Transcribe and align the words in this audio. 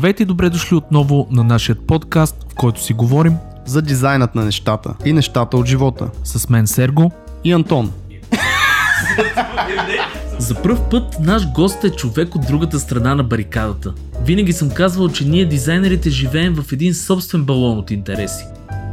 Здравейте 0.00 0.22
и 0.22 0.26
добре 0.26 0.50
дошли 0.50 0.76
отново 0.76 1.28
на 1.30 1.44
нашия 1.44 1.76
подкаст, 1.76 2.46
в 2.52 2.54
който 2.54 2.82
си 2.82 2.92
говорим 2.92 3.36
за 3.66 3.82
дизайнът 3.82 4.34
на 4.34 4.44
нещата 4.44 4.94
и 5.04 5.12
нещата 5.12 5.56
от 5.56 5.66
живота. 5.66 6.10
С 6.24 6.48
мен 6.48 6.66
Серго 6.66 7.12
и 7.44 7.52
Антон. 7.52 7.92
За 10.38 10.62
първ 10.62 10.88
път 10.90 11.20
наш 11.20 11.52
гост 11.52 11.84
е 11.84 11.90
човек 11.90 12.34
от 12.34 12.46
другата 12.46 12.80
страна 12.80 13.14
на 13.14 13.22
барикадата. 13.22 13.92
Винаги 14.24 14.52
съм 14.52 14.70
казвал, 14.70 15.08
че 15.08 15.24
ние 15.24 15.44
дизайнерите 15.44 16.10
живеем 16.10 16.54
в 16.54 16.72
един 16.72 16.94
собствен 16.94 17.44
балон 17.44 17.78
от 17.78 17.90
интереси. 17.90 18.44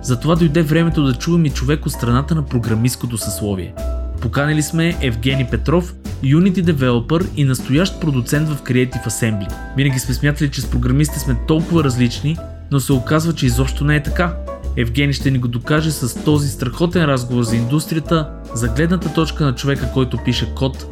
Затова 0.03 0.35
дойде 0.35 0.62
времето 0.62 1.03
да 1.03 1.13
чувам 1.13 1.45
и 1.45 1.49
човек 1.49 1.85
от 1.85 1.91
страната 1.91 2.35
на 2.35 2.45
програмистското 2.45 3.17
съсловие. 3.17 3.73
Поканили 4.21 4.62
сме 4.62 4.98
Евгений 5.02 5.48
Петров, 5.52 5.95
Unity 6.23 6.63
Developer 6.63 7.27
и 7.35 7.44
настоящ 7.44 8.02
продуцент 8.02 8.49
в 8.49 8.63
Creative 8.63 9.07
Assembly. 9.07 9.53
Винаги 9.77 9.99
сме 9.99 10.13
смятали, 10.13 10.52
че 10.52 10.62
с 10.62 10.70
програмистите 10.70 11.20
сме 11.20 11.35
толкова 11.48 11.84
различни, 11.84 12.38
но 12.71 12.80
се 12.80 12.93
оказва, 12.93 13.34
че 13.34 13.45
изобщо 13.45 13.84
не 13.84 13.95
е 13.95 14.03
така. 14.03 14.35
Евгений 14.76 15.13
ще 15.13 15.31
ни 15.31 15.38
го 15.38 15.48
докаже 15.48 15.91
с 15.91 16.23
този 16.23 16.49
страхотен 16.49 17.05
разговор 17.05 17.43
за 17.43 17.55
индустрията, 17.55 18.30
за 18.53 18.67
гледната 18.67 19.13
точка 19.13 19.45
на 19.45 19.55
човека, 19.55 19.90
който 19.93 20.18
пише 20.18 20.54
код, 20.55 20.85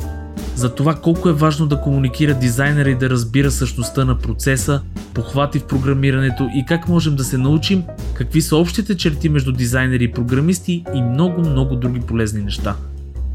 за 0.55 0.75
това 0.75 0.95
колко 0.95 1.29
е 1.29 1.33
важно 1.33 1.67
да 1.67 1.81
комуникира 1.81 2.33
дизайнера 2.33 2.89
и 2.89 2.95
да 2.95 3.09
разбира 3.09 3.51
същността 3.51 4.05
на 4.05 4.17
процеса, 4.17 4.81
похвати 5.13 5.59
в 5.59 5.67
програмирането 5.67 6.49
и 6.55 6.65
как 6.67 6.87
можем 6.87 7.15
да 7.15 7.23
се 7.23 7.37
научим, 7.37 7.83
какви 8.13 8.41
са 8.41 8.57
общите 8.57 8.97
черти 8.97 9.29
между 9.29 9.51
дизайнери 9.51 10.03
и 10.03 10.11
програмисти 10.11 10.83
и 10.95 11.01
много-много 11.01 11.75
други 11.75 11.99
полезни 11.99 12.41
неща. 12.43 12.75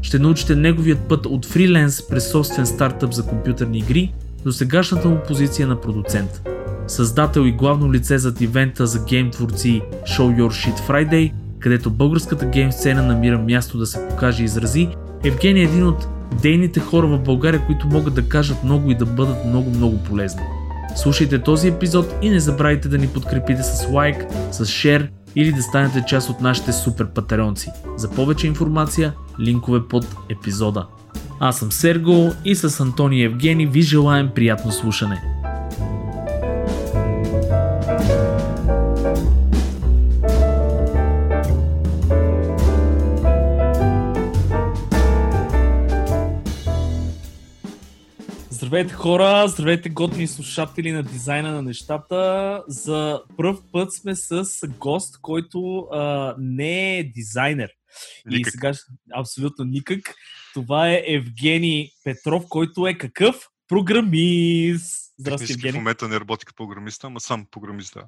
Ще 0.01 0.19
научите 0.19 0.55
неговият 0.55 0.99
път 0.99 1.25
от 1.25 1.45
фриленс 1.45 2.07
през 2.07 2.31
собствен 2.31 2.65
стартъп 2.65 3.13
за 3.13 3.25
компютърни 3.25 3.77
игри 3.77 4.13
до 4.45 4.51
сегашната 4.51 5.07
му 5.07 5.17
позиция 5.27 5.67
на 5.67 5.81
продуцент. 5.81 6.41
Създател 6.87 7.41
и 7.41 7.51
главно 7.51 7.93
лице 7.93 8.17
зад 8.17 8.41
ивента 8.41 8.87
за 8.87 9.05
гейм 9.05 9.31
творци 9.31 9.81
Show 10.03 10.41
Your 10.41 10.49
Shit 10.49 10.79
Friday, 10.89 11.31
където 11.59 11.91
българската 11.91 12.45
гейм 12.45 12.71
сцена 12.71 13.01
намира 13.01 13.37
място 13.37 13.77
да 13.77 13.85
се 13.85 14.07
покаже 14.09 14.41
и 14.41 14.45
изрази, 14.45 14.89
Евгений 15.23 15.61
е 15.61 15.65
един 15.65 15.87
от 15.87 16.07
дейните 16.41 16.79
хора 16.79 17.07
в 17.07 17.19
България, 17.19 17.65
които 17.65 17.87
могат 17.87 18.13
да 18.13 18.29
кажат 18.29 18.63
много 18.63 18.91
и 18.91 18.95
да 18.95 19.05
бъдат 19.05 19.45
много-много 19.45 19.97
полезни. 19.97 20.41
Слушайте 20.95 21.39
този 21.39 21.67
епизод 21.67 22.15
и 22.21 22.29
не 22.29 22.39
забравяйте 22.39 22.89
да 22.89 22.97
ни 22.97 23.07
подкрепите 23.07 23.63
с 23.63 23.87
лайк, 23.91 24.25
с 24.51 24.65
шер 24.65 25.09
или 25.35 25.51
да 25.51 25.61
станете 25.61 26.05
част 26.07 26.29
от 26.29 26.41
нашите 26.41 26.73
супер 26.73 27.07
патреонци. 27.07 27.69
За 27.97 28.11
повече 28.11 28.47
информация, 28.47 29.13
линкове 29.39 29.87
под 29.87 30.15
епизода. 30.29 30.85
Аз 31.39 31.59
съм 31.59 31.71
Серго 31.71 32.31
и 32.45 32.55
с 32.55 32.79
Антони 32.79 33.19
и 33.19 33.23
Евгений 33.23 33.65
ви 33.65 33.81
желаем 33.81 34.29
приятно 34.35 34.71
слушане. 34.71 35.40
Здравейте 48.71 48.93
хора, 48.93 49.47
здравейте 49.47 49.89
готини 49.89 50.27
слушатели 50.27 50.91
на 50.91 51.03
дизайна 51.03 51.51
на 51.51 51.61
нещата. 51.61 52.63
За 52.67 53.23
първ 53.37 53.57
път 53.71 53.93
сме 53.93 54.15
с 54.15 54.67
гост, 54.79 55.21
който 55.21 55.77
а, 55.79 56.35
не 56.39 56.97
е 56.97 57.03
дизайнер. 57.03 57.69
Никак. 58.25 58.47
И 58.47 58.51
сега 58.51 58.73
абсолютно 59.15 59.65
никак. 59.65 60.15
Това 60.53 60.89
е 60.89 61.03
Евгений 61.07 61.89
Петров, 62.03 62.43
който 62.49 62.87
е 62.87 62.97
какъв? 62.97 63.49
Програмист. 63.67 65.13
Здрасти, 65.19 65.53
Евгений. 65.53 65.71
В 65.71 65.75
момента 65.75 66.07
не 66.07 66.19
работи 66.19 66.45
като 66.45 66.67
програмист, 66.67 67.03
ама 67.03 67.19
сам 67.19 67.45
програмист, 67.51 67.93
да. 67.93 68.03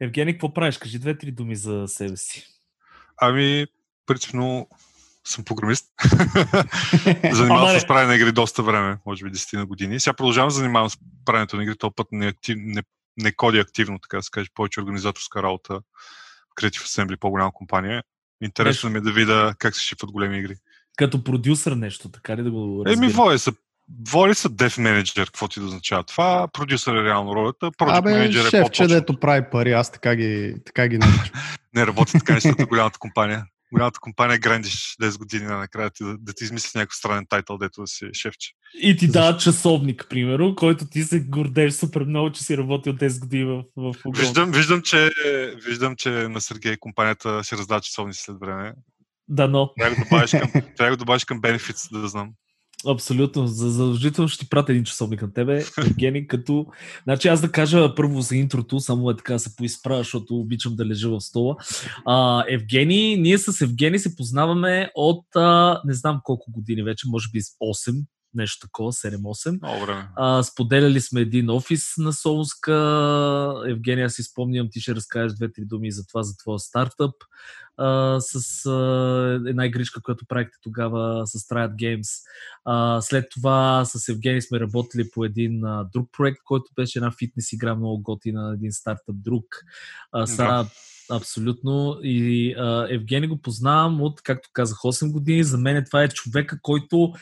Евгений, 0.00 0.34
какво 0.34 0.54
правиш? 0.54 0.78
Кажи 0.78 0.98
две-три 0.98 1.32
думи 1.32 1.56
за 1.56 1.84
себе 1.88 2.16
си. 2.16 2.46
Ами, 3.16 3.66
принципно 4.06 4.68
съм 5.28 5.44
програмист. 5.44 5.86
занимавам 7.32 7.68
се 7.68 7.80
с 7.80 7.86
правене 7.86 8.08
на 8.08 8.14
игри 8.16 8.32
доста 8.32 8.62
време, 8.62 8.98
може 9.06 9.24
би 9.24 9.30
10 9.30 9.56
на 9.56 9.66
години. 9.66 10.00
Сега 10.00 10.14
продължавам 10.14 10.48
да 10.48 10.54
занимавам 10.54 10.90
с 10.90 10.96
правенето 11.24 11.56
на 11.56 11.62
игри, 11.62 11.76
този 11.78 11.92
път 11.96 12.06
не, 12.12 12.26
актив, 12.26 12.56
не, 12.58 12.82
не 13.16 13.32
коди 13.32 13.58
активно, 13.58 13.98
така 13.98 14.16
да 14.16 14.22
се 14.22 14.30
каже, 14.30 14.48
повече 14.54 14.80
организаторска 14.80 15.42
работа 15.42 15.74
в 15.74 16.62
Creative 16.62 16.82
Assembly, 16.82 17.16
по-голяма 17.16 17.52
компания. 17.52 18.02
Интересно 18.42 18.90
ми 18.90 18.98
е 18.98 19.00
да 19.00 19.12
видя 19.12 19.54
как 19.58 19.74
се 19.74 19.84
шипват 19.84 20.12
големи 20.12 20.38
игри. 20.38 20.54
Като 20.96 21.24
продюсър 21.24 21.72
нещо, 21.72 22.08
така 22.08 22.36
ли 22.36 22.42
да 22.42 22.50
го 22.50 22.84
разбира? 22.84 23.04
Еми, 23.04 23.12
води 23.12 23.38
са 23.38 23.52
Воли 24.08 24.34
са 24.34 24.50
Dev 24.50 24.82
Manager, 24.82 25.26
какво 25.26 25.48
ти 25.48 25.60
да 25.60 25.66
означава 25.66 26.02
това. 26.02 26.48
Продюсър 26.48 26.94
е 26.94 27.04
реално 27.04 27.34
ролята. 27.34 27.70
Project 27.70 27.98
Абе, 27.98 28.10
Manager 28.10 28.50
шеф, 28.50 28.66
е 28.66 28.70
че 28.72 28.86
дето 28.86 29.20
прави 29.20 29.46
пари, 29.52 29.72
аз 29.72 29.92
така 29.92 30.16
ги, 30.16 30.54
така 30.64 30.88
ги 30.88 30.98
наричам. 30.98 31.40
не 31.74 31.86
работи 31.86 32.12
така 32.12 32.34
нещата 32.34 32.66
голямата 32.66 32.98
компания 32.98 33.46
голямата 33.72 34.00
компания 34.00 34.38
грандиш 34.38 34.96
10 35.02 35.18
години 35.18 35.44
накрая 35.44 35.90
ти, 35.90 36.04
да, 36.04 36.16
да 36.18 36.32
ти 36.32 36.44
измислиш 36.44 36.74
някакъв 36.74 36.96
странен 36.96 37.26
тайтъл, 37.28 37.58
дето 37.58 37.80
да 37.80 37.86
си 37.86 38.06
шефче. 38.12 38.50
И 38.82 38.96
ти 38.96 39.08
дава 39.08 39.36
часовник, 39.36 40.06
примерно, 40.10 40.54
който 40.54 40.86
ти 40.86 41.02
се 41.02 41.20
гордееш 41.20 41.74
супер 41.74 42.04
много, 42.04 42.32
че 42.32 42.42
си 42.42 42.56
работил 42.56 42.92
10 42.92 43.20
години 43.20 43.44
в, 43.44 43.62
в 43.76 43.94
Виждам, 44.06 44.50
виждам, 44.50 44.82
че, 44.82 45.10
виждам, 45.66 45.96
че 45.96 46.10
на 46.10 46.40
Сергей 46.40 46.76
компанията 46.76 47.44
си 47.44 47.56
раздава 47.56 47.80
часовници 47.80 48.22
след 48.22 48.36
време. 48.40 48.72
Да, 49.28 49.48
но. 49.48 49.72
Трябва 49.78 49.96
да 49.96 50.04
добавиш 50.04 50.30
към, 50.30 50.50
трябва 50.76 50.90
да 50.90 50.96
добавиш 50.96 51.24
към 51.24 51.40
Benefits, 51.40 52.00
да 52.00 52.08
знам. 52.08 52.30
Абсолютно. 52.88 53.46
За 53.46 53.70
задължително 53.70 54.28
ще 54.28 54.44
ти 54.44 54.48
пратя 54.48 54.72
един 54.72 54.84
часовник 54.84 55.22
на 55.22 55.32
тебе, 55.32 55.64
Евгений, 55.78 56.26
като... 56.28 56.66
Значи 57.04 57.28
аз 57.28 57.40
да 57.40 57.52
кажа 57.52 57.94
първо 57.94 58.20
за 58.20 58.36
интрото, 58.36 58.80
само 58.80 59.10
е 59.10 59.16
така 59.16 59.38
се 59.38 59.56
поизправя, 59.56 59.98
защото 59.98 60.36
обичам 60.36 60.76
да 60.76 60.86
лежа 60.86 61.10
в 61.10 61.20
стола. 61.20 61.56
А, 62.06 62.44
Евгений, 62.48 63.16
ние 63.16 63.38
с 63.38 63.60
Евгений 63.60 63.98
се 63.98 64.16
познаваме 64.16 64.90
от 64.94 65.24
а, 65.36 65.80
не 65.84 65.94
знам 65.94 66.20
колко 66.24 66.52
години 66.52 66.82
вече, 66.82 67.08
може 67.08 67.28
би 67.32 67.40
8, 67.40 68.04
нещо 68.36 68.66
такова, 68.66 68.92
7-8. 68.92 69.58
Много 69.62 69.86
време. 69.86 70.08
А, 70.16 70.42
споделяли 70.42 71.00
сме 71.00 71.20
един 71.20 71.50
офис 71.50 71.94
на 71.98 72.12
Солунска. 72.12 72.74
Евгения, 73.66 74.10
си 74.10 74.22
спомням, 74.22 74.68
ти 74.70 74.80
ще 74.80 74.94
разкажеш 74.94 75.36
две-три 75.36 75.64
думи 75.64 75.92
за 75.92 76.06
това, 76.06 76.22
за 76.22 76.36
твоя 76.36 76.58
стартъп. 76.58 77.14
А, 77.76 78.20
с 78.20 78.66
а, 78.66 79.48
една 79.48 79.66
игричка, 79.66 80.02
която 80.02 80.26
правихте 80.26 80.58
тогава 80.62 81.26
с 81.26 81.38
Triad 81.38 81.74
Games. 81.74 82.22
А, 82.64 83.00
след 83.00 83.24
това 83.30 83.84
с 83.84 84.08
Евгений 84.08 84.42
сме 84.42 84.60
работили 84.60 85.10
по 85.10 85.24
един 85.24 85.62
друг 85.92 86.08
проект, 86.16 86.38
който 86.44 86.64
беше 86.76 86.98
една 86.98 87.10
фитнес 87.10 87.52
игра, 87.52 87.74
много 87.74 88.02
готина, 88.02 88.52
един 88.54 88.72
стартъп 88.72 89.16
друг. 89.22 89.44
А, 90.12 90.26
да. 90.36 90.66
Абсолютно. 91.10 91.98
И 92.02 92.54
а, 92.58 92.86
Евгений 92.90 93.28
го 93.28 93.36
познавам 93.36 94.02
от, 94.02 94.22
както 94.22 94.48
казах, 94.52 94.78
8 94.78 95.12
години. 95.12 95.44
За 95.44 95.58
мен 95.58 95.84
това 95.86 96.02
е 96.02 96.08
човека, 96.08 96.58
който 96.62 97.12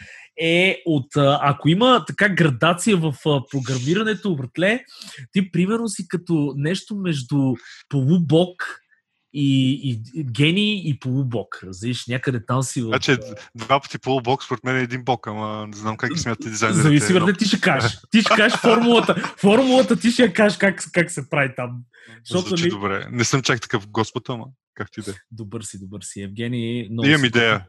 е 0.40 0.82
от... 0.86 1.06
Ако 1.16 1.68
има 1.68 2.04
така 2.06 2.28
градация 2.28 2.96
в 2.96 3.14
програмирането, 3.50 4.36
братле, 4.36 4.84
ти 5.32 5.50
примерно 5.50 5.88
си 5.88 6.08
като 6.08 6.54
нещо 6.56 6.96
между 6.96 7.54
полубок 7.88 8.83
и, 9.34 9.72
и, 9.90 10.20
и 10.20 10.24
гений 10.24 10.82
и 10.84 10.98
полубок. 10.98 11.60
Разбираш, 11.64 12.06
някъде 12.06 12.46
там 12.46 12.62
си... 12.62 12.80
Значи, 12.80 13.16
два 13.54 13.80
пъти 13.80 13.98
полубок, 13.98 14.44
според 14.44 14.64
мен 14.64 14.76
е 14.76 14.82
един 14.82 15.04
бок, 15.04 15.26
ама 15.26 15.66
не 15.66 15.76
знам 15.76 15.96
как 15.96 16.12
ги 16.12 16.18
смятате 16.18 16.48
дизайнерите. 16.50 16.82
Зависи, 16.82 17.12
но... 17.12 17.32
ти 17.32 17.44
ще 17.44 17.60
кажеш. 17.60 17.98
Ти 18.10 18.20
ще 18.20 18.34
кажеш 18.34 18.58
формулата. 18.58 19.34
Формулата 19.40 19.96
ти 19.96 20.10
ще 20.10 20.22
я 20.22 20.32
кажеш 20.32 20.58
как, 20.58 20.84
как 20.92 21.10
се 21.10 21.30
прави 21.30 21.54
там. 21.56 21.82
Защото 22.24 22.48
Звучи 22.48 22.64
ли... 22.64 22.70
добре. 22.70 23.06
Не 23.10 23.24
съм 23.24 23.42
чак 23.42 23.60
такъв 23.60 23.88
господ, 23.88 24.28
ама 24.28 24.44
как 24.74 24.90
ти 24.90 25.00
да 25.00 25.10
е. 25.10 25.14
Добър 25.30 25.62
си, 25.62 25.78
добър 25.80 26.00
си. 26.02 26.22
Евгений... 26.22 26.88
Много 26.90 27.08
Имам 27.08 27.24
идея. 27.24 27.66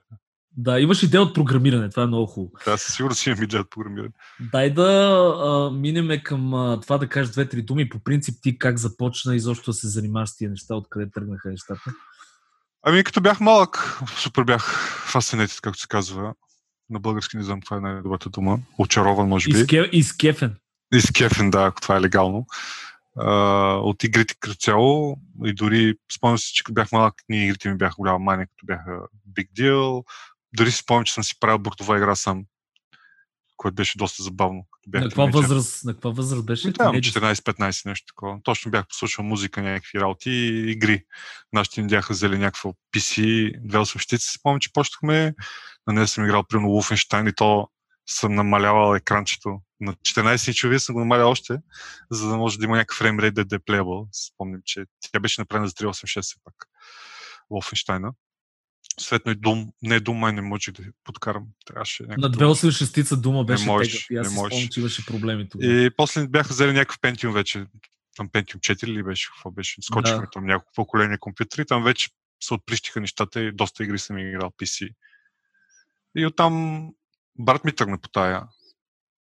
Да, 0.58 0.80
имаш 0.80 1.04
идея 1.04 1.24
от 1.24 1.36
програмиране, 1.36 1.90
това 1.90 2.04
е 2.04 2.08
много 2.08 2.26
хубаво. 2.26 2.52
Да, 2.66 2.78
със 2.78 2.96
сигурност 2.96 3.26
имам 3.26 3.44
идея 3.44 3.62
от 3.62 3.70
програмиране. 3.70 4.14
Дай 4.52 4.74
да 4.74 4.84
а, 5.46 5.72
минеме 5.72 6.24
към 6.24 6.54
а, 6.54 6.80
това 6.82 6.98
да 6.98 7.10
кажеш 7.10 7.32
две-три 7.32 7.62
думи. 7.62 7.90
По 7.90 8.00
принцип 8.00 8.36
ти 8.42 8.58
как 8.58 8.78
започна 8.78 9.36
изобщо 9.36 9.72
да 9.72 9.74
се 9.74 9.88
занимаваш 9.88 10.30
с 10.30 10.38
тия 10.38 10.50
неща, 10.50 10.76
откъде 10.76 11.12
тръгнаха 11.12 11.50
нещата? 11.50 11.94
Ами 12.84 13.04
като 13.04 13.22
бях 13.22 13.40
малък, 13.40 14.00
супер 14.18 14.44
бях 14.44 14.90
фасцинетит, 15.12 15.62
както 15.62 15.80
се 15.80 15.88
казва. 15.88 16.34
На 16.90 17.00
български 17.00 17.38
не 17.38 17.44
знам 17.44 17.62
това 17.62 17.78
е 17.78 17.80
най-добрата 17.80 18.30
дума. 18.30 18.60
Очарован, 18.78 19.28
може 19.28 19.50
би. 19.50 19.60
Изке, 19.60 19.90
изкефен. 19.92 20.56
Изкефен, 20.94 21.50
да, 21.50 21.64
ако 21.64 21.82
това 21.82 21.98
е 21.98 22.02
легално. 22.02 22.46
Uh, 23.18 23.80
от 23.80 24.04
игрите 24.04 24.36
като 24.40 24.56
цяло 24.56 25.18
и 25.46 25.54
дори 25.54 25.96
спомням 26.16 26.38
си, 26.38 26.54
че 26.54 26.64
като 26.64 26.74
бях 26.74 26.92
малък, 26.92 27.14
ние 27.30 27.46
игрите 27.46 27.70
ми 27.70 27.78
бяха 27.78 27.96
голяма 27.98 28.20
мания, 28.20 28.48
като 28.48 28.66
бяха 28.66 29.00
Big 29.38 29.48
Deal, 29.58 30.04
дори 30.56 30.72
си 30.72 30.78
спомням, 30.78 31.06
че 31.06 31.14
съм 31.14 31.24
си 31.24 31.40
правил 31.40 31.60
бортова 31.60 31.98
игра 31.98 32.16
сам, 32.16 32.44
което 33.58 33.76
беше 33.76 33.98
доста 33.98 34.24
забавно. 34.24 34.68
Като 34.72 34.90
бях 34.90 35.04
на, 35.04 35.10
каква 35.10 35.26
възраст, 35.26 35.84
на 35.84 35.94
каква 35.94 36.10
възраст 36.10 36.46
беше? 36.46 36.72
Да, 36.72 36.84
14-15 36.84 37.86
нещо 37.86 38.06
такова. 38.08 38.40
Точно 38.44 38.72
бях 38.72 38.88
послушал 38.88 39.26
музика, 39.26 39.62
някакви 39.62 40.00
работи 40.00 40.30
и 40.30 40.72
игри. 40.72 41.04
Нашите 41.54 41.82
ни 41.82 41.88
бяха 41.88 42.14
взели 42.14 42.38
някаква 42.38 42.72
PC, 42.96 43.52
две 43.68 43.80
освещици. 43.80 44.26
Си 44.26 44.38
спомням, 44.40 44.60
че 44.60 44.74
почнахме. 44.74 45.34
На 45.88 45.94
нея 45.94 46.08
съм 46.08 46.26
играл 46.26 46.44
примерно 46.44 46.70
Wolfenstein 46.70 47.30
и 47.30 47.34
то 47.34 47.70
съм 48.10 48.36
намалявал 48.36 48.96
екранчето 48.96 49.60
на 49.80 49.94
14 49.94 50.48
инчови, 50.48 50.80
съм 50.80 50.94
го 50.94 51.00
намалял 51.00 51.30
още, 51.30 51.58
за 52.12 52.30
да 52.30 52.38
може 52.38 52.58
да 52.58 52.66
има 52.66 52.76
някакъв 52.76 52.98
фреймрейт 52.98 53.34
да 53.34 53.42
е 53.42 53.46
playable. 53.46 54.08
Спомням, 54.12 54.62
че 54.66 54.86
тя 55.12 55.20
беше 55.20 55.42
направена 55.42 55.68
за 55.68 55.74
386 55.74 56.22
все 56.22 56.36
пак. 56.44 56.56
Wolfenstein. 57.52 58.12
Съответно 59.00 59.32
и 59.32 59.36
Doom, 59.36 59.72
не 59.82 60.02
Doom, 60.02 60.14
май 60.14 60.34
не 60.34 60.42
можех 60.42 60.74
да 60.74 60.84
подкарам. 61.04 61.48
Трябваше 61.66 62.04
на 62.04 62.32
286 62.32 63.16
дума 63.16 63.44
беше 63.44 63.66
можеш, 63.66 64.08
тегъв 64.08 64.12
и 64.12 64.18
аз 64.18 64.30
не 64.30 64.36
можеш. 64.36 64.68
че 64.70 64.80
имаше 64.80 65.06
проблеми 65.06 65.50
тогава. 65.50 65.74
И 65.74 65.90
после 65.98 66.28
бяха 66.28 66.54
взели 66.54 66.74
някакъв 66.74 67.00
Pentium 67.00 67.32
вече. 67.32 67.66
Там 68.16 68.30
Pentium 68.30 68.60
4 68.60 68.88
ли 68.88 69.04
беше? 69.04 69.30
Какво 69.36 69.52
беше? 69.52 69.82
Скочихме 69.82 70.22
Да. 70.22 70.30
там 70.34 70.46
няколко 70.46 70.72
поколения 70.76 71.20
компютри. 71.20 71.66
Там 71.66 71.84
вече 71.84 72.10
се 72.44 72.54
отприщиха 72.54 73.02
нещата 73.02 73.42
и 73.42 73.52
доста 73.52 73.84
игри 73.84 74.00
съм 74.00 74.18
играл 74.18 74.52
PC. 74.62 74.90
И 76.18 76.26
оттам 76.26 76.86
брат 77.40 77.66
ми 77.66 77.72
тръгна 77.72 77.98
по 77.98 78.10
тая. 78.10 78.44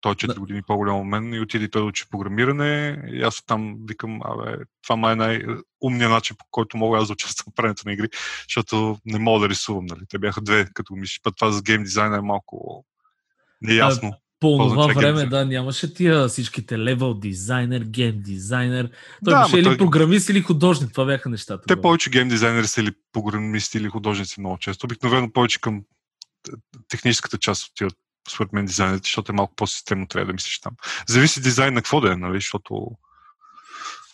Той 0.01 0.11
е 0.11 0.15
4 0.15 0.27
Да. 0.27 0.39
години 0.39 0.61
по-голям 0.67 0.99
от 0.99 1.07
мен 1.07 1.33
и 1.33 1.39
отиде 1.39 1.69
той 1.69 1.81
да 1.81 1.85
учи 1.87 2.05
програмиране. 2.09 3.01
И 3.11 3.21
аз 3.21 3.43
там 3.45 3.77
викам, 3.89 4.19
абе, 4.23 4.57
това 4.83 4.95
май 4.95 5.13
е 5.13 5.15
най-умният 5.15 6.11
начин, 6.11 6.35
по 6.39 6.45
който 6.51 6.77
мога 6.77 6.97
аз 6.97 7.07
да 7.07 7.13
участвам 7.13 7.51
в 7.51 7.55
правенето 7.55 7.81
на 7.85 7.93
игри, 7.93 8.07
защото 8.49 8.97
не 9.05 9.19
мога 9.19 9.39
да 9.39 9.49
рисувам. 9.49 9.85
Нали? 9.85 10.01
Те 10.09 10.19
бяха 10.19 10.41
две, 10.41 10.67
като 10.73 10.95
мислиш, 10.95 11.21
път 11.23 11.33
това 11.37 11.51
за 11.51 11.61
гейм 11.61 11.83
дизайна 11.83 12.17
е 12.17 12.21
малко 12.21 12.85
неясно. 13.61 14.13
По 14.39 14.57
това 14.57 14.87
време, 14.93 15.25
да, 15.25 15.45
нямаше 15.45 15.93
тия 15.93 16.27
всичките 16.27 16.79
левел 16.79 17.13
дизайнер, 17.13 17.81
гейм 17.83 18.21
дизайнер. 18.21 18.89
Той 19.25 19.33
Да, 19.33 19.43
беше 19.43 19.57
или 19.57 19.63
той- 19.63 19.77
програмист, 19.77 20.29
или 20.29 20.41
художник. 20.41 20.91
Това 20.91 21.05
бяха 21.05 21.29
нещата. 21.29 21.63
Те 21.67 21.81
повече 21.81 22.09
гейм 22.09 22.29
дизайнери 22.29 22.67
са 22.67 22.81
или 22.81 22.91
програмисти, 23.13 23.77
или 23.77 23.89
художници 23.89 24.39
много 24.39 24.57
често. 24.57 24.85
Обикновено 24.85 25.33
повече 25.33 25.61
към 25.61 25.83
техническата 26.87 27.37
част 27.37 27.69
отиват, 27.71 27.93
според 28.29 28.53
мен, 28.53 28.65
дизайнерите, 28.65 29.05
защото 29.05 29.31
е 29.31 29.35
малко 29.35 29.55
по-системно 29.55 30.07
трябва 30.07 30.25
да 30.25 30.33
мислиш 30.33 30.59
там. 30.59 30.73
Зависи 31.07 31.41
дизайн 31.41 31.73
на 31.73 31.81
какво 31.81 32.01
да 32.01 32.11
е, 32.11 32.15
нали? 32.15 32.37
Защото 32.37 32.87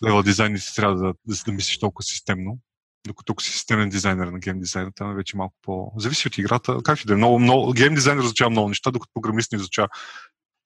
левел 0.06 0.24
дизайните 0.24 0.75
трябва 0.75 0.95
да, 0.95 1.13
да, 1.25 1.36
да 1.45 1.51
мислиш 1.51 1.80
толкова 1.80 2.04
системно. 2.04 2.59
Докато 3.07 3.33
ако 3.33 3.44
си 3.44 3.51
системен 3.51 3.89
дизайнер 3.89 4.27
на 4.27 4.39
гейм 4.39 4.59
дизайна, 4.59 4.92
там 4.95 5.12
е 5.12 5.15
вече 5.15 5.38
малко 5.38 5.56
по... 5.62 5.92
Зависи 5.98 6.27
от 6.27 6.38
играта. 6.38 6.77
Как 6.83 7.04
и 7.04 7.07
да 7.07 7.13
е. 7.13 7.15
Много, 7.15 7.39
много... 7.39 7.74
Гейм 7.74 7.95
дизайнер 7.95 8.24
изучава 8.24 8.50
много 8.50 8.69
неща, 8.69 8.92
докато 8.92 9.12
програмист 9.13 9.51
не 9.51 9.56
изучава 9.56 9.89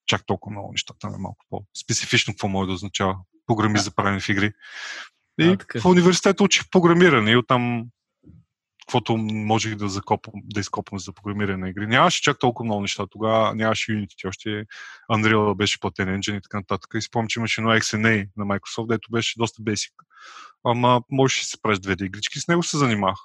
чак 0.06 0.26
толкова 0.26 0.52
много 0.52 0.72
неща. 0.72 0.94
Там 1.00 1.16
е 1.16 1.18
малко 1.18 1.46
по-специфично 1.50 2.34
какво 2.34 2.48
може 2.48 2.68
да 2.68 2.74
означава 2.74 3.18
програмист 3.48 3.86
за 3.86 3.92
правене 3.92 4.20
в 4.20 4.30
игри. 4.30 4.54
И 5.40 5.44
А, 5.44 5.58
така. 5.58 5.80
в 5.80 5.86
университета 5.86 6.44
учих 6.44 6.70
програмиране 6.72 7.32
и 7.32 7.38
оттам 7.38 7.86
каквото 8.92 9.18
можех 9.18 9.76
да, 9.76 9.90
закопам, 9.90 10.34
да 10.44 10.60
изкопам 10.60 11.00
за 11.00 11.14
програмиране 11.14 11.58
на 11.58 11.70
игри. 11.70 11.88
Нямаше 11.88 12.22
чак 12.22 12.40
толкова 12.40 12.66
много 12.66 12.82
неща. 12.82 13.08
Тогава 13.12 13.56
нямаше 13.56 13.92
Unity, 13.92 14.28
още 14.28 14.66
Unreal 15.12 15.56
беше 15.56 15.80
платен 15.80 16.08
engine 16.08 16.38
и 16.38 16.42
така 16.42 16.58
нататък. 16.58 16.92
И 16.96 17.02
спомням, 17.02 17.28
че 17.28 17.40
имаше 17.40 17.62
едно 17.62 17.72
XNA 17.72 18.28
на 18.38 18.46
Microsoft, 18.46 18.88
дето 18.88 19.12
беше 19.12 19.40
доста 19.40 19.62
basic. 19.62 19.92
Ама 20.64 21.02
можеш 21.12 21.40
да 21.40 21.46
си 21.46 21.62
правиш 21.62 21.80
двете 21.80 22.06
игрички, 22.06 22.40
с 22.40 22.48
него 22.48 22.64
се 22.64 22.78
занимах. 22.78 23.18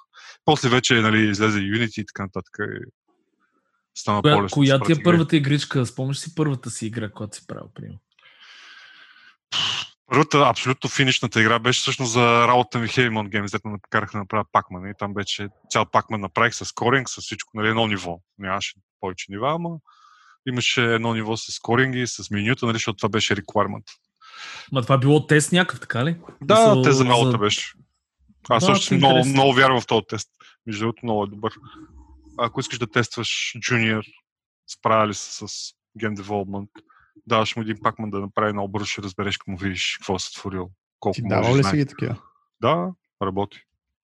После 0.45 0.69
вече 0.69 1.01
нали, 1.01 1.29
излезе 1.29 1.59
Unity 1.59 2.01
и 2.01 2.05
така 2.05 2.23
нататък. 2.23 2.57
И 2.59 3.99
стана 3.99 4.21
Коя, 4.21 4.35
по-лесно. 4.35 4.53
коя 4.53 4.77
се 4.77 4.85
ти 4.85 4.91
е 4.91 4.93
игри. 4.93 5.03
първата 5.03 5.35
игричка? 5.35 5.85
Спомняш 5.85 6.17
си 6.17 6.35
първата 6.35 6.69
си 6.69 6.85
игра, 6.85 7.09
която 7.09 7.37
си 7.37 7.47
правил, 7.47 7.69
примерно? 7.75 7.99
Първата 10.11 10.37
абсолютно 10.37 10.89
финишната 10.89 11.41
игра 11.41 11.59
беше 11.59 11.81
всъщност 11.81 12.11
за 12.11 12.47
работа 12.47 12.79
ми 12.79 12.87
Heavymon 12.87 13.29
Games, 13.29 13.51
дето 13.51 13.67
ме 13.67 13.77
да 13.93 14.17
направя 14.17 14.45
пакман. 14.51 14.89
И 14.89 14.93
там 14.99 15.13
беше 15.13 15.47
цял 15.69 15.85
пакман 15.85 16.21
направих 16.21 16.55
с 16.55 16.71
коринг, 16.71 17.09
с 17.09 17.21
всичко, 17.21 17.51
нали, 17.53 17.67
едно 17.67 17.87
ниво. 17.87 18.19
Нямаше 18.37 18.73
повече 18.99 19.25
нива, 19.29 19.51
ама 19.51 19.69
имаше 20.47 20.93
едно 20.93 21.13
ниво 21.13 21.37
с 21.37 21.59
коринги, 21.59 22.07
с 22.07 22.31
менюта, 22.31 22.65
нали, 22.65 22.75
защото 22.75 22.97
това 22.97 23.09
беше 23.09 23.35
requirement. 23.35 23.83
Ма 24.71 24.81
това 24.81 24.97
било 24.97 25.27
тест 25.27 25.51
някакъв, 25.51 25.79
така 25.79 26.05
ли? 26.05 26.17
Да, 26.41 26.55
Мисъл, 26.59 26.81
те 26.81 26.91
за 26.91 27.05
работа 27.05 27.31
за- 27.31 27.37
беше. 27.37 27.73
Аз 28.49 28.65
Да, 28.65 28.73
това 28.73 28.95
е 28.95 28.97
много, 28.97 29.25
много 29.25 29.53
вярвам 29.53 29.81
в 29.81 29.87
този 29.87 30.01
тест. 30.09 30.29
Между 30.67 30.79
другото, 30.79 30.99
много 31.03 31.23
е 31.23 31.27
добър. 31.27 31.53
Ако 32.37 32.59
искаш 32.59 32.79
да 32.79 32.87
тестваш 32.87 33.53
джуниор, 33.59 34.03
справя 34.67 35.07
ли 35.07 35.13
се 35.13 35.31
с 35.31 35.47
Game 35.99 36.15
Development, 36.15 36.69
даваш 37.27 37.55
му 37.55 37.61
един 37.61 37.77
пакман 37.83 38.09
да 38.09 38.19
направи 38.19 38.53
много 38.53 38.71
бързо, 38.71 38.85
ще 38.85 39.01
разбереш, 39.01 39.37
му 39.47 39.57
видиш 39.57 39.97
какво 39.97 40.15
е 40.15 40.19
сътворил. 40.19 40.69
Колко 40.99 41.15
Ти 41.15 41.21
давал 41.27 41.53
да 41.53 41.59
ли 41.59 41.63
си 41.63 41.77
ги 41.77 41.85
такива? 41.85 42.21
Да, 42.61 42.91
работи. 43.21 43.59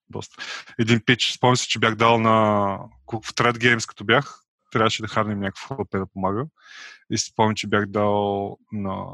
Доста. 0.09 0.43
Един 0.79 1.01
пич, 1.05 1.33
спомням 1.33 1.57
се, 1.57 1.67
че 1.67 1.79
бях 1.79 1.95
дал 1.95 2.19
на 2.19 2.31
в 3.13 3.33
Thread 3.33 3.57
Games, 3.57 3.87
като 3.87 4.03
бях, 4.03 4.39
трябваше 4.71 5.01
да 5.01 5.07
харнем 5.07 5.39
някакво 5.39 5.75
ХП 5.75 5.91
да 5.91 6.05
помага. 6.13 6.45
И 7.09 7.17
си 7.17 7.29
спомням, 7.29 7.55
че 7.55 7.67
бях 7.67 7.85
дал 7.85 8.57
на 8.71 9.05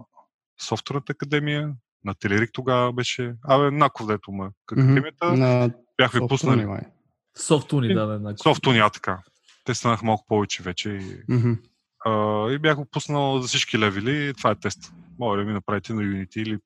Софтуерната 0.61 1.11
академия, 1.11 1.73
на 2.05 2.13
Телерик 2.13 2.49
тогава 2.53 2.93
беше. 2.93 3.33
Абе, 3.43 3.71
Наков, 3.71 4.07
дето 4.07 4.31
ме 4.31 4.49
академията. 4.67 5.33
На 5.33 5.71
Бяхме 5.97 6.19
софтуни, 6.19 6.27
пуснали. 6.27 6.81
Софтуни, 7.37 7.93
да, 7.93 8.05
да, 8.05 8.19
да. 8.19 8.33
Софтуния 8.37 8.89
така. 8.89 9.19
Те 9.65 9.75
станаха 9.75 10.05
малко 10.05 10.25
повече 10.27 10.63
вече. 10.63 10.89
И, 10.89 11.17
Мгм. 11.29 11.53
А, 12.05 12.45
и 12.51 12.59
бях 12.59 12.75
го 12.75 12.85
пуснал 12.85 13.41
за 13.41 13.47
всички 13.47 13.79
левели. 13.79 14.33
Това 14.37 14.51
е 14.51 14.55
тест. 14.55 14.93
Може 15.19 15.41
да 15.41 15.47
ми 15.47 15.53
направите 15.53 15.93
на 15.93 16.01
Unity 16.01 16.37
или 16.37 16.57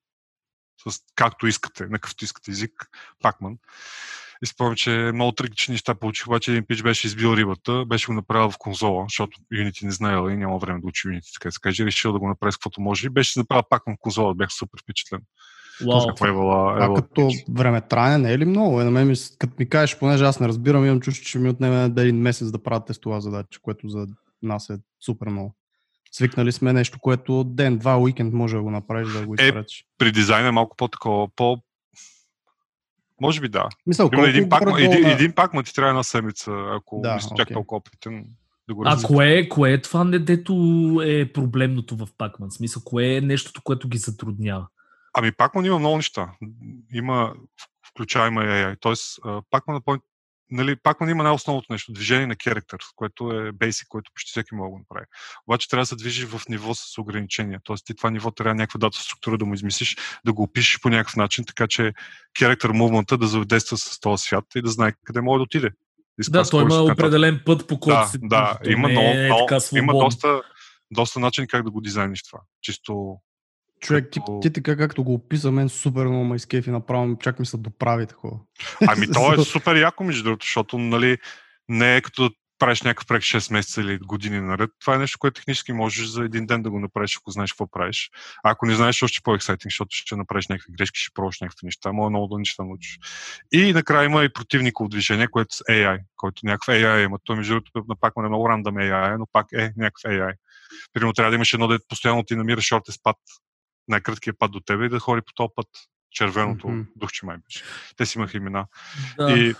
с 0.89 0.99
както 1.15 1.47
искате, 1.47 1.83
на 1.83 1.99
какъвто 1.99 2.23
искате 2.23 2.51
език, 2.51 2.71
пакман. 3.21 3.57
И 4.43 4.45
спомням, 4.45 4.75
че 4.75 5.11
много 5.13 5.31
трагични 5.31 5.71
неща 5.71 5.95
получих, 5.95 6.27
обаче 6.27 6.51
един 6.51 6.65
пич 6.65 6.81
беше 6.81 7.07
избил 7.07 7.37
рибата, 7.37 7.85
беше 7.85 8.07
го 8.07 8.13
направил 8.13 8.51
в 8.51 8.57
конзола, 8.57 9.05
защото 9.09 9.39
Unity 9.53 9.83
не 9.83 9.91
знаел 9.91 10.29
и 10.29 10.37
няма 10.37 10.57
време 10.57 10.79
да 10.79 10.87
учи 10.87 11.07
Unity, 11.07 11.33
така 11.33 11.47
да 11.47 11.51
се 11.51 11.59
каже, 11.61 11.85
решил 11.85 12.13
да 12.13 12.19
го 12.19 12.27
направи 12.27 12.51
с 12.51 12.55
каквото 12.55 12.81
може 12.81 13.07
и 13.07 13.09
беше 13.09 13.39
направил 13.39 13.63
пак 13.69 13.83
в 13.87 13.95
конзола, 13.99 14.35
бях 14.35 14.51
супер 14.51 14.79
впечатлен. 14.83 15.21
Вау. 15.87 16.07
Каква 16.07 16.27
е 16.27 16.31
била, 16.31 16.75
А 16.79 16.85
ела, 16.85 16.95
като 16.95 17.29
време 17.49 17.81
траяне 17.81 18.17
не 18.17 18.33
е 18.33 18.37
ли 18.37 18.45
много? 18.45 18.81
Е, 18.81 18.83
на 18.83 18.91
мен 18.91 19.07
ми, 19.07 19.15
като 19.37 19.53
ми 19.59 19.69
кажеш, 19.69 19.99
понеже 19.99 20.25
аз 20.25 20.39
не 20.39 20.47
разбирам, 20.47 20.85
имам 20.85 21.01
чувство, 21.01 21.25
че 21.25 21.39
ми 21.39 21.49
отнеме 21.49 21.83
един 21.83 22.21
месец 22.21 22.51
да 22.51 22.63
правя 22.63 22.85
тестова 22.85 23.21
задача, 23.21 23.59
което 23.61 23.89
за 23.89 24.07
нас 24.43 24.69
е 24.69 24.77
супер 25.01 25.27
много. 25.27 25.55
Свикнали 26.11 26.51
сме 26.51 26.73
нещо, 26.73 26.99
което 26.99 27.43
ден, 27.43 27.77
два, 27.77 27.97
уикенд 27.97 28.33
може 28.33 28.55
да 28.55 28.61
го 28.61 28.71
направиш, 28.71 29.13
да 29.13 29.25
го 29.25 29.33
Е, 29.33 29.43
изпратиш. 29.43 29.85
при 29.97 30.11
дизайна 30.11 30.47
е 30.47 30.51
малко 30.51 30.75
по-такова, 30.77 31.27
по... 31.35 31.57
Може 33.21 33.41
би 33.41 33.49
да. 33.49 33.69
Мисъл, 33.87 34.09
Има 34.13 34.27
един 34.27 34.49
пак, 34.49 34.63
един, 34.79 35.01
на- 35.01 35.11
един 35.11 35.31
пак, 35.31 35.53
ма 35.53 35.63
ти 35.63 35.73
трябва 35.73 35.89
една 35.89 36.03
седмица, 36.03 36.51
ако 36.71 36.99
Да, 37.03 37.19
си 37.19 37.27
чак 37.37 37.45
окей. 37.45 37.53
толкова 37.53 37.77
опитен 37.77 38.25
да 38.67 38.75
го 38.75 38.83
А 38.85 38.97
кое, 39.03 39.49
кое 39.49 39.71
е 39.71 39.81
това, 39.81 40.03
не, 40.03 40.19
дето 40.19 40.53
е 41.05 41.33
проблемното 41.33 41.95
в 41.95 42.07
Пакман? 42.17 42.51
Смисъл, 42.51 42.81
кое 42.85 43.15
е 43.15 43.21
нещото, 43.21 43.61
което 43.63 43.87
ги 43.87 43.97
затруднява? 43.97 44.67
Ами 45.13 45.31
Пакман 45.31 45.65
има 45.65 45.79
много 45.79 45.95
неща. 45.95 46.31
Има, 46.93 47.33
включаемо 47.87 48.39
AI. 48.39 48.77
Тоест, 48.79 49.19
Пакман, 49.49 49.81
нали, 50.51 50.75
Пакман 50.75 51.09
има 51.09 51.23
най-основното 51.23 51.73
нещо, 51.73 51.91
движение 51.91 52.27
на 52.27 52.35
керактер, 52.35 52.77
което 52.95 53.31
е 53.31 53.51
basic, 53.51 53.87
което 53.87 54.11
почти 54.13 54.29
всеки 54.29 54.55
може 54.55 54.67
да 54.67 54.71
го 54.71 54.79
направи. 54.79 55.05
Обаче 55.47 55.69
трябва 55.69 55.81
да 55.81 55.85
се 55.85 55.95
движиш 55.95 56.25
в 56.25 56.41
ниво 56.49 56.73
с 56.73 56.97
ограничения. 56.97 57.59
Тоест, 57.63 57.85
ти 57.85 57.95
това 57.95 58.09
ниво 58.09 58.31
трябва 58.31 58.55
някаква 58.55 58.77
дата 58.77 58.97
структура 58.97 59.37
да 59.37 59.45
му 59.45 59.53
измислиш, 59.53 59.97
да 60.25 60.33
го 60.33 60.43
опишеш 60.43 60.79
по 60.81 60.89
някакъв 60.89 61.15
начин, 61.15 61.45
така 61.45 61.67
че 61.67 61.93
керактер 62.39 62.69
мувмента 62.69 63.17
да 63.17 63.25
взаимодейства 63.25 63.77
с 63.77 63.99
този 63.99 64.23
свят 64.23 64.45
и 64.55 64.61
да 64.61 64.69
знае 64.69 64.93
къде 65.03 65.21
може 65.21 65.39
да 65.39 65.43
отиде. 65.43 65.69
Изказ, 66.19 66.47
Да, 66.47 66.51
той 66.51 66.61
има 66.61 66.75
нататък. 66.75 66.93
определен 66.93 67.41
път, 67.45 67.67
по 67.67 67.79
който 67.79 67.99
Да, 67.99 68.05
се 68.05 68.17
да, 68.21 68.57
има, 68.65 68.87
много, 68.87 69.07
е 69.07 69.25
много, 69.25 69.47
така 69.47 69.77
има 69.77 69.93
доста, 69.93 70.41
доста 70.91 71.19
начин 71.19 71.47
как 71.47 71.63
да 71.63 71.71
го 71.71 71.81
дизайниш 71.81 72.23
това. 72.23 72.39
Чисто 72.61 73.17
Човек, 73.83 74.09
ти, 74.11 74.19
ти 74.41 74.53
така 74.53 74.77
както 74.77 75.03
го 75.03 75.13
описа, 75.13 75.51
мен 75.51 75.69
супер 75.69 76.05
много 76.05 76.23
ме 76.23 76.35
изкефи, 76.35 76.71
направо 76.71 77.17
чак 77.17 77.39
ми 77.39 77.45
се 77.45 77.57
доправи 77.57 78.07
такова. 78.07 78.39
Ами 78.87 79.11
то 79.11 79.33
е 79.33 79.37
супер 79.45 79.75
яко, 79.75 80.03
между 80.03 80.23
другото, 80.23 80.45
защото 80.45 80.77
нали, 80.77 81.17
не 81.69 81.95
е 81.95 82.01
като 82.01 82.23
да 82.23 82.29
правиш 82.59 82.81
някакъв 82.81 83.07
проект 83.07 83.25
6 83.25 83.53
месеца 83.53 83.81
или 83.81 83.97
години 83.97 84.41
наред. 84.41 84.69
Това 84.79 84.95
е 84.95 84.97
нещо, 84.97 85.19
което 85.19 85.35
технически 85.35 85.73
можеш 85.73 86.07
за 86.07 86.23
един 86.23 86.45
ден 86.45 86.61
да 86.61 86.69
го 86.69 86.79
направиш, 86.79 87.17
ако 87.17 87.31
знаеш 87.31 87.53
какво 87.53 87.67
правиш. 87.67 88.09
А 88.43 88.51
ако 88.51 88.65
не 88.65 88.75
знаеш, 88.75 89.03
още 89.03 89.21
по-ексайтинг, 89.23 89.71
защото 89.71 89.95
ще 89.95 90.15
направиш 90.15 90.47
някакви 90.47 90.73
грешки, 90.73 90.99
ще 90.99 91.13
пробваш 91.13 91.39
някакви 91.41 91.65
неща, 91.65 91.91
може 91.91 92.09
много 92.09 92.27
да 92.27 92.39
неща 92.39 92.63
научиш. 92.63 92.99
И 93.51 93.73
накрая 93.73 94.05
има 94.05 94.23
и 94.23 94.33
противниково 94.33 94.89
движение, 94.89 95.27
което 95.27 95.55
е 95.69 95.73
AI, 95.73 95.99
който 96.15 96.41
някакъв 96.45 96.75
AI 96.75 97.05
има. 97.05 97.17
Той, 97.23 97.35
между 97.35 97.53
другото, 97.53 97.85
на 97.87 97.95
пак 97.95 98.13
е 98.17 98.21
много 98.21 98.49
рандъм 98.49 98.75
AI, 98.75 99.17
но 99.17 99.25
пак 99.31 99.47
е 99.53 99.73
някакъв 99.77 100.03
AI. 100.03 100.33
Примерно 100.93 101.13
трябва 101.13 101.31
да 101.31 101.35
имаш 101.35 101.53
едно, 101.53 101.67
дето 101.67 101.85
постоянно 101.89 102.23
ти 102.23 102.35
намира 102.35 102.61
шортест 102.61 102.99
път, 103.03 103.17
най-краткият 103.87 104.39
път 104.39 104.51
до 104.51 104.59
тебе 104.59 104.85
и 104.85 104.89
да 104.89 104.99
ходи 104.99 105.21
по 105.21 105.33
този 105.33 105.49
път. 105.55 105.67
Червеното 106.11 106.67
Мгм. 106.69 106.81
духче 106.95 107.25
май 107.25 107.37
беше. 107.37 107.63
Те 107.97 108.05
си 108.05 108.17
имаха 108.17 108.37
имена. 108.37 108.65
Да. 109.17 109.31
И 109.31 109.55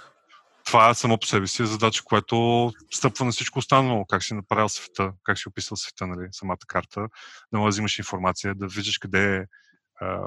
това 0.65 0.94
само 0.94 1.18
по 1.18 1.27
себе 1.27 1.48
си 1.48 1.62
е 1.62 1.65
задача, 1.65 2.03
което 2.03 2.72
стъпва 2.92 3.25
на 3.25 3.32
всичко 3.32 3.60
останало. 3.60 4.06
Как 4.06 4.24
си 4.24 4.34
направил 4.34 4.70
света, 4.70 5.12
как 5.24 5.39
си 5.39 5.48
описал 5.48 5.77
света, 5.77 6.08
нали, 6.08 6.27
самата 6.32 6.58
карта, 6.68 7.08
да 7.53 7.60
можеш 7.60 7.65
да 7.65 7.70
взимаш 7.70 8.00
информация, 8.00 8.56
да 8.56 8.68
виждаш 8.68 8.98
къде 8.98 9.36
е 9.36 9.46
а, 10.01 10.20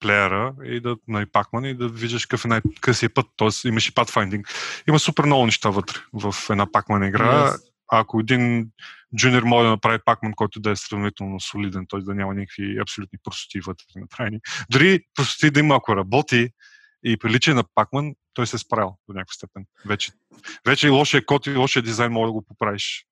плеера 0.00 0.54
и 0.64 0.80
да 0.80 0.96
на 1.08 1.26
пакман 1.32 1.64
и 1.64 1.74
да 1.74 1.88
виждаш 1.88 2.26
какъв 2.26 2.44
е 2.44 2.48
най-късия 2.48 3.14
път. 3.14 3.26
Тоест 3.36 3.64
имаш 3.64 3.88
и 3.88 3.92
pathfinding. 3.92 4.48
Има 4.88 4.98
супер 4.98 5.24
много 5.24 5.46
неща 5.46 5.70
вътре 5.70 6.00
в 6.12 6.34
една 6.50 6.72
пакман 6.72 7.04
игра. 7.04 7.50
Yes. 7.50 7.73
Ако 7.88 8.20
един 8.20 8.70
джуниор 9.16 9.42
може 9.42 9.64
да 9.64 9.70
направи 9.70 9.98
пакман, 10.04 10.32
който 10.32 10.60
да 10.60 10.70
е 10.70 10.76
сравнително 10.76 11.40
солиден, 11.40 11.86
т.е. 11.90 12.00
да 12.00 12.14
няма 12.14 12.34
никакви 12.34 12.78
абсолютни 12.78 13.18
простоти 13.24 13.60
вътре 13.60 13.84
направени. 13.96 14.40
Дори 14.70 15.00
простоти 15.14 15.50
да 15.50 15.60
има, 15.60 15.76
ако 15.76 15.96
работи 15.96 16.48
и 17.04 17.16
прилича 17.16 17.54
на 17.54 17.64
пакман, 17.74 18.14
той 18.34 18.46
се 18.46 18.56
е 18.56 18.58
справил 18.58 18.96
до 19.08 19.14
някаква 19.14 19.32
степен. 19.32 19.64
Вече, 19.86 20.12
вече 20.66 20.86
и 20.86 20.90
лошия 20.90 21.26
код 21.26 21.46
и 21.46 21.56
лошия 21.56 21.82
дизайн 21.82 22.12
може 22.12 22.28
да 22.28 22.32
го 22.32 22.42
поправиш. 22.42 23.06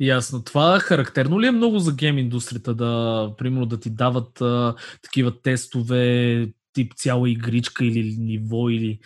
Ясно. 0.00 0.44
Това 0.44 0.80
характерно 0.80 1.40
ли 1.40 1.46
е 1.46 1.50
много 1.50 1.78
за 1.78 1.94
гейм 1.94 2.18
индустрията 2.18 2.74
да, 2.74 3.34
примерно, 3.38 3.66
да 3.66 3.80
ти 3.80 3.90
дават 3.90 4.40
а, 4.40 4.74
такива 5.02 5.42
тестове, 5.42 6.46
тип 6.72 6.92
цяла 6.96 7.30
игричка 7.30 7.84
или 7.84 8.16
ниво, 8.18 8.68
или 8.68 8.98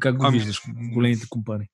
как 0.00 0.16
го 0.16 0.26
ами, 0.26 0.38
виждаш 0.38 0.60
в 0.60 0.64
големите 0.92 1.26
компании? 1.28 1.66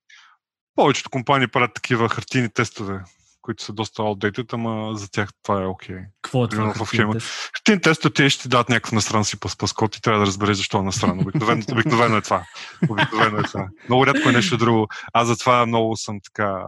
Повечето 0.76 1.10
компании 1.10 1.48
правят 1.48 1.74
такива 1.74 2.08
хартийни 2.08 2.48
тестове, 2.48 3.00
които 3.42 3.62
са 3.64 3.72
доста 3.72 4.02
outdated, 4.02 4.52
ама 4.52 4.96
за 4.96 5.10
тях 5.10 5.28
това 5.42 5.62
е 5.62 5.66
окей. 5.66 5.96
Okay. 5.96 6.04
Какво 6.22 6.44
е 6.44 6.48
това? 6.48 6.74
В 6.84 6.90
хема. 6.90 7.14
Хартийни 7.54 7.80
тестове 7.80 8.14
те 8.14 8.30
ще 8.30 8.42
ти 8.42 8.48
дадат 8.48 8.68
някакъв 8.68 8.92
насран 8.92 9.24
си 9.24 9.40
пас 9.40 9.72
код 9.72 9.96
и 9.96 10.02
трябва 10.02 10.20
да 10.20 10.26
разбереш 10.26 10.56
защо 10.56 10.78
е 10.78 10.82
насран. 10.82 11.20
Обикновено, 11.20 11.62
обикновено 11.72 12.16
е 12.16 12.22
това. 12.22 12.46
Обикновено 12.88 13.38
е 13.38 13.42
това. 13.42 13.68
Много 13.88 14.06
рядко 14.06 14.28
е 14.28 14.32
нещо 14.32 14.56
друго. 14.56 14.88
Аз 15.12 15.28
затова 15.28 15.66
много 15.66 15.96
съм 15.96 16.20
така 16.24 16.62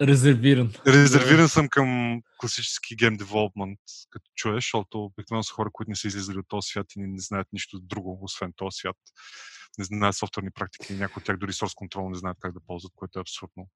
Резервиран. 0.00 0.72
Резервиран 0.86 1.48
съм 1.48 1.68
към 1.68 2.20
класически 2.38 2.96
гейм 2.96 3.16
девелопмент, 3.16 3.78
като 4.10 4.30
чуеш, 4.34 4.64
защото 4.64 5.04
обикновено 5.04 5.42
са 5.42 5.52
хора, 5.52 5.70
които 5.72 5.90
не 5.90 5.96
са 5.96 6.08
излизали 6.08 6.38
от 6.38 6.48
този 6.48 6.68
свят 6.68 6.86
и 6.96 7.00
не, 7.00 7.06
не 7.06 7.18
знаят 7.18 7.46
нищо 7.52 7.80
друго, 7.82 8.18
освен 8.22 8.52
този 8.56 8.76
свят. 8.76 8.96
Не 9.78 9.84
знаят 9.84 10.16
софтуерни 10.16 10.50
практики, 10.50 10.94
някои 10.94 11.20
от 11.20 11.24
тях 11.24 11.36
дори 11.36 11.52
source 11.52 11.74
control 11.74 12.08
не 12.08 12.18
знаят 12.18 12.36
как 12.40 12.52
да 12.52 12.60
ползват, 12.66 12.92
което 12.96 13.18
е 13.18 13.22
абсурдно. 13.22 13.68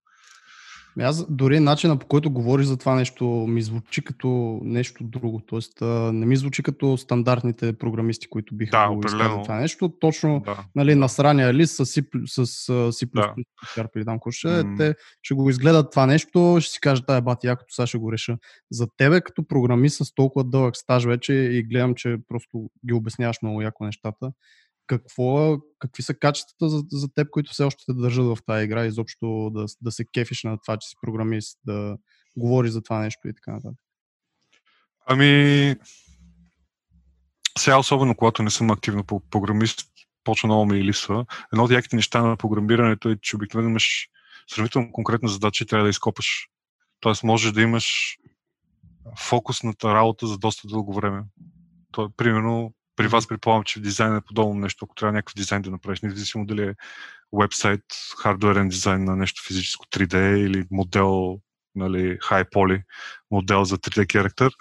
Аз 1.00 1.26
дори 1.30 1.60
начина 1.60 1.98
по 1.98 2.06
който 2.06 2.30
говориш 2.30 2.66
за 2.66 2.76
това 2.76 2.94
нещо 2.94 3.24
ми 3.26 3.62
звучи 3.62 4.04
като 4.04 4.60
нещо 4.62 5.04
друго. 5.04 5.42
Тоест 5.46 5.80
не 6.12 6.26
ми 6.26 6.36
звучи 6.36 6.62
като 6.62 6.96
стандартните 6.96 7.72
програмисти, 7.72 8.28
които 8.28 8.54
биха 8.54 8.70
да, 8.70 8.94
го 8.94 9.00
изказали 9.06 9.42
това 9.42 9.56
нещо. 9.56 9.92
Точно 10.00 10.42
да. 10.44 10.64
нали, 10.74 10.94
насрания 10.94 11.54
лист 11.54 11.76
с 11.76 11.86
C++, 11.86 12.06
с 12.26 12.46
C++ 12.92 13.08
да. 13.14 13.34
или 13.96 14.04
там 14.04 14.18
ще, 14.30 14.48
mm. 14.48 14.76
те 14.76 14.94
ще 15.22 15.34
го 15.34 15.50
изгледат 15.50 15.90
това 15.90 16.06
нещо, 16.06 16.58
ще 16.60 16.72
си 16.72 16.80
кажат, 16.80 17.06
тая 17.06 17.22
бати, 17.22 17.46
якото 17.46 17.74
сега 17.74 17.86
ще 17.86 17.98
го 17.98 18.12
реша. 18.12 18.36
За 18.70 18.86
тебе 18.96 19.20
като 19.20 19.46
програмист 19.48 20.06
с 20.06 20.14
толкова 20.14 20.44
дълъг 20.44 20.76
стаж 20.76 21.04
вече 21.04 21.32
и 21.32 21.62
гледам, 21.62 21.94
че 21.94 22.16
просто 22.28 22.70
ги 22.86 22.92
обясняваш 22.92 23.36
много 23.42 23.62
яко 23.62 23.84
нещата, 23.84 24.32
какво, 24.88 25.58
какви 25.78 26.02
са 26.02 26.14
качествата 26.14 26.68
за, 26.68 26.82
за 26.92 27.08
теб, 27.14 27.30
които 27.30 27.52
все 27.52 27.64
още 27.64 27.84
те 27.86 27.92
държат 27.92 28.24
в 28.24 28.38
тази 28.46 28.64
игра, 28.64 28.86
изобщо 28.86 29.50
да, 29.54 29.66
да 29.80 29.92
се 29.92 30.04
кефиш 30.14 30.42
на 30.44 30.58
това, 30.58 30.76
че 30.76 30.88
си 30.88 30.94
програмист, 31.00 31.58
да 31.64 31.96
говориш 32.36 32.70
за 32.70 32.82
това 32.82 32.98
нещо 32.98 33.28
и 33.28 33.34
така 33.34 33.52
нататък? 33.52 33.78
Ами, 35.06 35.74
сега 37.58 37.78
особено 37.78 38.14
когато 38.14 38.42
не 38.42 38.50
съм 38.50 38.70
активно 38.70 39.04
програмист, 39.04 39.80
почва 40.24 40.46
много 40.46 40.66
ми 40.66 40.84
липсва. 40.84 41.26
Едно 41.52 41.64
от 41.64 41.70
яките 41.70 41.96
неща 41.96 42.22
на 42.22 42.36
програмирането 42.36 43.10
е, 43.10 43.16
че 43.22 43.36
обикновено 43.36 43.70
имаш 43.70 44.08
сравнително 44.46 44.92
конкретна 44.92 45.28
задача 45.28 45.64
и 45.64 45.66
трябва 45.66 45.84
да 45.84 45.90
изкопаш. 45.90 46.48
Тоест 47.00 47.22
можеш 47.22 47.52
да 47.52 47.62
имаш 47.62 48.16
фокусната 49.18 49.94
работа 49.94 50.26
за 50.26 50.38
доста 50.38 50.68
дълго 50.68 50.94
време. 50.94 51.22
То, 51.92 52.10
примерно, 52.16 52.74
при 52.98 53.08
вас 53.08 53.26
предполагам, 53.26 53.64
че 53.64 53.80
в 53.80 53.82
дизайн 53.82 54.16
е 54.16 54.20
подобно 54.20 54.54
нещо, 54.54 54.84
ако 54.84 54.94
трябва 54.94 55.12
някакъв 55.12 55.34
дизайн 55.34 55.62
да 55.62 55.70
направиш, 55.70 56.00
независимо 56.00 56.46
дали 56.46 56.62
е 56.62 56.74
вебсайт, 57.32 57.84
хардуерен 58.22 58.68
дизайн 58.68 59.04
на 59.04 59.16
нещо 59.16 59.42
физическо 59.46 59.86
3D 59.86 60.36
или 60.36 60.64
модел, 60.70 61.40
нали, 61.74 62.18
high 62.18 62.50
poly, 62.50 62.82
модел 63.30 63.64
за 63.64 63.78
3D 63.78 64.12
характер, 64.12 64.52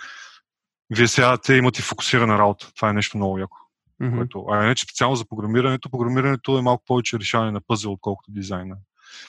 вие 0.90 1.08
сега 1.08 1.38
те 1.38 1.54
имате 1.54 1.82
фокусирана 1.82 2.38
работа. 2.38 2.72
Това 2.76 2.90
е 2.90 2.94
нещо 2.94 3.18
много 3.18 3.38
яко. 3.38 3.58
Mm-hmm. 4.02 4.18
Което, 4.18 4.46
а 4.50 4.64
иначе 4.64 4.84
специално 4.84 5.16
за 5.16 5.26
програмирането, 5.26 5.90
програмирането 5.90 6.58
е 6.58 6.62
малко 6.62 6.84
повече 6.88 7.20
решаване 7.20 7.52
на 7.52 7.62
пъзел, 7.68 7.92
отколкото 7.92 8.32
дизайна. 8.32 8.76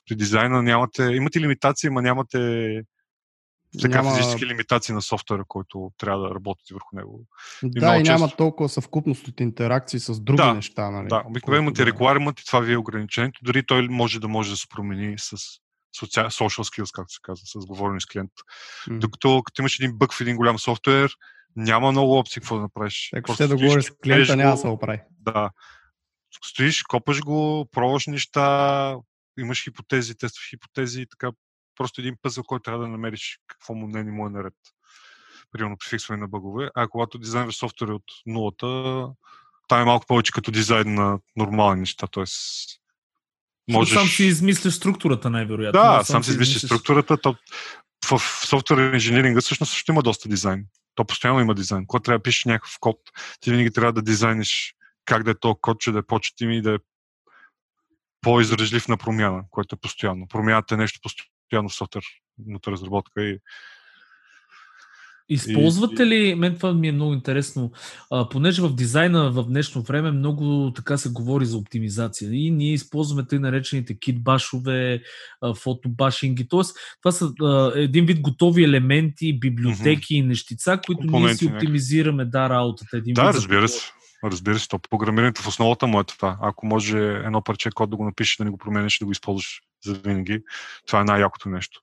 При 0.08 0.14
дизайна 0.14 0.62
нямате, 0.62 1.02
имате 1.02 1.40
лимитации, 1.40 1.90
но 1.90 2.00
нямате 2.00 2.82
така 3.82 4.02
няма... 4.02 4.16
физически 4.16 4.46
лимитации 4.46 4.94
на 4.94 5.02
софтуера, 5.02 5.44
който 5.48 5.92
трябва 5.98 6.28
да 6.28 6.34
работи 6.34 6.75
върху 6.75 6.96
него. 6.96 7.26
И 7.62 7.70
да, 7.70 7.96
и 7.96 8.04
често... 8.04 8.12
няма 8.12 8.37
толкова 8.37 8.68
съвкупност 8.68 9.28
от 9.28 9.40
интеракции 9.40 10.00
с 10.00 10.20
други 10.20 10.37
да, 10.37 10.54
неща. 10.54 10.90
Нали? 10.90 11.08
Да, 11.08 11.22
обикновено 11.26 11.62
имате 11.62 11.84
да... 11.84 11.92
requirement 11.92 12.40
и 12.40 12.46
това 12.46 12.60
ви 12.60 12.72
е 12.72 12.78
ограничението. 12.78 13.40
Дори 13.42 13.66
той 13.66 13.88
може 13.88 14.20
да 14.20 14.28
може 14.28 14.50
да 14.50 14.56
се 14.56 14.68
промени 14.68 15.18
с 15.18 15.37
social 16.06 16.62
skills, 16.62 16.94
както 16.94 17.12
се 17.12 17.20
казва, 17.22 17.46
с 17.46 17.66
говорене 17.66 18.00
с 18.00 18.06
клиент. 18.06 18.30
Mm. 18.88 18.98
Докато 18.98 19.42
като 19.42 19.62
имаш 19.62 19.78
един 19.78 19.98
бък 19.98 20.12
в 20.12 20.20
един 20.20 20.37
голям 20.37 20.58
софтуер, 20.58 21.10
няма 21.56 21.92
много 21.92 22.18
опции 22.18 22.40
какво 22.40 22.56
да 22.56 22.62
направиш. 22.62 23.10
Ако 23.16 23.34
ще 23.34 23.46
да 23.46 23.56
говориш 23.56 23.84
с 23.84 23.90
клиента, 24.02 24.37
няма 24.37 24.50
да 24.50 24.56
се 24.56 24.68
оправи. 24.68 25.00
Да. 25.20 25.50
Стоиш, 26.44 26.82
копаш 26.82 27.20
го, 27.20 27.68
пробваш 27.72 28.06
неща, 28.06 28.96
имаш 29.38 29.64
хипотези, 29.64 30.14
тестваш 30.14 30.50
хипотези 30.50 31.02
и 31.02 31.06
така 31.06 31.30
просто 31.78 32.00
един 32.00 32.16
пъзъл, 32.23 32.44
който 32.44 32.62
трябва 32.62 32.85
да 32.85 32.88
намериш 32.88 33.38
какво 33.47 33.75
му 33.75 33.88
не, 33.88 34.04
му 34.04 34.26
е 34.26 34.30
наред. 34.30 34.54
Примерно 35.52 35.76
при 35.76 35.88
фиксване 35.88 36.20
на 36.20 36.28
бъгове. 36.28 36.70
А 36.75 36.88
когато 36.88 37.18
дизайнваш 37.18 37.56
софтуер 37.56 37.88
от 37.88 38.04
нулата, 38.26 39.06
там 39.68 39.80
е 39.80 39.85
малко 39.85 40.06
повече 40.06 40.32
като 40.32 40.50
дизайн 40.50 40.94
на 40.94 41.18
нормални 41.37 41.80
неща. 41.80 42.06
Тоест, 42.06 42.68
можеш... 43.70 43.94
Сам 43.94 44.06
си 44.06 44.25
измисляш 44.25 44.75
структурата, 44.75 45.30
най-вероятно. 45.30 45.80
Да, 45.80 46.04
сам, 46.04 46.04
сам 46.04 46.25
си 46.25 46.30
измисляш 46.30 46.64
структурата. 46.64 47.16
То, 47.16 47.37
в 48.11 48.20
софтуер 48.47 48.92
инженеринга 48.92 49.40
всъщност 49.40 49.73
също 49.73 49.92
има 49.92 50.02
доста 50.02 50.28
дизайн. 50.28 50.66
То 50.94 51.04
постоянно 51.04 51.40
има 51.40 51.54
дизайн. 51.54 51.87
Когато 51.87 52.02
трябва 52.02 52.18
да 52.18 52.23
пишеш 52.23 52.44
някакъв 52.44 52.76
код, 52.80 52.97
ти 53.40 53.50
винаги 53.50 53.70
трябва 53.70 53.92
да 53.92 54.02
дизайниш 54.02 54.75
как 55.04 55.23
да 55.23 55.30
е 55.30 55.35
то 55.40 55.54
код, 55.61 55.80
че 55.80 55.92
да 55.92 55.99
е 55.99 56.02
по-четим 56.02 56.50
и 56.50 56.62
да 56.62 56.75
е 56.75 56.78
по-издръжлив 58.20 58.88
на 58.88 58.97
промяна, 58.97 59.44
което 59.50 59.75
е 59.75 59.78
постоянно. 59.78 60.28
Промяната 60.28 60.75
е 60.75 60.78
нещо 60.78 61.00
постоянно 61.48 61.70
софтуерната 61.70 62.70
разработка 62.70 63.22
и 63.22 63.38
Използвате 65.30 66.06
ли, 66.06 66.34
мен 66.34 66.56
това 66.56 66.74
ми 66.74 66.88
е 66.88 66.92
много 66.92 67.12
интересно, 67.12 67.72
а, 68.10 68.28
понеже 68.28 68.62
в 68.62 68.74
дизайна 68.74 69.30
в 69.30 69.44
днешно 69.44 69.82
време 69.82 70.10
много 70.10 70.72
така 70.76 70.98
се 70.98 71.08
говори 71.08 71.46
за 71.46 71.56
оптимизация 71.56 72.32
и 72.32 72.50
ние 72.50 72.72
използваме 72.72 73.26
тъй 73.26 73.38
наречените 73.38 73.98
китбашове, 73.98 75.02
фотобашинги, 75.62 76.48
т.е. 76.48 76.60
това 77.02 77.12
са 77.12 77.32
а, 77.42 77.72
един 77.74 78.06
вид 78.06 78.20
готови 78.20 78.64
елементи, 78.64 79.38
библиотеки 79.38 80.14
mm-hmm. 80.14 80.18
и 80.18 80.22
нещица, 80.22 80.80
които 80.86 81.06
ние 81.06 81.34
си 81.34 81.46
оптимизираме 81.46 82.24
да 82.24 82.48
работата. 82.48 82.96
Един 82.96 83.14
да, 83.14 83.34
разбира 83.34 83.68
се. 83.68 83.90
Разбира 84.24 84.58
се, 84.58 84.68
то 84.68 84.78
програмирането 84.90 85.42
в 85.42 85.48
основата 85.48 85.86
му 85.86 86.00
е 86.00 86.04
това. 86.04 86.38
Ако 86.42 86.66
може 86.66 86.98
едно 86.98 87.42
парче 87.42 87.70
код 87.70 87.90
да 87.90 87.96
го 87.96 88.04
напишеш, 88.04 88.36
да 88.36 88.44
не 88.44 88.50
го 88.50 88.58
промениш, 88.58 88.98
да 88.98 89.04
го 89.04 89.12
използваш 89.12 89.60
за 89.85 89.94
винаги, 89.94 90.42
това 90.87 91.00
е 91.00 91.04
най-якото 91.04 91.49
нещо. 91.49 91.80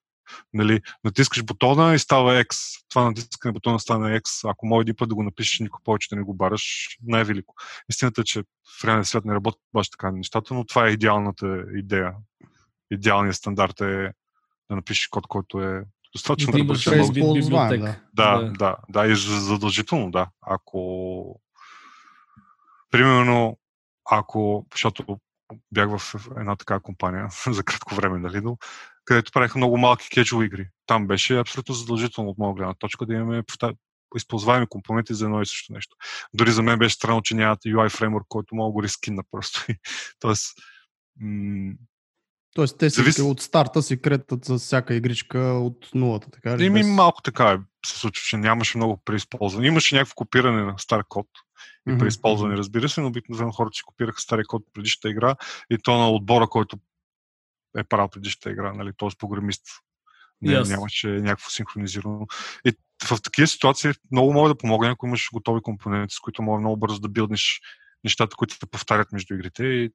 Нали, 0.53 0.81
натискаш 1.03 1.43
бутона 1.43 1.95
и 1.95 1.99
става 1.99 2.43
X. 2.43 2.55
Това 2.89 3.03
натискане 3.03 3.51
бутона 3.51 3.79
стане 3.79 4.19
X. 4.21 4.49
Ако 4.51 4.65
може 4.65 4.81
един 4.81 4.95
път 4.95 5.09
да 5.09 5.15
го 5.15 5.23
напишеш, 5.23 5.59
никой 5.59 5.79
повече 5.83 6.09
да 6.09 6.15
не 6.15 6.21
го 6.21 6.33
бараш, 6.33 6.87
най-велико. 7.03 7.55
Истината 7.89 8.21
е, 8.21 8.23
че 8.23 8.43
в 8.81 8.83
реалния 8.85 9.05
свят 9.05 9.25
не 9.25 9.33
работят 9.33 9.61
баш 9.73 9.89
така 9.89 10.11
нещата, 10.11 10.53
но 10.53 10.65
това 10.65 10.87
е 10.87 10.91
идеалната 10.91 11.63
идея. 11.75 12.13
Идеалният 12.91 13.35
стандарт 13.35 13.81
е 13.81 14.13
да 14.69 14.75
напишеш 14.75 15.07
код, 15.07 15.27
който 15.27 15.61
е 15.61 15.83
достатъчно 16.13 16.51
да 16.51 16.59
имаш 16.59 17.11
библиотека. 17.13 18.01
Да, 18.13 18.39
да, 18.39 18.51
да, 18.51 18.77
да, 18.89 19.07
и 19.07 19.15
задължително, 19.15 20.11
да. 20.11 20.29
Ако 20.41 21.41
примерно, 22.91 23.57
ако, 24.11 24.65
защото 24.71 25.19
бях 25.71 25.97
в 25.97 26.15
една 26.37 26.55
такава 26.55 26.79
компания 26.79 27.27
за 27.47 27.63
кратко 27.63 27.95
време, 27.95 28.19
нали, 28.19 28.41
но 28.41 28.57
където 29.05 29.31
правиха 29.31 29.57
много 29.57 29.77
малки 29.77 30.09
кеджуал 30.09 30.43
игри. 30.43 30.67
Там 30.85 31.07
беше 31.07 31.39
абсолютно 31.39 31.75
задължително 31.75 32.29
от 32.29 32.37
моя 32.37 32.53
гледна 32.53 32.73
точка 32.73 33.05
да 33.05 33.13
имаме 33.13 33.43
използваеми 34.15 34.67
компоненти 34.67 35.13
за 35.13 35.25
едно 35.25 35.41
и 35.41 35.45
също 35.45 35.73
нещо. 35.73 35.95
Дори 36.33 36.51
за 36.51 36.61
мен 36.61 36.79
беше 36.79 36.95
странно, 36.95 37.21
че 37.21 37.35
нямат 37.35 37.59
UI 37.59 37.89
фреймворк, 37.89 38.25
който 38.29 38.55
мога 38.55 38.69
да 38.69 38.73
го 38.73 38.83
рескинна 38.83 39.23
просто. 39.31 39.65
Тоест, 40.19 40.53
м- 41.19 41.73
Тоест, 42.55 42.77
те 42.77 42.89
си 42.89 42.95
Завис... 42.95 43.19
от 43.19 43.41
старта 43.41 43.81
си 43.81 44.01
кретат 44.01 44.45
за 44.45 44.57
всяка 44.57 44.95
игричка 44.95 45.39
от 45.39 45.89
нулата, 45.95 46.31
така 46.31 46.57
ли? 46.57 46.65
Ими 46.65 46.79
без... 46.79 46.87
малко 46.87 47.21
така 47.21 47.51
е, 47.51 47.57
се 47.85 47.99
случва, 47.99 48.23
че 48.25 48.37
нямаше 48.37 48.77
много 48.77 49.01
преизползване. 49.05 49.67
Имаше 49.67 49.95
някакво 49.95 50.15
копиране 50.15 50.63
на 50.63 50.73
стар 50.77 51.03
код, 51.09 51.27
и 51.87 51.91
mm-hmm. 51.91 51.99
преизползване, 51.99 52.57
разбира 52.57 52.89
се, 52.89 53.01
но 53.01 53.07
обикновено 53.07 53.51
хората 53.51 53.75
си 53.75 53.83
копираха 53.83 54.19
стария 54.19 54.45
код 54.45 54.63
предишната 54.73 55.09
игра 55.09 55.35
и 55.69 55.77
то 55.77 55.97
на 55.97 56.09
отбора, 56.09 56.47
който 56.47 56.77
е 57.77 57.83
правил 57.83 58.09
предишната 58.09 58.51
игра, 58.51 58.73
нали, 58.73 58.91
т.е. 58.97 59.09
програмист. 59.19 59.61
Не, 60.41 60.53
yes. 60.53 60.69
Нямаше 60.69 61.07
някакво 61.07 61.49
синхронизирано. 61.49 62.27
И 62.65 62.73
в 63.03 63.21
такива 63.21 63.47
ситуации 63.47 63.91
много 64.11 64.33
може 64.33 64.53
да 64.53 64.57
помогне, 64.57 64.89
ако 64.89 65.07
имаш 65.07 65.29
готови 65.33 65.61
компоненти, 65.61 66.15
с 66.15 66.19
които 66.19 66.41
може 66.41 66.59
много 66.59 66.77
бързо 66.77 66.99
да 66.99 67.09
билднеш 67.09 67.61
нещата, 68.03 68.35
които 68.35 68.53
се 68.53 68.71
повтарят 68.71 69.11
между 69.11 69.33
игрите 69.33 69.65
и 69.65 69.91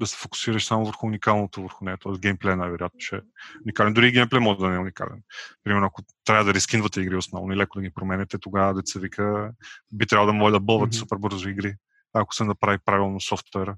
да 0.00 0.06
се 0.06 0.16
фокусираш 0.16 0.64
само 0.64 0.84
върху 0.84 1.06
уникалното 1.06 1.62
върху 1.62 1.84
нея. 1.84 1.96
Тоест 2.00 2.20
геймплея 2.20 2.56
най-вероятно 2.56 3.00
ще 3.00 3.16
е 3.16 3.20
уникален. 3.64 3.94
Дори 3.94 4.08
и 4.08 4.12
геймплей 4.12 4.40
може 4.40 4.58
да 4.58 4.68
не 4.68 4.76
е 4.76 4.78
уникален. 4.78 5.22
Примерно, 5.64 5.86
ако 5.86 6.02
трябва 6.24 6.44
да 6.44 6.54
рискинвате 6.54 7.00
игри 7.00 7.16
основно 7.16 7.52
и 7.52 7.56
леко 7.56 7.78
да 7.78 7.82
ги 7.82 7.94
променяте, 7.94 8.38
тогава 8.38 8.74
деца 8.74 9.00
вика, 9.00 9.52
би 9.92 10.06
трябвало 10.06 10.26
да 10.26 10.38
може 10.38 10.52
да 10.52 10.60
бълвате 10.60 10.96
mm-hmm. 10.96 11.00
супер 11.00 11.16
бързо 11.16 11.48
игри, 11.48 11.74
ако 12.12 12.34
се 12.34 12.44
направи 12.44 12.78
правилно 12.84 13.20
софтуера. 13.20 13.76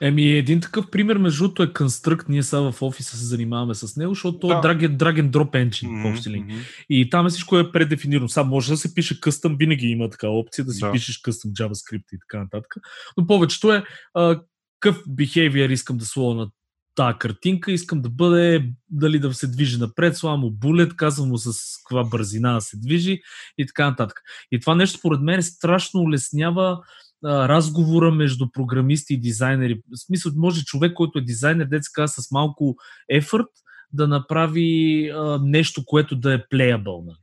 Еми, 0.00 0.30
един 0.30 0.60
такъв 0.60 0.90
пример, 0.90 1.16
между 1.16 1.44
другото, 1.44 1.62
е 1.62 1.66
Construct. 1.66 2.24
Ние 2.28 2.42
сега 2.42 2.70
в 2.72 2.82
офиса 2.82 3.16
се 3.16 3.24
занимаваме 3.24 3.74
с 3.74 3.96
него, 3.96 4.14
защото 4.14 4.46
да. 4.46 4.54
е 4.54 4.56
drag, 4.56 4.96
drag 4.96 5.22
and 5.22 5.30
drop 5.30 5.50
engine 5.50 5.88
mm-hmm. 5.88 6.66
И 6.88 7.10
там 7.10 7.26
е 7.26 7.30
всичко 7.30 7.58
е 7.58 7.72
предефинирано. 7.72 8.28
Сега 8.28 8.44
може 8.44 8.70
да 8.72 8.76
се 8.76 8.94
пише 8.94 9.20
къстъм, 9.20 9.56
винаги 9.56 9.86
има 9.86 10.10
така 10.10 10.28
опция 10.28 10.64
да 10.64 10.72
си 10.72 10.80
да. 10.80 10.92
пишеш 10.92 11.18
къстъм 11.18 11.50
JavaScript 11.50 12.04
и 12.12 12.18
така 12.18 12.38
нататък. 12.38 12.74
Но 13.16 13.26
повечето 13.26 13.72
е 13.72 13.84
а, 14.14 14.40
какъв 14.82 15.04
behavior 15.04 15.72
искам 15.72 15.96
да 15.96 16.04
слова 16.04 16.34
на 16.34 16.50
тази 16.94 17.18
картинка, 17.18 17.72
искам 17.72 18.02
да 18.02 18.10
бъде, 18.10 18.72
дали 18.90 19.18
да 19.18 19.34
се 19.34 19.46
движи 19.46 19.78
напред, 19.78 20.16
слава 20.16 20.36
му 20.36 20.50
булет, 20.50 20.96
казвам 20.96 21.28
му 21.28 21.38
с 21.38 21.52
каква 21.82 22.04
бързина 22.04 22.54
да 22.54 22.60
се 22.60 22.76
движи 22.76 23.20
и 23.58 23.66
така 23.66 23.90
нататък. 23.90 24.20
И 24.52 24.60
това 24.60 24.74
нещо, 24.74 24.98
според 24.98 25.20
мен, 25.20 25.42
страшно 25.42 26.00
улеснява 26.00 26.80
разговора 27.24 28.10
между 28.10 28.50
програмисти 28.52 29.14
и 29.14 29.20
дизайнери. 29.20 29.74
В 29.74 29.98
смисъл, 30.06 30.32
може 30.36 30.64
човек, 30.64 30.92
който 30.94 31.18
е 31.18 31.22
дизайнер, 31.22 31.66
деца 31.66 32.06
с 32.06 32.30
малко 32.30 32.76
ефорт, 33.08 33.46
да 33.92 34.08
направи 34.08 35.08
а, 35.14 35.38
нещо, 35.42 35.82
което 35.86 36.16
да 36.16 36.34
е 36.34 36.38
playable. 36.38 37.16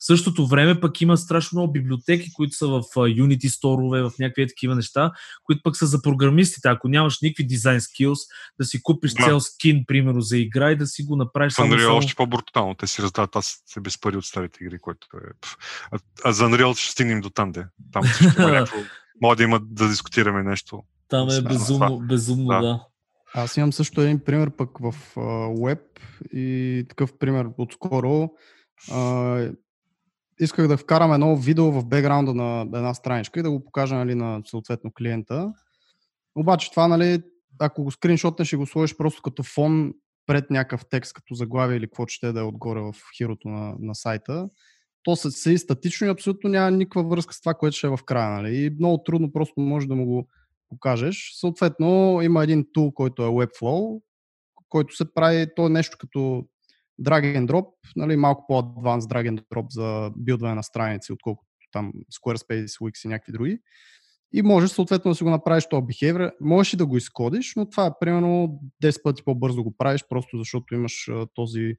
В 0.00 0.06
същото 0.06 0.46
време 0.46 0.80
пък 0.80 1.00
има 1.00 1.16
страшно 1.16 1.58
много 1.58 1.72
библиотеки, 1.72 2.32
които 2.32 2.56
са 2.56 2.66
в 2.66 2.82
Unity 2.96 3.48
сторове, 3.48 4.02
в 4.02 4.12
някакви 4.18 4.46
такива 4.46 4.74
неща, 4.74 5.12
които 5.44 5.62
пък 5.64 5.76
са 5.76 5.86
за 5.86 6.02
програмистите. 6.02 6.68
Ако 6.68 6.88
нямаш 6.88 7.20
никакви 7.22 7.46
дизайн 7.46 7.80
скилс, 7.80 8.18
да 8.60 8.64
си 8.64 8.82
купиш 8.82 9.12
да. 9.12 9.24
цел 9.24 9.40
скин, 9.40 9.84
примерно, 9.86 10.20
за 10.20 10.38
игра 10.38 10.70
и 10.70 10.76
да 10.76 10.86
си 10.86 11.02
го 11.02 11.16
направиш 11.16 11.52
само... 11.52 11.72
Unreal 11.72 11.84
само... 11.84 11.96
още 11.96 12.14
по-брутално. 12.14 12.74
Те 12.74 12.86
си 12.86 13.02
раздават 13.02 13.36
аз 13.36 13.62
се 13.66 13.80
без 13.80 14.00
пари 14.00 14.16
от 14.16 14.24
старите 14.24 14.64
игри, 14.64 14.78
което 14.78 15.06
е... 15.16 15.48
А, 15.92 15.98
а 16.24 16.32
за 16.32 16.44
Unreal 16.44 16.78
ще 16.78 16.92
стигнем 16.92 17.20
до 17.20 17.30
там, 17.30 17.52
де. 17.52 17.66
Там 17.92 18.02
някакво... 18.38 18.78
Може 19.22 19.36
да 19.36 19.42
има 19.42 19.60
да 19.62 19.88
дискутираме 19.88 20.42
нещо. 20.42 20.82
Там 21.08 21.28
е 21.28 21.42
безумно, 21.42 21.98
безумно 21.98 22.46
да. 22.46 22.60
да. 22.60 22.86
Аз 23.34 23.56
имам 23.56 23.72
също 23.72 24.00
един 24.00 24.24
пример 24.24 24.50
пък 24.50 24.70
в 24.78 24.94
Web 25.54 25.80
и 26.32 26.86
такъв 26.88 27.18
пример 27.18 27.46
отскоро 27.58 28.30
исках 30.40 30.68
да 30.68 30.76
вкарам 30.76 31.12
едно 31.12 31.36
видео 31.36 31.72
в 31.72 31.86
бекграунда 31.86 32.34
на 32.34 32.60
една 32.60 32.94
страничка 32.94 33.40
и 33.40 33.42
да 33.42 33.50
го 33.50 33.64
покажа 33.64 33.94
нали, 33.94 34.14
на 34.14 34.42
съответно 34.46 34.92
клиента. 34.92 35.52
Обаче 36.34 36.70
това, 36.70 36.88
нали, 36.88 37.22
ако 37.58 37.84
го 37.84 37.90
скриншотнеш 37.90 38.52
и 38.52 38.56
го 38.56 38.66
сложиш 38.66 38.96
просто 38.96 39.22
като 39.22 39.42
фон 39.42 39.92
пред 40.26 40.50
някакъв 40.50 40.84
текст, 40.90 41.12
като 41.12 41.34
заглавие 41.34 41.76
или 41.76 41.86
какво 41.86 42.06
ще 42.06 42.32
да 42.32 42.40
е 42.40 42.42
отгоре 42.42 42.80
в 42.80 42.94
хирото 43.16 43.48
на, 43.48 43.74
на 43.78 43.94
сайта, 43.94 44.48
то 45.02 45.16
се, 45.16 45.30
се 45.30 45.58
статично 45.58 46.06
и 46.06 46.10
абсолютно 46.10 46.50
няма 46.50 46.70
никаква 46.70 47.04
връзка 47.04 47.34
с 47.34 47.40
това, 47.40 47.54
което 47.54 47.76
ще 47.76 47.86
е 47.86 47.90
в 47.90 47.98
края. 48.06 48.30
Нали? 48.30 48.56
И 48.56 48.70
много 48.70 49.02
трудно 49.02 49.32
просто 49.32 49.60
може 49.60 49.86
да 49.86 49.94
му 49.94 50.06
го 50.06 50.28
покажеш. 50.68 51.32
Съответно, 51.40 52.20
има 52.22 52.42
един 52.42 52.66
тул, 52.72 52.92
който 52.92 53.22
е 53.22 53.26
Webflow, 53.26 54.02
който 54.68 54.96
се 54.96 55.14
прави, 55.14 55.46
то 55.56 55.66
е 55.66 55.70
нещо 55.70 55.96
като 56.00 56.44
drag 57.00 57.38
and 57.38 57.46
drop, 57.46 57.66
нали, 57.96 58.16
малко 58.16 58.44
по-адванс 58.48 59.04
drag 59.04 59.30
and 59.30 59.44
drop 59.54 59.66
за 59.70 60.10
билдване 60.16 60.54
на 60.54 60.62
страници, 60.62 61.12
отколкото 61.12 61.48
там 61.72 61.92
Squarespace, 62.12 62.66
Wix 62.66 63.04
и 63.04 63.08
някакви 63.08 63.32
други. 63.32 63.58
И 64.32 64.42
можеш 64.42 64.70
съответно 64.70 65.10
да 65.10 65.14
си 65.14 65.24
го 65.24 65.30
направиш 65.30 65.66
този 65.70 65.82
behavior. 65.82 66.32
Можеш 66.40 66.72
и 66.72 66.76
да 66.76 66.86
го 66.86 66.96
изкодиш, 66.96 67.52
но 67.56 67.70
това 67.70 67.86
е 67.86 67.98
примерно 68.00 68.60
10 68.84 69.02
пъти 69.02 69.22
по-бързо 69.24 69.62
го 69.62 69.76
правиш, 69.76 70.04
просто 70.08 70.38
защото 70.38 70.74
имаш 70.74 71.10
този 71.34 71.76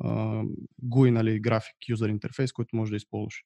а, 0.00 0.42
GUI, 0.84 1.10
нали, 1.10 1.40
график, 1.40 1.76
юзер 1.88 2.08
интерфейс, 2.08 2.52
който 2.52 2.76
можеш 2.76 2.90
да 2.90 2.96
използваш. 2.96 3.42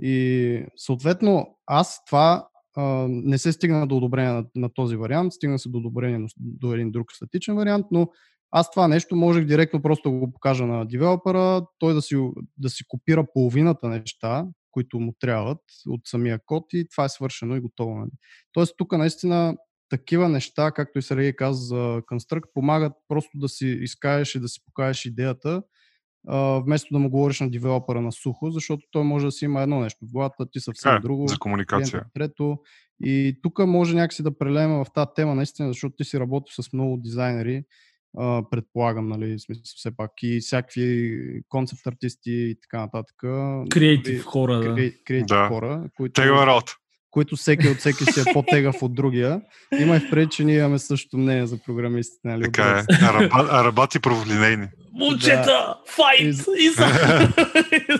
И 0.00 0.66
съответно 0.76 1.58
аз 1.66 2.04
това 2.04 2.48
а, 2.76 3.06
не 3.08 3.38
се 3.38 3.52
стигна 3.52 3.86
до 3.86 3.96
одобрение 3.96 4.32
на, 4.32 4.44
на 4.54 4.68
този 4.74 4.96
вариант, 4.96 5.32
стигна 5.32 5.58
се 5.58 5.68
до 5.68 5.78
одобрение 5.78 6.26
до 6.38 6.74
един 6.74 6.90
друг 6.90 7.12
статичен 7.12 7.54
вариант, 7.54 7.86
но 7.90 8.08
аз 8.50 8.70
това 8.70 8.88
нещо 8.88 9.16
можех 9.16 9.44
директно 9.44 9.82
просто 9.82 10.10
да 10.10 10.16
го 10.16 10.32
покажа 10.32 10.66
на 10.66 10.84
девелопера, 10.84 11.66
той 11.78 11.94
да 11.94 12.02
си, 12.02 12.16
да 12.56 12.70
си 12.70 12.84
копира 12.88 13.26
половината 13.34 13.88
неща, 13.88 14.46
които 14.70 15.00
му 15.00 15.14
трябват 15.20 15.60
от 15.86 16.00
самия 16.04 16.38
код 16.46 16.64
и 16.72 16.88
това 16.88 17.04
е 17.04 17.08
свършено 17.08 17.56
и 17.56 17.60
готово. 17.60 17.94
Нали? 17.94 18.10
Тоест 18.52 18.74
тук 18.78 18.92
наистина 18.92 19.56
такива 19.88 20.28
неща, 20.28 20.70
както 20.70 20.98
и 20.98 21.02
Сергей 21.02 21.32
каза 21.32 21.64
за 21.64 21.76
Construct, 22.12 22.44
помагат 22.54 22.92
просто 23.08 23.30
да 23.34 23.48
си 23.48 23.66
изкажеш 23.66 24.34
и 24.34 24.40
да 24.40 24.48
си 24.48 24.60
покажеш 24.64 25.04
идеята, 25.04 25.62
вместо 26.64 26.94
да 26.94 26.98
му 26.98 27.10
говориш 27.10 27.40
на 27.40 27.50
девелопера 27.50 28.00
на 28.00 28.12
сухо, 28.12 28.50
защото 28.50 28.82
той 28.90 29.04
може 29.04 29.26
да 29.26 29.32
си 29.32 29.44
има 29.44 29.62
едно 29.62 29.80
нещо 29.80 30.06
в 30.06 30.12
главата, 30.12 30.46
ти 30.50 30.60
съвсем 30.60 30.96
е, 30.96 31.00
друго. 31.00 31.28
За 31.28 31.38
комуникация. 31.38 32.04
Трето. 32.14 32.58
И 33.00 33.38
тук 33.42 33.58
може 33.66 33.94
някакси 33.94 34.22
да 34.22 34.38
прелеме 34.38 34.74
в 34.74 34.86
тази 34.94 35.08
тема, 35.16 35.34
наистина, 35.34 35.68
защото 35.68 35.96
ти 35.96 36.04
си 36.04 36.20
работил 36.20 36.62
с 36.62 36.72
много 36.72 36.96
дизайнери 36.96 37.64
предполагам, 38.50 39.08
нали, 39.08 39.38
смисъл 39.38 39.62
все 39.64 39.96
пак 39.96 40.10
и 40.22 40.40
всякакви 40.40 41.18
концепт 41.48 41.86
артисти 41.86 42.32
и 42.32 42.56
така 42.62 42.80
нататък. 42.80 43.16
Креатив 43.70 44.24
хора, 44.24 44.58
да. 44.58 44.74
Креатив 45.04 45.26
да. 45.26 45.48
хора, 45.48 45.84
които, 45.96 46.22
Тега 46.22 46.46
работа. 46.46 46.72
които 47.10 47.36
всеки 47.36 47.68
от 47.68 47.78
всеки 47.78 48.04
си 48.04 48.20
е 48.20 48.32
по-тегав 48.32 48.82
от 48.82 48.94
другия. 48.94 49.40
Има 49.78 49.96
и 49.96 50.00
впред, 50.00 50.30
че 50.30 50.44
ние 50.44 50.58
имаме 50.58 50.78
същото 50.78 51.18
мнение 51.18 51.46
за 51.46 51.58
програмистите. 51.58 52.28
Нали, 52.28 52.42
така 52.42 52.84
е. 52.88 52.94
А 53.32 53.64
работи 53.64 53.98
праволинейни. 54.00 54.66
Момчета! 54.92 55.44
Да. 55.44 55.74
Файт! 55.86 56.20
Из... 56.20 56.46
Из... 56.58 56.76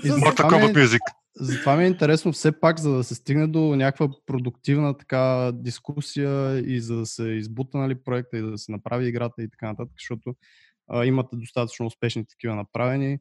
Mortal 0.05 0.50
Kombat 0.50 0.85
Music. 0.85 1.00
Затова 1.40 1.77
ми 1.77 1.85
е 1.85 1.87
интересно 1.87 2.33
все 2.33 2.61
пак, 2.61 2.81
за 2.81 2.92
да 2.92 3.05
се 3.05 3.14
стигне 3.14 3.46
до 3.46 3.61
някаква 3.61 4.09
продуктивна 4.27 4.99
така 4.99 5.53
дискусия 5.55 6.59
и 6.59 6.81
за 6.81 6.96
да 6.96 7.07
се 7.07 7.25
избута 7.25 7.79
нали, 7.79 7.94
проекта 7.94 8.38
и 8.38 8.42
да 8.42 8.59
се 8.59 8.72
направи 8.72 9.09
играта 9.09 9.42
и 9.42 9.51
така 9.51 9.66
нататък, 9.66 9.92
защото 9.99 10.35
а, 10.88 11.05
имате 11.05 11.37
достатъчно 11.37 11.87
успешни 11.87 12.27
такива 12.27 12.55
направени. 12.55 13.18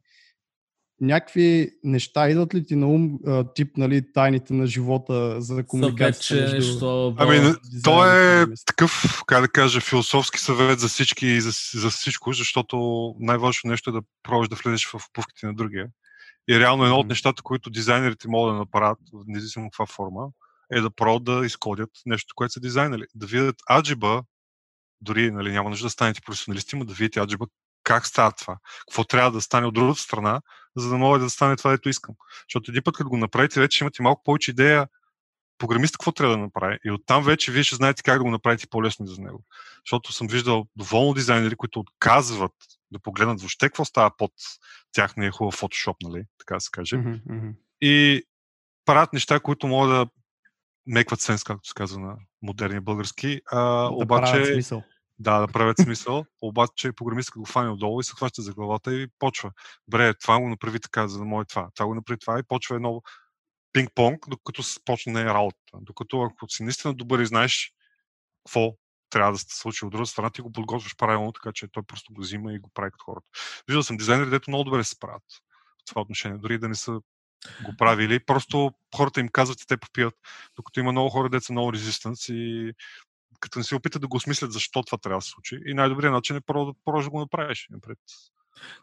Някакви 1.00 1.70
неща 1.84 2.30
идват 2.30 2.54
ли 2.54 2.66
ти 2.66 2.76
на 2.76 2.88
ум, 2.88 3.18
а, 3.26 3.52
тип 3.52 3.76
нали, 3.76 4.12
тайните 4.12 4.54
на 4.54 4.66
живота 4.66 5.40
за 5.40 5.64
комуникация? 5.64 6.38
Съвет, 6.38 6.52
между... 6.52 6.86
нещо, 6.86 7.14
ами, 7.18 7.54
то 7.84 8.04
е 8.06 8.46
такъв, 8.66 9.22
как 9.26 9.40
да 9.40 9.48
кажа, 9.48 9.80
философски 9.80 10.40
съвет 10.40 10.80
за 10.80 10.88
всички 10.88 11.26
и 11.26 11.40
за, 11.40 11.50
за 11.74 11.90
всичко, 11.90 12.32
защото 12.32 13.14
най-важното 13.18 13.68
нещо 13.68 13.90
е 13.90 13.92
да 13.92 14.00
пробваш 14.22 14.48
да 14.48 14.56
влезеш 14.56 14.86
в 14.86 14.94
обувките 14.94 15.46
на 15.46 15.54
другия. 15.54 15.88
И 16.48 16.60
реално 16.60 16.84
едно 16.84 16.96
от 16.96 17.06
нещата, 17.06 17.42
които 17.42 17.70
дизайнерите 17.70 18.28
могат 18.28 18.54
да 18.54 18.58
направят, 18.58 18.98
независимо 19.26 19.70
каква 19.70 19.86
форма, 19.86 20.28
е 20.72 20.80
да 20.80 20.90
пробват 20.90 21.24
да 21.24 21.46
изкодят 21.46 21.90
нещо, 22.06 22.34
което 22.36 22.52
са 22.52 22.60
дизайнери. 22.60 23.02
Да 23.14 23.26
видят 23.26 23.56
аджиба, 23.70 24.22
дори 25.00 25.30
нали, 25.30 25.52
няма 25.52 25.70
нужда 25.70 25.86
да 25.86 25.90
станете 25.90 26.20
професионалисти, 26.20 26.76
но 26.76 26.84
да 26.84 26.94
видите 26.94 27.20
аджиба 27.20 27.46
как 27.82 28.06
става 28.06 28.32
това, 28.32 28.58
какво 28.80 29.04
трябва 29.04 29.30
да 29.30 29.40
стане 29.40 29.66
от 29.66 29.74
другата 29.74 30.00
страна, 30.00 30.40
за 30.76 30.88
да 30.88 30.98
може 30.98 31.24
да 31.24 31.30
стане 31.30 31.56
това, 31.56 31.70
което 31.70 31.88
искам. 31.88 32.14
Защото 32.48 32.70
един 32.70 32.82
път, 32.82 32.96
като 32.96 33.10
го 33.10 33.16
направите, 33.16 33.60
вече 33.60 33.84
имате 33.84 34.02
малко 34.02 34.22
повече 34.24 34.50
идея 34.50 34.88
програмиста 35.58 35.98
какво 35.98 36.12
трябва 36.12 36.36
да 36.36 36.42
направи. 36.42 36.78
И 36.84 36.90
оттам 36.90 37.24
вече 37.24 37.52
вие 37.52 37.62
ще 37.62 37.76
знаете 37.76 38.02
как 38.02 38.18
да 38.18 38.24
го 38.24 38.30
направите 38.30 38.66
по-лесно 38.66 39.06
за 39.06 39.22
него. 39.22 39.44
Защото 39.86 40.12
съм 40.12 40.26
виждал 40.26 40.66
доволно 40.76 41.14
дизайнери, 41.14 41.56
които 41.56 41.80
отказват 41.80 42.52
да 42.96 43.02
погледнат 43.02 43.40
въобще 43.40 43.66
какво 43.66 43.84
става 43.84 44.10
под 44.18 44.32
тяхния 44.92 45.32
хубав 45.32 45.54
фотошоп, 45.54 45.96
нали, 46.02 46.24
така 46.38 46.54
да 46.54 46.60
се 46.60 46.70
каже. 46.72 46.96
Mm-hmm. 46.96 47.54
И 47.80 48.22
правят 48.84 49.12
неща, 49.12 49.40
които 49.40 49.66
могат 49.66 49.90
да 49.90 50.06
мекват 50.86 51.20
сенс, 51.20 51.44
както 51.44 51.68
се 51.68 51.74
казва 51.74 52.00
на 52.00 52.16
модерния 52.42 52.80
български. 52.80 53.40
А, 53.50 53.60
да 53.60 53.90
обаче, 53.90 54.32
правят 54.32 54.46
смисъл. 54.46 54.82
Да, 55.18 55.38
да 55.40 55.48
правят 55.48 55.78
смисъл. 55.78 56.24
обаче 56.42 56.92
програмистът 56.92 57.38
го 57.38 57.44
фане 57.44 57.70
отдолу 57.70 58.00
и 58.00 58.04
се 58.04 58.12
хваща 58.12 58.42
за 58.42 58.54
главата 58.54 58.94
и 58.94 59.06
почва. 59.18 59.50
Бре, 59.88 60.14
това 60.14 60.40
го 60.40 60.48
направи 60.48 60.80
така, 60.80 61.08
за 61.08 61.18
да 61.18 61.24
може 61.24 61.46
това. 61.46 61.68
Това 61.74 61.86
го 61.86 61.94
направи 61.94 62.18
това 62.18 62.38
и 62.38 62.42
почва 62.48 62.76
едно 62.76 63.02
пинг-понг, 63.72 64.28
докато 64.28 64.62
се 64.62 64.80
почне 64.84 65.24
работа. 65.24 65.58
Докато 65.80 66.22
ако 66.22 66.48
си 66.48 66.62
наистина 66.62 66.94
добър 66.94 67.18
и 67.18 67.26
знаеш 67.26 67.72
какво 68.46 68.72
трябва 69.16 69.32
да 69.32 69.38
се 69.38 69.46
случи 69.48 69.84
от 69.84 69.90
друга 69.90 70.06
страна, 70.06 70.30
ти 70.30 70.40
го 70.40 70.52
подготвяш 70.52 70.96
правилно, 70.96 71.32
така 71.32 71.52
че 71.52 71.68
той 71.68 71.82
просто 71.82 72.12
го 72.12 72.20
взима 72.20 72.52
и 72.52 72.58
го 72.58 72.70
прави 72.74 72.90
като 72.90 73.04
хората. 73.04 73.26
Виждал 73.68 73.82
съм 73.82 73.96
дизайнери, 73.96 74.30
дето 74.30 74.50
много 74.50 74.64
добре 74.64 74.84
се 74.84 74.90
справят 74.90 75.22
в 75.82 75.84
това 75.86 76.00
отношение, 76.02 76.38
дори 76.38 76.58
да 76.58 76.68
не 76.68 76.74
са 76.74 76.92
го 77.64 77.76
правили. 77.78 78.24
Просто 78.24 78.72
хората 78.96 79.20
им 79.20 79.28
казват 79.28 79.62
и 79.62 79.66
те 79.66 79.76
попият, 79.76 80.14
докато 80.56 80.80
има 80.80 80.92
много 80.92 81.10
хора, 81.10 81.28
деца 81.28 81.52
много 81.52 81.72
резистанс 81.72 82.28
и 82.28 82.72
като 83.40 83.58
не 83.58 83.64
си 83.64 83.74
опитат 83.74 84.02
да 84.02 84.08
го 84.08 84.16
осмислят 84.16 84.52
защо 84.52 84.82
това 84.82 84.98
трябва 84.98 85.18
да 85.18 85.22
се 85.22 85.30
случи. 85.30 85.58
И 85.66 85.74
най-добрият 85.74 86.12
начин 86.12 86.36
е 86.36 86.40
просто 86.40 86.76
да, 86.86 87.02
да 87.02 87.10
го 87.10 87.20
направиш. 87.20 87.68
Пред 87.82 87.98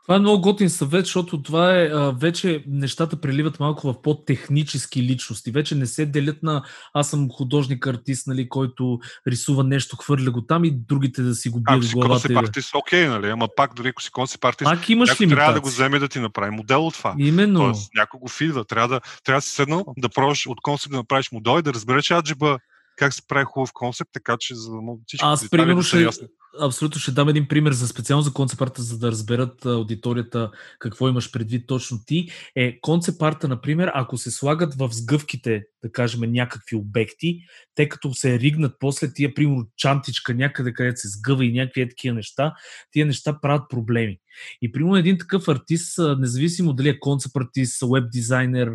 Това 0.04 0.16
е 0.16 0.20
много 0.20 0.42
готин 0.42 0.70
съвет, 0.70 1.06
защото 1.06 1.42
това 1.42 1.80
е 1.80 1.86
а, 1.86 2.12
вече 2.12 2.64
нещата 2.68 3.22
преливат 3.22 3.60
малко 3.60 3.94
в 3.94 4.02
по-технически 4.02 5.04
личности. 5.04 5.52
Вече 5.52 5.76
не 5.76 5.86
се 5.86 6.06
делят 6.06 6.44
на 6.44 6.64
аз 6.94 7.10
съм 7.10 7.30
художник, 7.32 7.88
артист, 7.88 8.28
нали, 8.28 8.50
който 8.50 9.00
рисува 9.28 9.64
нещо, 9.64 9.98
хвърля 9.98 10.32
го 10.32 10.42
там 10.42 10.66
и 10.66 10.72
другите 10.72 11.22
да 11.22 11.36
си 11.36 11.50
го 11.50 11.60
бият 11.60 11.84
в 11.84 11.94
главата. 11.94 12.14
Ако 12.16 12.28
си 12.28 12.34
артист, 12.34 12.76
окей, 12.76 13.08
нали? 13.08 13.30
Ама 13.30 13.48
пак 13.56 13.74
дори 13.74 13.88
ако 13.88 14.02
си 14.02 14.12
концепт 14.12 14.46
артист, 14.46 14.66
пак 14.66 14.90
имаш 14.90 15.10
някой 15.10 15.28
трябва 15.28 15.54
да 15.54 15.62
го 15.62 15.68
вземе 15.68 16.00
да 16.00 16.08
ти 16.08 16.20
направи 16.20 16.52
модел 16.52 16.88
от 16.88 16.94
това. 16.94 17.16
Именно. 17.18 17.60
Тоест, 17.60 17.90
някой 17.96 18.20
го 18.20 18.28
фидва. 18.28 18.66
Трябва 18.66 18.88
да, 18.88 19.02
трябва 19.24 19.38
да 19.38 19.42
си 19.42 19.50
седнал, 19.50 19.86
да 19.98 20.10
пробваш 20.10 20.48
от 20.48 20.62
концепт 20.62 20.92
да 20.92 20.98
направиш 20.98 21.32
модел 21.32 21.60
и 21.60 21.62
да 21.62 21.74
разбереш 21.74 22.12
аджиба 22.12 22.60
как 22.98 23.14
се 23.14 23.28
прави 23.28 23.46
хубав 23.46 23.70
концепт, 23.74 24.10
така 24.14 24.38
че 24.40 24.56
за 24.56 24.72
да 24.72 24.82
могат 24.82 25.04
всички 25.08 25.26
Аз, 25.26 25.50
примерно, 25.50 25.76
да 25.76 25.84
ще, 25.84 26.28
абсолютно 26.62 27.02
ще 27.02 27.12
дам 27.12 27.30
един 27.30 27.48
пример 27.48 27.72
за 27.72 27.88
специално 27.88 28.22
за 28.22 28.34
концепт 28.34 28.78
за 28.78 29.00
да 29.00 29.12
разберат 29.12 29.66
аудиторията 29.66 30.52
какво 30.80 31.10
имаш 31.10 31.32
предвид 31.32 31.68
точно 31.68 32.00
ти. 32.06 32.30
Е 32.56 32.80
концепт 32.82 33.22
арта, 33.22 33.48
например, 33.48 33.92
ако 33.94 34.18
се 34.18 34.32
слагат 34.32 34.76
в 34.76 34.90
сгъвките, 34.92 35.64
да 35.84 35.92
кажем, 35.92 36.32
някакви 36.32 36.76
обекти, 36.76 37.40
те 37.76 37.90
като 37.90 38.14
се 38.14 38.40
ригнат 38.40 38.76
после 38.80 39.14
тия, 39.14 39.34
примерно, 39.34 39.68
чантичка 39.78 40.34
някъде, 40.34 40.74
където 40.74 41.00
се 41.00 41.08
сгъва 41.08 41.46
и 41.46 41.54
някакви 41.54 41.90
такива 41.90 42.16
неща, 42.16 42.54
тия 42.92 43.06
неща 43.06 43.40
правят 43.42 43.70
проблеми. 43.70 44.18
И 44.62 44.72
примерно 44.72 44.96
един 44.96 45.18
такъв 45.18 45.48
артист, 45.48 46.00
независимо 46.18 46.74
дали 46.74 46.90
е 46.90 47.00
концепт 47.00 47.38
артист, 47.38 47.84
веб 47.94 48.04
дизайнер, 48.12 48.72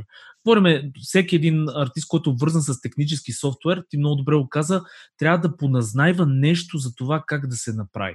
говорим, 0.49 0.93
всеки 1.03 1.37
един 1.37 1.69
артист, 1.69 2.09
който 2.09 2.31
е 2.31 2.37
вързан 2.41 2.63
с 2.63 2.81
технически 2.81 3.33
софтуер, 3.33 3.85
ти 3.89 3.99
много 3.99 4.17
добре 4.17 4.35
го 4.35 4.49
каза, 4.49 4.83
трябва 5.19 5.49
да 5.49 5.57
поназнайва 5.57 6.27
нещо 6.27 6.79
за 6.79 6.95
това 6.95 7.23
как 7.27 7.47
да 7.47 7.57
се 7.57 7.73
направи. 7.73 8.15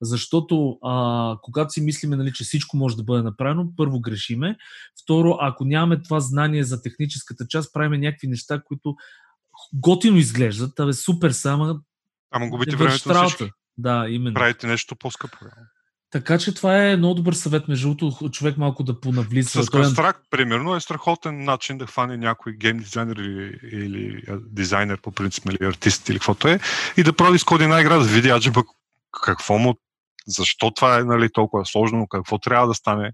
Защото 0.00 0.78
а, 0.82 1.36
когато 1.42 1.72
си 1.72 1.80
мислиме, 1.80 2.16
нали, 2.16 2.32
че 2.32 2.44
всичко 2.44 2.76
може 2.76 2.96
да 2.96 3.02
бъде 3.02 3.22
направено, 3.22 3.72
първо 3.76 4.00
грешиме. 4.00 4.56
Второ, 5.02 5.36
ако 5.40 5.64
нямаме 5.64 6.02
това 6.02 6.20
знание 6.20 6.64
за 6.64 6.82
техническата 6.82 7.46
част, 7.48 7.72
правиме 7.72 7.98
някакви 7.98 8.28
неща, 8.28 8.62
които 8.64 8.94
готино 9.74 10.16
изглеждат, 10.16 10.80
абе 10.80 10.92
супер 10.92 11.30
сама. 11.30 11.80
Ама 12.30 12.48
губите 12.48 12.76
времето 12.76 13.08
на 13.08 13.24
всички. 13.26 13.50
Да, 13.78 14.06
именно. 14.08 14.34
Правите 14.34 14.66
нещо 14.66 14.96
по-скъпо. 14.96 15.36
Така 16.10 16.38
че 16.38 16.54
това 16.54 16.86
е 16.86 16.96
много 16.96 17.14
добър 17.14 17.32
съвет, 17.32 17.68
между 17.68 17.94
другото, 17.94 18.30
човек 18.30 18.56
малко 18.56 18.82
да 18.82 19.00
понавлиза. 19.00 19.62
С 19.62 19.66
Construct, 19.66 20.16
примерно, 20.30 20.76
е 20.76 20.80
страхотен 20.80 21.44
начин 21.44 21.78
да 21.78 21.86
хване 21.86 22.16
някой 22.16 22.52
гейм 22.52 22.78
дизайнер 22.78 23.16
или, 23.16 23.58
или 23.72 24.22
дизайнер, 24.46 25.00
по 25.00 25.12
принцип, 25.12 25.44
или 25.46 25.68
артист, 25.68 26.08
или 26.08 26.18
каквото 26.18 26.48
е, 26.48 26.60
и 26.96 27.02
да 27.02 27.12
прави 27.12 27.36
изкоди 27.36 27.64
една 27.64 27.80
игра, 27.80 27.98
да 27.98 28.04
види 28.04 28.30
аджиба 28.30 28.62
какво 29.22 29.58
му, 29.58 29.74
защо 30.26 30.70
това 30.70 30.98
е 30.98 31.04
нали, 31.04 31.28
толкова 31.32 31.66
сложно, 31.66 32.08
какво 32.08 32.38
трябва 32.38 32.66
да 32.66 32.74
стане, 32.74 33.12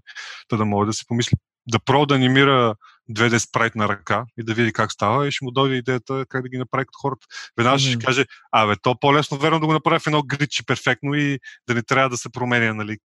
да, 0.51 0.57
да 0.57 0.65
може 0.65 0.87
да 0.87 0.93
си 0.93 1.05
помисли, 1.07 1.37
да 1.67 1.79
пробва 1.79 2.07
да 2.07 2.15
анимира 2.15 2.75
2D 3.11 3.37
спрайт 3.37 3.75
на 3.75 3.89
ръка 3.89 4.25
и 4.39 4.43
да 4.43 4.53
види 4.53 4.73
как 4.73 4.91
става 4.91 5.27
и 5.27 5.31
ще 5.31 5.45
му 5.45 5.51
дойде 5.51 5.75
идеята 5.75 6.25
как 6.29 6.41
да 6.41 6.49
ги 6.49 6.57
направи 6.57 6.85
като 6.85 6.99
хората. 7.01 7.27
Веднага 7.57 7.79
ще 7.79 7.99
каже, 7.99 8.25
абе, 8.51 8.75
то 8.81 8.99
по-лесно 8.99 9.37
верно 9.37 9.59
да 9.59 9.65
го 9.65 9.73
направи 9.73 9.99
в 9.99 10.07
едно 10.07 10.23
гридче 10.23 10.65
перфектно 10.65 11.13
и 11.13 11.39
да 11.67 11.75
не 11.75 11.83
трябва 11.83 12.09
да 12.09 12.17
се 12.17 12.29
променя 12.29 12.73
нали, 12.73 12.97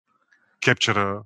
кепчера 0.64 1.22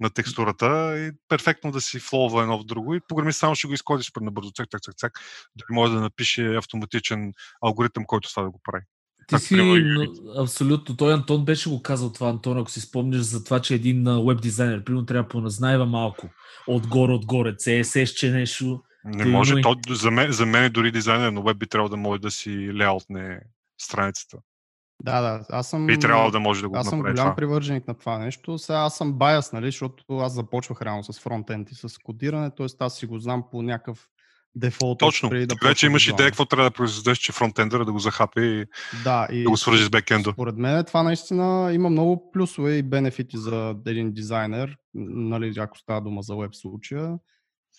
на 0.00 0.10
текстурата 0.10 0.98
и 0.98 1.10
перфектно 1.28 1.72
да 1.72 1.80
си 1.80 2.00
флова 2.00 2.42
едно 2.42 2.58
в 2.58 2.64
друго 2.64 2.94
и 2.94 3.00
програмист 3.08 3.38
само 3.38 3.54
ще 3.54 3.66
го 3.66 3.74
изкоди 3.74 4.02
супер 4.02 4.20
набързо, 4.20 4.50
цак, 4.50 4.70
цак, 4.70 4.82
цак, 4.82 4.94
цак, 4.96 5.12
да 5.56 5.64
може 5.70 5.92
да 5.92 6.00
напише 6.00 6.56
автоматичен 6.56 7.32
алгоритъм, 7.62 8.04
който 8.06 8.30
това 8.30 8.42
да 8.42 8.50
го 8.50 8.60
прави. 8.64 8.84
Ти 9.30 9.38
си, 9.38 9.54
но, 9.56 10.06
абсолютно. 10.42 10.96
Той 10.96 11.14
Антон 11.14 11.44
беше 11.44 11.70
го 11.70 11.82
казал 11.82 12.12
това, 12.12 12.28
Антон, 12.28 12.58
ако 12.58 12.70
си 12.70 12.80
спомняш 12.80 13.20
за 13.20 13.44
това, 13.44 13.60
че 13.60 13.74
един 13.74 14.04
веб 14.26 14.40
дизайнер, 14.40 14.84
примерно, 14.84 15.06
трябва 15.06 15.22
да 15.22 15.28
поназнайва 15.28 15.86
малко 15.86 16.28
отгоре, 16.66 17.12
отгоре, 17.12 17.52
CSS, 17.52 18.14
че 18.14 18.30
нещо. 18.30 18.82
Не 19.04 19.24
може. 19.24 19.52
Има... 19.52 19.62
То, 19.62 19.94
за, 19.94 20.10
мен, 20.10 20.32
за 20.32 20.46
мен 20.46 20.72
дори 20.72 20.90
дизайнер 20.90 21.32
на 21.32 21.42
веб 21.42 21.58
би 21.58 21.66
трябвало 21.66 21.88
да 21.88 21.96
може 21.96 22.20
да 22.20 22.30
си 22.30 22.74
леаутне 22.74 23.40
страницата. 23.80 24.38
Да, 25.02 25.20
да. 25.20 25.44
Аз 25.50 25.70
съм. 25.70 25.86
Би 25.86 25.98
трябвало 25.98 26.30
да 26.30 26.40
може 26.40 26.62
да 26.62 26.68
го 26.68 26.76
Аз 26.76 26.88
съм 26.88 26.98
голям 26.98 27.16
това. 27.16 27.34
привърженик 27.34 27.88
на 27.88 27.94
това 27.94 28.18
нещо. 28.18 28.58
Сега 28.58 28.78
аз 28.78 28.96
съм 28.96 29.12
баяс, 29.12 29.52
нали, 29.52 29.66
защото 29.66 30.18
аз 30.18 30.34
започвах 30.34 30.82
реално 30.82 31.04
с 31.04 31.20
фронтенд 31.20 31.70
и 31.70 31.74
с 31.74 31.98
кодиране, 31.98 32.50
т.е. 32.50 32.66
аз 32.78 32.96
си 32.96 33.06
го 33.06 33.18
знам 33.18 33.44
по 33.50 33.62
някакъв 33.62 34.08
дефолт. 34.54 34.98
Точно. 34.98 35.28
Да 35.28 35.54
вече 35.64 35.86
имаш 35.86 36.08
идея 36.08 36.28
какво 36.28 36.44
трябва 36.44 36.70
да 36.70 36.74
произведеш, 36.74 37.18
че 37.18 37.32
фронтендъра 37.32 37.84
да 37.84 37.92
го 37.92 37.98
захапи 37.98 38.40
и 38.40 38.64
да, 39.04 39.28
и 39.32 39.42
да 39.42 39.50
го 39.50 39.56
свържи 39.56 39.84
с 39.84 39.90
бекенда. 39.90 40.30
Според 40.32 40.56
мен 40.56 40.84
това 40.84 41.02
наистина 41.02 41.70
има 41.74 41.90
много 41.90 42.30
плюсове 42.32 42.76
и 42.76 42.82
бенефити 42.82 43.36
за 43.38 43.74
един 43.86 44.12
дизайнер, 44.12 44.76
нали, 44.94 45.54
ако 45.58 45.78
става 45.78 46.00
дума 46.00 46.22
за 46.22 46.36
веб 46.36 46.54
случая. 46.54 47.18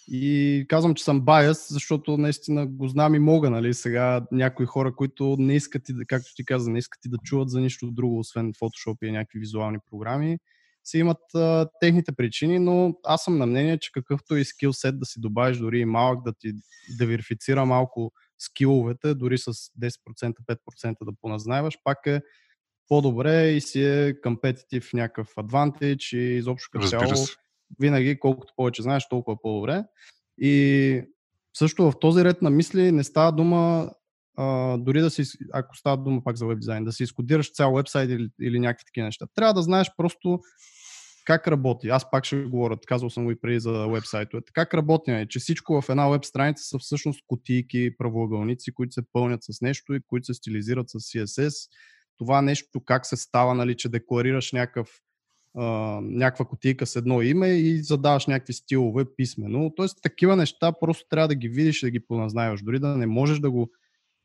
И 0.08 0.66
казвам, 0.70 0.96
че 0.96 1.04
съм 1.04 1.22
баяс, 1.22 1.68
защото 1.70 2.18
наистина 2.18 2.68
го 2.68 2.88
знам 2.88 3.16
и 3.16 3.20
мога, 3.20 3.50
нали, 3.50 3.74
сега 3.74 4.26
някои 4.32 4.66
хора, 4.66 4.96
които 4.96 5.36
не 5.40 5.56
искат 5.56 5.90
и, 5.90 5.94
както 6.08 6.36
ти 6.36 6.46
каза, 6.46 6.72
не 6.72 6.80
искат 6.80 7.06
и 7.06 7.10
да 7.10 7.18
чуват 7.24 7.50
за 7.50 7.62
нищо 7.62 7.92
друго, 7.92 8.20
освен 8.20 8.54
Photoshop 8.54 8.98
и 9.04 9.12
някакви 9.12 9.40
визуални 9.40 9.78
програми, 9.92 10.38
си 10.84 10.98
имат 10.98 11.36
а, 11.36 11.68
техните 11.80 12.12
причини, 12.12 12.60
но 12.60 12.94
аз 13.04 13.24
съм 13.24 13.38
на 13.38 13.46
мнение, 13.46 13.78
че 13.78 13.92
какъвто 13.92 14.36
и 14.36 14.46
скил 14.46 14.74
сет 14.74 15.00
да 15.00 15.06
си 15.06 15.20
добавиш 15.22 15.58
дори 15.58 15.80
и 15.80 15.86
малък, 15.86 16.24
да 16.24 16.34
ти 16.40 16.54
да 17.00 17.06
верифицира 17.06 17.66
малко 17.66 18.12
скиловете, 18.40 19.14
дори 19.16 19.38
с 19.38 19.54
10%, 19.54 20.34
5% 20.78 20.96
да 21.02 21.12
поназнайваш, 21.22 21.78
пак 21.84 21.98
е 22.06 22.22
по-добре 22.88 23.50
и 23.50 23.62
си 23.62 23.84
е 23.84 24.22
компетитив 24.22 24.94
някакъв 24.94 25.28
адвантаж 25.38 26.14
и 26.14 26.18
изобщо 26.18 26.70
като 26.72 26.88
цяло 26.88 27.26
винаги 27.80 28.20
колкото 28.20 28.54
повече 28.56 28.82
знаеш, 28.82 29.08
толкова 29.10 29.42
по-добре. 29.42 29.84
И 30.38 31.04
също 31.58 31.92
в 31.92 32.00
този 32.00 32.24
ред 32.24 32.42
на 32.42 32.50
мисли 32.50 32.92
не 32.92 33.04
става 33.04 33.32
дума 33.32 33.92
дори 34.78 35.02
да 35.02 35.10
си, 35.10 35.24
ако 35.54 35.78
става 35.78 35.98
дума 35.98 36.24
пак 36.24 36.38
за 36.38 36.46
веб 36.46 36.60
дизайн, 36.60 36.86
да 36.86 36.92
си 36.92 37.04
изкодираш 37.04 37.54
цял 37.54 37.76
вебсайт 37.76 38.10
или, 38.10 38.30
или 38.42 38.60
някакви 38.60 38.86
такива 38.86 39.06
неща. 39.06 39.26
Трябва 39.36 39.54
да 39.54 39.62
знаеш 39.62 39.92
просто 39.98 40.40
как 41.26 41.48
работи. 41.48 41.90
Аз 41.90 42.12
пак 42.12 42.26
ще 42.26 42.44
говоря, 42.44 42.78
казал 42.88 43.10
съм 43.10 43.26
го 43.26 43.32
и 43.32 43.40
преди 43.42 43.60
за 43.60 43.88
вебсайтовете. 43.88 44.52
Как 44.54 44.74
работи, 44.74 45.12
е, 45.12 45.28
че 45.28 45.40
всичко 45.40 45.82
в 45.82 45.90
една 45.90 46.10
веб 46.10 46.26
страница 46.26 46.64
са 46.64 46.80
всъщност 46.80 47.24
кутийки, 47.28 47.98
правоъгълници, 47.98 48.74
които 48.74 48.94
се 48.94 49.02
пълнят 49.14 49.44
с 49.44 49.62
нещо 49.62 49.94
и 49.94 50.02
които 50.08 50.26
се 50.26 50.34
стилизират 50.34 50.90
с 50.90 50.94
CSS. 50.94 51.70
Това 52.18 52.42
нещо 52.42 52.82
как 52.86 53.06
се 53.06 53.18
става, 53.18 53.56
нали, 53.56 53.78
че 53.78 53.90
декларираш 53.90 54.52
някакъв 54.52 54.90
някаква 56.02 56.46
котийка 56.46 56.86
с 56.86 56.96
едно 56.96 57.22
име 57.22 57.48
и 57.48 57.84
задаваш 57.84 58.28
някакви 58.28 58.54
стилове 58.54 59.06
писмено. 59.18 59.74
Тоест, 59.76 59.98
такива 60.02 60.36
неща 60.36 60.72
просто 60.80 61.06
трябва 61.10 61.28
да 61.28 61.36
ги 61.36 61.50
видиш, 61.50 61.82
да 61.82 61.90
ги 61.90 62.00
поназнаваш. 62.00 62.62
Дори 62.62 62.80
да 62.80 62.98
не 62.98 63.08
можеш 63.08 63.40
да 63.40 63.52
го 63.52 63.72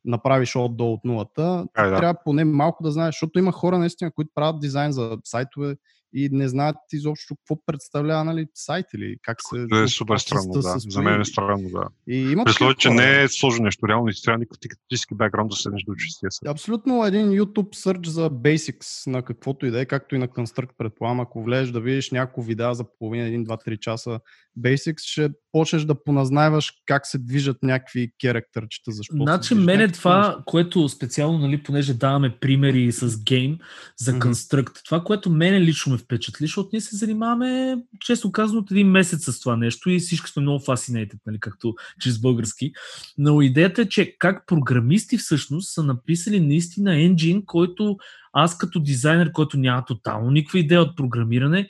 направиш 0.06 0.56
от 0.56 0.76
до 0.76 0.92
от 0.92 1.04
нулата, 1.04 1.66
а, 1.74 1.86
да. 1.88 1.96
трябва 1.96 2.14
поне 2.24 2.44
малко 2.44 2.82
да 2.82 2.90
знаеш, 2.90 3.14
защото 3.14 3.38
има 3.38 3.52
хора 3.52 3.78
наистина, 3.78 4.10
които 4.10 4.30
правят 4.34 4.60
дизайн 4.60 4.92
за 4.92 5.18
сайтове 5.24 5.76
и 6.12 6.28
не 6.32 6.48
знаят 6.48 6.76
изобщо 6.92 7.36
какво 7.36 7.64
представлява 7.66 8.24
нали, 8.24 8.46
сайт 8.54 8.86
или 8.94 9.16
как 9.22 9.36
се... 9.40 9.66
Да, 9.66 9.82
е 9.82 9.88
супер 9.88 10.18
странно, 10.18 10.52
да. 10.52 10.74
За 10.78 11.02
мен 11.02 11.20
е 11.20 11.24
странно, 11.24 11.68
да. 11.68 11.88
И 12.08 12.16
има 12.16 12.44
При 12.44 12.74
че 12.78 12.90
не 12.90 13.22
е 13.22 13.28
сложно 13.28 13.64
нещо, 13.64 13.88
реално 13.88 14.08
и 14.08 14.12
трябва 14.24 14.38
никакъв 14.38 14.58
технически 14.60 15.14
бекграунд 15.14 15.50
да 15.50 15.56
седнеш 15.56 15.82
да 15.82 15.92
учиш 15.92 16.18
тия 16.18 16.50
Абсолютно 16.50 17.06
един 17.06 17.26
YouTube 17.26 17.76
search 17.76 18.06
за 18.06 18.30
basics 18.30 19.06
на 19.06 19.22
каквото 19.22 19.66
и 19.66 19.70
да 19.70 19.80
е, 19.80 19.86
както 19.86 20.14
и 20.14 20.18
на 20.18 20.28
Construct 20.28 20.70
предполагам, 20.78 21.20
ако 21.20 21.42
влезеш 21.42 21.70
да 21.70 21.80
видиш 21.80 22.10
няколко 22.10 22.42
видеа 22.42 22.74
за 22.74 22.84
половина, 22.98 23.26
един, 23.26 23.44
два, 23.44 23.56
три 23.56 23.78
часа 23.78 24.20
basics, 24.60 25.00
ще 25.00 25.30
почнеш 25.52 25.82
да 25.82 26.04
поназнайваш 26.04 26.72
как 26.86 27.06
се 27.06 27.18
движат 27.18 27.56
някакви 27.62 28.10
керактърчета. 28.20 28.92
Защо 28.92 29.16
значи, 29.16 29.54
мен 29.54 29.80
е 29.80 29.92
това, 29.92 30.28
неща. 30.28 30.42
което 30.46 30.88
специално, 30.88 31.38
нали, 31.38 31.62
понеже 31.62 31.94
даваме 31.94 32.38
примери 32.40 32.92
с 32.92 33.22
гейм 33.24 33.58
за 33.98 34.12
mm-hmm. 34.12 34.18
Construct, 34.18 34.84
това, 34.84 35.04
което 35.04 35.30
мене 35.30 35.60
лично 35.60 35.92
ме 35.92 35.98
впечатли, 36.06 36.46
защото 36.46 36.68
ние 36.72 36.80
се 36.80 36.96
занимаваме, 36.96 37.78
често 38.00 38.32
казано, 38.32 38.60
от 38.60 38.70
един 38.70 38.90
месец 38.90 39.24
с 39.24 39.40
това 39.40 39.56
нещо 39.56 39.90
и 39.90 39.98
всички 39.98 40.30
сме 40.30 40.42
много 40.42 40.64
fascinated, 40.64 41.18
нали, 41.26 41.40
както 41.40 41.74
чрез 42.00 42.18
български. 42.18 42.72
Но 43.18 43.42
идеята 43.42 43.82
е, 43.82 43.88
че 43.88 44.16
как 44.18 44.46
програмисти 44.46 45.18
всъщност 45.18 45.72
са 45.72 45.82
написали 45.82 46.40
наистина 46.40 47.02
енджин, 47.02 47.42
който 47.46 47.96
аз 48.32 48.58
като 48.58 48.80
дизайнер, 48.80 49.32
който 49.32 49.58
няма 49.58 49.84
тотално 49.84 50.30
никаква 50.30 50.58
идея 50.58 50.82
от 50.82 50.96
програмиране, 50.96 51.68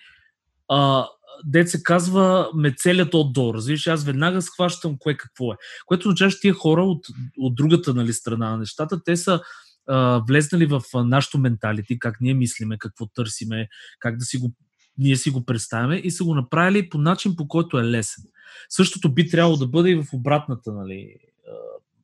а, 0.69 1.07
дет 1.45 1.71
се 1.71 1.83
казва, 1.83 2.51
ме 2.55 2.75
целят 2.77 3.15
от 3.15 3.33
до. 3.33 3.55
Разбираш, 3.55 3.87
аз 3.87 4.05
веднага 4.05 4.43
схващам 4.43 4.97
кое 4.99 5.15
какво 5.15 5.53
е. 5.53 5.57
Което 5.87 6.09
означава, 6.09 6.31
че 6.31 6.41
тия 6.41 6.55
хора 6.55 6.83
от, 6.83 7.07
от 7.39 7.55
другата 7.55 7.95
нали, 7.95 8.13
страна 8.13 8.51
на 8.51 8.57
нещата, 8.57 9.03
те 9.05 9.17
са 9.17 9.41
а, 9.89 10.23
влезнали 10.29 10.67
в 10.67 10.83
нашото 10.95 11.39
менталити, 11.39 11.99
как 11.99 12.21
ние 12.21 12.35
мислиме, 12.35 12.79
какво 12.79 13.07
търсиме, 13.07 13.69
как 13.99 14.17
да 14.17 14.25
си 14.25 14.39
го 14.39 14.53
ние 14.99 15.17
си 15.17 15.31
го 15.31 15.45
представяме 15.45 15.97
и 15.97 16.11
са 16.11 16.25
го 16.25 16.35
направили 16.35 16.89
по 16.89 16.99
начин, 16.99 17.37
по 17.37 17.49
който 17.49 17.79
е 17.79 17.85
лесен. 17.85 18.25
Същото 18.69 19.15
би 19.15 19.29
трябвало 19.29 19.57
да 19.57 19.67
бъде 19.67 19.91
и 19.91 19.95
в 19.95 20.07
обратната, 20.13 20.73
нали, 20.73 21.17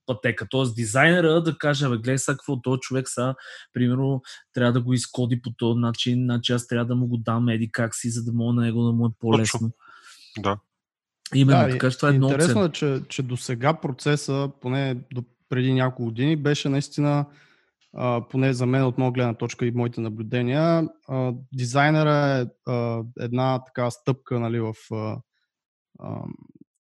пътека. 0.06 0.46
Тоест 0.50 0.76
дизайнера 0.76 1.42
да 1.42 1.58
каже, 1.58 1.88
бе, 1.88 1.96
гледай 1.96 2.18
сега 2.18 2.36
какво 2.36 2.60
този 2.60 2.80
човек 2.80 3.08
са, 3.08 3.34
примерно, 3.72 4.22
трябва 4.52 4.72
да 4.72 4.80
го 4.80 4.94
изкоди 4.94 5.42
по 5.42 5.50
този 5.50 5.78
начин, 5.78 6.24
значи 6.24 6.52
аз 6.52 6.66
трябва 6.66 6.86
да 6.86 6.94
му 6.94 7.06
го 7.06 7.16
дам 7.16 7.48
еди 7.48 7.72
как 7.72 7.94
си, 7.94 8.10
за 8.10 8.24
да 8.24 8.32
мога 8.32 8.52
на 8.52 8.62
него 8.62 8.82
да 8.82 8.92
му 8.92 9.06
е 9.06 9.10
по-лесно. 9.18 9.70
Да. 10.38 10.58
Именно, 11.34 11.66
да, 11.66 11.70
така 11.70 11.90
че 11.90 11.96
това 11.96 12.08
е 12.08 12.12
много 12.12 12.32
Интересно 12.32 12.64
е, 12.64 12.72
че, 12.72 13.00
че 13.08 13.22
до 13.22 13.36
сега 13.36 13.74
процеса, 13.74 14.50
поне 14.60 14.96
до 15.12 15.24
преди 15.48 15.74
няколко 15.74 16.04
години, 16.04 16.36
беше 16.36 16.68
наистина 16.68 17.26
поне 18.30 18.52
за 18.52 18.66
мен 18.66 18.84
от 18.84 18.98
моя 18.98 19.12
гледна 19.12 19.34
точка 19.34 19.66
и 19.66 19.70
моите 19.70 20.00
наблюдения, 20.00 20.88
дизайнера 21.52 22.46
е 22.68 22.72
една 23.20 23.64
така 23.64 23.90
стъпка 23.90 24.40
нали, 24.40 24.60
в 24.60 24.74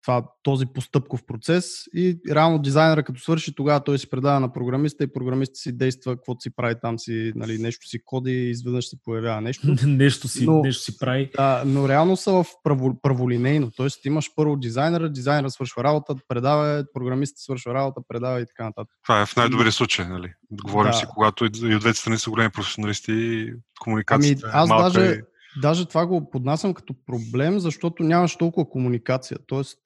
това, 0.05 0.25
този 0.43 0.67
постъпков 0.67 1.25
процес 1.27 1.85
и 1.95 2.19
реално 2.31 2.59
дизайнера 2.59 3.03
като 3.03 3.21
свърши, 3.21 3.55
тогава 3.55 3.85
той 3.85 3.99
си 3.99 4.11
предава 4.11 4.41
на 4.41 4.53
програмиста 4.53 5.05
и 5.05 5.13
програмиста 5.13 5.55
си 5.55 5.77
действа, 5.77 6.17
каквото 6.17 6.41
си 6.41 6.51
прави 6.57 6.75
там 6.83 6.99
си, 6.99 7.33
нали, 7.37 7.59
нещо 7.59 7.89
си 7.89 7.99
коди 8.05 8.33
и 8.33 8.51
изведнъж 8.51 8.89
се 8.89 8.97
появява 9.05 9.41
нещо. 9.41 9.67
нещо, 9.87 10.29
си, 10.29 10.47
но, 10.47 10.63
нещо 10.63 10.85
си 10.85 10.99
прави. 10.99 11.31
Да, 11.37 11.63
но 11.67 11.89
реално 11.89 12.17
са 12.17 12.33
в 12.33 12.47
право, 12.65 13.01
праволинейно, 13.03 13.71
т.е. 13.71 14.09
имаш 14.09 14.31
първо 14.37 14.57
дизайнера, 14.57 15.11
дизайнера 15.11 15.51
свършва 15.51 15.85
работа, 15.85 16.15
предава, 16.29 16.85
програмистът 16.95 17.39
свършва 17.39 17.75
работа, 17.75 18.01
предава 18.09 18.41
и 18.41 18.47
така 18.47 18.65
нататък. 18.65 18.97
Това 19.03 19.21
е 19.21 19.27
в 19.27 19.37
най-добрия 19.37 19.73
случай, 19.73 20.07
нали? 20.09 20.33
Говорим 20.51 20.91
да. 20.91 20.97
си, 20.97 21.07
когато 21.15 21.45
и 21.45 21.75
от 21.75 21.81
двете 21.81 21.99
страни 21.99 22.19
са 22.19 22.31
големи 22.31 22.51
професионалисти 22.51 23.13
и 23.13 23.53
комуникацията 23.81 24.51
ами, 24.53 24.63
аз 24.63 24.69
е 24.69 24.73
малка 24.73 24.99
даже, 24.99 25.13
и 25.13 25.23
Даже 25.63 25.89
това 25.89 26.07
го 26.07 26.31
поднасям 26.31 26.75
като 26.75 26.95
проблем, 27.07 27.59
защото 27.59 28.03
нямаш 28.03 28.37
толкова 28.37 28.71
комуникация. 28.71 29.39
Тоест 29.47 29.79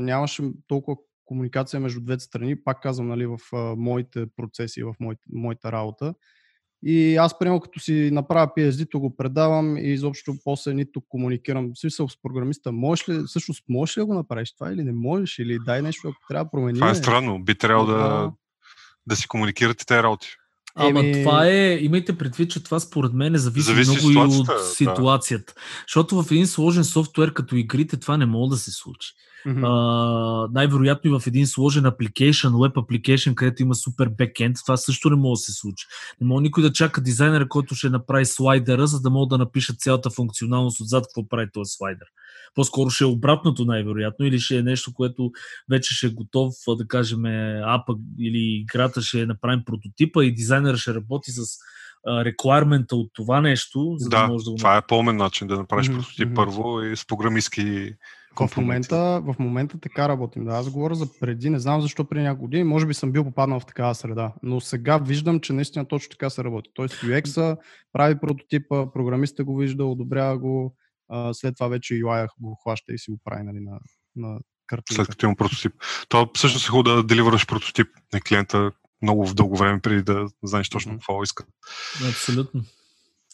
нямаше 0.00 0.42
толкова 0.66 0.96
комуникация 1.24 1.80
между 1.80 2.00
двете 2.00 2.24
страни, 2.24 2.62
пак 2.64 2.82
казвам, 2.82 3.08
нали, 3.08 3.26
в 3.26 3.38
моите 3.76 4.26
процеси, 4.36 4.82
в 4.82 4.94
моите, 5.00 5.22
моята 5.32 5.72
работа. 5.72 6.14
И 6.82 7.16
аз, 7.16 7.38
приема, 7.38 7.60
като 7.60 7.80
си 7.80 8.10
направя 8.12 8.50
PSD, 8.56 8.90
то 8.90 9.00
го 9.00 9.16
предавам 9.16 9.76
и 9.76 9.80
изобщо 9.80 10.34
после 10.44 10.74
нито 10.74 11.02
комуникирам. 11.08 11.70
В 11.74 11.78
смисъл 11.78 12.08
с 12.08 12.22
програмиста, 12.22 12.72
можеш 12.72 13.08
ли, 13.08 13.22
всъщност 13.26 13.64
можеш 13.68 13.96
ли 13.96 14.00
да 14.00 14.06
го 14.06 14.14
направиш 14.14 14.54
това 14.54 14.72
или 14.72 14.84
не 14.84 14.92
можеш, 14.92 15.38
или 15.38 15.58
дай 15.66 15.82
нещо, 15.82 16.08
ако 16.08 16.18
трябва 16.28 16.44
да 16.44 16.50
променим. 16.50 16.80
Това 16.80 16.90
е 16.90 16.94
странно. 16.94 17.44
Би 17.44 17.58
трябвало 17.58 17.86
да, 17.86 18.32
да 19.06 19.16
си 19.16 19.28
комуникирате 19.28 19.86
тези 19.86 20.02
работи. 20.02 20.28
Ама 20.80 21.00
Еми... 21.00 21.12
това 21.12 21.46
е, 21.46 21.78
имайте 21.80 22.18
предвид, 22.18 22.50
че 22.50 22.62
това 22.62 22.80
според 22.80 23.12
мен 23.12 23.36
зависи, 23.36 23.66
зависи 23.66 24.06
много 24.06 24.34
и 24.34 24.36
от 24.38 24.48
ситуацията. 24.74 25.52
Да. 25.56 25.60
Защото 25.86 26.22
в 26.22 26.30
един 26.30 26.46
сложен 26.46 26.84
софтуер 26.84 27.32
като 27.32 27.56
игрите 27.56 27.96
това 27.96 28.16
не 28.16 28.26
може 28.26 28.50
да 28.50 28.56
се 28.56 28.70
случи. 28.70 29.08
Mm-hmm. 29.46 29.60
Uh, 29.60 30.48
най-вероятно 30.52 31.10
и 31.10 31.20
в 31.20 31.26
един 31.26 31.46
сложен 31.46 31.84
application, 31.84 32.48
web 32.48 32.72
application, 32.72 33.34
където 33.34 33.62
има 33.62 33.74
супер 33.74 34.08
бекенд, 34.08 34.56
това 34.66 34.76
също 34.76 35.10
не 35.10 35.16
може 35.16 35.38
да 35.38 35.42
се 35.42 35.52
случи. 35.52 35.86
Не 36.20 36.26
може 36.26 36.42
никой 36.42 36.62
да 36.62 36.72
чака 36.72 37.00
дизайнера, 37.00 37.48
който 37.48 37.74
ще 37.74 37.90
направи 37.90 38.26
слайдера, 38.26 38.86
за 38.86 39.00
да 39.00 39.10
мога 39.10 39.26
да 39.26 39.38
напиша 39.38 39.74
цялата 39.78 40.10
функционалност 40.10 40.80
отзад, 40.80 41.04
какво 41.04 41.28
прави 41.28 41.46
този 41.52 41.70
слайдер. 41.70 42.06
По-скоро 42.54 42.90
ще 42.90 43.04
е 43.04 43.06
обратното 43.06 43.64
най-вероятно 43.64 44.26
или 44.26 44.38
ще 44.38 44.56
е 44.58 44.62
нещо, 44.62 44.94
което 44.94 45.30
вече 45.70 45.94
ще 45.94 46.06
е 46.06 46.10
готов, 46.10 46.54
да 46.68 46.86
кажем, 46.88 47.24
апа 47.64 47.94
или 48.20 48.38
играта 48.38 49.02
ще 49.02 49.20
е 49.20 49.26
направим 49.26 49.62
прототипа 49.66 50.24
и 50.24 50.34
дизайнера 50.34 50.76
ще 50.76 50.94
работи 50.94 51.30
с 51.30 51.42
реквайрмента 52.06 52.96
от 52.96 53.10
това 53.12 53.40
нещо, 53.40 53.94
за 53.98 54.08
да, 54.08 54.22
да 54.22 54.28
може 54.28 54.44
да 54.44 54.50
го... 54.50 54.56
това 54.56 54.76
е 54.76 54.86
по-умен 54.86 55.16
начин 55.16 55.48
да 55.48 55.56
направиш 55.56 55.88
mm-hmm. 55.88 55.96
прототип 55.96 56.28
mm-hmm. 56.28 56.34
първо 56.34 56.82
и 56.82 56.96
с 56.96 57.06
програмистки 57.06 57.92
в 58.40 58.56
момента, 58.56 59.22
в 59.24 59.36
момента 59.38 59.78
така 59.80 60.08
работим. 60.08 60.44
Да, 60.44 60.50
аз 60.50 60.70
говоря 60.70 60.94
за 60.94 61.06
преди, 61.20 61.50
не 61.50 61.58
знам 61.58 61.80
защо 61.80 62.04
преди 62.04 62.22
няколко 62.22 62.44
години, 62.44 62.64
може 62.64 62.86
би 62.86 62.94
съм 62.94 63.12
бил 63.12 63.24
попаднал 63.24 63.60
в 63.60 63.66
такава 63.66 63.94
среда, 63.94 64.32
но 64.42 64.60
сега 64.60 64.98
виждам, 64.98 65.40
че 65.40 65.52
наистина 65.52 65.88
точно 65.88 66.10
така 66.10 66.30
се 66.30 66.44
работи. 66.44 66.70
Тоест 66.74 66.94
UX-а 66.94 67.56
прави 67.92 68.20
прототипа, 68.20 68.92
програмистът 68.92 69.46
го 69.46 69.56
вижда, 69.56 69.84
одобрява 69.84 70.38
го, 70.38 70.76
а, 71.10 71.34
след 71.34 71.54
това 71.56 71.68
вече 71.68 71.94
UI 71.94 72.28
го 72.40 72.54
хваща 72.62 72.92
и 72.92 72.98
си 72.98 73.10
го 73.10 73.20
прави 73.24 73.42
нали, 73.42 73.60
на, 73.60 73.78
на 74.16 74.38
картинка. 74.66 74.94
След 74.94 75.08
като 75.08 75.26
има 75.26 75.36
прототип. 75.36 75.72
То 76.08 76.30
всъщност 76.34 76.66
е 76.66 76.68
хубаво 76.68 76.96
да 76.96 77.02
деливърш 77.02 77.46
прототип 77.46 77.88
на 78.12 78.20
клиента 78.20 78.72
много 79.02 79.26
в 79.26 79.34
дълго 79.34 79.56
време, 79.56 79.80
преди 79.80 80.02
да 80.02 80.28
знаеш 80.42 80.68
точно 80.68 80.92
какво 80.92 81.22
иска. 81.22 81.44
Абсолютно. 82.08 82.62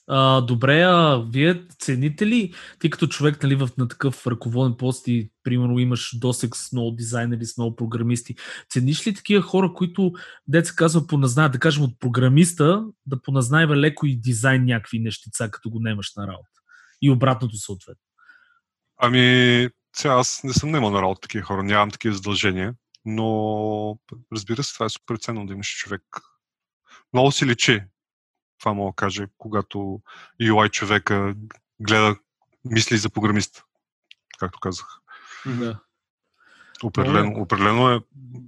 А, 0.08 0.40
добре, 0.40 0.82
а 0.82 1.24
вие 1.32 1.66
цените 1.78 2.26
ли, 2.26 2.54
ти 2.78 2.90
като 2.90 3.06
човек 3.06 3.42
нали, 3.42 3.54
в, 3.54 3.68
на 3.78 3.88
такъв 3.88 4.26
ръководен 4.26 4.76
пост 4.76 5.08
и 5.08 5.30
примерно 5.42 5.78
имаш 5.78 6.18
досек 6.18 6.56
с 6.56 6.72
много 6.72 6.90
дизайнери, 6.90 7.44
с 7.44 7.56
много 7.56 7.76
програмисти, 7.76 8.34
цениш 8.70 9.06
ли 9.06 9.14
такива 9.14 9.42
хора, 9.42 9.72
които, 9.74 10.12
деца 10.48 10.72
казва, 10.76 11.06
поназнаят, 11.06 11.52
да 11.52 11.58
кажем 11.58 11.84
от 11.84 12.00
програмиста, 12.00 12.84
да 13.06 13.22
поназнайва 13.22 13.76
леко 13.76 14.06
и 14.06 14.16
дизайн 14.16 14.64
някакви 14.64 14.98
нещица, 14.98 15.50
като 15.50 15.70
го 15.70 15.80
немаш 15.80 16.12
на 16.16 16.26
работа? 16.26 16.55
И 17.02 17.10
обратното 17.10 17.56
съответно. 17.56 18.02
Ами, 18.96 19.68
сега 19.96 20.14
аз 20.14 20.40
не 20.44 20.52
съм 20.52 20.70
немал 20.70 20.90
на 20.90 21.02
работа 21.02 21.20
такива 21.20 21.44
хора, 21.44 21.62
нямам 21.62 21.90
такива 21.90 22.14
задължения, 22.14 22.74
но 23.04 23.98
разбира 24.32 24.62
се, 24.62 24.74
това 24.74 24.86
е 24.86 24.88
супер 24.88 25.16
ценно 25.16 25.46
да 25.46 25.52
имаш 25.52 25.76
човек. 25.76 26.02
Много 27.12 27.32
си 27.32 27.46
личи, 27.46 27.82
това 28.58 28.72
мога 28.72 28.90
да 28.90 28.96
кажа, 28.96 29.26
когато 29.38 30.00
UI 30.42 30.70
човека 30.70 31.34
гледа, 31.80 32.16
мисли 32.64 32.96
за 32.96 33.10
програмист, 33.10 33.64
както 34.38 34.60
казах. 34.60 34.86
Да. 35.46 35.80
Определено, 36.82 37.42
определено 37.42 37.90
е. 37.90 38.00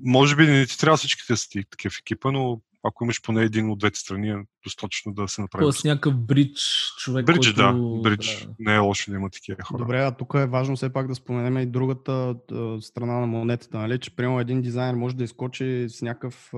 Може 0.05 0.37
би 0.37 0.47
не 0.47 0.67
ти 0.67 0.79
трябва 0.79 0.97
всичките 0.97 1.37
си 1.37 1.65
такива 1.71 1.91
в 1.91 1.99
екипа, 1.99 2.31
но 2.31 2.61
ако 2.88 3.05
имаш 3.05 3.22
поне 3.22 3.42
един 3.42 3.70
от 3.70 3.79
двете 3.79 4.01
страни, 4.01 4.31
е 4.31 4.37
достатъчно 4.64 5.12
да 5.14 5.29
се 5.29 5.40
направи. 5.40 5.62
Тоест 5.62 5.85
някакъв 5.85 6.14
бридж 6.16 6.92
човек. 6.98 7.27
Бридж, 7.27 7.53
който... 7.55 7.62
да. 7.62 8.01
Бридж. 8.03 8.46
Да. 8.46 8.55
Не 8.59 8.74
е 8.74 8.79
лошо 8.79 9.11
да 9.11 9.16
има 9.16 9.31
такива 9.31 9.62
хора. 9.62 9.79
Добре, 9.79 10.01
а 10.01 10.11
тук 10.11 10.35
е 10.35 10.46
важно 10.46 10.77
все 10.77 10.92
пак 10.92 11.09
да 11.09 11.14
споменем 11.14 11.59
и 11.59 11.66
другата 11.66 12.37
страна 12.81 13.20
на 13.20 13.27
монетата, 13.27 13.79
нали? 13.79 14.01
че 14.01 14.16
примерно 14.16 14.40
един 14.40 14.62
дизайнер 14.62 14.94
може 14.94 15.16
да 15.16 15.24
изкочи 15.24 15.87
с 15.88 16.03
някакъв 16.03 16.53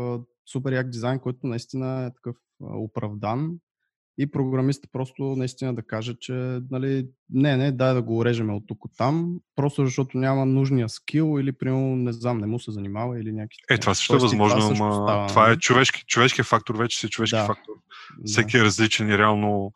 супер 0.52 0.72
як 0.72 0.90
дизайн, 0.90 1.18
който 1.18 1.46
наистина 1.46 2.04
е 2.04 2.14
такъв 2.14 2.36
оправдан 2.60 3.50
и 4.18 4.30
програмистът 4.30 4.92
просто 4.92 5.22
наистина 5.22 5.74
да 5.74 5.82
каже, 5.82 6.14
че 6.20 6.60
нали, 6.70 7.08
не, 7.30 7.56
не, 7.56 7.72
дай 7.72 7.94
да 7.94 8.02
го 8.02 8.18
урежеме 8.18 8.52
от 8.52 8.64
тук 8.66 8.84
от 8.84 8.90
там, 8.96 9.38
просто 9.56 9.84
защото 9.84 10.18
няма 10.18 10.46
нужния 10.46 10.88
скил 10.88 11.40
или 11.40 11.52
примерно, 11.52 11.96
не 11.96 12.12
знам, 12.12 12.38
не 12.38 12.46
му 12.46 12.60
се 12.60 12.70
занимава 12.70 13.20
или 13.20 13.32
някакви. 13.32 13.56
Е, 13.70 13.78
това 13.78 13.94
също 13.94 14.16
е 14.16 14.18
възможно, 14.18 14.60
това, 14.60 14.86
ма... 14.86 14.94
става, 14.94 15.26
това 15.26 15.44
е 15.44 15.48
нали? 15.48 15.60
човешки, 15.60 16.04
човешки 16.06 16.42
фактор, 16.42 16.76
вече 16.76 16.98
си 16.98 17.08
човешки 17.08 17.36
да. 17.36 17.46
фактор. 17.46 17.72
Всеки 18.24 18.56
да. 18.56 18.62
е 18.62 18.64
различен 18.64 19.10
и 19.10 19.18
реално, 19.18 19.72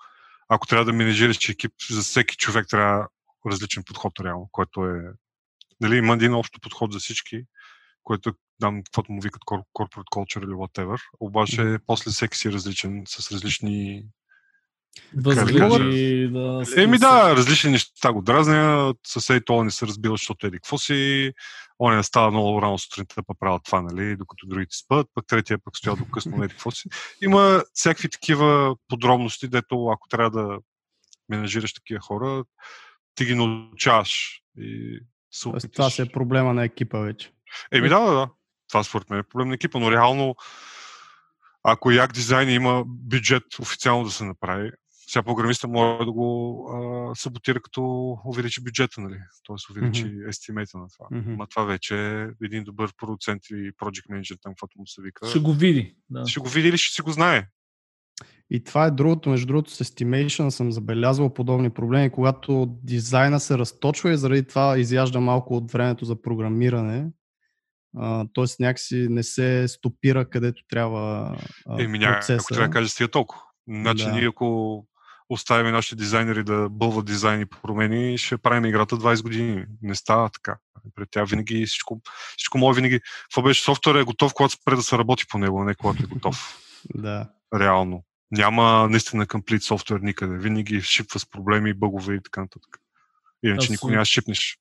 ако 0.48 0.66
трябва 0.66 0.84
да 0.84 0.92
менеджираш 0.92 1.48
екип, 1.48 1.72
за 1.90 2.00
всеки 2.02 2.36
човек 2.36 2.66
трябва 2.70 3.08
различен 3.50 3.82
подход 3.86 4.12
реално, 4.20 4.48
който 4.52 4.86
е 4.86 5.02
нали, 5.80 5.96
има 5.96 6.14
един 6.14 6.34
общо 6.34 6.60
подход 6.60 6.92
за 6.92 6.98
всички, 6.98 7.42
което 8.02 8.28
е 8.28 8.32
дам 8.60 8.82
каквото 8.82 9.12
му 9.12 9.20
викат 9.20 9.42
corporate 9.42 10.08
culture 10.14 10.44
или 10.44 10.52
whatever, 10.52 11.00
обаче 11.20 11.60
mm-hmm. 11.60 11.80
после 11.86 12.10
всеки 12.10 12.38
си 12.38 12.48
е 12.48 12.52
различен 12.52 13.02
с 13.06 13.32
различни 13.32 14.04
Възгледи, 15.16 16.28
да. 16.28 16.64
Еми 16.76 16.98
да, 16.98 17.36
различни 17.36 17.70
неща 17.70 18.12
го 18.12 18.22
дразнят. 18.22 18.96
Съсед 19.06 19.44
това 19.44 19.64
не 19.64 19.70
се 19.70 19.86
разбира, 19.86 20.12
защото 20.12 20.46
еди 20.46 20.56
какво 20.56 20.78
си. 20.78 21.32
Он 21.78 21.98
е 21.98 22.02
става 22.02 22.30
много 22.30 22.62
рано 22.62 22.78
сутринта 22.78 23.14
да 23.28 23.34
правят 23.40 23.62
това, 23.64 23.82
нали, 23.82 24.16
докато 24.16 24.46
другите 24.46 24.76
спят, 24.76 25.06
пък 25.14 25.26
третия 25.26 25.58
пък 25.64 25.76
стоя 25.76 25.96
до 25.96 26.04
късно, 26.04 26.44
еди 26.44 26.54
какво 26.54 26.70
си. 26.70 26.88
Има 27.22 27.62
всякакви 27.74 28.08
такива 28.08 28.76
подробности, 28.88 29.48
дето 29.48 29.88
ако 29.88 30.08
трябва 30.08 30.30
да 30.30 30.58
менажираш 31.28 31.74
такива 31.74 32.00
хора, 32.00 32.44
ти 33.14 33.24
ги 33.24 33.34
научаваш. 33.34 34.40
И 34.58 35.00
се 35.30 35.68
Това 35.68 35.90
си 35.90 36.02
е 36.02 36.06
проблема 36.06 36.54
на 36.54 36.64
екипа 36.64 36.98
вече. 36.98 37.32
Еми 37.72 37.88
да, 37.88 38.00
да, 38.00 38.12
да. 38.12 38.28
Това 38.68 38.84
според 38.84 39.10
мен 39.10 39.18
е 39.18 39.22
проблем 39.22 39.48
на 39.48 39.54
екипа, 39.54 39.78
но 39.78 39.92
реално 39.92 40.36
ако 41.62 41.90
як 41.90 42.12
дизайн 42.12 42.50
има 42.50 42.82
бюджет 42.86 43.58
официално 43.60 44.04
да 44.04 44.10
се 44.10 44.24
направи, 44.24 44.70
сега 45.06 45.22
програмиста 45.22 45.68
може 45.68 46.04
да 46.04 46.12
го 46.12 46.68
а, 46.70 47.14
саботира 47.14 47.60
като 47.60 47.82
увеличи 48.24 48.64
бюджета, 48.64 49.00
нали? 49.00 49.18
Тоест 49.42 49.70
увеличи 49.70 50.04
mm-hmm. 50.04 50.28
естимейта 50.28 50.78
на 50.78 50.86
това. 50.88 51.08
Mm-hmm. 51.08 51.36
Ма 51.36 51.46
това 51.46 51.64
вече 51.64 51.96
е 51.96 52.28
един 52.44 52.64
добър 52.64 52.92
продуцент 52.96 53.42
и 53.50 53.54
project 53.54 54.10
менеджер, 54.10 54.36
там 54.42 54.52
каквото 54.52 54.78
му 54.78 54.86
се 54.86 55.02
вика. 55.02 55.26
Ще 55.26 55.38
го 55.38 55.52
види. 55.52 55.96
Да. 56.10 56.26
Ще 56.26 56.40
го 56.40 56.48
види 56.48 56.68
или 56.68 56.78
ще 56.78 56.94
си 56.94 57.02
го 57.02 57.10
знае. 57.10 57.46
И 58.50 58.64
това 58.64 58.84
е 58.84 58.90
другото. 58.90 59.30
Между 59.30 59.46
другото, 59.46 59.70
с 59.70 59.84
Estimation 59.84 60.48
съм 60.48 60.72
забелязвал 60.72 61.34
подобни 61.34 61.70
проблеми, 61.70 62.10
когато 62.10 62.78
дизайна 62.82 63.40
се 63.40 63.58
разточва 63.58 64.12
и 64.12 64.16
заради 64.16 64.46
това 64.46 64.78
изяжда 64.78 65.20
малко 65.20 65.56
от 65.56 65.72
времето 65.72 66.04
за 66.04 66.22
програмиране. 66.22 67.10
Тоест 68.32 68.60
някакси 68.60 69.06
не 69.10 69.22
се 69.22 69.68
стопира 69.68 70.30
където 70.30 70.62
трябва 70.68 71.36
Еми, 71.78 72.00
процеса. 72.00 72.34
ако 72.34 72.54
трябва 72.54 72.68
да 72.68 72.72
кажа, 72.72 72.88
стига 72.88 73.10
толкова. 73.10 73.42
Значи 73.68 74.04
да. 74.04 74.12
ние 74.12 74.28
ако 74.28 74.86
оставим 75.34 75.72
нашите 75.72 75.96
дизайнери 75.96 76.44
да 76.44 76.68
бълват 76.68 77.06
дизайни 77.06 77.46
промени, 77.46 78.18
ще 78.18 78.38
правим 78.38 78.64
играта 78.64 78.96
20 78.96 79.22
години. 79.22 79.64
Не 79.82 79.94
става 79.94 80.30
така. 80.30 80.58
Пред 80.94 81.08
тя 81.10 81.24
винаги 81.24 81.66
всичко, 81.66 82.00
всичко 82.36 82.58
може 82.58 82.76
винаги. 82.76 83.00
Това 83.30 83.42
беше 83.42 83.62
софтуер 83.62 83.94
е 83.94 84.04
готов, 84.04 84.34
когато 84.34 84.54
спре 84.54 84.76
да 84.76 84.82
се 84.82 84.98
работи 84.98 85.24
по 85.28 85.38
него, 85.38 85.60
а 85.60 85.64
не 85.64 85.74
когато 85.74 86.02
е 86.02 86.06
готов. 86.06 86.58
да. 86.94 87.28
Реално. 87.54 88.04
Няма 88.30 88.88
наистина 88.90 89.26
комплит 89.26 89.62
софтуер 89.62 90.00
никъде. 90.00 90.38
Винаги 90.38 90.82
шипва 90.82 91.20
с 91.20 91.30
проблеми, 91.30 91.74
бъгове 91.74 92.14
и 92.14 92.22
така 92.22 92.40
нататък. 92.40 92.78
Иначе 93.42 93.72
никой 93.72 93.90
няма 93.90 94.04
шипнеш. 94.04 94.58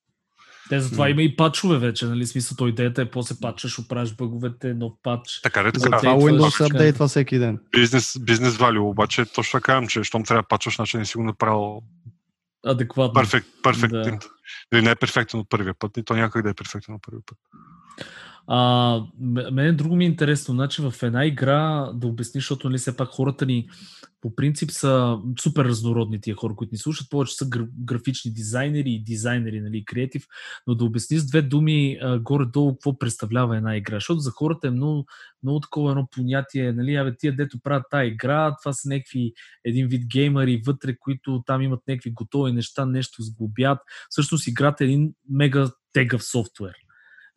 Те 0.70 0.80
затова 0.80 1.10
има 1.10 1.22
и 1.22 1.36
пачове 1.36 1.78
вече, 1.78 2.06
нали? 2.06 2.26
Смисъл, 2.26 2.58
то 2.58 2.68
идеята 2.68 3.02
е 3.02 3.12
после 3.12 3.36
пачваш, 3.42 3.80
оправиш 3.80 4.14
бъговете, 4.14 4.74
нов 4.74 4.94
пач. 5.04 5.40
Така, 5.44 5.64
да, 5.64 5.72
така. 5.72 5.98
Това 5.98 6.16
Windows 6.16 6.58
се 6.58 6.64
апдейтва 6.64 7.08
всеки 7.08 7.40
ден. 7.40 7.60
Бизнес, 7.72 8.20
бизнес 8.20 8.58
value, 8.58 8.90
обаче 8.90 9.26
точно 9.26 9.58
така 9.58 9.66
казвам, 9.66 9.88
че 9.88 10.04
щом 10.04 10.24
трябва 10.24 10.42
да 10.42 10.48
пачваш, 10.48 10.76
значи 10.76 10.98
не 10.98 11.06
си 11.06 11.18
го 11.18 11.24
направил 11.24 11.82
адекватно. 12.66 13.14
Перфект, 13.14 13.48
перфект. 13.64 13.92
Да. 13.92 14.20
Или 14.74 14.82
не 14.82 14.92
е 14.92 14.96
перфектен 14.96 15.40
от 15.40 15.50
първия 15.50 15.74
път, 15.80 15.98
и 15.98 16.04
то 16.04 16.16
някак 16.16 16.44
да 16.44 16.50
е 16.50 16.54
перфектен 16.54 16.96
от 16.96 17.02
първия 17.02 17.22
път. 17.26 17.38
А, 18.48 19.02
мен 19.52 19.78
друго 19.78 19.96
ми 19.96 20.04
е 20.06 20.08
интересно, 20.08 20.54
значи 20.54 20.82
в 20.82 20.94
една 21.04 21.26
игра 21.26 21.92
да 21.94 22.08
обясниш, 22.08 22.44
защото 22.44 22.70
нали, 22.70 22.78
все 22.78 22.98
пак 22.98 23.10
хората 23.10 23.46
ни 23.46 23.68
по 24.22 24.36
принцип 24.36 24.72
са 24.72 25.18
супер 25.40 25.66
разнородни 25.66 26.22
тия 26.22 26.36
хора, 26.36 26.56
които 26.56 26.74
ни 26.74 26.78
слушат, 26.78 27.10
повече 27.10 27.36
са 27.36 27.48
графични 27.86 28.34
дизайнери 28.34 28.92
и 28.92 29.04
дизайнери, 29.04 29.62
нали, 29.62 29.86
креатив, 29.86 30.26
но 30.68 30.76
да 30.76 30.86
обясни 30.86 31.18
с 31.18 31.28
две 31.28 31.42
думи 31.42 31.98
а, 32.02 32.20
горе-долу 32.20 32.74
какво 32.74 33.00
представлява 33.00 33.58
една 33.58 33.78
игра, 33.78 33.96
защото 33.96 34.20
за 34.20 34.32
хората 34.32 34.68
е 34.68 34.72
много, 34.72 35.06
много 35.44 35.60
такова 35.60 35.92
едно 35.92 36.08
понятие, 36.12 36.74
нали, 36.74 36.96
абе 36.96 37.18
тия 37.18 37.36
дето 37.36 37.60
правят 37.60 37.86
тази 37.92 38.08
игра, 38.08 38.56
това 38.64 38.74
са 38.74 38.90
някакви 38.90 39.34
един 39.66 39.88
вид 39.88 40.08
геймери 40.08 40.62
вътре, 40.66 40.96
които 41.00 41.44
там 41.46 41.62
имат 41.62 41.82
някакви 41.88 42.12
готови 42.12 42.52
неща, 42.52 42.86
нещо 42.86 43.24
сглобят. 43.24 43.80
Всъщност 44.10 44.48
играта 44.48 44.84
е 44.84 44.88
един 44.88 45.14
мега 45.30 45.72
тегъв 45.94 46.24
софтуер, 46.24 46.74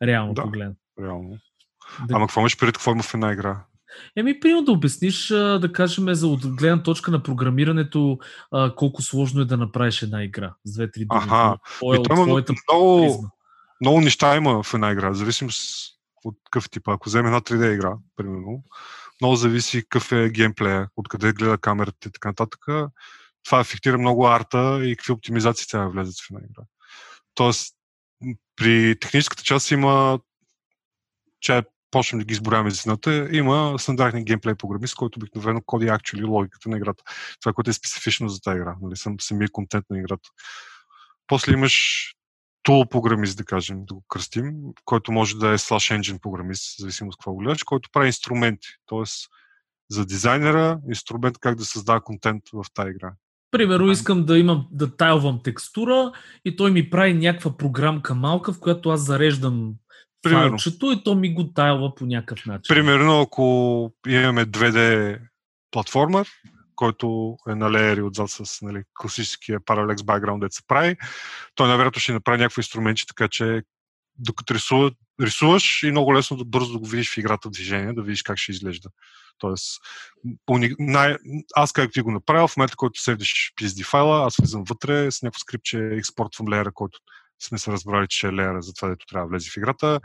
реално 0.03 0.33
да. 0.33 0.41
погледнато 0.41 0.79
реално. 1.01 1.37
Да. 2.07 2.15
Ама 2.15 2.27
какво 2.27 2.41
имаш 2.41 2.57
преди 2.57 2.71
какво 2.71 2.91
има 2.91 3.03
в 3.03 3.13
една 3.13 3.33
игра? 3.33 3.63
Еми, 4.15 4.39
примерно 4.39 4.65
да 4.65 4.71
обясниш, 4.71 5.27
да 5.27 5.69
кажем, 5.73 6.13
за 6.13 6.27
от 6.27 6.55
гледна 6.55 6.83
точка 6.83 7.11
на 7.11 7.23
програмирането, 7.23 8.19
колко 8.75 9.01
сложно 9.01 9.41
е 9.41 9.45
да 9.45 9.57
направиш 9.57 10.01
една 10.01 10.23
игра 10.23 10.53
с 10.63 10.73
две-три 10.73 11.05
думи. 11.05 11.21
Аха, 11.23 11.57
Твоя, 11.77 11.99
от 11.99 12.05
твоята 12.05 12.53
много, 12.69 13.25
много 13.81 14.01
неща 14.01 14.35
има 14.35 14.63
в 14.63 14.73
една 14.73 14.91
игра, 14.91 15.13
зависимо 15.13 15.49
от 16.25 16.37
какъв 16.43 16.69
тип. 16.69 16.87
Ако 16.87 17.09
вземе 17.09 17.27
една 17.27 17.41
3D 17.41 17.73
игра, 17.73 17.93
примерно, 18.15 18.63
много 19.21 19.35
зависи 19.35 19.81
какъв 19.81 20.11
е 20.11 20.29
геймплея, 20.29 20.89
откъде 20.95 21.33
гледа 21.33 21.57
камерата 21.57 22.07
и 22.09 22.11
така 22.11 22.29
нататък. 22.29 22.65
Това 23.45 23.59
афектира 23.59 23.97
много 23.97 24.27
арта 24.27 24.79
и 24.83 24.95
какви 24.95 25.13
оптимизации 25.13 25.67
трябва 25.67 25.87
да 25.87 25.93
влезат 25.93 26.15
в 26.15 26.27
една 26.29 26.41
игра. 26.49 26.63
Тоест, 27.33 27.76
при 28.55 28.99
техническата 28.99 29.43
част 29.43 29.71
има 29.71 30.19
че 31.39 31.63
почнем 31.91 32.19
да 32.19 32.25
ги 32.25 32.33
изборяваме 32.33 32.69
зината, 32.69 33.29
има 33.31 33.75
стандартни 33.79 34.23
геймплей 34.23 34.55
програмист, 34.55 34.95
който 34.95 35.19
обикновено 35.19 35.61
коди 35.65 35.85
actually 35.85 36.27
логиката 36.27 36.69
на 36.69 36.77
играта. 36.77 37.03
Това, 37.41 37.53
което 37.53 37.69
е 37.69 37.73
специфично 37.73 38.29
за 38.29 38.41
тази 38.41 38.57
игра, 38.57 38.75
нали, 38.81 38.97
сам, 38.97 39.15
самия 39.19 39.49
контент 39.51 39.85
на 39.89 39.97
играта. 39.97 40.29
После 41.27 41.53
имаш 41.53 42.07
tool 42.67 42.89
програмист, 42.89 43.37
да 43.37 43.45
кажем, 43.45 43.85
да 43.85 43.93
го 43.93 44.03
кръстим, 44.07 44.53
който 44.85 45.11
може 45.11 45.35
да 45.35 45.49
е 45.49 45.57
slash 45.57 45.99
engine 45.99 46.21
програмист, 46.21 46.79
зависимо 46.79 47.09
от 47.09 47.15
какво 47.17 47.31
го 47.31 47.37
гледаш, 47.37 47.63
който 47.63 47.89
прави 47.93 48.07
инструменти. 48.07 48.67
Тоест, 48.85 49.29
за 49.89 50.05
дизайнера 50.05 50.79
инструмент 50.87 51.37
как 51.37 51.55
да 51.55 51.65
създава 51.65 52.01
контент 52.01 52.43
в 52.53 52.65
тази 52.73 52.89
игра. 52.89 53.13
Примерно 53.51 53.91
искам 53.91 54.25
да 54.25 54.37
имам 54.37 54.67
да 54.71 54.95
тайлвам 54.95 55.39
текстура 55.43 56.11
и 56.45 56.55
той 56.55 56.71
ми 56.71 56.89
прави 56.89 57.13
някаква 57.13 57.57
програмка 57.57 58.15
малка, 58.15 58.53
в 58.53 58.59
която 58.59 58.89
аз 58.89 59.05
зареждам 59.05 59.73
Примерно. 60.21 60.49
файлчето 60.49 60.91
и 60.91 61.03
то 61.03 61.15
ми 61.15 61.33
го 61.33 61.53
тайлва 61.53 61.95
по 61.95 62.05
някакъв 62.05 62.45
начин. 62.45 62.75
Примерно, 62.75 63.21
ако 63.21 63.91
имаме 64.07 64.45
2D 64.45 65.19
платформер, 65.71 66.27
който 66.75 67.37
е 67.49 67.55
на 67.55 67.71
леери 67.71 68.01
отзад 68.01 68.29
с 68.29 68.61
нали, 68.61 68.83
класическия 68.93 69.59
Parallax 69.59 69.95
background, 69.95 70.39
да 70.39 70.47
се 70.51 70.61
прави, 70.67 70.95
той 71.55 71.67
най-вероятно 71.67 71.99
ще 71.99 72.13
направи 72.13 72.37
някакви 72.37 72.59
инструменти, 72.59 73.03
така 73.07 73.27
че 73.27 73.61
докато 74.19 74.53
рисува, 74.53 74.91
рисуваш 75.21 75.83
и 75.83 75.91
много 75.91 76.15
лесно 76.15 76.37
да 76.37 76.45
бързо 76.45 76.73
да 76.73 76.79
го 76.79 76.85
видиш 76.85 77.13
в 77.13 77.17
играта 77.17 77.49
движение, 77.49 77.93
да 77.93 78.03
видиш 78.03 78.21
как 78.23 78.37
ще 78.37 78.51
изглежда. 78.51 78.89
Тоест, 79.37 79.81
най... 80.79 81.15
аз 81.55 81.71
как 81.71 81.93
ви 81.93 82.01
го 82.01 82.11
направя, 82.11 82.47
в 82.47 82.57
момента, 82.57 82.75
който 82.75 83.01
седиш 83.01 83.53
PSD 83.61 83.85
файла, 83.85 84.25
аз 84.27 84.35
влизам 84.37 84.63
вътре 84.69 85.11
с 85.11 85.21
някакво 85.21 85.39
скрипче, 85.39 85.89
експортвам 85.91 86.49
леера, 86.49 86.71
който 86.73 86.99
сме 87.43 87.57
се 87.57 87.71
разбрали, 87.71 88.07
че 88.09 88.27
е 88.27 88.33
леера 88.33 88.61
за 88.61 88.73
това, 88.73 88.87
дето 88.87 89.05
трябва 89.05 89.27
да 89.27 89.29
влезе 89.29 89.49
в 89.49 89.57
играта. 89.57 89.99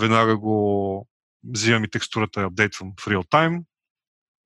Веднага 0.00 0.36
го 0.36 1.08
взимам 1.44 1.84
и 1.84 1.90
текстурата, 1.90 2.42
апдейтвам 2.42 2.92
в 3.00 3.08
реал 3.08 3.24
тайм 3.30 3.64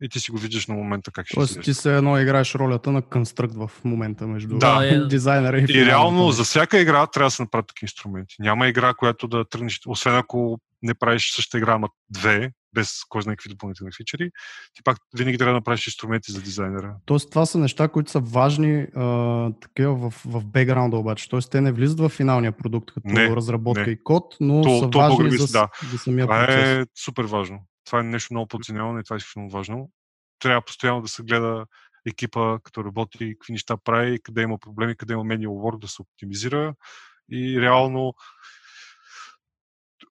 и 0.02 0.08
ти 0.08 0.20
си 0.20 0.30
го 0.30 0.38
виждаш 0.38 0.66
на 0.66 0.74
момента 0.74 1.10
как 1.10 1.26
ще 1.26 1.34
Тоест, 1.34 1.62
ти 1.62 1.74
се 1.74 1.96
едно 1.96 2.20
играеш 2.20 2.54
ролята 2.54 2.92
на 2.92 3.02
конструкт 3.02 3.54
в 3.54 3.70
момента 3.84 4.26
между 4.26 4.58
да, 4.58 4.86
е. 4.86 4.98
дизайнера 4.98 5.58
и 5.58 5.66
И 5.68 5.86
реално 5.86 6.30
за 6.30 6.44
всяка 6.44 6.80
игра 6.80 7.06
трябва 7.06 7.26
да 7.26 7.30
се 7.30 7.42
направят 7.42 7.66
такива 7.66 7.84
инструменти. 7.84 8.34
Няма 8.38 8.68
игра, 8.68 8.94
която 8.94 9.28
да 9.28 9.44
тръгнеш, 9.44 9.80
освен 9.86 10.16
ако 10.16 10.58
не 10.82 10.94
правиш 10.94 11.34
същата 11.34 11.58
игра, 11.58 11.72
ама 11.72 11.88
две, 12.10 12.50
без 12.74 12.90
кой 13.08 13.22
знае 13.22 13.36
какви 13.36 13.50
допълнителни 13.50 13.92
фичери, 13.96 14.30
ти 14.74 14.82
пак 14.84 14.98
винаги 15.16 15.38
трябва 15.38 15.52
да 15.52 15.56
направиш 15.56 15.86
инструменти 15.86 16.32
за 16.32 16.42
дизайнера. 16.42 16.94
Тоест 17.04 17.30
това 17.30 17.46
са 17.46 17.58
неща, 17.58 17.88
които 17.88 18.10
са 18.10 18.20
важни 18.20 18.86
а, 18.96 19.50
такива 19.60 20.10
в, 20.10 20.22
в 20.24 20.44
бекграунда 20.44 20.96
обаче. 20.96 21.28
Тоест 21.28 21.50
те 21.50 21.60
не 21.60 21.72
влизат 21.72 22.00
в 22.00 22.08
финалния 22.08 22.52
продукт 22.52 22.90
като 22.94 23.08
не, 23.08 23.36
разработка 23.36 23.86
не. 23.86 23.92
и 23.92 24.02
код, 24.04 24.36
но 24.40 24.62
то, 24.62 24.78
са 24.78 24.90
то 24.90 24.98
важни 24.98 25.38
за, 25.38 25.52
да. 25.52 25.68
за 25.92 25.98
самия 25.98 26.26
това 26.26 26.46
процес. 26.46 26.64
е 26.64 26.86
супер 27.04 27.24
важно. 27.24 27.58
Това 27.84 28.00
е 28.00 28.02
нещо 28.02 28.34
много 28.34 28.48
подценявано 28.48 28.98
и 28.98 29.04
това 29.04 29.14
е 29.14 29.16
изключително 29.16 29.50
важно. 29.50 29.90
Трябва 30.38 30.62
постоянно 30.62 31.02
да 31.02 31.08
се 31.08 31.22
гледа 31.22 31.66
екипа, 32.06 32.58
като 32.62 32.84
работи, 32.84 33.36
какви 33.38 33.52
неща 33.52 33.76
прави, 33.76 34.18
къде 34.22 34.42
има 34.42 34.58
проблеми, 34.58 34.96
къде 34.96 35.12
има 35.12 35.22
manual 35.22 35.48
work 35.48 35.78
да 35.78 35.88
се 35.88 36.02
оптимизира 36.02 36.74
и 37.30 37.60
реално 37.60 38.14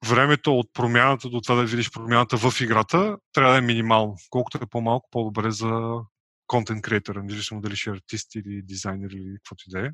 времето 0.05 0.59
от 0.59 0.73
промяната 0.73 1.29
до 1.29 1.41
това 1.41 1.55
да 1.55 1.65
видиш 1.65 1.91
промяната 1.91 2.37
в 2.37 2.61
играта 2.61 3.17
трябва 3.33 3.51
да 3.51 3.57
е 3.57 3.61
минимално. 3.61 4.15
Колкото 4.29 4.59
е 4.61 4.67
по-малко, 4.67 5.09
по-добре 5.11 5.51
за 5.51 5.99
контент 6.47 6.81
креатора, 6.81 7.23
независимо 7.23 7.61
дали 7.61 7.75
ще 7.75 7.89
е 7.89 7.93
артист 7.93 8.35
или 8.35 8.61
дизайнер 8.61 9.09
или 9.09 9.35
каквото 9.35 9.63
и 9.67 9.71
да 9.71 9.87
е. 9.87 9.89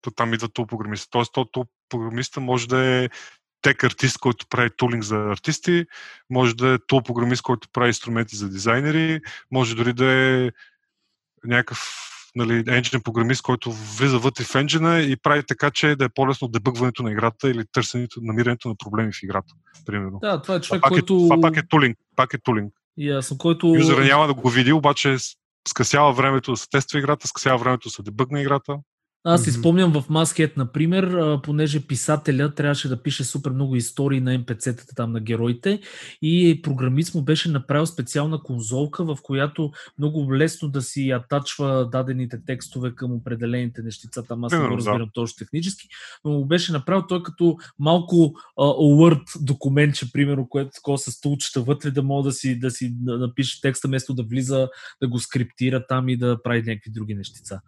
То 0.00 0.10
там 0.10 0.34
идва 0.34 0.48
топ 0.48 0.68
програмиста. 0.68 1.08
Тоест, 1.10 1.32
то 1.32 1.44
топ 1.44 1.68
програмиста 1.88 2.40
може 2.40 2.68
да 2.68 2.78
е 2.78 3.08
тек 3.64 3.84
артист, 3.84 4.18
който 4.18 4.46
прави 4.50 4.70
тулинг 4.76 5.02
за 5.04 5.16
артисти, 5.16 5.84
може 6.30 6.56
да 6.56 6.68
е 6.68 6.78
тул 6.86 7.02
програмист, 7.02 7.42
който 7.42 7.68
прави 7.72 7.88
инструменти 7.88 8.36
за 8.36 8.48
дизайнери, 8.48 9.20
може 9.50 9.74
дори 9.74 9.92
да 9.92 10.12
е 10.12 10.50
някакъв 11.44 11.78
нали, 12.36 12.64
engine 12.64 13.02
програмист, 13.02 13.42
който 13.42 13.72
влиза 13.72 14.18
вътре 14.18 14.44
в 14.44 14.54
енджина 14.54 15.00
и 15.00 15.16
прави 15.16 15.42
така, 15.48 15.70
че 15.70 15.96
да 15.96 16.04
е 16.04 16.08
по-лесно 16.08 16.48
дебъгването 16.48 17.02
на 17.02 17.12
играта 17.12 17.50
или 17.50 17.64
търсенето, 17.72 18.20
намирането 18.22 18.68
на 18.68 18.74
проблеми 18.74 19.12
в 19.12 19.22
играта. 19.22 19.54
Примерно. 19.86 20.18
Да, 20.22 20.42
това 20.42 20.54
е 20.54 20.60
човек, 20.60 20.80
това 20.80 20.80
пак 20.80 20.90
който... 20.90 21.14
Е, 21.14 21.18
това 21.18 21.40
пак 21.40 21.56
е 21.56 21.66
тулинг. 21.68 21.98
Пак 22.16 22.34
е 22.34 22.38
тулинг. 22.38 22.74
Ясно, 22.96 23.38
който... 23.38 23.66
Юзера 23.66 24.04
няма 24.04 24.26
да 24.26 24.34
го 24.34 24.50
види, 24.50 24.72
обаче 24.72 25.16
скъсява 25.68 26.12
времето 26.12 26.50
да 26.50 26.56
се 26.56 26.68
тества 26.68 26.98
играта, 26.98 27.28
скъсява 27.28 27.58
времето 27.58 27.88
да 27.88 27.92
се 27.92 28.02
дебъгне 28.02 28.40
играта. 28.40 28.76
Аз 29.26 29.44
си 29.44 29.50
спомням 29.50 29.92
в 29.92 30.04
Маскет, 30.10 30.56
например, 30.56 31.18
понеже 31.42 31.86
писателя 31.86 32.54
трябваше 32.54 32.88
да 32.88 33.02
пише 33.02 33.24
супер 33.24 33.50
много 33.50 33.76
истории 33.76 34.20
на 34.20 34.38
МПЦ-тата 34.38 34.94
там 34.96 35.12
на 35.12 35.20
героите 35.20 35.80
и 36.22 36.60
програмист 36.62 37.14
му 37.14 37.22
беше 37.22 37.50
направил 37.50 37.86
специална 37.86 38.42
конзолка, 38.42 39.04
в 39.04 39.18
която 39.22 39.72
много 39.98 40.34
лесно 40.34 40.68
да 40.68 40.82
си 40.82 41.10
атачва 41.10 41.88
дадените 41.92 42.44
текстове 42.46 42.94
към 42.94 43.12
определените 43.12 43.82
нещица. 43.82 44.22
Там 44.22 44.44
аз 44.44 44.52
не 44.52 44.68
го 44.68 44.76
разбирам 44.76 44.98
да. 44.98 45.12
точно 45.14 45.36
технически, 45.38 45.88
но 46.24 46.30
му 46.30 46.44
беше 46.44 46.72
направил 46.72 47.06
той 47.08 47.22
като 47.22 47.56
малко 47.78 48.14
uh, 48.14 48.34
Word 48.58 49.44
документче, 49.44 50.12
примерно, 50.12 50.48
което 50.48 50.70
такова 50.74 50.98
с 50.98 51.10
стулчета 51.10 51.62
вътре, 51.62 51.90
да 51.90 52.02
може 52.02 52.24
да 52.24 52.32
си, 52.32 52.58
да 52.58 52.70
си 52.70 52.94
напише 53.00 53.60
текста, 53.60 53.88
вместо 53.88 54.14
да 54.14 54.22
влиза, 54.22 54.68
да 55.02 55.08
го 55.08 55.18
скриптира 55.18 55.86
там 55.86 56.08
и 56.08 56.16
да 56.16 56.42
прави 56.42 56.62
някакви 56.62 56.90
други 56.90 57.14
нещица. 57.14 57.60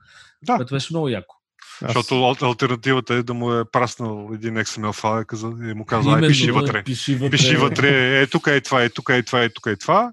Да. 0.47 0.57
Което 0.57 0.75
беше 0.75 0.93
много 0.93 1.09
яко. 1.09 1.37
Аз... 1.83 1.95
Защото 1.95 2.37
альтернативата 2.43 3.15
е 3.15 3.23
да 3.23 3.35
му 3.35 3.53
е 3.53 3.65
праснал 3.73 4.31
един 4.35 4.55
XML 4.55 4.93
файл 4.93 5.25
и 5.71 5.75
му 5.75 5.85
казва, 5.85 6.15
ай, 6.15 6.29
пиши 6.29 6.51
вътре. 6.51 6.83
Пиши 6.83 7.15
вътре. 7.15 7.31
Пиши 7.31 7.57
вътре, 7.57 8.21
е, 8.21 8.27
тук 8.27 8.47
е 8.47 8.61
това, 8.61 8.83
е 8.83 8.89
тук 8.89 9.09
е 9.09 9.23
това, 9.23 9.43
е 9.43 9.49
тук 9.49 9.67
е 9.67 9.77
това. 9.77 10.13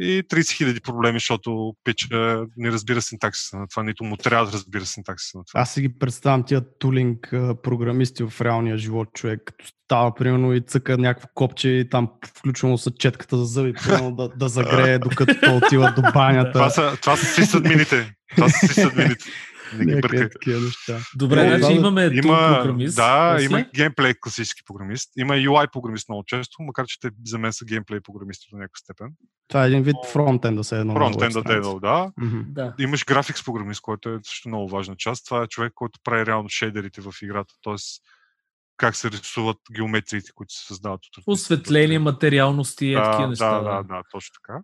и 0.00 0.22
30 0.22 0.52
хиляди 0.52 0.80
проблеми, 0.80 1.16
защото 1.18 1.74
пича 1.84 2.44
не 2.56 2.72
разбира 2.72 3.02
синтаксиса 3.02 3.56
на 3.56 3.68
това, 3.68 3.82
нито 3.82 4.04
му 4.04 4.16
трябва 4.16 4.46
да 4.46 4.52
разбира 4.52 4.86
синтаксиса 4.86 5.38
на 5.38 5.44
това. 5.44 5.60
Аз 5.60 5.74
си 5.74 5.80
ги 5.80 5.98
представям 5.98 6.44
тия 6.44 6.62
тулинг 6.78 7.28
програмисти 7.62 8.24
в 8.24 8.40
реалния 8.40 8.78
живот, 8.78 9.08
човек, 9.14 9.40
като 9.44 9.64
става, 9.84 10.14
примерно, 10.14 10.54
и 10.54 10.60
цъка 10.60 10.98
някакво 10.98 11.28
копче 11.34 11.68
и 11.68 11.88
там 11.88 12.08
включвано 12.26 12.78
са 12.78 12.90
четката 12.90 13.36
за 13.36 13.44
зъби, 13.44 13.72
примерно, 13.72 14.16
да, 14.16 14.28
да 14.28 14.48
загрее, 14.48 14.98
докато 14.98 15.34
то 15.40 15.56
отива 15.56 15.92
до 15.96 16.02
банята. 16.14 16.52
това 16.52 16.70
са, 16.70 16.96
това 17.00 17.16
са 17.16 17.26
си 17.26 17.46
съдмините. 17.46 18.14
Това 18.36 18.48
са 18.48 18.66
си 18.66 18.74
съдмините. 18.74 19.24
Не 19.78 19.94
ги 19.94 20.00
бъркай. 20.00 20.28
такива 20.28 20.60
неща. 20.60 20.98
Добре, 21.16 21.40
Е, 21.40 21.48
значи 21.48 21.74
да, 21.74 21.80
имаме 21.80 22.10
Има, 22.12 22.58
програмист. 22.58 22.96
да, 22.96 23.32
После? 23.34 23.44
има 23.46 23.64
геймплей 23.74 24.14
класически 24.20 24.62
програмист. 24.64 25.10
Има 25.16 25.34
UI 25.34 25.72
програмист 25.72 26.08
много 26.08 26.24
често, 26.26 26.56
макар 26.62 26.86
че 26.86 27.00
те 27.00 27.10
за 27.26 27.38
мен 27.38 27.52
са 27.52 27.64
геймплей 27.64 28.00
програмисти 28.00 28.46
до 28.50 28.56
някаква 28.56 28.76
степен. 28.76 29.12
Това 29.48 29.64
е 29.64 29.68
един 29.68 29.82
вид 29.82 29.96
фронтенд 30.12 30.56
да 30.56 30.64
се 30.64 30.78
едно. 30.78 30.94
веб 30.94 31.14
страница. 31.14 31.42
девел, 31.42 31.80
да. 31.80 32.12
Мгм. 32.16 32.40
Да. 32.46 32.74
Имаш 32.78 33.04
графикс 33.04 33.44
програмист, 33.44 33.80
който 33.80 34.08
е 34.08 34.18
също 34.22 34.48
много 34.48 34.68
важна 34.68 34.96
част. 34.96 35.24
Това 35.26 35.42
е 35.42 35.46
човек, 35.46 35.72
който 35.74 35.98
прави 36.04 36.26
реално 36.26 36.48
шейдерите 36.48 37.00
в 37.00 37.12
играта, 37.22 37.54
т.е. 37.64 37.74
как 38.76 38.96
се 38.96 39.10
рисуват 39.10 39.56
геометриите, 39.72 40.30
които 40.34 40.54
се 40.54 40.66
създават 40.66 41.00
от 41.06 41.22
Осветление, 41.26 41.98
материалности 41.98 42.86
и 42.86 42.92
да, 42.92 43.10
такива 43.10 43.28
неща. 43.28 43.50
Да, 43.52 43.70
да, 43.70 43.82
да, 43.82 44.02
точно 44.12 44.32
така. 44.42 44.60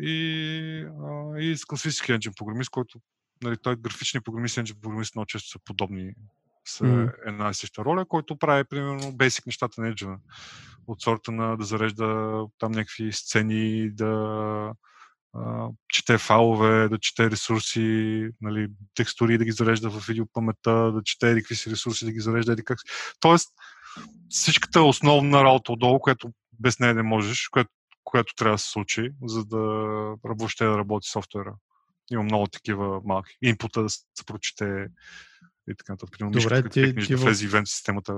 И, 0.00 0.86
а, 1.04 1.40
и 1.40 1.56
с 1.56 1.64
класически 1.64 2.12
engine 2.12 2.36
програмист, 2.36 2.70
който 2.70 2.98
нали, 3.42 3.56
той 3.62 3.76
графични 3.76 4.20
програмист 4.20 4.56
и 4.56 4.60
engine 4.60 4.80
програмист 4.80 5.14
много 5.14 5.26
често 5.26 5.48
са 5.50 5.58
подобни 5.64 6.12
с 6.64 6.80
Мгм. 6.80 7.06
една 7.26 7.50
и 7.50 7.54
съща 7.54 7.84
роля, 7.84 8.04
който 8.04 8.38
прави 8.38 8.64
примерно 8.64 9.12
бейсик 9.12 9.46
нещата 9.46 9.80
на 9.80 9.94
engine 9.94 10.18
от 10.86 11.02
сорта 11.02 11.32
на 11.32 11.56
да 11.56 11.64
зарежда 11.64 12.40
там 12.58 12.72
някакви 12.72 13.12
сцени, 13.12 13.90
да 13.90 14.72
а, 15.34 15.68
чете 15.88 16.18
файлове, 16.18 16.88
да 16.88 16.98
чете 16.98 17.30
ресурси, 17.30 18.28
нали, 18.40 18.68
текстури 18.94 19.38
да 19.38 19.44
ги 19.44 19.52
зарежда 19.52 19.90
в 19.90 20.06
видеопаметта, 20.06 20.92
да 20.92 21.02
чете 21.04 21.34
какви 21.34 21.54
си 21.54 21.70
ресурси 21.70 22.04
да 22.04 22.12
ги 22.12 22.20
зарежда, 22.20 22.52
еди 22.52 22.64
как. 22.64 22.78
Тоест, 23.20 23.48
всичката 24.28 24.82
основна 24.82 25.44
работа 25.44 25.72
отдолу, 25.72 26.00
която 26.00 26.32
без 26.60 26.78
нея 26.78 26.94
не 26.94 27.02
можеш, 27.02 27.48
което, 27.48 27.70
което 28.04 28.34
трябва 28.34 28.54
да 28.54 28.58
се 28.58 28.70
случи, 28.70 29.10
за 29.24 29.44
да 29.44 29.58
въобще 30.24 30.64
да 30.64 30.78
работи 30.78 31.08
софтуера. 31.08 31.54
Има 32.10 32.22
много 32.22 32.46
такива 32.46 33.00
малки. 33.04 33.36
Инпута 33.42 33.82
да 33.82 33.88
се 33.88 34.02
прочете 34.26 34.86
и 35.70 35.74
така 35.78 35.92
нататък. 35.92 36.16
Добре, 36.20 36.62
ти- 36.68 36.94
ти 36.94 37.06
да 37.08 37.16
в- 37.16 37.20
влезе 37.20 37.44
ивент 37.44 37.68
системата. 37.68 38.14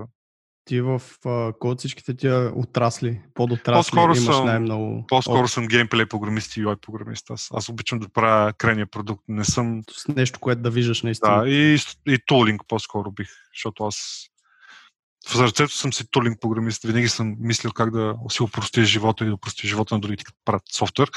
Ти 0.64 0.80
в 0.80 1.02
от 1.60 1.78
всичките 1.78 2.16
тия 2.16 2.52
отрасли, 2.54 3.20
подотрасли 3.34 3.78
По-скоро 3.78 4.16
имаш 4.16 4.36
съм- 4.36 4.46
най-много 4.46 5.04
По-скоро 5.08 5.38
опит 5.38 5.50
съм 5.50 5.66
геймплей 5.68 6.06
програмист 6.06 6.56
и 6.56 6.64
UI 6.64 6.76
програмист. 6.76 7.30
Аз, 7.30 7.48
аз 7.54 7.68
обичам 7.68 7.98
да 7.98 8.08
правя 8.08 8.52
крайния 8.52 8.86
продукт. 8.86 9.24
Не 9.28 9.44
съм 9.44 9.82
с 9.90 10.08
нещо, 10.08 10.40
което 10.40 10.62
да 10.62 10.70
виждаш 10.70 11.02
наистина. 11.02 11.42
Да, 11.42 11.48
и, 11.50 11.78
и 12.06 12.18
тулинг 12.26 12.62
по-скоро 12.68 13.10
бих, 13.12 13.28
защото 13.54 13.84
аз 13.84 14.26
в 15.28 15.36
сърцето 15.36 15.72
съм 15.76 15.92
си 15.92 16.04
тулинг 16.10 16.40
програмист. 16.40 16.82
Винаги 16.82 17.08
съм 17.08 17.36
мислил 17.38 17.70
как 17.72 17.90
да 17.90 18.16
си 18.30 18.42
опростя 18.42 18.84
живота 18.84 19.24
и 19.24 19.28
да 19.28 19.34
опростя 19.34 19.68
живота 19.68 19.94
на 19.94 20.00
другите, 20.00 20.24
като 20.24 20.38
правят 20.44 20.62
софтуер. 20.72 21.10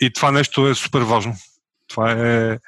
И 0.00 0.12
това 0.12 0.30
нещо 0.30 0.68
е 0.68 0.74
супер 0.74 1.00
важно. 1.00 1.34
Това 1.88 2.12
е 2.12 2.58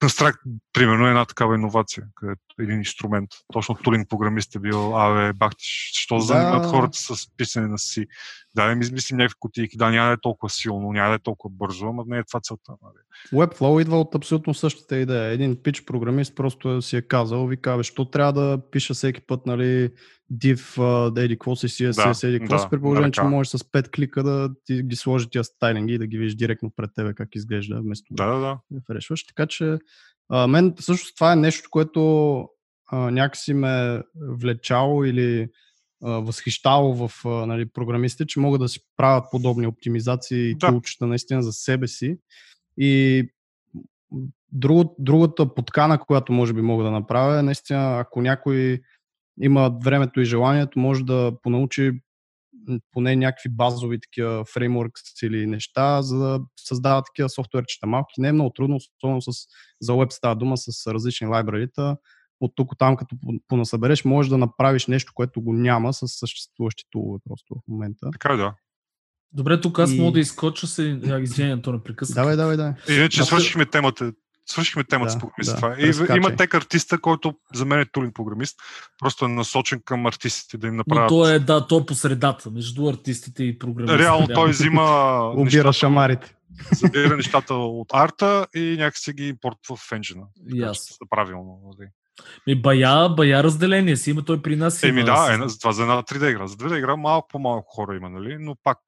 Construct, 0.00 0.38
примерно, 0.72 1.06
е 1.06 1.08
една 1.08 1.24
такава 1.24 1.54
иновация, 1.54 2.04
където 2.14 2.40
един 2.60 2.78
инструмент. 2.78 3.30
Точно 3.52 3.74
тулинг 3.74 4.08
програмист 4.08 4.54
е 4.54 4.58
бил, 4.58 5.00
абе, 5.00 5.32
бахти, 5.32 5.64
що 5.92 6.14
Да. 6.14 6.20
занимават 6.20 6.70
хората 6.70 6.98
с 6.98 7.36
писане 7.36 7.68
на 7.68 7.78
си. 7.78 8.06
Да, 8.54 8.68
да 8.68 8.74
ми 8.74 8.80
измислим 8.80 9.16
някакви 9.16 9.36
кутийки, 9.40 9.76
да, 9.76 9.90
няма 9.90 10.08
да 10.08 10.12
е 10.12 10.20
толкова 10.22 10.50
силно, 10.50 10.92
няма 10.92 11.08
да 11.08 11.14
е 11.14 11.18
толкова 11.18 11.54
бързо, 11.54 11.86
ама 11.86 12.04
не 12.06 12.18
е 12.18 12.24
това 12.24 12.40
целта. 12.40 12.72
Нали? 12.82 13.42
Webflow 13.42 13.80
идва 13.80 14.00
от 14.00 14.14
абсолютно 14.14 14.54
същата 14.54 14.96
идея. 14.96 15.24
Един 15.24 15.62
пич 15.62 15.84
програмист 15.84 16.36
просто 16.36 16.82
си 16.82 16.96
е 16.96 17.02
казал, 17.02 17.46
ви 17.46 17.56
казва, 17.56 17.84
що 17.84 18.04
трябва 18.04 18.32
да 18.32 18.70
пиша 18.70 18.94
всеки 18.94 19.20
път, 19.20 19.46
нали, 19.46 19.90
div, 20.32 20.76
да 21.10 21.22
еди 21.22 21.34
какво 21.34 21.56
си, 21.56 21.68
CSS, 21.68 22.20
Да, 22.20 22.28
еди 22.28 22.38
какво 22.38 22.54
да, 22.54 22.58
си, 22.58 22.66
при 22.70 22.80
положение, 22.80 23.10
че 23.10 23.22
можеш 23.22 23.50
с 23.50 23.58
5 23.58 23.90
клика 23.90 24.22
да 24.22 24.50
ти 24.64 24.82
ги 24.82 24.96
сложи 24.96 25.30
тия 25.30 25.44
стайлинги 25.44 25.94
и 25.94 25.98
да 25.98 26.06
ги 26.06 26.18
видиш 26.18 26.34
директно 26.34 26.70
пред 26.76 26.90
тебе 26.94 27.14
как 27.14 27.34
изглежда, 27.34 27.80
вместо 27.80 28.14
Да, 28.14 28.26
да, 28.26 28.38
да. 28.38 28.58
рефрешваш. 28.76 29.26
Така 29.26 29.46
че 29.46 29.78
а, 30.28 30.46
мен 30.46 30.74
също 30.80 31.14
това 31.14 31.32
е 31.32 31.36
нещо, 31.36 31.68
което 31.70 32.40
а, 32.86 33.10
някакси 33.10 33.54
ме 33.54 34.02
влечало 34.14 35.04
или 35.04 35.48
а, 36.02 36.10
възхищало 36.10 37.08
в 37.08 37.26
а, 37.26 37.28
нали, 37.28 37.68
програмистите, 37.68 38.26
че 38.26 38.40
могат 38.40 38.60
да 38.60 38.68
си 38.68 38.80
правят 38.96 39.24
подобни 39.30 39.66
оптимизации 39.66 40.50
и 40.50 40.54
Да. 40.54 40.68
тулчета 40.68 41.06
наистина 41.06 41.42
за 41.42 41.52
себе 41.52 41.88
си. 41.88 42.18
И 42.78 43.24
друго, 44.52 44.96
другата 44.98 45.54
подкана, 45.54 45.98
която 45.98 46.32
може 46.32 46.52
би 46.52 46.60
мога 46.60 46.84
да 46.84 46.90
направя 46.90 47.38
е 47.38 47.42
наистина, 47.42 47.98
ако 47.98 48.22
някой 48.22 48.80
има 49.42 49.70
времето 49.84 50.20
и 50.20 50.24
желанието, 50.24 50.78
може 50.78 51.04
да 51.04 51.32
понаучи 51.42 51.92
поне 52.92 53.16
някакви 53.16 53.48
базови 53.48 54.00
такива 54.00 54.44
фреймворкс 54.44 55.02
или 55.22 55.46
неща, 55.46 56.02
за 56.02 56.18
да 56.18 56.40
създава 56.56 57.02
такива 57.02 57.28
софтуерчета 57.28 57.86
малки. 57.86 58.20
Не 58.20 58.28
е 58.28 58.32
много 58.32 58.50
трудно, 58.50 58.76
особено 58.76 59.22
с, 59.22 59.30
за 59.80 59.94
веб 59.96 60.12
става 60.12 60.36
дума 60.36 60.56
с 60.56 60.86
различни 60.92 61.26
лайбрарита. 61.26 61.96
От 62.40 62.52
тук 62.56 62.72
там, 62.78 62.96
като 62.96 63.16
по- 63.20 63.38
понасъбереш, 63.48 64.04
можеш 64.04 64.30
да 64.30 64.38
направиш 64.38 64.86
нещо, 64.86 65.12
което 65.14 65.42
го 65.42 65.52
няма 65.52 65.92
с 65.92 66.08
съществуващи 66.08 66.84
тулове 66.90 67.18
просто 67.28 67.54
в 67.54 67.68
момента. 67.68 68.08
Така 68.12 68.32
е, 68.32 68.36
да. 68.36 68.54
Добре, 69.32 69.60
тук 69.60 69.78
аз 69.78 69.92
И- 69.92 70.00
мога 70.00 70.12
да 70.12 70.20
изкоча 70.20 70.66
се. 70.66 71.00
А, 71.08 71.18
Извиня, 71.20 71.52
Антон, 71.52 71.82
прекъсна. 71.84 72.14
Давай, 72.14 72.36
давай, 72.36 72.56
давай. 72.56 72.72
Иначе 72.90 73.22
свършихме 73.24 73.66
темата. 73.66 74.12
Свършихме 74.50 74.84
темата 74.84 75.06
Да, 75.06 75.10
с 75.10 75.18
програмист. 75.18 75.50
да, 75.50 75.56
това. 75.56 75.76
И, 76.10 76.16
има 76.16 76.36
тек 76.36 76.54
артиста, 76.54 77.00
който 77.00 77.34
за 77.54 77.64
мен 77.64 77.80
е 77.80 77.84
тулинг 77.84 78.14
програмист. 78.14 78.56
Просто 78.98 79.24
е 79.24 79.28
насочен 79.28 79.80
към 79.84 80.06
артистите 80.06 80.58
да 80.58 80.66
им 80.66 80.72
Но 80.72 80.76
направят. 80.78 81.08
то 81.08 81.28
е, 81.28 81.38
да, 81.38 81.66
то 81.66 81.78
е 81.78 81.86
по 81.86 81.94
средата, 81.94 82.50
между 82.50 82.88
артистите 82.88 83.44
и 83.44 83.58
програмистите. 83.58 84.02
Реално 84.04 84.26
той 84.26 84.50
взима 84.50 84.82
Убира 85.30 85.44
нещата, 85.44 85.72
шамарите. 85.72 86.34
събира 86.74 87.16
нещата 87.16 87.54
от 87.54 87.88
арта 87.92 88.46
и 88.54 88.76
някакси 88.78 89.12
ги 89.12 89.28
импортва 89.28 89.76
в 89.76 89.92
енджина. 89.92 90.22
Ясно. 90.54 90.96
Да, 91.02 91.08
правилно. 91.10 91.60
нали. 91.64 91.88
Ми, 92.46 92.62
бая, 92.62 93.08
бая 93.08 93.42
разделение 93.44 93.96
си 93.96 94.10
има, 94.10 94.22
той 94.24 94.42
при 94.42 94.56
нас 94.56 94.82
Еми 94.82 95.00
има. 95.00 95.06
да, 95.06 95.44
е, 95.44 95.48
за 95.48 95.58
това 95.58 95.72
за 95.72 95.82
една 95.82 96.02
3D 96.02 96.30
игра. 96.30 96.46
За 96.46 96.56
2D 96.56 96.78
игра 96.78 96.96
малко 96.96 97.28
по-малко 97.28 97.74
хора 97.74 97.96
има, 97.96 98.10
нали? 98.10 98.36
но 98.40 98.56
пак. 98.64 98.78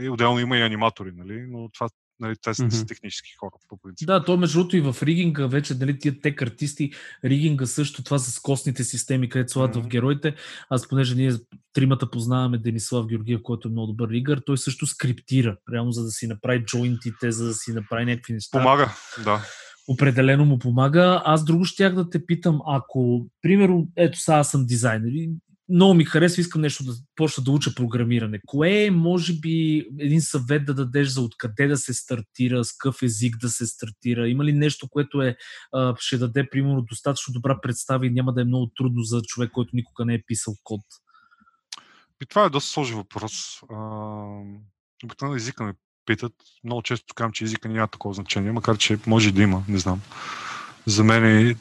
И 0.00 0.08
отделно 0.08 0.38
има 0.40 0.56
и 0.58 0.62
аниматори, 0.62 1.12
нали? 1.16 1.46
но 1.48 1.68
това 1.68 1.88
нали, 2.20 2.34
те 2.42 2.54
са 2.54 2.86
технически 2.86 3.30
хора, 3.40 3.50
по 3.68 3.76
принцип. 3.76 4.06
Да, 4.06 4.24
то 4.24 4.36
между 4.36 4.58
другото 4.58 4.76
и 4.76 4.80
в 4.80 4.96
ригинга 5.02 5.46
вече, 5.46 5.74
нали, 5.74 5.98
тия 5.98 6.20
тек 6.20 6.42
артисти, 6.42 6.92
ригинга 7.24 7.66
също, 7.66 8.04
това 8.04 8.18
с 8.18 8.40
костните 8.40 8.84
системи, 8.84 9.28
където 9.28 9.52
слагат 9.52 9.74
в 9.74 9.78
Мгм. 9.78 9.88
героите. 9.88 10.34
Аз, 10.70 10.88
понеже 10.88 11.14
ние 11.14 11.32
тримата 11.72 12.10
познаваме 12.10 12.58
Денислав 12.58 13.06
Георгиев, 13.06 13.40
който 13.42 13.68
е 13.68 13.70
много 13.70 13.86
добър 13.86 14.08
ригър, 14.10 14.42
той 14.46 14.58
също 14.58 14.86
скриптира, 14.86 15.56
прямо 15.64 15.92
за 15.92 16.04
да 16.04 16.10
си 16.10 16.26
направи 16.26 16.64
джойнтите, 16.64 17.32
за 17.32 17.46
да 17.46 17.54
си 17.54 17.72
направи 17.72 18.04
някакви 18.04 18.32
неща. 18.32 18.58
Помага, 18.58 18.94
да. 19.24 19.44
определено 19.88 20.44
му 20.44 20.58
помага. 20.58 21.22
Аз 21.24 21.44
друго 21.44 21.64
щях 21.64 21.94
да 21.94 22.10
те 22.10 22.26
питам, 22.26 22.60
ако, 22.66 23.26
примерно, 23.42 23.88
ето 23.96 24.18
сега 24.18 24.36
аз 24.36 24.50
съм 24.50 24.66
дизайнер 24.66 25.12
и 25.12 25.30
много 25.68 25.94
ми 25.94 26.04
харесва, 26.04 26.40
искам 26.40 26.60
нещо 26.60 26.84
да 26.84 26.92
почна 27.16 27.44
да 27.44 27.50
уча 27.50 27.74
програмиране. 27.74 28.40
Кое 28.46 28.84
е, 28.84 28.90
може 28.90 29.32
би, 29.32 29.86
един 29.98 30.20
съвет 30.20 30.64
да 30.64 30.74
дадеш 30.74 31.08
за 31.08 31.20
откъде 31.20 31.66
да 31.66 31.76
се 31.76 31.94
стартира, 31.94 32.64
с 32.64 32.72
какъв 32.72 33.02
език 33.02 33.36
да 33.36 33.48
се 33.48 33.66
стартира? 33.66 34.28
Има 34.28 34.44
ли 34.44 34.52
нещо, 34.52 34.88
което 34.88 35.22
е, 35.22 35.36
ще 35.98 36.18
даде, 36.18 36.50
примерно, 36.50 36.82
достатъчно 36.82 37.32
добра 37.32 37.60
представа 37.60 38.06
и 38.06 38.10
няма 38.10 38.32
да 38.32 38.40
е 38.40 38.44
много 38.44 38.70
трудно 38.76 39.02
за 39.02 39.22
човек, 39.22 39.50
който 39.50 39.76
никога 39.76 40.04
не 40.04 40.14
е 40.14 40.22
писал 40.26 40.54
код? 40.64 40.80
И 42.22 42.26
това 42.26 42.44
е 42.44 42.50
доста 42.50 42.70
сложен 42.70 42.96
въпрос. 42.96 43.62
Обикновено 45.04 45.36
езика 45.36 45.64
ме 45.64 45.74
питат. 46.06 46.32
Много 46.64 46.82
често 46.82 47.14
казвам, 47.14 47.32
че 47.32 47.44
езика 47.44 47.68
няма 47.68 47.88
такова 47.88 48.14
значение, 48.14 48.52
макар 48.52 48.78
че 48.78 48.98
може 49.06 49.32
да 49.32 49.42
има, 49.42 49.64
не 49.68 49.78
знам. 49.78 50.00
За 50.86 51.04
мен 51.04 51.24
е- 51.24 51.56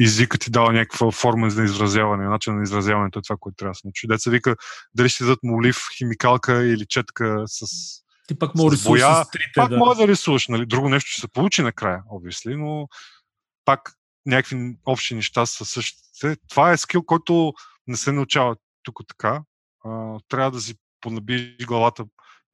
езикът 0.00 0.40
ти 0.40 0.50
дава 0.50 0.72
някаква 0.72 1.10
форма 1.10 1.50
за 1.50 1.64
изразяване, 1.64 2.28
начин 2.28 2.56
на 2.56 2.62
изразяването 2.62 3.18
е 3.18 3.22
това, 3.22 3.36
което 3.40 3.56
трябва 3.56 3.70
да 3.70 3.74
се 3.74 3.86
научи. 3.86 4.06
Деца 4.06 4.30
вика, 4.30 4.56
дали 4.94 5.08
ще 5.08 5.24
дадат 5.24 5.38
молив, 5.42 5.78
химикалка 5.98 6.66
или 6.66 6.86
четка 6.86 7.42
с... 7.46 7.66
Ти 8.28 8.38
пак 8.38 8.54
може 8.54 8.76
С 8.76 8.84
боя, 8.84 9.24
с 9.24 9.30
трите, 9.30 9.50
Пак 9.54 9.68
да. 9.68 9.76
може 9.76 10.00
да 10.00 10.08
рисуваш, 10.08 10.48
нали? 10.48 10.66
Друго 10.66 10.88
нещо 10.88 11.10
ще 11.10 11.20
се 11.20 11.28
получи 11.28 11.62
накрая, 11.62 12.02
obviously, 12.10 12.56
но 12.56 12.88
пак 13.64 13.92
някакви 14.26 14.76
общи 14.86 15.14
неща 15.14 15.46
са 15.46 15.64
същите. 15.64 16.36
Това 16.48 16.72
е 16.72 16.76
скил, 16.76 17.02
който 17.02 17.52
не 17.86 17.96
се 17.96 18.12
научава 18.12 18.56
тук 18.82 19.00
така. 19.08 19.42
А, 19.84 20.18
трябва 20.28 20.50
да 20.50 20.60
си 20.60 20.74
понабиеш 21.00 21.66
главата 21.66 22.04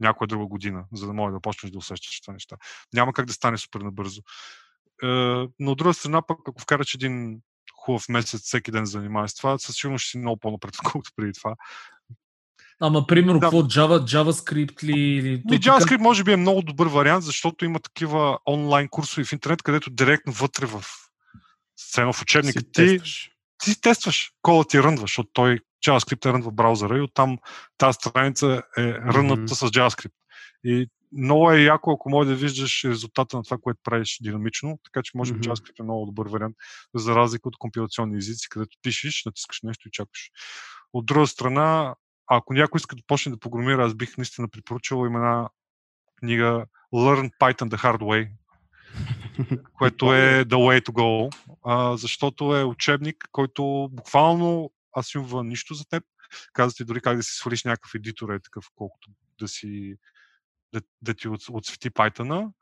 някоя 0.01 0.29
друга 0.29 0.47
година, 0.47 0.85
за 0.93 1.07
да 1.07 1.13
може 1.13 1.33
да 1.33 1.41
почнеш 1.41 1.73
да 1.73 1.79
усещаш 1.79 2.21
това 2.21 2.33
неща. 2.33 2.57
Няма 2.93 3.13
как 3.13 3.27
да 3.27 3.33
стане 3.33 3.59
супер 3.59 3.81
набързо. 3.81 4.23
Е, 5.03 5.07
но 5.59 5.71
от 5.71 5.79
друга 5.79 5.95
страна, 5.95 6.23
пък 6.23 6.39
ако 6.49 6.63
вкараш 6.63 6.95
един 6.95 7.41
хубав 7.75 8.09
месец 8.09 8.41
всеки 8.41 8.71
ден 8.71 8.87
занимаваш 8.87 9.31
с 9.31 9.35
това, 9.35 9.59
със 9.59 9.77
сигурност 9.77 10.03
ще 10.03 10.11
си 10.11 10.19
много 10.19 10.41
по-напред, 10.41 10.75
отколкото 10.79 11.11
преди 11.17 11.33
това. 11.33 11.55
Ама, 12.83 13.07
примерно, 13.07 13.41
да. 13.41 13.47
какво? 13.47 13.63
Java, 13.63 13.99
JavaScript 13.99 14.85
ли? 14.85 15.01
или 15.01 15.43
Ми, 15.51 15.61
JavaScript 15.61 16.01
може 16.01 16.25
би 16.25 16.33
е 16.33 16.37
много 16.37 16.63
добър 16.63 16.87
вариант, 16.87 17.25
защото 17.25 17.65
има 17.65 17.81
такива 17.81 18.39
онлайн 18.49 18.89
курсове 18.89 19.25
в 19.25 19.33
интернет, 19.33 19.63
където 19.63 19.91
директно 19.91 20.33
вътре 20.33 20.67
в 20.67 20.85
сцена 21.77 22.13
в 22.13 22.23
учебника 22.23 22.63
ти, 22.63 22.73
тестваш. 22.73 23.31
ти 23.65 23.81
тестваш 23.81 24.33
кола 24.43 24.65
ти 24.65 24.83
рънва, 24.83 25.01
защото 25.01 25.31
той 25.33 25.59
JavaScript 25.87 26.27
е 26.27 26.33
рънва 26.33 26.51
в 26.51 26.55
браузъра 26.55 26.99
и 26.99 27.01
оттам 27.01 27.39
тази 27.79 27.95
страница 27.95 28.63
е 28.79 28.83
рънната 28.83 29.43
mm-hmm. 29.43 29.69
с 29.69 29.71
JavaScript. 29.71 30.13
И 30.65 30.89
много 31.13 31.53
е 31.53 31.63
яко, 31.63 31.93
ако 31.93 32.11
може 32.11 32.29
да 32.29 32.35
виждаш 32.35 32.85
резултата 32.85 33.37
на 33.37 33.43
това, 33.43 33.59
което 33.59 33.81
правиш 33.85 34.19
динамично, 34.23 34.79
така 34.85 35.03
че 35.03 35.13
може 35.15 35.33
би 35.33 35.41
mm-hmm. 35.41 35.53
JavaScript 35.53 35.81
е 35.81 35.83
много 35.83 36.07
добър 36.07 36.29
вариант, 36.29 36.57
за 36.95 37.15
разлика 37.15 37.49
от 37.49 37.59
компилационни 37.59 38.17
езици, 38.17 38.49
където 38.49 38.79
пишеш, 38.83 39.23
натискаш 39.27 39.61
нещо 39.63 39.89
и 39.89 39.91
чакаш. 39.91 40.31
От 40.93 41.07
друга 41.07 41.27
страна, 41.27 41.95
ако 42.27 42.55
някой 42.55 42.79
иска 42.79 42.97
да 42.97 43.03
почне 43.07 43.33
да 43.33 43.39
програмира, 43.39 43.85
аз 43.85 43.95
бих 43.95 44.17
наистина 44.17 44.49
препоръчал 44.49 45.07
има 45.07 45.19
една 45.19 45.49
книга 46.17 46.67
Learn 46.95 47.31
Python 47.41 47.69
the 47.69 47.83
Hard 47.83 48.01
Way, 48.01 48.31
което 49.73 50.15
е 50.15 50.45
The 50.45 50.55
Way 50.55 50.87
to 50.87 50.91
Go, 50.91 51.35
а, 51.65 51.97
защото 51.97 52.57
е 52.57 52.65
учебник, 52.65 53.29
който 53.33 53.89
буквално 53.93 54.71
асюмва 54.99 55.45
нищо 55.45 55.75
за 55.75 55.85
теб. 55.89 56.05
Казва 56.53 56.77
ти 56.77 56.85
дори 56.85 57.01
как 57.01 57.17
да 57.17 57.23
си 57.23 57.33
свалиш 57.33 57.65
някакъв 57.65 57.95
едитор, 57.95 58.29
е 58.29 58.41
такъв, 58.41 58.67
колкото 58.75 59.11
да 59.41 59.49
си 59.49 59.97
да, 60.73 60.81
да 61.03 61.15
ти 61.15 61.29
отсвети 61.29 61.91
Python 61.91 62.53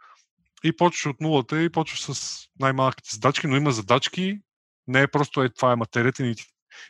и 0.64 0.76
почваш 0.76 1.06
от 1.06 1.20
нулата 1.20 1.62
и 1.62 1.72
почваш 1.72 2.02
с 2.02 2.38
най-малките 2.60 3.10
задачки, 3.12 3.46
но 3.46 3.56
има 3.56 3.72
задачки, 3.72 4.40
не 4.86 5.02
е 5.02 5.08
просто 5.08 5.42
е 5.42 5.48
това 5.48 5.72
е 5.72 5.76
материята, 5.76 6.22
ни 6.22 6.34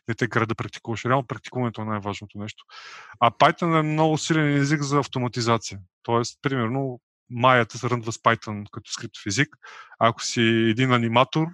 не 0.09 0.15
те 0.15 0.29
кара 0.29 0.47
да 0.47 0.55
практикуваш. 0.55 1.05
Реално 1.05 1.27
практикуването 1.27 1.83
е 1.83 1.85
най-важното 1.85 2.39
нещо. 2.39 2.65
А 3.21 3.31
Python 3.31 3.79
е 3.79 3.83
много 3.83 4.19
силен 4.19 4.57
език 4.57 4.83
за 4.83 4.99
автоматизация. 4.99 5.81
Тоест, 6.03 6.39
примерно, 6.43 7.01
Майята 7.31 7.79
се 7.79 7.91
ръндва 7.91 8.13
с 8.13 8.19
Python 8.19 8.65
като 8.71 8.91
скриптов 8.91 9.27
език. 9.27 9.49
Ако 9.99 10.23
си 10.23 10.41
един 10.71 10.93
аниматор 10.93 11.47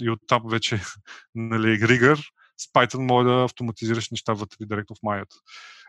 и 0.00 0.10
оттам 0.10 0.42
вече 0.46 0.80
нали, 1.34 1.88
ригър, 1.88 2.32
с 2.56 2.72
Python 2.72 3.08
може 3.08 3.28
да 3.28 3.44
автоматизираш 3.44 4.10
неща 4.10 4.32
вътре 4.32 4.66
директно 4.66 4.96
в 4.96 5.02
Майята. 5.02 5.36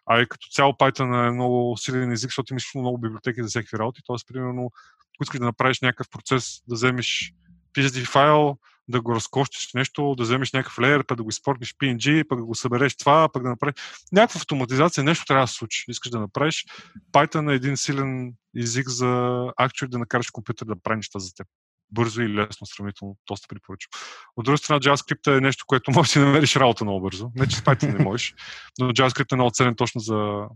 А 0.05 0.21
и 0.21 0.27
като 0.27 0.47
цяло 0.51 0.73
Python 0.73 1.27
е 1.27 1.31
много 1.31 1.77
силен 1.77 2.11
език, 2.11 2.27
защото 2.27 2.53
имаш 2.53 2.71
много 2.75 2.97
библиотеки 2.97 3.41
за 3.43 3.47
всеки 3.47 3.77
работи. 3.77 4.01
Тоест, 4.05 4.27
примерно, 4.27 4.71
ако 5.15 5.23
искаш 5.23 5.39
да 5.39 5.45
направиш 5.45 5.81
някакъв 5.81 6.09
процес, 6.09 6.61
да 6.67 6.75
вземеш 6.75 7.33
PSD 7.75 8.05
файл, 8.05 8.57
да 8.87 9.01
го 9.01 9.15
разкощиш 9.15 9.73
нещо, 9.73 10.15
да 10.15 10.23
вземеш 10.23 10.53
някакъв 10.53 10.79
леер, 10.79 11.03
пък 11.07 11.17
да 11.17 11.23
го 11.23 11.29
изпортнеш 11.29 11.75
PNG, 11.75 12.27
пък 12.27 12.39
да 12.39 12.45
го 12.45 12.55
събереш 12.55 12.95
това, 12.95 13.29
пък 13.33 13.43
да 13.43 13.49
направиш 13.49 13.75
някаква 14.11 14.37
автоматизация, 14.37 15.03
нещо 15.03 15.25
трябва 15.25 15.43
да 15.43 15.47
се 15.47 15.53
случи. 15.53 15.83
Искаш 15.87 16.11
да 16.11 16.19
направиш. 16.19 16.65
Python 17.11 17.51
е 17.51 17.55
един 17.55 17.77
силен 17.77 18.33
език 18.57 18.89
за 18.89 19.05
actually 19.61 19.87
да 19.87 19.99
накараш 19.99 20.29
компютър 20.29 20.65
да 20.65 20.75
прави 20.83 20.95
неща 20.95 21.19
за 21.19 21.33
теб. 21.33 21.47
Бързо 21.93 22.21
и 22.21 22.29
лесно, 22.29 22.67
сравнително, 22.67 23.17
доста 23.27 23.47
препоръчвам. 23.47 23.89
От 24.35 24.45
друга 24.45 24.57
страна, 24.57 24.79
JavaScript 24.79 25.37
е 25.37 25.41
нещо, 25.41 25.65
което 25.67 25.91
можеш 25.91 26.09
да 26.09 26.11
си 26.11 26.19
намериш 26.19 26.55
работа 26.55 26.83
много 26.83 27.01
бързо. 27.01 27.31
Не, 27.35 27.47
че 27.47 27.55
с 27.57 27.61
Python 27.61 27.97
не 27.97 28.03
можеш, 28.03 28.35
но 28.79 28.89
JavaScript 28.89 29.31
е 29.31 29.35
много 29.35 29.51
ценен 29.51 29.75
точно 29.75 30.01
за 30.01 30.47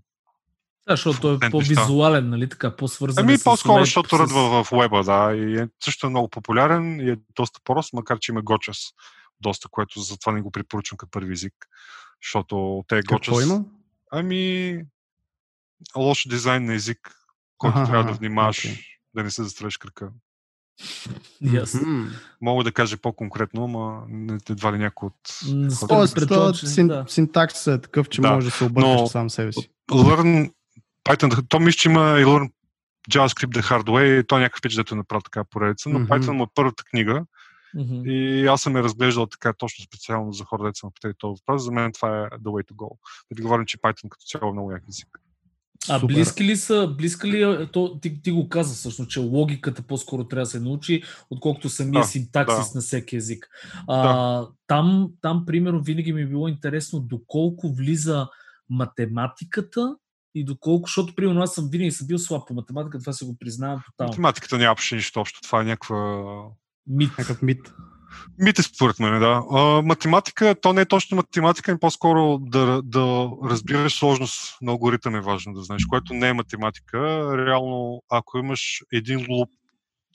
да, 0.88 0.94
защото 0.94 1.20
той 1.20 1.48
е 1.48 1.52
по-визуален, 1.52 2.30
нали 2.30 2.50
така, 2.50 2.76
по-свързан. 2.76 3.26
Ами 3.26 3.38
по-скоро, 3.44 3.80
защото 3.80 4.16
с... 4.16 4.20
ръдва 4.20 4.64
в 4.64 4.70
веба, 4.72 5.04
да. 5.04 5.36
И 5.36 5.58
е, 5.58 5.68
също 5.84 6.08
е 6.08 6.10
много 6.10 6.30
популярен 6.30 7.00
и 7.00 7.10
е 7.10 7.18
доста 7.36 7.60
прост, 7.64 7.94
макар 7.94 8.20
че 8.20 8.32
има 8.32 8.42
Гочас 8.42 8.78
доста, 9.42 9.70
което 9.70 10.00
затова 10.00 10.32
не 10.32 10.42
го 10.42 10.52
препоръчвам 10.52 10.98
като 10.98 11.12
първи 11.12 11.34
език. 11.34 11.54
Защото 12.24 12.86
те 12.88 12.98
е 12.98 13.02
Gochas. 13.02 13.10
Какво 13.10 13.42
има? 13.42 13.66
Ами, 14.12 14.82
лош 15.96 16.28
дизайн 16.30 16.66
на 16.66 16.74
език, 16.74 17.16
който 17.58 17.78
ага, 17.78 17.88
трябва 17.88 18.12
да 18.12 18.18
внимаваш 18.18 18.58
okay. 18.58 18.86
да 19.14 19.24
не 19.24 19.32
се 19.32 19.44
застрелиш 19.44 19.78
кръка. 19.78 20.10
Yes. 21.44 21.64
Mm-hmm. 21.64 22.08
Мога 22.42 22.64
да 22.64 22.72
кажа 22.72 22.98
по-конкретно, 22.98 23.68
но 23.68 24.08
едва 24.50 24.74
ли 24.74 24.78
някой 24.78 25.08
от... 25.08 25.14
Тоест, 25.88 26.68
син, 26.68 26.88
да. 26.88 27.06
синтаксът 27.08 27.80
е 27.80 27.82
такъв, 27.82 28.10
че 28.10 28.22
да. 28.22 28.32
може 28.32 28.46
да 28.48 28.52
се 28.52 28.64
обърнеш 28.64 29.02
но, 29.02 29.08
сам 29.08 29.30
себе 29.30 29.54
си. 29.54 29.70
Learn 29.92 30.52
Python, 31.04 31.46
то 31.50 31.60
мисля, 31.60 31.78
че 31.78 31.90
има 31.90 32.02
и 32.02 32.26
Learn 32.26 32.52
JavaScript 33.12 33.58
the 33.58 33.62
Hard 33.62 33.86
Way, 33.86 34.20
и 34.20 34.28
то 34.28 34.38
е 34.38 34.40
някакъв 34.40 34.62
пич, 34.62 34.76
дето 34.76 34.96
е 34.96 34.98
направил 34.98 35.22
така 35.22 35.44
поредица, 35.44 35.90
но 35.90 36.00
mm-hmm. 36.00 36.08
Python 36.08 36.32
му 36.32 36.44
е 36.44 36.48
първата 36.56 36.84
книга 36.84 37.26
mm-hmm. 37.76 38.12
и 38.12 38.48
аз 38.48 38.62
съм 38.62 38.76
я 38.76 38.84
разглеждал 38.84 39.26
така 39.26 39.54
точно 39.54 39.86
специално 39.86 40.34
за 40.34 40.44
хора, 40.44 40.64
деца 40.64 40.88
на 40.88 40.92
питали 40.92 41.14
този 41.18 41.42
въпрос. 41.42 41.64
За 41.64 41.72
мен 41.72 41.92
това 41.92 42.20
е 42.20 42.22
the 42.22 42.50
way 42.50 42.72
to 42.72 42.76
go. 42.76 42.98
Да 43.32 43.42
говорим, 43.42 43.66
че 43.66 43.78
Python 43.78 44.10
като 44.10 44.26
цяло 44.26 44.50
е 44.50 44.54
много 44.54 44.72
як 44.72 44.84
език. 44.90 45.08
А 45.90 46.00
Супер. 46.00 46.14
близки 46.14 46.44
ли 46.44 46.58
са, 46.58 46.88
близки 46.98 47.28
ли, 47.28 47.68
то, 47.72 48.00
ти, 48.00 48.22
ти 48.22 48.32
го 48.32 48.50
каза 48.50 48.76
всъщност, 48.76 49.12
че 49.12 49.20
логиката 49.20 49.82
по-скоро 49.82 50.24
трябва 50.24 50.42
да 50.42 50.50
се 50.50 50.60
научи, 50.60 51.04
отколкото 51.30 51.70
самия 51.70 52.02
да, 52.02 52.08
синтаксис 52.08 52.74
да. 52.74 52.78
на 52.78 52.82
всеки 52.82 53.16
език. 53.16 53.50
А, 53.88 54.08
да. 54.08 54.48
там, 54.68 55.10
там, 55.22 55.44
примерно, 55.46 55.82
винаги 55.82 56.14
ми 56.14 56.22
е 56.22 56.28
било 56.28 56.48
интересно 56.48 57.00
доколко 57.00 57.74
влиза 57.74 58.28
математиката 58.70 59.96
и 60.36 60.46
доколко, 60.46 60.88
защото 60.88 61.16
примерно 61.16 61.42
аз 61.42 61.54
съм 61.54 61.70
винаги 61.72 61.92
съм 61.92 62.08
бил 62.08 62.18
слаб 62.18 62.48
по 62.48 62.54
математика, 62.54 63.00
това 63.00 63.14
се 63.14 63.26
го 63.26 63.38
признавам 63.40 63.82
тотално. 63.86 64.10
Математиката 64.10 64.58
нямаше 64.58 64.96
нищо 64.96 65.20
общо, 65.20 65.42
това 65.42 65.62
е 65.62 65.66
някаква... 65.66 66.24
Мит. 66.88 67.10
Някакъв 67.10 67.42
мит. 67.42 67.74
Мит 68.40 68.60
е 68.60 68.64
според 68.64 69.00
мен, 69.00 69.20
да. 69.20 69.44
А, 69.52 69.82
математика, 69.82 70.56
то 70.62 70.74
не 70.74 70.82
е 70.82 70.86
точно 70.86 71.16
математика, 71.16 71.72
но 71.72 71.80
по-скоро 71.80 72.38
да, 72.38 72.82
да 72.84 73.30
разбираш 73.44 73.96
сложност 73.96 74.58
на 74.62 74.72
алгоритъм 74.72 75.16
е 75.16 75.22
важно 75.22 75.54
да 75.54 75.62
знаеш, 75.62 75.86
което 75.86 76.14
не 76.14 76.28
е 76.28 76.34
математика. 76.34 76.98
Реално, 77.46 78.04
ако 78.10 78.38
имаш 78.38 78.82
един 78.94 79.26
луп 79.30 79.50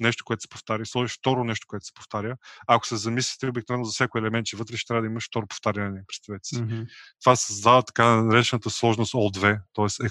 нещо, 0.03 0.25
което 0.25 0.41
се 0.41 0.49
повтаря, 0.49 0.87
сложиш 0.87 1.19
второ 1.19 1.45
нещо, 1.45 1.67
което 1.69 1.87
се 1.87 1.95
повтаря. 1.95 2.37
Ако 2.67 2.87
се 2.87 2.97
замислите 2.97 3.47
обикновено 3.47 3.85
за 3.85 3.93
всяко 3.93 4.19
елемент, 4.19 4.47
че 4.47 4.57
вътре 4.57 4.77
ще 4.77 4.87
трябва 4.87 5.03
да 5.03 5.07
имаш 5.07 5.27
второ 5.27 5.47
повтаряне, 5.47 6.03
представете 6.09 6.49
си. 6.49 6.57
Mm-hmm. 6.57 6.87
Това 7.21 7.37
създава 7.37 7.83
така 7.83 8.23
наречената 8.23 8.71
сложност 8.71 9.13
O2, 9.13 9.61
т.е. 9.75 10.07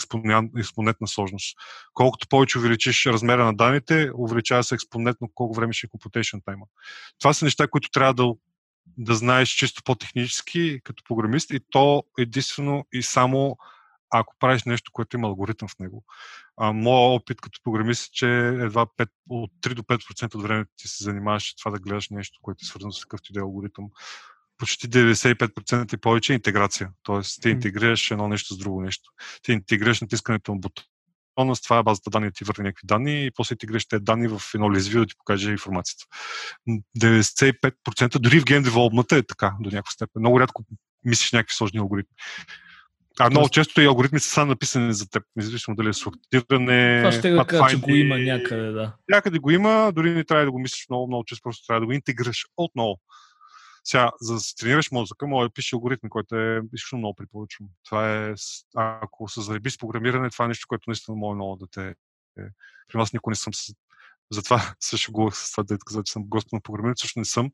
експонентна 0.60 1.08
сложност. 1.08 1.58
Колкото 1.94 2.28
повече 2.28 2.58
увеличиш 2.58 3.06
размера 3.06 3.46
на 3.46 3.54
данните, 3.54 4.12
увеличава 4.18 4.64
се 4.64 4.76
експонентно 4.76 5.30
колко 5.36 5.56
време 5.56 5.74
ще 5.74 5.88
е 5.88 5.90
computation 5.90 6.44
time. 6.44 6.62
Това 7.20 7.34
са 7.34 7.46
неща, 7.46 7.68
които 7.68 7.90
трябва 7.90 8.14
да 8.14 8.34
да 8.98 9.16
знаеш 9.16 9.50
чисто 9.50 9.84
по-технически 9.84 10.80
като 10.84 11.04
програмист 11.08 11.52
и 11.52 11.60
то 11.70 12.04
единствено 12.20 12.86
и 12.94 13.04
само 13.04 13.58
ако 14.12 14.36
правиш 14.40 14.64
нещо, 14.64 14.92
което 14.94 15.18
има 15.18 15.28
алгоритъм 15.28 15.68
в 15.68 15.80
него. 15.80 16.04
А, 16.58 16.72
моят 16.72 17.22
опит 17.22 17.42
като 17.42 17.60
програмист 17.64 18.08
е, 18.08 18.12
че 18.12 18.48
едва 18.48 18.86
5, 18.86 19.10
от 19.30 19.52
3 19.62 19.74
до 19.74 19.84
5% 19.84 20.36
от 20.36 20.44
времето 20.44 20.72
ти 20.78 20.88
се 20.88 21.04
занимаваш 21.04 21.56
това 21.56 21.72
да 21.72 21.80
гледаш 21.80 22.10
нещо, 22.10 22.40
което 22.42 22.60
е 22.64 22.66
свързано 22.66 22.92
с 22.92 23.02
такъв 23.02 23.20
ти 23.24 23.40
алгоритъм. 23.40 23.86
Почти 24.58 24.90
95% 24.90 25.94
и 25.94 25.98
повече 25.98 26.34
е 26.34 26.36
интеграция. 26.36 26.90
Тоест, 27.04 27.42
ти 27.42 27.50
интегрираш 27.50 28.12
едно 28.12 28.28
нещо 28.28 28.54
с 28.54 28.58
друго 28.58 28.82
нещо. 28.82 29.12
Ти 29.42 29.52
интегрираш 29.52 30.02
натискането 30.02 30.52
на 30.52 30.60
бутона, 30.60 31.56
с 31.56 31.62
това 31.62 31.78
е 31.78 31.84
базата 31.84 32.10
данни 32.10 32.32
ти 32.32 32.44
върне 32.44 32.64
някакви 32.64 32.88
данни 32.88 33.26
и 33.26 33.32
после 33.32 33.54
интегрираш 33.54 33.86
тези 33.86 34.04
данни 34.04 34.28
в 34.28 34.42
едно 34.56 34.74
лезвие 34.74 35.00
да 35.00 35.06
ти 35.06 35.18
покаже 35.18 35.52
информацията. 35.52 36.06
95% 36.98 38.20
дори 38.20 38.40
в 38.40 38.46
гейм 38.46 38.64
девелопмента 38.64 39.18
е 39.18 39.24
така 39.24 39.54
до 39.60 39.70
някаква 39.70 39.92
степен. 39.92 40.20
Много 40.20 40.40
рядко 40.40 40.64
мислиш 41.06 41.32
някакви 41.32 41.56
сложни 41.56 41.80
алгоритми. 41.80 42.16
А 43.20 43.30
много 43.30 43.50
често 43.50 43.82
и 43.82 43.86
алгоритми 43.86 44.20
са 44.20 44.46
написани 44.46 44.94
за 44.94 45.10
теб, 45.10 45.24
независимо 45.36 45.76
дали 45.76 45.90
е 45.90 45.94
сортиране. 45.94 47.00
Това 47.02 47.12
ще 47.12 47.30
да 47.30 47.46
кажа, 47.46 47.70
че 47.70 47.82
го 47.82 47.90
има 47.90 48.18
някъде, 48.18 48.72
да. 48.72 48.96
Някъде 49.10 49.40
го 49.40 49.52
има, 49.52 49.92
дори 49.96 50.14
не 50.14 50.24
трябва 50.24 50.46
да 50.46 50.52
го 50.52 50.60
мислиш 50.60 50.86
много, 50.90 51.08
много 51.08 51.24
често 51.24 51.44
просто 51.44 51.66
трябва 51.68 51.80
да 51.80 51.86
го 51.86 51.92
интегрираш 51.92 52.46
отново. 52.58 53.00
Сега, 53.84 54.12
за 54.22 54.34
да 54.34 54.40
се 54.40 54.56
тренираш 54.56 54.92
мозъка, 54.92 55.28
може 55.28 55.48
да 55.48 55.54
пише 55.54 55.76
алгоритми, 55.76 56.10
който 56.10 56.36
е 56.36 56.62
изключително 56.74 57.00
много 57.00 57.16
препоръчвам. 57.16 57.68
Това 57.86 58.16
е, 58.16 58.34
ако 58.76 59.28
се 59.28 59.42
заеби 59.42 59.70
с 59.70 59.78
програмиране, 59.78 60.30
това 60.30 60.46
е 60.46 60.48
нещо, 60.48 60.66
което 60.68 60.84
наистина 60.90 61.18
може 61.18 61.36
много 61.36 61.56
да 61.56 61.68
те... 61.68 61.88
Е. 62.40 62.44
При 62.88 62.98
нас 62.98 63.14
никой 63.14 63.32
не 63.32 63.36
съм. 63.36 63.54
Затова 64.32 64.74
също 64.80 65.12
го 65.12 65.32
с 65.32 65.52
това 65.52 65.64
да 65.64 65.78
каза, 65.86 66.04
че 66.04 66.14
съм 66.14 66.24
гост 66.28 66.48
на 66.54 66.62
програмиране, 66.62 66.96
също 66.98 67.20
не 67.20 67.26
съм. 67.26 67.52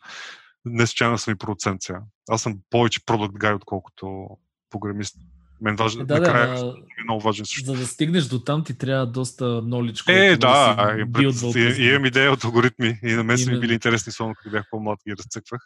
Не 0.66 0.88
случайно 0.88 1.18
съм 1.18 1.34
и 1.34 1.38
продуцент 1.38 1.82
сега. 1.82 2.02
Аз 2.30 2.42
съм 2.42 2.60
повече 2.70 3.06
продукт 3.06 3.38
гай, 3.38 3.54
отколкото 3.54 4.28
програмист. 4.70 5.18
Мен 5.62 5.76
важен, 5.76 6.06
да, 6.06 6.20
накрая 6.20 6.48
да, 6.48 6.70
е 7.00 7.04
много 7.04 7.22
важен 7.22 7.46
също. 7.46 7.66
За 7.66 7.78
да 7.78 7.88
стигнеш 7.88 8.26
до 8.26 8.40
там, 8.40 8.64
ти 8.64 8.78
трябва 8.78 9.06
доста 9.06 9.46
knowledge. 9.46 10.32
Е, 10.32 10.38
да, 10.38 10.76
да 11.08 11.24
и, 11.60 11.84
и, 11.84 11.90
имам 11.90 12.06
идея 12.06 12.32
от 12.32 12.44
алгоритми 12.44 13.00
и 13.04 13.14
на 13.14 13.24
мен 13.24 13.38
са 13.38 13.52
ми 13.52 13.60
били 13.60 13.74
интересни, 13.74 14.12
само 14.12 14.36
когато 14.36 14.52
бях 14.52 14.66
по-млад 14.72 15.00
ги 15.08 15.16
разцъквах. 15.18 15.62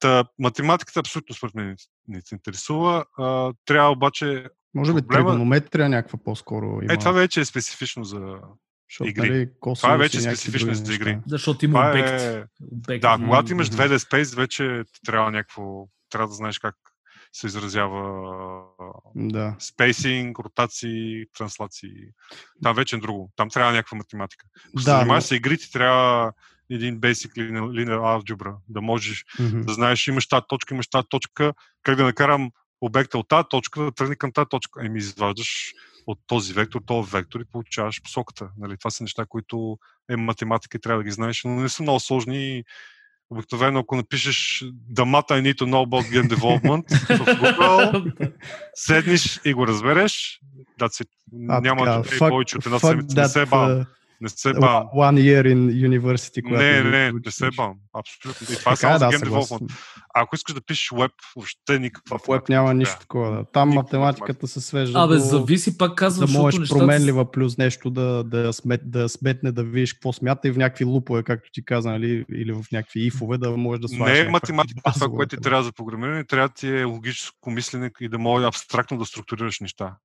Та, 0.00 0.24
математиката 0.38 1.00
абсолютно 1.00 1.34
според 1.34 1.54
мен 1.54 1.76
не 2.08 2.20
се 2.20 2.34
интересува. 2.34 3.04
А, 3.18 3.52
трябва 3.64 3.90
обаче... 3.90 4.46
Може 4.74 4.94
би 4.94 5.02
проблема... 5.02 5.30
тригонометрия 5.30 5.88
някаква 5.88 6.18
по-скоро 6.24 6.80
има. 6.82 6.92
Е, 6.92 6.96
това 6.96 7.12
вече 7.12 7.40
е 7.40 7.44
специфично 7.44 8.04
за 8.04 8.38
Защото, 8.90 9.10
игри. 9.10 9.30
Нали, 9.30 9.48
това 9.62 9.94
е 9.94 9.98
вече 9.98 10.20
специфично 10.20 10.74
за 10.74 10.94
игри. 10.94 11.14
Да, 11.14 11.20
защото 11.26 11.64
има 11.64 11.90
обект. 11.90 12.20
Е... 12.20 12.44
обект. 12.72 13.02
Да, 13.02 13.18
когато 13.24 13.52
имаш 13.52 13.70
2D 13.70 13.96
Space, 13.96 14.36
вече 14.36 14.82
трябва 15.06 15.30
някакво... 15.30 15.86
Трябва 16.10 16.28
да 16.28 16.34
знаеш 16.34 16.58
как 16.58 16.74
се 17.32 17.46
изразява 17.46 18.22
Да. 19.14 19.56
спейсинг, 19.58 20.38
ротации, 20.38 21.24
транслации. 21.38 21.90
Там 22.62 22.76
вече 22.76 22.96
е 22.96 23.00
друго. 23.00 23.32
Там 23.36 23.50
трябва 23.50 23.72
някаква 23.72 23.96
математика. 23.98 24.46
Ако 24.68 24.80
се 24.80 24.84
Да, 24.84 24.96
занимаваш 24.96 25.24
но- 25.24 25.28
с 25.28 25.36
игри, 25.36 25.58
ти 25.58 25.72
трябва 25.72 26.32
един 26.70 27.00
basic 27.00 27.32
linear 27.50 27.98
algebra, 27.98 28.54
да 28.68 28.80
можеш 28.80 29.24
Мгм. 29.40 29.60
да 29.60 29.72
знаеш, 29.72 30.06
имаш 30.06 30.28
тази 30.28 30.42
точка, 30.48 30.74
имаш 30.74 30.88
тази 30.88 31.06
точка, 31.08 31.54
как 31.82 31.96
да 31.96 32.04
накарам 32.04 32.50
обекта 32.80 33.18
от 33.18 33.28
тази 33.28 33.44
точка 33.50 33.82
да 33.82 33.92
тръгне 33.92 34.16
към 34.16 34.32
тази 34.32 34.48
точка. 34.50 34.86
Еми, 34.86 34.98
изваждаш 34.98 35.72
от 36.06 36.18
този 36.26 36.52
вектор, 36.52 36.80
този 36.86 37.10
вектор 37.10 37.40
и 37.40 37.44
получаваш 37.52 38.02
посоката. 38.02 38.50
Нали? 38.58 38.76
Това 38.78 38.90
са 38.90 39.02
неща, 39.02 39.26
които 39.28 39.78
е 40.10 40.16
математика 40.16 40.76
и 40.76 40.80
трябва 40.80 40.98
да 41.00 41.04
ги 41.04 41.10
знаеш, 41.10 41.42
но 41.44 41.50
не 41.50 41.68
са 41.68 41.82
много 41.82 42.00
сложни. 42.00 42.64
Обикновено, 43.30 43.80
ако 43.80 43.96
напишеш 43.96 44.64
math 44.94 45.30
I 45.30 45.40
need 45.42 45.58
to 45.58 45.64
know 45.64 45.84
about 45.86 46.04
game 46.10 46.28
development 46.28 47.16
в 47.16 47.26
Google, 47.26 48.32
седниш 48.74 49.40
и 49.44 49.54
го 49.54 49.66
разбереш, 49.66 50.40
that's 50.80 51.04
it. 51.04 51.08
А, 51.48 51.60
Няма 51.60 51.84
да 51.84 52.02
е 52.16 52.18
повече 52.18 52.58
от 52.58 52.66
една 52.66 52.78
седмица. 52.78 53.20
Не 53.20 53.28
се 53.28 53.46
бавам. 53.46 53.70
uh, 53.70 53.86
Не 54.20 54.28
се 54.28 54.52
бавам. 54.52 54.86
One 54.94 55.20
year 55.20 55.54
in 55.54 55.88
university, 55.88 56.50
Не, 56.50 56.90
не, 56.90 57.04
не 57.04 57.12
учиш 57.12 57.34
се 57.34 57.50
бавам. 57.56 57.76
Абсолютно. 57.98 58.54
И 58.54 58.58
това 58.58 58.72
е 58.72 58.74
Така 58.74 58.76
само 58.76 58.94
е, 58.94 58.98
за 58.98 59.06
да, 59.06 59.12
game 59.12 59.30
development. 59.30 59.72
А 60.14 60.22
ако 60.22 60.34
искаш 60.34 60.54
да 60.54 60.60
пишеш 60.60 60.90
веб, 60.98 61.12
въобще 61.36 61.78
никаква. 61.78 62.18
В 62.18 62.22
веб 62.28 62.48
няма 62.48 62.74
нищо 62.74 62.98
такова. 63.00 63.30
Да. 63.30 63.44
Там 63.44 63.68
Никаква 63.68 63.82
математиката 63.82 64.48
се 64.48 64.60
свежда 64.60 65.00
Абе, 65.04 65.14
до... 65.14 65.20
зависи, 65.20 65.78
пак 65.78 65.94
казвам, 65.98 66.32
да 66.32 66.38
можеш 66.38 66.60
нещата... 66.60 66.78
променлива 66.78 67.30
плюс 67.30 67.58
нещо 67.58 67.90
да, 67.90 68.24
да, 68.24 68.52
смет, 68.52 68.80
да 68.84 69.08
сметне, 69.08 69.52
да 69.52 69.64
видиш 69.64 69.92
какво 69.92 70.12
смята 70.12 70.48
и 70.48 70.52
в 70.52 70.56
някакви 70.56 70.84
лупове, 70.84 71.22
както 71.22 71.50
ти 71.52 71.64
каза, 71.64 71.90
нали, 71.90 72.24
или 72.34 72.52
в 72.52 72.64
някакви 72.72 73.06
ифове, 73.06 73.38
да 73.38 73.50
можеш 73.56 73.80
да 73.80 73.88
слагаш. 73.88 74.18
Не 74.18 74.24
е 74.24 74.30
математика, 74.30 74.80
това, 74.94 75.08
което 75.08 75.36
ти 75.36 75.42
трябва 75.42 75.62
за 75.62 75.72
програмиране, 75.72 76.24
трябва 76.24 76.48
да 76.48 76.54
ти 76.54 76.68
е 76.68 76.84
логическо 76.84 77.50
мислене 77.50 77.90
и 78.00 78.08
да 78.08 78.18
може 78.18 78.46
абстрактно 78.46 78.98
да 78.98 79.04
структурираш 79.04 79.60
неща. 79.60 79.96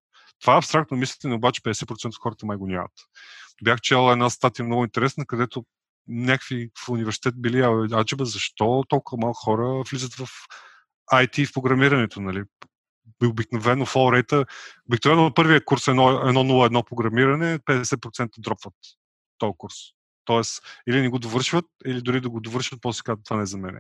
Това 0.41 0.57
абстрактно 0.57 0.97
мислене 0.97 1.35
обаче 1.35 1.61
50% 1.61 2.05
от 2.05 2.17
хората 2.17 2.45
май 2.45 2.57
го 2.57 2.67
нямат. 2.67 2.91
Бях 3.63 3.81
чел 3.81 4.11
една 4.11 4.29
статия 4.29 4.65
много 4.65 4.83
интересна, 4.83 5.25
където 5.25 5.65
някакви 6.07 6.69
в 6.85 6.89
университет 6.89 7.41
били 7.41 7.61
«А, 7.61 7.87
аджеба, 7.99 8.25
защо 8.25 8.83
толкова 8.89 9.17
малко 9.21 9.39
хора 9.39 9.83
влизат 9.91 10.13
в 10.13 10.27
IT 11.13 11.45
в 11.45 11.53
програмирането, 11.53 12.21
нали? 12.21 12.43
Обикновено 13.23 13.85
фол 13.85 14.13
рейта, 14.13 14.45
обикновено 14.89 15.33
първия 15.33 15.65
курс 15.65 15.87
е 15.87 15.91
1.01 15.91 16.85
програмиране, 16.89 17.59
50% 17.59 18.29
дропват 18.39 18.73
този 19.37 19.53
курс. 19.57 19.75
Тоест, 20.25 20.63
или 20.89 21.01
не 21.01 21.09
го 21.09 21.19
довършват, 21.19 21.65
или 21.85 22.01
дори 22.01 22.21
да 22.21 22.29
го 22.29 22.39
довършват, 22.39 22.81
после 22.81 23.01
казват, 23.03 23.25
това 23.25 23.37
не 23.37 23.43
е 23.43 23.45
за 23.45 23.57
мене. 23.57 23.79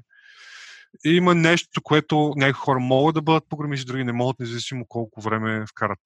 И 1.05 1.09
има 1.09 1.35
нещо, 1.35 1.81
което 1.81 2.33
някои 2.35 2.53
хора 2.53 2.79
могат 2.79 3.15
да 3.15 3.21
бъдат 3.21 3.49
програмисти, 3.49 3.85
други 3.85 4.03
не 4.03 4.11
могат, 4.11 4.39
независимо 4.39 4.85
колко 4.87 5.21
време 5.21 5.65
вкарат. 5.67 5.99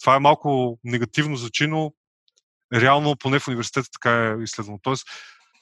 Това 0.00 0.16
е 0.16 0.20
малко 0.20 0.78
негативно 0.84 1.36
звучи, 1.36 1.66
но 1.66 1.92
реално 2.74 3.16
поне 3.16 3.38
в 3.38 3.48
университета 3.48 3.88
така 3.92 4.26
е 4.26 4.42
изследвано. 4.42 4.78
Тоест, 4.82 5.06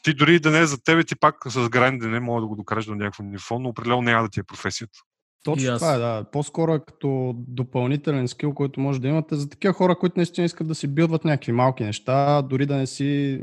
ти 0.03 0.15
дори 0.15 0.41
да 0.41 0.51
не 0.51 0.61
е 0.61 0.67
за 0.67 0.83
тебе, 0.83 1.05
ти 1.05 1.17
пак 1.17 1.35
с 1.47 1.69
грайнд 1.69 2.03
не 2.03 2.21
мога 2.21 2.41
да 2.41 2.47
го 2.47 2.57
докараш 2.57 2.85
до 2.85 2.95
някакво 2.95 3.23
ниво, 3.23 3.59
но 3.59 3.69
определено 3.69 4.03
няма 4.03 4.23
да 4.23 4.29
ти 4.29 4.41
е 4.41 4.45
професията. 4.45 4.99
Точно 5.45 5.73
аз. 5.73 5.81
това 5.81 5.95
е, 5.95 5.99
да. 5.99 6.25
По-скоро 6.33 6.75
е 6.75 6.85
като 6.87 7.35
допълнителен 7.37 8.29
скил, 8.29 8.55
който 8.55 8.81
може 8.81 9.01
да 9.01 9.09
имате 9.09 9.37
за 9.37 9.49
такива 9.49 9.75
хора, 9.75 9.99
които 9.99 10.15
наистина 10.17 10.45
искат 10.45 10.69
да 10.69 10.75
си 10.75 10.89
билдват 10.89 11.25
някакви 11.25 11.53
малки 11.53 11.85
неща, 11.85 12.43
дори 12.43 12.67
да 12.67 12.77
не 12.77 12.87
си, 12.87 13.43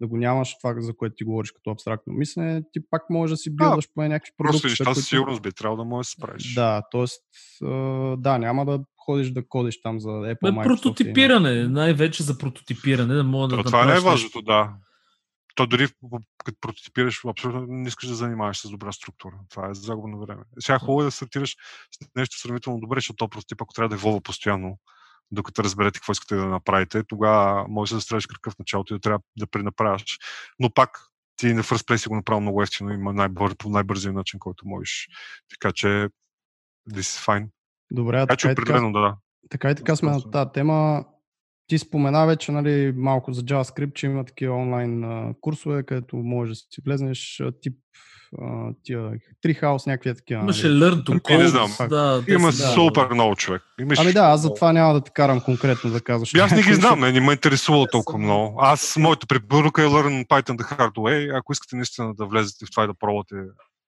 да 0.00 0.06
го 0.06 0.16
нямаш 0.16 0.56
това, 0.58 0.74
за 0.80 0.96
което 0.96 1.14
ти 1.14 1.24
говориш 1.24 1.52
като 1.52 1.70
абстрактно 1.70 2.12
мислене, 2.12 2.62
ти 2.72 2.80
пак 2.90 3.02
можеш 3.10 3.32
да 3.32 3.36
си 3.36 3.56
билдваш 3.56 3.88
поне 3.94 4.08
някакви 4.08 4.32
продукти. 4.36 4.62
Просто 4.62 4.68
неща 4.68 4.94
със 4.94 5.08
сигурност 5.08 5.42
би 5.42 5.52
трябвало 5.52 5.76
да 5.76 5.84
можеш 5.84 6.06
да 6.06 6.10
се 6.10 6.16
справиш. 6.20 6.54
Да, 6.54 6.82
т.е. 6.92 7.04
да, 8.16 8.38
няма 8.38 8.66
да 8.66 8.80
ходиш 9.06 9.30
да 9.30 9.48
кодиш 9.48 9.80
там 9.82 10.00
за 10.00 10.08
Apple, 10.08 10.42
Бе, 10.42 10.48
Microsoft. 10.48 10.64
прототипиране, 10.64 11.68
най-вече 11.68 12.22
за 12.22 12.38
прототипиране, 12.38 13.14
да 13.14 13.24
мога 13.24 13.48
да 13.48 13.56
То, 13.56 13.62
това 13.62 13.84
не 13.84 13.96
е 13.96 14.00
важното, 14.00 14.42
да. 14.42 14.74
То 15.54 15.66
дори 15.66 15.88
като 16.44 16.58
прототипираш, 16.60 17.20
абсолютно 17.26 17.66
не 17.68 17.88
искаш 17.88 18.08
да 18.08 18.14
занимаваш 18.14 18.58
с 18.58 18.70
добра 18.70 18.92
структура. 18.92 19.34
Това 19.50 19.70
е 19.70 19.74
загуба 19.74 20.08
на 20.08 20.18
време. 20.18 20.42
Сега 20.58 20.78
хубаво 20.78 21.02
е 21.02 21.04
да 21.04 21.10
стартираш 21.10 21.56
с 21.90 22.08
нещо 22.16 22.38
сравнително 22.38 22.80
добре, 22.80 22.96
защото 22.96 23.16
то 23.16 23.28
прототип, 23.28 23.62
ако 23.62 23.74
трябва 23.74 23.88
да 23.88 23.94
еволва 23.94 24.20
постоянно, 24.20 24.78
докато 25.30 25.64
разберете 25.64 25.98
какво 25.98 26.12
искате 26.12 26.36
да 26.36 26.46
направите, 26.46 27.02
тогава 27.08 27.68
може 27.68 27.94
да 27.94 28.00
строиш 28.00 28.26
кръв 28.26 28.54
в 28.54 28.58
началото 28.58 28.94
и 28.94 28.96
да 28.96 29.00
трябва 29.00 29.20
да 29.38 29.46
пренаправяш. 29.46 30.04
Но 30.58 30.70
пак 30.70 31.00
ти 31.36 31.54
на 31.54 31.62
First 31.62 31.88
Place 31.88 31.96
си 31.96 32.08
го 32.08 32.16
направил 32.16 32.40
много 32.40 32.62
ефтино, 32.62 32.92
има 32.92 33.12
най-бър, 33.12 33.56
по 33.56 33.68
най-бързия 33.68 34.12
начин, 34.12 34.38
който 34.38 34.68
можеш. 34.68 35.08
Така 35.50 35.72
че 35.72 36.08
this 36.90 37.00
is 37.00 37.26
fine. 37.26 37.48
Добре, 37.90 38.20
Така 38.20 38.36
че 38.36 38.42
така, 38.48 38.52
и 38.52 38.54
така, 38.54 38.62
определено 38.72 38.92
да, 38.92 39.00
да. 39.00 39.14
така 39.50 39.70
и 39.70 39.74
така 39.74 39.96
сме 39.96 40.08
на 40.08 40.14
Просто- 40.14 40.30
тази 40.30 40.50
тема. 40.54 41.04
Ти 41.68 41.78
спомена 41.78 42.26
вече 42.26 42.52
нали, 42.52 42.92
малко 42.96 43.32
за 43.32 43.42
JavaScript, 43.42 43.92
че 43.92 44.06
има 44.06 44.24
такива 44.24 44.54
онлайн 44.56 45.04
а, 45.04 45.34
курсове, 45.40 45.82
където 45.82 46.16
можеш 46.16 46.52
да 46.52 46.64
си 46.70 46.80
влезнеш 46.86 47.40
а, 47.40 47.52
тип 47.60 47.74
а, 48.42 48.72
тия 48.82 49.10
Treehouse, 49.44 49.86
някакви 49.86 50.14
такива. 50.14 50.40
Имаше 50.40 50.68
нали. 50.68 50.80
Learn 50.80 51.04
to 51.04 51.14
Не 51.14 51.20
Code. 51.20 51.46
знам. 51.46 51.88
Да, 51.88 52.24
Има 52.28 52.46
да. 52.46 52.52
супер 52.52 53.08
много 53.08 53.36
човек. 53.36 53.62
Имаш 53.80 53.98
Ами 53.98 54.12
да, 54.12 54.20
аз 54.20 54.40
затова 54.40 54.72
няма 54.72 54.94
да 54.94 55.00
те 55.00 55.10
карам 55.10 55.40
конкретно 55.40 55.90
да 55.90 56.00
казваш. 56.00 56.34
И 56.34 56.38
аз 56.38 56.50
не 56.52 56.62
ги 56.62 56.74
знам, 56.80 57.00
не, 57.00 57.12
не 57.12 57.20
ме 57.20 57.32
интересува 57.32 57.86
Те 57.86 57.90
толкова 57.90 58.18
много. 58.18 58.58
Аз, 58.60 58.96
моята 58.96 59.26
препоръка 59.26 59.82
е 59.82 59.86
Learn 59.86 60.26
Python 60.28 60.56
the 60.56 60.78
hard 60.78 60.94
way. 60.94 61.38
Ако 61.38 61.52
искате 61.52 61.76
наистина 61.76 62.14
да 62.14 62.26
влезете 62.26 62.66
в 62.66 62.70
това 62.70 62.84
и 62.84 62.86
да 62.86 62.94
пробвате, 62.94 63.34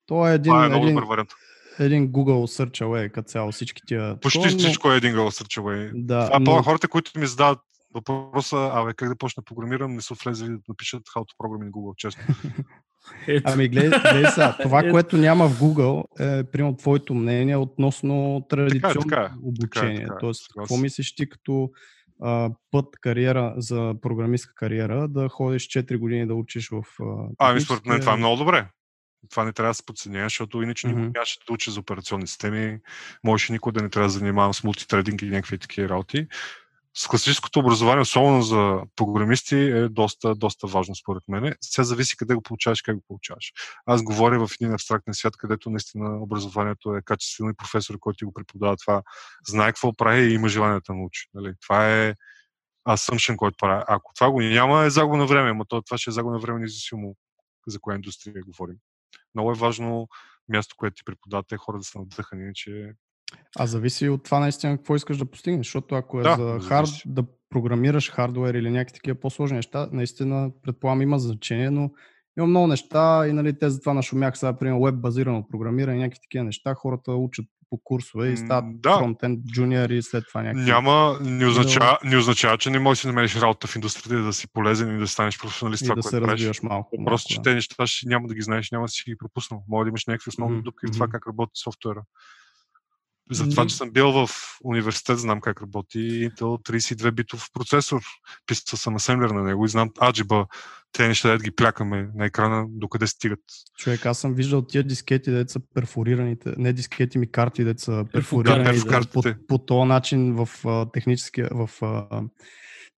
То 0.07 0.29
е 0.29 0.35
един, 0.35 0.51
това 0.51 0.65
е 0.65 0.69
много 0.69 0.85
един, 0.85 0.95
добър 0.97 1.09
вариант. 1.09 1.31
Един 1.79 2.09
Google 2.09 2.65
Search 2.65 2.85
Away, 2.85 3.11
като 3.11 3.29
цяло 3.29 3.53
всички 3.53 3.83
тия. 3.87 4.17
Почти 4.21 4.39
такова, 4.39 4.53
но- 4.53 4.59
всичко 4.59 4.93
е 4.93 4.97
един 4.97 5.15
Google 5.15 5.43
Search 5.43 5.61
away. 5.61 5.91
Да, 5.95 6.27
Това 6.27 6.39
но- 6.39 6.57
но... 6.57 6.63
хората, 6.63 6.89
които 6.89 7.11
ми 7.17 7.27
задават 7.27 7.59
въпроса, 7.95 8.71
абе, 8.75 8.93
как 8.95 9.09
да 9.09 9.17
почна 9.17 9.41
да 9.41 9.45
програмирам, 9.45 9.95
не 9.95 10.01
са 10.01 10.15
влезли 10.15 10.49
да 10.49 10.59
напишат 10.69 11.03
how 11.03 11.21
to 11.21 11.37
program 11.41 11.69
in 11.69 11.71
Google, 11.71 11.97
честно. 11.97 12.23
Ами 13.45 13.69
гледай, 13.69 14.01
гледай 14.01 14.33
сега, 14.33 14.57
това, 14.63 14.81
Ето. 14.81 14.91
което 14.91 15.17
няма 15.17 15.49
в 15.49 15.61
Google 15.61 16.05
е, 16.21 16.45
примерно, 16.45 16.77
твоето 16.77 17.15
мнение 17.15 17.57
относно 17.57 18.47
традиционно 18.49 19.01
така 19.01 19.21
е, 19.23 19.29
обучение. 19.43 20.01
така 20.01 20.15
е, 20.15 20.19
Тоест, 20.21 20.47
какво 20.59 20.77
мислиш 20.77 21.15
ти 21.15 21.29
като 21.29 21.71
а, 22.23 22.51
път 22.71 22.87
кариера 23.01 23.55
за 23.57 23.95
програмистка 24.03 24.53
кариера, 24.55 25.09
да 25.09 25.29
ходиш 25.29 25.69
4 25.69 25.99
години 25.99 26.27
да 26.27 26.35
учиш 26.35 26.69
в 26.69 26.83
а, 27.03 27.29
Ами, 27.39 27.61
според 27.61 27.87
мен 27.87 28.01
това 28.01 28.13
е 28.13 28.17
много 28.17 28.37
добре. 28.37 28.67
Това 29.31 29.45
не 29.45 29.53
трябва 29.53 29.71
да 29.71 29.75
се 29.75 29.87
подценява, 29.87 30.27
защото 30.27 30.63
иначе 30.63 30.87
никой 30.87 31.03
Мгм. 31.03 31.13
нямаше 31.15 31.39
да 31.49 31.55
учи 31.55 31.71
за 31.71 31.81
операционни 31.81 32.27
системи. 32.27 32.79
Можеше 33.25 33.53
никой 33.53 33.73
да 33.73 33.83
не 33.83 33.91
трябва 33.91 34.09
да 34.09 34.13
се 34.13 34.19
занимава 34.19 34.55
с 34.55 34.65
мултитрединг 34.65 35.23
и 35.23 35.31
някакви 35.31 35.59
такива 35.59 35.89
работи. 35.89 36.27
С 36.95 37.07
класическото 37.07 37.59
образование, 37.59 38.01
особено 38.01 38.43
за 38.43 38.81
програмисти, 38.97 39.57
е 39.57 39.89
доста, 39.89 40.35
доста 40.35 40.67
важно 40.67 40.95
според 40.95 41.23
мен. 41.29 41.55
Сега 41.61 41.85
зависи 41.85 42.17
къде 42.17 42.35
го 42.35 42.43
получаваш, 42.43 42.83
как 42.83 42.97
го 42.97 43.05
получаваш. 43.09 43.53
Аз 43.87 44.03
говоря 44.03 44.47
в 44.47 44.55
един 44.61 44.73
абстрактен 44.73 45.15
свят, 45.15 45.37
където 45.37 45.71
наистина 45.71 46.23
образованието 46.23 46.95
е 46.97 47.03
качествено 47.03 47.51
и 47.51 47.55
професор, 47.55 47.99
който 47.99 48.17
ти 48.17 48.25
го 48.25 48.33
преподава 48.33 48.77
това, 48.77 49.03
знае 49.47 49.69
какво 49.69 49.93
прави 49.93 50.21
и 50.21 50.35
има 50.35 50.49
желание 50.49 50.81
да 50.89 50.95
научи. 50.95 51.29
Нали? 51.35 51.53
Това 51.61 51.89
е 51.89 52.15
assumption, 52.89 53.37
който 53.37 53.57
прави. 53.61 53.85
Ако 53.89 54.15
това 54.15 54.31
го 54.31 54.41
няма, 54.41 54.85
е 54.85 54.91
загуба 54.91 55.17
на 55.17 55.27
време, 55.27 55.53
но 55.53 55.65
то, 55.65 55.83
това 55.83 55.99
ще 55.99 56.11
е 56.11 56.13
загуба 56.13 56.33
на 56.33 56.41
време, 56.41 56.61
независимо 56.61 57.15
за 57.67 57.81
коя 57.81 57.95
индустрия 57.95 58.43
говорим. 58.47 58.77
Много 59.39 59.51
е 59.51 59.55
важно 59.55 60.09
място, 60.49 60.75
което 60.79 60.95
ти 60.95 61.05
преподават, 61.05 61.47
те 61.49 61.57
хора 61.57 61.79
да 61.79 61.85
са 61.85 61.99
надъхани, 61.99 62.43
иначе 62.43 62.93
А 63.59 63.67
зависи 63.67 64.09
от 64.09 64.25
това 64.25 64.41
наистина 64.41 64.77
какво 64.77 64.97
искаш 64.97 65.17
да 65.17 65.31
постигнеш, 65.31 65.67
защото 65.67 65.95
ако 65.95 66.21
е 66.21 66.23
Да, 66.23 66.37
за 66.37 66.69
хард, 66.69 66.89
да 67.07 67.25
програмираш 67.51 68.11
хардвер 68.11 68.55
или 68.55 68.71
някакви 68.71 68.95
такива 68.95 69.21
по-сложни 69.21 69.57
неща, 69.57 69.89
наистина 69.93 70.51
предполагам 70.63 71.03
има 71.03 71.19
значение, 71.19 71.71
но 71.71 71.91
има 72.39 72.47
много 72.47 72.67
неща 72.67 73.29
и 73.29 73.33
нали, 73.33 73.59
те 73.59 73.71
затова 73.71 73.95
нашумях 73.95 74.39
сега, 74.39 74.59
примерно 74.59 74.85
веб 74.85 74.95
базирано 74.95 75.49
програмиране, 75.51 75.99
някакви 75.99 76.21
такива 76.21 76.45
неща, 76.45 76.75
хората 76.75 77.13
учат 77.13 77.47
по 77.71 77.81
курсове 77.85 78.29
и 78.29 78.37
стават 78.37 78.81
да. 78.81 78.99
фронтенд 78.99 79.41
джуниор 79.47 79.91
и 79.91 80.03
след 80.03 80.25
това 80.29 80.43
някакви. 80.43 80.65
няма, 80.71 81.19
не 81.21 81.47
означава, 81.47 81.99
не 82.05 82.17
означава, 82.17 82.59
че 82.59 82.71
не 82.71 82.79
можеш 82.79 82.99
да 82.99 83.01
си 83.01 83.07
намериш 83.07 83.37
работа 83.37 83.67
в 83.67 83.77
индустрията 83.77 84.15
и 84.15 84.23
да 84.23 84.33
си 84.33 84.49
полезен 84.53 84.97
и 84.97 84.99
да 84.99 85.09
станеш 85.09 85.39
професионалист 85.39 85.83
и 85.83 85.85
това, 85.85 85.95
да 85.95 86.03
което 86.03 86.17
се 86.17 86.21
развиваш 86.21 86.63
малко. 86.63 86.97
малко 86.97 87.05
Просто, 87.05 87.33
че 87.33 87.37
да. 87.37 87.43
те 87.43 87.55
неща 87.55 87.87
ще, 87.87 88.09
няма 88.09 88.29
да 88.29 88.35
ги 88.35 88.43
знаеш, 88.43 88.71
няма 88.71 88.85
да 88.85 88.89
си 88.89 89.03
ги 89.07 89.19
пропуснал. 89.19 89.65
Може 89.69 89.85
да 89.85 89.89
имаш 89.89 90.07
някакви 90.07 90.29
основни 90.29 90.57
Мгм, 90.57 90.65
дупки 90.65 90.87
в 90.87 90.91
това 90.91 91.09
как 91.09 91.27
работи 91.27 91.53
софтуера. 91.55 92.03
За 93.31 93.49
това, 93.49 93.67
че 93.67 93.77
съм 93.77 93.91
бил 93.91 94.13
в 94.13 94.31
университет, 94.65 95.19
знам 95.19 95.41
как 95.41 95.63
работи 95.63 95.99
Intel 95.99 96.71
32 96.71 97.11
битов 97.11 97.49
процесор. 97.53 98.01
Писал 98.47 98.77
съм 98.77 98.97
асемблер 98.97 99.31
на 99.31 99.43
него 99.43 99.65
и 99.65 99.69
знам 99.69 99.91
аджиба, 100.03 100.47
те 100.93 101.09
неща 101.09 101.29
да 101.29 101.39
ги 101.39 101.51
плякаме 101.51 102.09
на 102.15 102.27
екрана, 102.27 102.67
докъде 102.69 103.07
стигат. 103.07 103.41
Човек, 103.79 104.07
аз 104.07 104.19
съм 104.19 104.35
виждал 104.35 104.63
тия 104.63 104.85
дискети, 104.85 105.31
деца 105.31 105.53
са 105.53 105.61
перфорираните, 105.75 106.55
не 106.59 106.73
дискети 106.73 107.19
ми 107.19 107.31
карти, 107.31 107.65
деца 107.65 107.85
са 107.85 108.05
перфорирани 108.13 108.79
да, 108.79 109.01
по, 109.13 109.23
по 109.49 109.59
този 109.59 109.89
начин 109.89 110.35
в 110.35 110.49
а, 110.65 110.91
техническия, 110.91 111.49
в 111.53 111.71
а, 111.83 112.23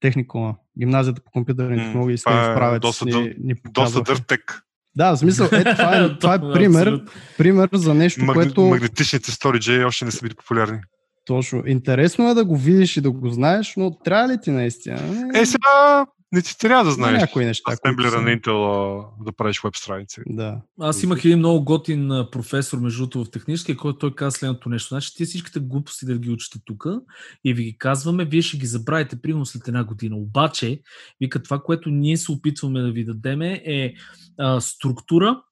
техникума, 0.00 0.56
гимназията 0.78 1.22
по 1.24 1.30
компютърни 1.30 1.76
технологии, 1.76 2.16
тези 2.16 2.50
е 2.50 2.54
правец 2.54 2.80
доста 2.80 3.04
ни, 3.04 3.34
ни 3.38 3.54
Доста 3.54 3.62
показваха. 3.62 4.12
дъртек. 4.14 4.62
Да, 5.00 5.12
в 5.12 5.18
смисъл, 5.18 5.48
е, 5.52 5.64
това 5.64 5.96
е, 5.96 6.18
това 6.20 6.34
е 6.34 6.38
пример, 6.38 7.02
пример 7.38 7.68
за 7.74 7.94
нещо, 7.94 8.20
Магни- 8.20 8.34
което... 8.34 8.62
Магнетичните 8.62 9.30
сториджи 9.30 9.84
още 9.84 10.04
не 10.04 10.10
са 10.10 10.20
били 10.22 10.34
популярни. 10.34 10.78
Точно. 11.26 11.62
Интересно 11.66 12.30
е 12.30 12.34
да 12.34 12.44
го 12.44 12.56
видиш 12.56 12.96
и 12.96 13.00
да 13.00 13.10
го 13.10 13.28
знаеш, 13.28 13.74
но 13.76 13.98
трябва 13.98 14.28
ли 14.28 14.38
ти 14.42 14.50
наистина? 14.50 15.30
Е, 15.34 15.46
сега 15.46 16.06
не 16.32 16.42
ти 16.42 16.58
трябва 16.58 16.84
да 16.84 16.90
знаеш. 16.90 17.20
някои 17.20 17.44
неща, 17.44 17.72
Асемблера 17.72 18.22
на 18.22 18.30
Intel 18.30 19.24
да 19.24 19.32
правиш 19.32 19.62
веб 19.64 19.76
страници. 19.76 20.20
Да. 20.26 20.60
Аз 20.80 21.02
имах 21.02 21.24
един 21.24 21.38
много 21.38 21.64
готин 21.64 22.10
професор, 22.32 22.78
между 22.78 23.06
другото, 23.06 23.24
в 23.24 23.30
техническия, 23.30 23.76
който 23.76 23.98
той 23.98 24.14
каза 24.14 24.38
следното 24.38 24.68
нещо. 24.68 24.88
Значи, 24.88 25.14
ти 25.14 25.24
всичките 25.24 25.60
глупости 25.60 26.06
да 26.06 26.18
ги 26.18 26.30
учите 26.30 26.58
тук 26.64 26.86
и 27.44 27.54
ви 27.54 27.64
ги 27.64 27.78
казваме, 27.78 28.24
вие 28.24 28.42
ще 28.42 28.58
ги 28.58 28.66
забравите 28.66 29.22
примерно 29.22 29.46
след 29.46 29.68
една 29.68 29.84
година. 29.84 30.16
Обаче, 30.16 30.80
вика, 31.20 31.42
това, 31.42 31.58
което 31.58 31.90
ние 31.90 32.16
се 32.16 32.32
опитваме 32.32 32.80
да 32.80 32.90
ви 32.90 33.04
дадеме 33.04 33.62
е 33.66 33.94
а, 34.38 34.60
структура, 34.60 35.42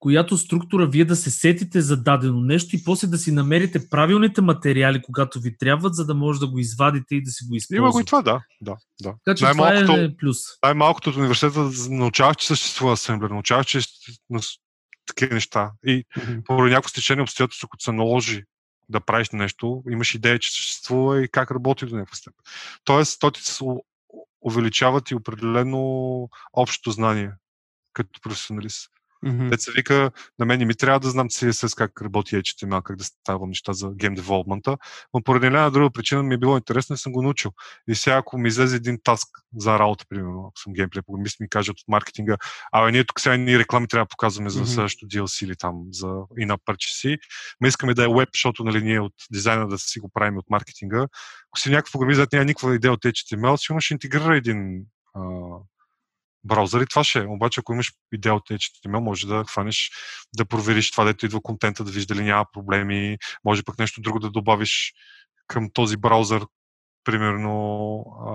която 0.00 0.38
структура 0.38 0.86
вие 0.86 1.04
да 1.04 1.16
се 1.16 1.30
сетите 1.30 1.80
за 1.80 2.02
дадено 2.02 2.40
нещо 2.40 2.76
и 2.76 2.84
после 2.84 3.08
да 3.08 3.18
си 3.18 3.32
намерите 3.32 3.88
правилните 3.88 4.40
материали, 4.40 5.02
когато 5.02 5.40
ви 5.40 5.58
трябват, 5.58 5.94
за 5.94 6.06
да 6.06 6.14
може 6.14 6.40
да 6.40 6.46
го 6.46 6.58
извадите 6.58 7.14
и 7.14 7.22
да 7.22 7.30
си 7.30 7.44
го 7.48 7.54
използвате. 7.56 7.76
Има 7.78 7.90
го 7.90 8.00
и 8.00 8.04
това, 8.04 8.22
да. 8.22 8.40
да, 8.60 8.76
да. 9.02 9.14
Така 9.24 9.36
че 9.36 9.52
това 9.52 9.74
е 9.78 10.16
плюс. 10.16 10.36
най-малкото 10.62 11.10
от 11.10 11.16
университета 11.16 11.70
научавах, 11.90 12.36
че 12.36 12.46
съществува 12.46 12.92
асемблер, 12.92 13.30
научавах, 13.30 13.66
че 13.66 13.80
такива 15.06 15.34
неща. 15.34 15.72
И 15.86 16.04
Мгм. 16.16 16.38
поради 16.44 16.74
някои 16.74 16.90
стечени 16.90 17.22
обстоятелства, 17.22 17.68
които 17.68 17.84
се 17.84 17.92
наложи 17.92 18.42
да 18.88 19.00
правиш 19.00 19.30
нещо, 19.30 19.82
имаш 19.90 20.14
идея, 20.14 20.38
че 20.38 20.52
съществува 20.52 21.24
и 21.24 21.28
как 21.28 21.50
работи 21.50 21.86
до 21.86 21.96
някаква 21.96 22.16
степен. 22.16 22.44
Тоест, 22.84 23.20
то 23.20 23.30
ти 23.30 23.42
се 23.44 23.64
увеличават 24.40 25.10
и 25.10 25.14
определено 25.14 26.28
общото 26.52 26.90
знание 26.90 27.30
като 27.92 28.20
професионалист. 28.20 28.90
Мгм. 29.22 29.50
Те 29.50 29.58
се 29.58 29.72
вика, 29.72 30.10
на 30.38 30.46
мен 30.46 30.58
не 30.58 30.64
ми 30.64 30.74
трябва 30.74 31.00
да 31.00 31.10
знам 31.10 31.28
CSS 31.28 31.76
как 31.76 32.02
работи 32.02 32.36
HTML, 32.36 32.82
как 32.82 32.96
да 32.96 33.04
ставам 33.04 33.48
неща 33.48 33.72
за 33.72 33.86
game 33.86 34.20
development 34.20 34.76
но 35.14 35.22
поради 35.22 35.46
една 35.46 35.70
друга 35.70 35.90
причина 35.90 36.22
ми 36.22 36.34
е 36.34 36.38
било 36.38 36.56
интересно 36.56 36.94
и 36.94 36.98
съм 36.98 37.12
го 37.12 37.22
научил. 37.22 37.52
И 37.88 37.94
сега, 37.94 38.16
ако 38.16 38.38
ми 38.38 38.48
излезе 38.48 38.76
един 38.76 38.98
таск 39.04 39.28
за 39.56 39.78
работа, 39.78 40.04
примерно, 40.08 40.40
ако 40.40 40.60
съм 40.60 40.72
геймплей 40.72 41.02
програмист, 41.02 41.40
ми 41.40 41.48
кажат 41.48 41.78
от 41.78 41.88
маркетинга, 41.88 42.36
абе, 42.72 42.92
ние 42.92 43.04
тук 43.04 43.20
сега 43.20 43.36
ни 43.36 43.58
реклами 43.58 43.88
трябва 43.88 44.04
да 44.04 44.08
показваме 44.08 44.50
за 44.50 44.60
Мгм. 44.60 44.68
следващото 44.68 45.16
DLC 45.16 45.44
или 45.44 45.56
там 45.56 45.82
за 45.92 46.06
in-app 46.06 46.60
purchase, 46.66 47.18
ма 47.60 47.68
искаме 47.68 47.94
да 47.94 48.04
е 48.04 48.08
веб, 48.08 48.28
защото 48.34 48.64
нали, 48.64 48.82
ние 48.82 49.00
от 49.00 49.14
дизайна 49.32 49.68
да 49.68 49.78
си 49.78 50.00
го 50.00 50.10
правим 50.14 50.38
от 50.38 50.50
маркетинга. 50.50 51.06
Ако 51.50 51.58
си 51.58 51.70
някакъв 51.70 51.92
програмист, 51.92 52.32
няма 52.32 52.44
никаква 52.44 52.74
идея 52.74 52.92
от 52.92 53.02
HTML, 53.02 53.56
сигурно 53.56 53.80
ще 53.80 53.94
интегрира 53.94 54.36
един 54.36 54.84
а, 55.14 55.20
браузър 56.44 56.80
и 56.80 56.86
това 56.86 57.04
ще 57.04 57.18
е. 57.18 57.26
Обаче, 57.26 57.60
ако 57.60 57.72
имаш 57.72 57.92
идея 58.12 58.34
от 58.34 58.48
HTML, 58.48 59.00
може 59.00 59.26
да 59.26 59.44
хванеш 59.44 59.90
да 60.36 60.44
провериш 60.44 60.90
това, 60.90 61.04
дето 61.04 61.26
идва 61.26 61.40
контента, 61.40 61.84
да 61.84 61.90
вижда 61.90 62.14
дали 62.14 62.24
няма 62.24 62.44
проблеми, 62.52 63.18
може 63.44 63.62
пък 63.62 63.78
нещо 63.78 64.00
друго 64.00 64.18
да 64.18 64.30
добавиш 64.30 64.92
към 65.46 65.70
този 65.72 65.96
браузър, 65.96 66.46
примерно 67.04 68.04
а, 68.26 68.32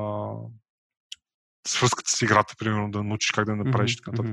свръзката 1.68 2.12
с 2.12 2.22
играта, 2.22 2.56
примерно 2.58 2.91
да 2.91 3.03
научиш 3.03 3.32
как 3.32 3.45
да 3.45 3.56
направиш 3.56 3.93
и 3.93 3.97
така. 4.01 4.24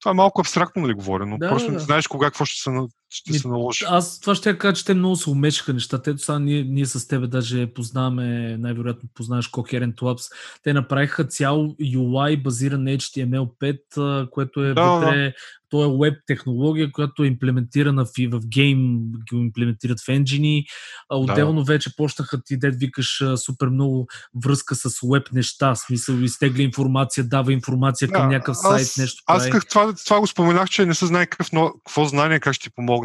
Това 0.00 0.10
е 0.10 0.14
малко 0.14 0.40
абстрактно, 0.40 0.82
нали 0.82 0.92
говоря, 0.92 1.26
но 1.26 1.38
Да, 1.38 1.48
просто 1.48 1.66
да, 1.66 1.72
не 1.72 1.78
да. 1.78 1.84
знаеш 1.84 2.06
кога 2.06 2.26
какво 2.26 2.44
ще 2.44 2.62
се, 2.62 2.70
ще 3.10 3.32
се 3.32 3.48
наложи. 3.48 3.84
Аз 3.88 4.20
това 4.20 4.34
ще 4.34 4.58
кажа, 4.58 4.74
че 4.74 4.84
те 4.84 4.94
много 4.94 5.16
се 5.16 5.30
умешаха 5.30 5.72
нещата. 5.72 6.10
Ето 6.10 6.18
сега 6.22 6.38
ние, 6.38 6.64
ние 6.64 6.86
с 6.86 7.08
тебе 7.08 7.26
даже 7.26 7.72
познаваме, 7.72 8.56
най-вероятно 8.56 9.08
познаваш 9.14 9.50
Coherent 9.50 9.94
Labs. 9.94 10.32
Те 10.62 10.72
направиха 10.72 11.24
цял 11.24 11.74
UI 11.80 12.42
базиран 12.42 12.84
на 12.84 12.90
HTML5, 12.90 13.78
а, 13.96 14.30
което 14.30 14.64
е 14.64 14.68
Да, 14.68 14.74
да. 14.74 14.90
вътре, 14.90 15.34
то 15.70 15.84
е 15.84 15.98
веб 15.98 16.18
технология, 16.26 16.92
която 16.92 17.22
е 17.22 17.26
имплементирана 17.26 18.04
в, 18.04 18.10
в 18.30 18.40
гейм, 18.46 18.98
го 19.32 19.38
имплементират 19.38 20.00
в 20.00 20.08
енджини. 20.08 20.64
Отделно 21.10 21.64
вече 21.64 21.96
почнаха 21.96 22.42
ти, 22.44 22.58
дед 22.58 22.74
викаш, 22.78 23.22
супер 23.36 23.68
много 23.68 24.06
връзка 24.44 24.74
с 24.74 25.00
веб 25.12 25.32
неща, 25.32 25.74
смисъл 25.74 26.14
изтегля 26.14 26.62
информация, 26.62 27.24
дава 27.24 27.52
информация 27.52 28.08
към 28.08 28.28
някакъв 28.28 28.56
сайт, 28.56 28.80
аз, 28.80 28.96
нещо 28.96 29.22
Аз 29.26 29.44
исках 29.44 29.66
това, 29.66 29.94
това 30.04 30.20
го 30.20 30.26
споменах, 30.26 30.68
че 30.68 30.86
не 30.86 30.94
се 30.94 31.06
знае 31.06 31.26
какъв, 31.26 31.52
но, 31.52 31.72
какво 31.86 32.04
знание, 32.04 32.40
как 32.40 32.54
ще 32.54 32.68
ти 32.68 32.74
помогне 32.74 32.99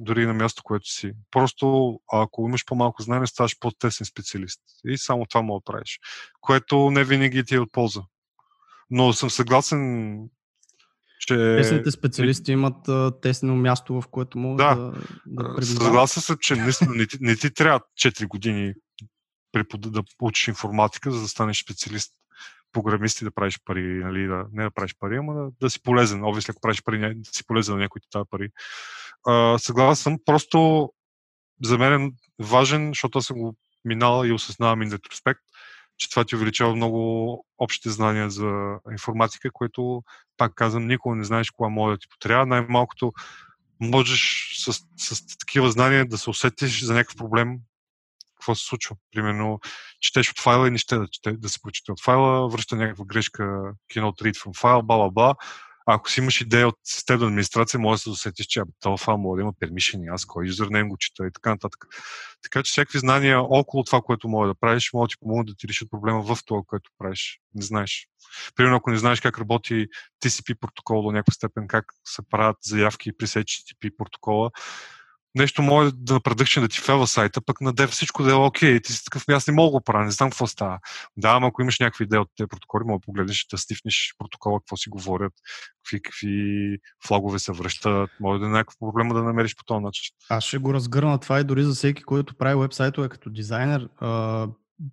дори 0.00 0.26
на 0.26 0.34
място, 0.34 0.62
което 0.64 0.90
си. 0.90 1.12
Просто 1.30 1.94
ако 2.12 2.48
имаш 2.48 2.64
по-малко 2.64 3.02
знание, 3.02 3.26
ставаш 3.26 3.58
по-тесен 3.60 4.06
специалист. 4.06 4.60
И 4.84 4.98
само 4.98 5.26
това 5.26 5.42
мога 5.42 5.60
да 5.60 5.72
правиш. 5.72 6.00
Което 6.40 6.90
не 6.90 7.04
винаги 7.04 7.44
ти 7.44 7.54
е 7.54 7.60
от 7.60 7.72
полза. 7.72 8.00
Но 8.90 9.12
съм 9.12 9.30
съгласен, 9.30 10.18
че... 11.20 11.34
Тесните 11.34 11.90
специалисти 11.90 12.52
имат 12.52 12.88
а, 12.88 13.20
тесно 13.20 13.56
място, 13.56 14.00
в 14.00 14.08
което 14.08 14.38
могат 14.38 14.56
Да. 14.56 14.74
да, 14.74 14.92
да 15.26 15.50
а, 15.50 15.56
пребивават. 15.56 15.82
Съгласен 15.82 16.22
съм, 16.22 16.36
че 16.40 16.56
не, 16.56 16.70
не, 16.94 17.06
ти, 17.06 17.16
не 17.20 17.36
ти 17.36 17.54
трябва 17.54 17.80
4 18.00 18.26
години 18.26 18.74
препод... 19.52 19.92
да 19.92 20.02
учиш 20.20 20.48
информатика, 20.48 21.10
за 21.10 21.20
да 21.20 21.28
станеш 21.28 21.62
специалист 21.62 22.14
програмист 22.72 23.20
и 23.20 23.24
да 23.24 23.30
правиш 23.30 23.60
пари, 23.64 24.04
нали, 24.04 24.26
да, 24.26 24.46
не 24.52 24.64
да 24.64 24.70
правиш 24.70 24.94
пари, 24.98 25.16
ама 25.16 25.34
да, 25.34 25.50
да 25.60 25.70
си 25.70 25.82
полезен. 25.82 26.24
Обвисли, 26.24 26.50
ако 26.50 26.60
правиш 26.60 26.82
пари, 26.82 27.14
да 27.14 27.30
си 27.30 27.46
полезен 27.46 27.74
на 27.74 27.80
някой 27.80 28.00
ти 28.00 28.08
дава 28.12 28.24
пари. 28.24 28.48
А, 29.26 29.58
съгласен 29.58 30.02
съм, 30.02 30.18
просто 30.24 30.90
за 31.64 31.78
мен 31.78 32.04
е 32.04 32.10
важен, 32.42 32.88
защото 32.88 33.18
аз 33.18 33.24
съм 33.24 33.38
го 33.38 33.56
минал 33.84 34.24
и 34.24 34.32
осъзнавам 34.32 34.82
и 34.82 34.90
ретроспект, 34.90 35.40
че 35.96 36.10
това 36.10 36.24
ти 36.24 36.36
увеличава 36.36 36.76
много 36.76 37.44
общите 37.58 37.90
знания 37.90 38.30
за 38.30 38.78
информатика, 38.92 39.50
което, 39.52 40.02
пак 40.36 40.54
казвам, 40.54 40.86
никога 40.86 41.16
не 41.16 41.24
знаеш 41.24 41.50
кога 41.50 41.68
може 41.68 41.94
да 41.94 41.98
ти 41.98 42.08
потрябва. 42.08 42.46
Най-малкото 42.46 43.12
можеш 43.80 44.52
с, 44.58 44.72
с 44.96 45.38
такива 45.38 45.70
знания 45.70 46.06
да 46.06 46.18
се 46.18 46.30
усетиш 46.30 46.84
за 46.84 46.94
някакъв 46.94 47.16
проблем, 47.16 47.56
какво 48.34 48.54
се 48.54 48.66
случва. 48.66 48.96
Примерно, 49.12 49.60
четеш 50.00 50.30
от 50.30 50.40
файла 50.40 50.68
и 50.68 50.70
не 50.70 50.78
ще 50.78 50.98
да, 50.98 51.08
чете, 51.08 51.32
да 51.32 51.48
се 51.48 51.62
прочете 51.62 51.92
от 51.92 52.00
файла, 52.02 52.48
връща 52.48 52.76
някаква 52.76 53.04
грешка, 53.04 53.42
cannot 53.94 54.22
read 54.22 54.36
from 54.36 54.62
file, 54.62 54.82
бла, 54.82 54.96
бла, 54.96 55.10
бла. 55.10 55.34
Ако 55.90 56.10
си 56.10 56.20
имаш 56.20 56.40
идея 56.40 56.68
от 56.68 56.74
системна 56.84 57.26
администрация, 57.26 57.80
може 57.80 57.98
да 57.98 58.02
се 58.02 58.10
усетиш, 58.10 58.46
че 58.46 58.62
този 58.80 59.04
файл 59.04 59.18
може 59.18 59.38
да 59.38 59.42
има 59.42 59.52
пермишени, 59.60 60.06
аз 60.06 60.24
кой 60.24 60.46
юзернейм 60.46 60.88
го 60.88 60.96
чета 60.98 61.26
и 61.26 61.32
така 61.34 61.50
нататък. 61.50 61.86
Така 62.42 62.62
че 62.62 62.70
всякакви 62.70 62.98
знания 62.98 63.40
около 63.40 63.84
това, 63.84 64.00
което 64.00 64.28
може 64.28 64.48
да 64.48 64.54
правиш, 64.54 64.90
могат 64.92 65.08
да 65.08 65.12
ти 65.12 65.20
помогнат 65.20 65.46
да 65.46 65.54
ти 65.58 65.68
решат 65.68 65.90
проблема 65.90 66.22
в 66.22 66.38
това, 66.46 66.60
което 66.66 66.90
правиш. 66.98 67.40
Не 67.54 67.62
знаеш. 67.62 68.08
Примерно, 68.54 68.76
ако 68.76 68.90
не 68.90 68.96
знаеш 68.96 69.20
как 69.20 69.38
работи 69.38 69.86
TCP 70.24 70.58
протокол 70.60 71.02
до 71.02 71.12
някаква 71.12 71.32
степен, 71.32 71.68
как 71.68 71.84
се 72.04 72.22
правят 72.30 72.56
заявки 72.62 73.12
през 73.16 73.34
HTTP 73.34 73.96
протокола, 73.96 74.50
нещо 75.34 75.62
може 75.62 75.90
да 75.94 76.20
предъхче 76.20 76.60
да 76.60 76.68
ти 76.68 76.80
фева 76.80 77.06
сайта, 77.06 77.40
пък 77.40 77.60
на 77.60 77.72
дев 77.72 77.90
всичко 77.90 78.22
да 78.22 78.30
е 78.30 78.34
окей. 78.34 78.80
Ти 78.80 78.92
си 78.92 79.04
такъв, 79.04 79.24
«Ами 79.28 79.36
аз 79.36 79.46
не 79.46 79.54
мога 79.54 79.66
да 79.66 79.70
го 79.70 79.80
правя, 79.80 80.04
не 80.04 80.10
знам 80.10 80.30
какво 80.30 80.46
става. 80.46 80.78
Да, 81.16 81.28
ама 81.28 81.46
ако 81.46 81.62
имаш 81.62 81.78
някакви 81.78 82.04
идеи 82.04 82.18
от 82.18 82.28
тези 82.36 82.48
протоколи, 82.48 82.84
мога 82.86 82.98
да 82.98 83.04
погледнеш, 83.06 83.46
да 83.50 83.58
стифнеш 83.58 84.14
протокола, 84.18 84.60
какво 84.60 84.76
си 84.76 84.88
говорят, 84.88 85.32
какви, 85.82 86.02
какви 86.02 86.78
флагове 87.06 87.38
се 87.38 87.52
връщат, 87.52 88.10
може 88.20 88.40
да 88.40 88.46
е 88.46 88.48
някакъв 88.48 88.74
проблем 88.80 89.08
да 89.08 89.22
намериш 89.22 89.56
по 89.56 89.64
този 89.64 89.84
начин. 89.84 90.14
Аз 90.28 90.44
ще 90.44 90.58
го 90.58 90.74
разгърна 90.74 91.18
това 91.18 91.40
и 91.40 91.44
дори 91.44 91.64
за 91.64 91.74
всеки, 91.74 92.02
който 92.02 92.34
прави 92.34 92.60
вебсайтове 92.60 93.08
като 93.08 93.30
дизайнер. 93.30 93.88
А, 94.00 94.46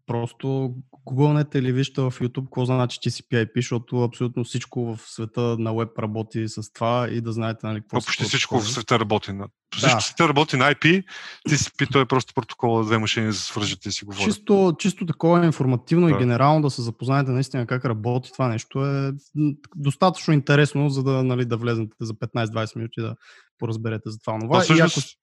просто 0.05 0.75
гугълнете 1.05 1.57
или 1.57 1.71
вижте 1.71 2.01
в 2.01 2.11
YouTube 2.11 2.43
какво 2.43 2.65
значи 2.65 2.99
TCP/IP, 2.99 3.51
защото 3.55 4.03
абсолютно 4.03 4.43
всичко 4.43 4.95
в 4.95 5.01
света 5.05 5.41
на 5.41 5.73
веб 5.73 5.99
работи 5.99 6.47
с 6.47 6.73
това 6.73 7.07
и 7.11 7.21
да 7.21 7.31
знаете 7.31 7.67
нали, 7.67 7.81
какво 7.81 8.01
почти 8.01 8.23
всичко 8.23 8.55
в 8.55 8.57
протоколи. 8.57 8.73
света 8.73 8.99
работи 8.99 9.31
на. 9.31 9.43
Да. 9.43 9.77
Всичко 9.77 9.99
в 9.99 10.03
света 10.03 10.29
работи 10.29 10.57
на 10.57 10.73
IP, 10.73 11.03
TCP, 11.49 11.91
той 11.91 12.01
е 12.01 12.05
просто 12.05 12.33
протокола, 12.33 12.85
две 12.85 12.97
машини 12.97 13.27
да 13.27 13.33
се 13.33 13.45
свържат 13.45 13.85
и 13.85 13.91
си 13.91 14.05
говорят. 14.05 14.25
Чисто, 14.25 14.75
чисто 14.79 15.05
такова 15.05 15.45
информативно 15.45 16.07
Да. 16.07 16.15
и 16.15 16.17
генерално 16.17 16.61
да 16.61 16.69
се 16.69 16.81
запознаете 16.81 17.31
наистина 17.31 17.67
как 17.67 17.85
работи 17.85 18.31
това 18.33 18.47
нещо 18.47 18.85
е 18.85 19.13
достатъчно 19.75 20.33
интересно, 20.33 20.89
за 20.89 21.03
да, 21.03 21.23
нали, 21.23 21.45
да 21.45 21.57
влезнете 21.57 21.95
за 22.01 22.13
15-20 22.13 22.75
минути 22.75 23.01
да 23.01 23.15
поразберете 23.59 24.09
за 24.09 24.19
това. 24.19 24.39
То 24.39 24.47
това. 24.47 24.57
И 24.57 24.79
ако... 24.79 24.89
всъщност, 24.89 25.17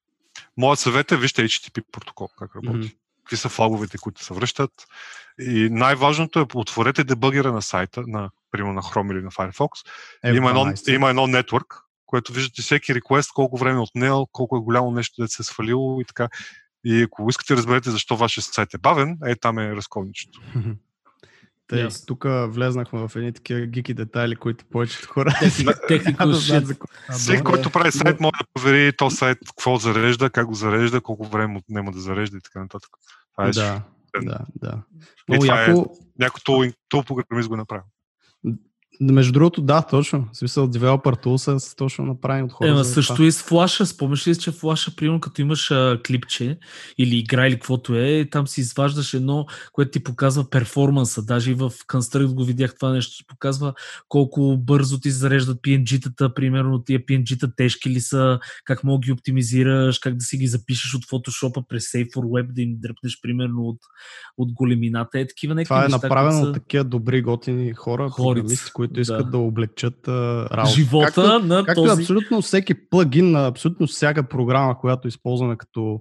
моят 0.56 0.78
съвет 0.78 1.12
е 1.12 1.16
вижте 1.16 1.42
HTTP 1.44 1.82
протокол, 1.92 2.28
как 2.38 2.56
работи. 2.56 2.78
Мгм. 2.78 2.88
Какви 3.24 3.36
са 3.36 3.48
флаговете, 3.48 3.98
които 3.98 4.24
се 4.24 4.34
връщат. 4.34 4.70
И 5.40 5.68
най-важното 5.70 6.40
е, 6.40 6.46
отворете 6.54 7.04
дебъгера 7.04 7.52
на 7.52 7.62
сайта, 7.62 8.04
на, 8.06 8.30
примерно 8.50 8.74
на 8.74 8.82
Chrome 8.82 9.12
или 9.12 9.22
на 9.22 9.30
Firefox. 9.30 9.68
F12. 10.24 10.36
има, 10.36 10.50
едно, 10.50 10.72
има 10.88 11.08
едно 11.10 11.26
network, 11.26 11.66
което 12.06 12.32
виждате 12.32 12.62
всеки 12.62 12.94
реквест, 12.94 13.32
колко 13.32 13.56
време 13.56 13.76
е 13.76 13.82
отнел, 13.82 14.26
колко 14.32 14.56
е 14.56 14.60
голямо 14.60 14.90
нещо 14.90 15.22
да 15.22 15.28
се 15.28 15.42
е 15.42 15.44
свалило 15.44 16.00
и 16.00 16.04
така. 16.04 16.28
И 16.84 17.02
ако 17.02 17.26
искате 17.30 17.54
да 17.54 17.58
разберете 17.58 17.90
защо 17.90 18.16
вашия 18.16 18.42
сайт 18.42 18.74
е 18.74 18.78
бавен, 18.78 19.18
е 19.26 19.36
там 19.36 19.58
е 19.58 19.76
разковничето. 19.76 20.40
Тъй, 21.72 21.82
Ясно. 21.82 22.06
тук 22.06 22.24
влезнахме 22.28 23.08
в 23.08 23.16
едни 23.16 23.32
такива 23.32 23.60
гики 23.60 23.94
детайли, 23.94 24.36
които 24.36 24.64
повечето 24.64 25.08
хора 25.08 25.34
Технико. 25.88 26.28
Всеки, 27.10 27.42
който 27.42 27.70
прави 27.70 27.92
сайт, 27.92 28.20
може 28.20 28.32
да 28.40 28.46
провери 28.54 28.92
то 28.96 29.10
сайт, 29.10 29.38
какво 29.46 29.76
зарежда, 29.76 30.30
как 30.30 30.46
го 30.46 30.54
зарежда, 30.54 31.00
колко 31.00 31.24
време 31.24 31.58
отнема 31.58 31.92
да 31.92 32.00
зарежда 32.00 32.36
и 32.36 32.40
така 32.40 32.60
нататък. 32.60 32.90
Това 33.32 33.48
е 33.48 33.50
Да, 33.50 33.82
да, 34.22 34.38
да. 34.54 34.82
Много 35.28 35.44
е- 35.44 35.48
яко, 35.48 35.96
Някой 36.18 36.40
тул, 36.44 36.64
тул 36.88 37.02
програмист 37.04 37.48
го 37.48 37.56
направи. 37.56 37.82
Между 39.02 39.32
другото, 39.32 39.62
да, 39.62 39.82
точно. 39.82 40.28
В 40.32 40.36
смисъл, 40.36 40.68
Developer 40.68 41.24
Tools 41.24 41.58
са 41.58 41.76
точно 41.76 42.04
направени 42.04 42.44
от 42.44 42.52
хора. 42.52 42.68
Ема 42.68 42.84
също 42.84 43.14
това. 43.14 43.26
и 43.26 43.32
с 43.32 43.42
флаша. 43.42 43.86
Спомняш 43.86 44.26
ли, 44.26 44.36
че 44.36 44.50
флаша, 44.50 44.96
примерно, 44.96 45.20
като 45.20 45.40
имаш 45.40 45.70
а, 45.70 45.98
клипче 46.06 46.58
или 46.98 47.16
игра 47.16 47.46
или 47.46 47.54
каквото 47.54 47.94
е, 47.96 48.28
там 48.30 48.46
си 48.46 48.60
изваждаш 48.60 49.14
едно, 49.14 49.46
което 49.72 49.90
ти 49.90 50.04
показва 50.04 50.50
перформанса. 50.50 51.22
Даже 51.22 51.50
и 51.50 51.54
в 51.54 51.70
Construct 51.70 52.34
го 52.34 52.44
видях 52.44 52.74
това 52.74 52.92
нещо. 52.92 53.16
Ти 53.16 53.26
показва 53.26 53.74
колко 54.08 54.56
бързо 54.58 55.00
ти 55.00 55.10
зареждат 55.10 55.62
PNG-тата, 55.62 56.34
примерно 56.34 56.82
тия 56.84 57.00
PNG-та 57.00 57.48
тежки 57.56 57.90
ли 57.90 58.00
са, 58.00 58.38
как 58.64 58.84
мога 58.84 59.00
ги 59.00 59.12
оптимизираш, 59.12 59.98
как 59.98 60.16
да 60.16 60.24
си 60.24 60.36
ги 60.36 60.46
запишеш 60.46 60.94
от 60.94 61.04
Photoshop 61.04 61.64
през 61.68 61.92
Save 61.92 62.10
for 62.10 62.24
Web, 62.24 62.52
да 62.52 62.62
им 62.62 62.76
дръпнеш, 62.78 63.20
примерно, 63.22 63.62
от, 63.62 63.78
от 64.38 64.52
големината. 64.52 65.20
Е, 65.20 65.26
такива 65.26 65.64
това 65.64 65.80
е 65.80 65.88
неща, 65.88 65.98
направено 66.02 66.42
от 66.42 66.54
такива 66.54 66.84
добри, 66.84 67.22
готини 67.22 67.72
хора, 67.72 68.10
програмисти, 68.16 68.70
които 68.92 69.00
искат 69.00 69.26
да, 69.26 69.30
да 69.30 69.38
облегчат 69.38 70.08
а, 70.08 70.48
работа. 70.50 70.74
Живота 70.74 71.12
както, 71.14 71.46
на 71.46 71.64
както 71.64 71.84
този... 71.84 72.02
абсолютно 72.02 72.42
всеки 72.42 72.88
плагин 72.90 73.30
на 73.30 73.46
абсолютно 73.46 73.86
всяка 73.86 74.28
програма, 74.28 74.78
която 74.78 75.08
използваме 75.08 75.56
като 75.56 76.00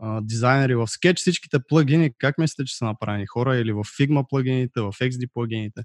а, 0.00 0.20
дизайнери 0.22 0.74
в 0.74 0.86
Sketch, 0.86 1.16
всичките 1.16 1.58
плагини, 1.68 2.10
как 2.18 2.38
мислите, 2.38 2.64
че 2.64 2.76
са 2.76 2.84
направени 2.84 3.26
хора 3.26 3.56
или 3.56 3.72
в 3.72 3.82
Figma 3.84 4.24
плагините, 4.28 4.80
в 4.80 4.92
XD 4.92 5.28
плагините. 5.34 5.82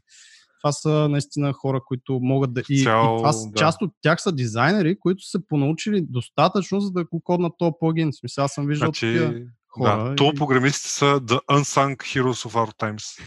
Това 0.61 0.71
са 0.71 1.09
наистина 1.09 1.53
хора, 1.53 1.81
които 1.87 2.19
могат 2.21 2.53
да... 2.53 2.61
И, 2.69 2.83
Цял, 2.83 3.15
и 3.15 3.17
това, 3.17 3.31
да. 3.31 3.59
част 3.59 3.81
от 3.81 3.91
тях 4.01 4.21
са 4.21 4.31
дизайнери, 4.31 4.99
които 4.99 5.23
са 5.23 5.39
понаучили 5.47 6.05
достатъчно, 6.09 6.79
за 6.79 6.91
да 6.91 7.05
го 7.05 7.21
коднат 7.23 7.53
този 7.57 7.71
плагин. 7.79 8.11
В 8.11 8.15
смисъл, 8.15 8.45
аз 8.45 8.53
съм 8.53 8.67
виждал 8.67 8.87
значи, 8.87 9.13
такива 9.13 9.33
хора. 9.77 10.09
Да, 10.09 10.15
то 10.15 10.33
програмистите 10.33 10.89
са 10.89 11.05
The 11.05 11.39
Unsung 11.45 11.95
Heroes 11.95 12.49
of 12.49 12.53
Our 12.53 12.73
Times. 12.81 13.21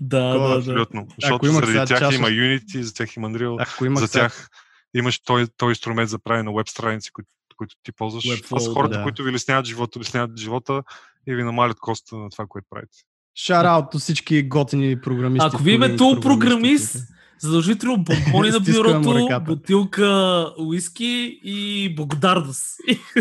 да, 0.00 0.38
да, 0.38 0.56
абсолютно. 0.58 1.06
Защото 1.20 1.52
заради 1.52 1.86
тях 1.86 1.98
част... 1.98 2.18
има 2.18 2.28
Unity, 2.28 2.80
за 2.80 2.94
тях 2.94 3.16
има 3.16 3.30
Unreal, 3.30 3.98
за 3.98 4.08
тях 4.08 4.48
имаш 4.94 5.18
този, 5.18 5.46
този 5.56 5.70
инструмент 5.70 6.10
за 6.10 6.18
правене 6.18 6.42
на 6.42 6.56
веб 6.56 6.68
страници, 6.68 7.12
които, 7.12 7.28
които 7.56 7.74
ти 7.82 7.92
ползваш. 7.92 8.24
Webflow, 8.24 8.44
това 8.44 8.60
са 8.60 8.70
хората, 8.70 8.96
да. 8.96 9.02
които 9.02 9.22
ви 9.22 9.32
лесняват 9.32 9.66
живота, 9.66 10.00
лесняват 10.00 10.38
живота 10.38 10.82
и 11.28 11.34
ви 11.34 11.42
намалят 11.42 11.80
коста 11.80 12.16
на 12.16 12.30
това, 12.30 12.46
което 12.48 12.66
правите. 12.70 12.98
Шараут 13.34 13.94
от 13.94 14.00
всички 14.00 14.42
готини 14.42 15.00
програмисти. 15.00 15.48
Ако 15.52 15.62
ви 15.62 15.72
имате 15.72 15.96
тул 15.96 16.20
програмист, 16.20 16.96
задължително 17.38 17.96
бомбони 18.04 18.50
на 18.50 18.60
бюрото, 18.60 19.40
бутилка 19.44 20.52
уиски 20.58 21.40
и 21.42 21.94
благодарност. 21.94 22.76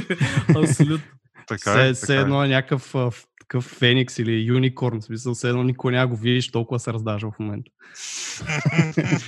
Абсолютно. 0.55 1.05
Така 1.47 1.71
е, 1.71 1.93
все, 1.93 2.03
все 2.03 2.17
е. 2.17 2.21
едно 2.21 2.43
е 2.43 2.47
някакъв 2.47 2.95
такъв 3.39 3.63
феникс 3.63 4.19
или 4.19 4.45
юникорн, 4.45 5.01
в 5.01 5.03
смисъл, 5.03 5.33
все 5.33 5.49
едно 5.49 5.63
никой 5.63 5.91
няма 5.91 6.07
го 6.07 6.15
видиш, 6.15 6.51
толкова 6.51 6.79
се 6.79 6.93
раздажа 6.93 7.31
в 7.31 7.39
момента. 7.39 7.71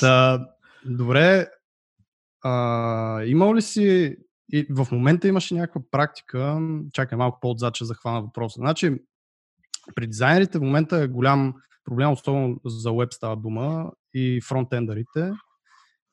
Та, 0.00 0.46
добре, 0.84 1.46
а, 2.42 3.22
имал 3.24 3.54
ли 3.54 3.62
си 3.62 4.16
и 4.52 4.66
в 4.70 4.88
момента 4.92 5.28
имаше 5.28 5.54
някаква 5.54 5.80
практика, 5.90 6.60
чакай 6.92 7.18
малко 7.18 7.38
по-отзад, 7.40 7.74
че 7.74 7.84
захвана 7.84 8.22
въпроса. 8.22 8.54
Значи, 8.58 8.94
при 9.94 10.06
дизайнерите 10.06 10.58
в 10.58 10.62
момента 10.62 10.96
е 10.96 11.08
голям 11.08 11.54
проблем, 11.84 12.10
особено 12.10 12.56
за 12.64 12.92
веб 12.92 13.12
става 13.12 13.36
дума 13.36 13.90
и 14.14 14.40
фронтендерите. 14.40 15.32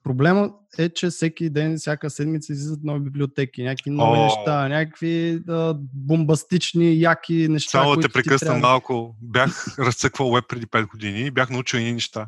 Проблемът 0.04 0.52
е, 0.78 0.90
че 0.90 1.08
всеки 1.08 1.50
ден, 1.50 1.78
всяка 1.78 2.10
седмица 2.10 2.54
излизат 2.54 2.84
нови 2.84 3.00
библиотеки, 3.00 3.64
някакви 3.64 3.90
нови 3.90 4.20
О, 4.20 4.24
неща, 4.24 4.68
някакви 4.68 5.40
да, 5.46 5.78
бомбастични, 5.94 7.00
яки 7.00 7.48
неща. 7.50 7.72
Само 7.72 7.96
да 7.96 8.02
те 8.02 8.10
прекъсна 8.10 8.46
трябва... 8.46 8.60
малко. 8.60 9.16
Бях 9.22 9.66
разцъквал 9.80 10.32
веб 10.32 10.46
преди 10.50 10.66
5 10.66 10.88
години 10.88 11.20
и 11.20 11.32
бях 11.32 11.50
научил 11.50 11.78
едни 11.78 11.94
неща. 11.94 12.28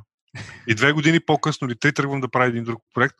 И 0.67 0.75
две 0.75 0.91
години 0.91 1.19
по-късно 1.19 1.67
ли 1.67 1.75
три 1.75 1.93
тръгвам 1.93 2.21
да 2.21 2.27
правя 2.27 2.47
един 2.47 2.63
друг 2.63 2.81
проект, 2.93 3.15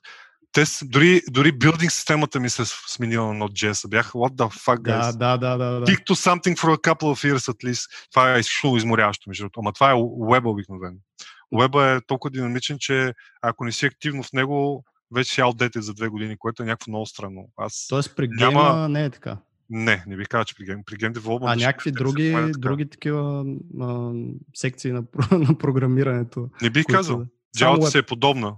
те, 0.54 0.64
дори, 0.84 1.22
дори 1.30 1.52
билдинг 1.52 1.92
системата 1.92 2.40
ми 2.40 2.50
се 2.50 2.64
сменила 2.88 3.34
на 3.34 3.46
Node.js. 3.46 3.90
Бях, 3.90 4.12
what 4.12 4.36
the 4.36 4.60
fuck, 4.66 4.78
guys? 4.78 5.18
Да, 5.18 5.38
да, 5.38 5.58
да, 5.58 5.80
да. 5.80 5.86
Stick 5.86 6.06
to 6.06 6.14
something 6.14 6.56
for 6.58 6.76
a 6.76 6.78
couple 6.78 7.04
of 7.04 7.34
years 7.34 7.54
at 7.54 7.64
least. 7.66 7.90
Това 8.12 8.36
е 8.36 8.40
изключително 8.40 8.78
изморяващо, 8.78 9.30
между 9.30 9.44
другото. 9.44 9.60
Ама 9.60 9.74
това 9.74 9.92
е 9.92 9.96
веба 10.32 10.50
обикновено. 10.50 10.98
Уеба 11.52 11.92
е 11.92 12.02
толкова 12.08 12.32
динамичен, 12.32 12.78
че 12.80 13.14
ако 13.42 13.66
не 13.66 13.72
си 13.72 13.86
активно 13.86 14.24
в 14.24 14.34
него, 14.34 14.84
вече 15.16 15.34
си 15.34 15.42
outdated 15.42 15.80
за 15.80 15.94
две 15.94 16.08
години, 16.08 16.38
което 16.38 16.64
е 16.64 16.66
някакво 16.66 16.92
много 16.92 17.06
странно. 17.06 17.50
Аз 17.58 17.86
Тоест 17.90 18.16
при 18.16 18.28
гейма 18.28 18.64
няма... 18.64 18.90
не 18.90 19.06
е 19.06 19.10
така? 19.10 19.38
Не, 19.70 20.04
не 20.08 20.18
бих 20.18 20.28
казал, 20.28 20.44
че 20.44 20.56
при 20.56 20.66
гейм, 20.66 20.80
при 20.86 20.96
гейм 20.96 21.14
девелопмент. 21.14 21.62
А 21.62 21.66
някакви 21.66 21.92
други, 21.92 22.28
е 22.28 22.52
други 22.58 22.90
такива 22.90 23.46
а, 23.82 24.12
секции 24.54 24.92
на, 24.92 25.04
на 25.32 25.58
програмирането. 25.58 26.50
Не 26.62 26.70
бих 26.70 26.86
казал. 26.86 27.26
Джавата 27.58 27.88
си 27.88 27.98
е 27.98 28.04
подобна. 28.04 28.56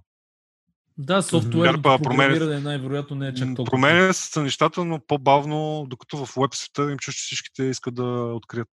Да, 0.97 1.21
софтуерното 1.21 1.99
програмиране 2.03 2.59
най-вероятно 2.59 3.15
не 3.15 3.27
е 3.27 3.33
чак 3.33 3.55
толкова. 3.55 3.71
Променя 3.71 4.13
се 4.13 4.41
нещата, 4.41 4.85
но 4.85 4.99
по-бавно, 5.07 5.85
докато 5.89 6.25
в 6.25 6.33
веб 6.41 6.53
света 6.53 6.91
им 6.91 6.97
чуш, 6.97 7.15
че 7.15 7.21
всичките 7.23 7.63
искат 7.63 7.95
да 7.95 8.03
открият 8.35 8.69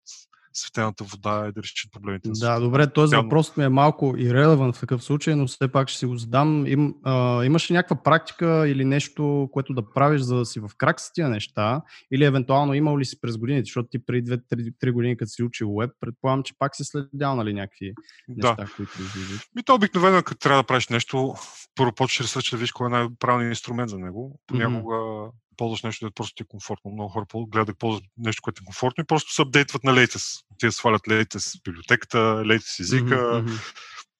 светената 0.53 1.05
вода 1.05 1.46
и 1.48 1.53
да 1.53 1.62
решат 1.62 1.92
проблемите. 1.92 2.30
Да, 2.32 2.61
добре, 2.61 2.92
този 2.92 3.16
въпрос 3.16 3.57
ми 3.57 3.64
е 3.64 3.68
малко 3.68 4.14
ирелеван 4.18 4.72
в 4.72 4.80
такъв 4.80 5.05
случай, 5.05 5.34
но 5.34 5.46
все 5.46 5.72
пак 5.72 5.88
ще 5.88 5.98
си 5.98 6.07
го 6.07 6.16
задам. 6.16 6.66
Им, 6.66 6.94
а, 7.05 7.44
имаш 7.44 7.70
ли 7.70 7.74
някаква 7.74 8.03
практика 8.03 8.68
или 8.68 8.84
нещо, 8.84 9.48
което 9.53 9.74
да 9.74 9.90
правиш, 9.90 10.20
за 10.20 10.36
да 10.36 10.46
си 10.46 10.61
в 10.61 10.70
крак 10.78 11.00
с 11.00 11.12
тия 11.12 11.28
неща? 11.28 11.82
Или 12.12 12.24
евентуално 12.24 12.74
имал 12.74 12.98
ли 12.98 13.05
си 13.05 13.20
през 13.20 13.36
годините, 13.36 13.64
защото 13.64 13.88
ти 13.88 14.05
преди 14.05 14.30
2-3 14.30 14.92
години, 14.92 15.16
като 15.16 15.30
си 15.30 15.42
учил 15.42 15.74
веб, 15.80 15.90
предполагам, 16.00 16.42
че 16.42 16.55
пак 16.59 16.76
си 16.76 16.84
следял 16.84 17.36
нали, 17.36 17.55
някакви 17.55 17.92
да. 18.28 18.48
неща, 18.48 18.74
които 18.76 18.92
излизат. 19.00 19.40
Ми 19.57 19.62
то 19.62 19.74
обикновено, 19.74 20.22
като 20.22 20.38
трябва 20.38 20.62
да 20.62 20.66
правиш 20.66 20.88
нещо, 20.88 21.34
първо 21.74 21.92
почваш 21.92 22.50
да 22.50 22.57
видиш 22.57 22.72
кой 22.72 22.86
е 22.86 22.90
най-правилният 22.90 23.50
инструмент 23.50 23.90
за 23.90 23.98
него. 23.98 24.40
Понякога 24.46 24.94
mm-hmm 24.94 25.30
ползваш 25.62 25.82
нещо, 25.82 26.06
да 26.06 26.10
просто 26.10 26.34
ти 26.34 26.42
е 26.42 26.46
комфортно. 26.46 26.90
Много 26.90 27.08
хора 27.08 27.26
гледат 27.34 27.66
да 27.66 27.74
ползват 27.74 28.04
нещо, 28.18 28.42
което 28.42 28.62
е 28.62 28.64
комфортно 28.64 29.02
и 29.02 29.06
просто 29.06 29.32
се 29.32 29.42
апдейтват 29.42 29.84
на 29.84 29.92
Latest. 29.92 30.44
Те 30.58 30.70
свалят 30.70 31.02
Latest 31.02 31.62
библиотеката, 31.64 32.18
Latest 32.18 32.80
езика, 32.80 33.14
mm-hmm. 33.14 33.74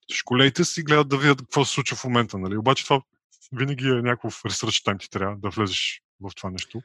всичко 0.09 0.35
Latest 0.35 0.81
и 0.81 0.85
гледат 0.85 1.09
да 1.09 1.19
видят 1.19 1.39
какво 1.39 1.65
се 1.65 1.73
случва 1.73 1.97
в 1.97 2.05
момента. 2.05 2.39
Нали? 2.39 2.57
Обаче 2.57 2.85
това 2.85 3.01
винаги 3.53 3.89
е 3.89 3.93
някакъв 3.93 4.43
research 4.43 4.87
time 4.87 5.01
ти 5.01 5.11
трябва 5.11 5.37
да 5.37 5.51
влезеш 5.51 6.03
в 6.21 6.31
това 6.37 6.51
нещо. 6.51 6.81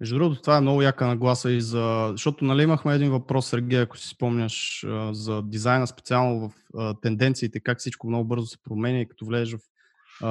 Между 0.00 0.18
другото, 0.18 0.40
това 0.40 0.56
е 0.56 0.60
много 0.60 0.82
яка 0.82 1.06
нагласа 1.06 1.50
и 1.50 1.60
за... 1.60 2.08
Защото 2.12 2.44
нали 2.44 2.62
имахме 2.62 2.94
един 2.94 3.10
въпрос, 3.10 3.46
Сергей, 3.46 3.80
ако 3.80 3.98
си 3.98 4.08
спомняш, 4.08 4.84
за 5.12 5.42
дизайна 5.42 5.86
специално 5.86 6.48
в 6.48 6.94
тенденциите, 7.02 7.60
как 7.60 7.78
всичко 7.78 8.08
много 8.08 8.24
бързо 8.24 8.46
се 8.46 8.62
променя 8.62 9.00
и 9.00 9.08
като 9.08 9.26
влезеш 9.26 9.54
в 9.54 9.60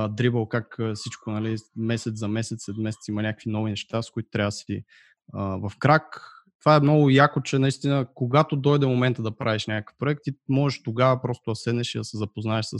дрибъл, 0.10 0.46
как 0.48 0.78
всичко, 0.96 1.32
нали, 1.32 1.56
месец 1.76 2.14
за 2.16 2.28
месец, 2.28 2.64
след 2.66 2.78
месец 2.78 3.08
има 3.08 3.22
някакви 3.22 3.50
нови 3.50 3.70
неща, 3.70 4.02
с 4.02 4.12
които 4.12 4.30
трябва 4.30 4.48
да 4.48 4.52
си 4.52 4.84
а, 5.34 5.42
в 5.42 5.72
крак. 5.80 6.22
Това 6.60 6.76
е 6.76 6.80
много 6.80 7.10
яко, 7.10 7.42
че 7.42 7.60
наистина, 7.60 8.08
когато 8.16 8.56
дойде 8.56 8.86
момента 8.86 9.22
да 9.22 9.38
правиш 9.38 9.68
някакъв 9.68 9.96
проект, 10.00 10.22
ти 10.24 10.32
можеш 10.50 10.84
тогава 10.84 11.22
просто 11.22 11.52
да 11.52 11.56
седнеш 11.56 11.96
и 11.96 11.98
да 11.98 12.04
се 12.04 12.18
запознаеш 12.18 12.66
с 12.66 12.78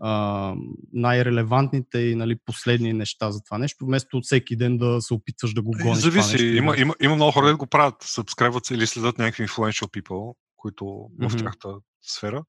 а, 0.00 0.54
най-релевантните 0.92 1.98
и 1.98 2.14
нали, 2.14 2.36
последни 2.44 2.92
неща 2.92 3.30
за 3.30 3.40
това 3.44 3.58
нещо, 3.58 3.84
вместо 3.84 4.20
всеки 4.22 4.56
ден 4.56 4.78
да 4.78 5.00
се 5.00 5.14
опитваш 5.14 5.54
да 5.54 5.62
го 5.62 5.72
е, 5.80 5.82
гониш. 5.82 5.98
Зависи. 5.98 6.32
нещо, 6.32 6.46
има, 6.46 6.74
има, 6.78 6.94
има 7.00 7.14
много 7.14 7.32
хора, 7.32 7.46
да 7.46 7.56
го 7.56 7.66
правят. 7.66 7.94
Събскребват 8.02 8.66
се 8.66 8.74
или 8.74 8.86
следят 8.86 9.18
някакви 9.18 9.46
influential 9.48 10.02
people, 10.02 10.34
които 10.56 10.84
mm-hmm. 10.84 11.28
в 11.28 11.36
тяхната 11.36 11.68
сфера 12.02 12.44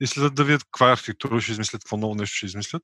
и 0.00 0.06
следят 0.06 0.34
да 0.34 0.44
видят 0.44 0.64
каква 0.64 0.92
архитектура 0.92 1.40
ще 1.40 1.52
измислят, 1.52 1.82
какво 1.82 1.96
ново 1.96 2.14
нещо 2.14 2.36
ще 2.36 2.46
измислят. 2.46 2.82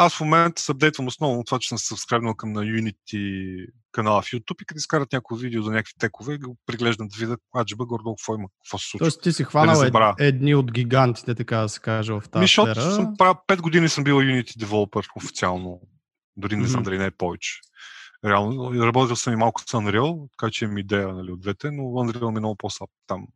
Аз 0.00 0.16
в 0.16 0.20
момента 0.20 0.62
се 0.62 0.72
апдейтвам 0.72 1.06
основно 1.06 1.44
това, 1.44 1.58
че 1.58 1.68
съм 1.68 1.78
се 1.78 1.86
сабскрайбнал 1.86 2.34
към 2.34 2.52
на 2.52 2.62
Unity 2.62 3.66
канала 3.92 4.22
в 4.22 4.24
YouTube 4.24 4.62
и 4.62 4.64
като 4.64 4.78
изкарат 4.78 5.12
някакво 5.12 5.36
видео 5.36 5.62
за 5.62 5.70
някакви 5.70 5.92
текове 5.98 6.38
го 6.38 6.56
приглеждам 6.66 7.08
да 7.08 7.16
видя 7.18 7.36
аджиба 7.60 7.86
гордо 7.86 8.14
какво 8.14 8.34
има, 8.34 8.48
какво 8.48 8.78
се 8.78 8.90
случва. 8.90 9.04
Тоест 9.04 9.22
ти 9.22 9.32
си 9.32 9.44
хванал 9.44 9.90
да 9.90 10.14
едни 10.18 10.54
от 10.54 10.72
гигантите, 10.72 11.34
така 11.34 11.56
да 11.56 11.68
се 11.68 11.80
каже, 11.80 12.12
в 12.12 12.22
тази 12.30 12.42
Ми, 12.42 12.48
сфера. 12.48 12.80
съм 12.80 13.14
правил 13.18 13.34
5 13.48 13.60
години 13.60 13.88
съм 13.88 14.04
бил 14.04 14.16
Unity 14.16 14.58
девелопер 14.58 15.06
официално. 15.16 15.80
Дори 16.36 16.56
не 16.56 16.66
знам 16.66 16.80
mm-hmm. 16.80 16.84
дали 16.84 16.98
не 16.98 17.06
е 17.06 17.10
повече. 17.10 17.60
Реално, 18.24 18.86
работил 18.86 19.16
съм 19.16 19.32
и 19.32 19.36
малко 19.36 19.60
с 19.60 19.64
Unreal, 19.64 20.28
така 20.38 20.50
че 20.50 20.64
имам 20.64 20.78
идея 20.78 21.08
нали, 21.08 21.32
от 21.32 21.40
двете, 21.40 21.70
но 21.70 21.82
Unreal 21.82 22.30
ми 22.30 22.36
е 22.36 22.40
много 22.40 22.56
по-слаб 22.56 22.90
там 23.06 23.26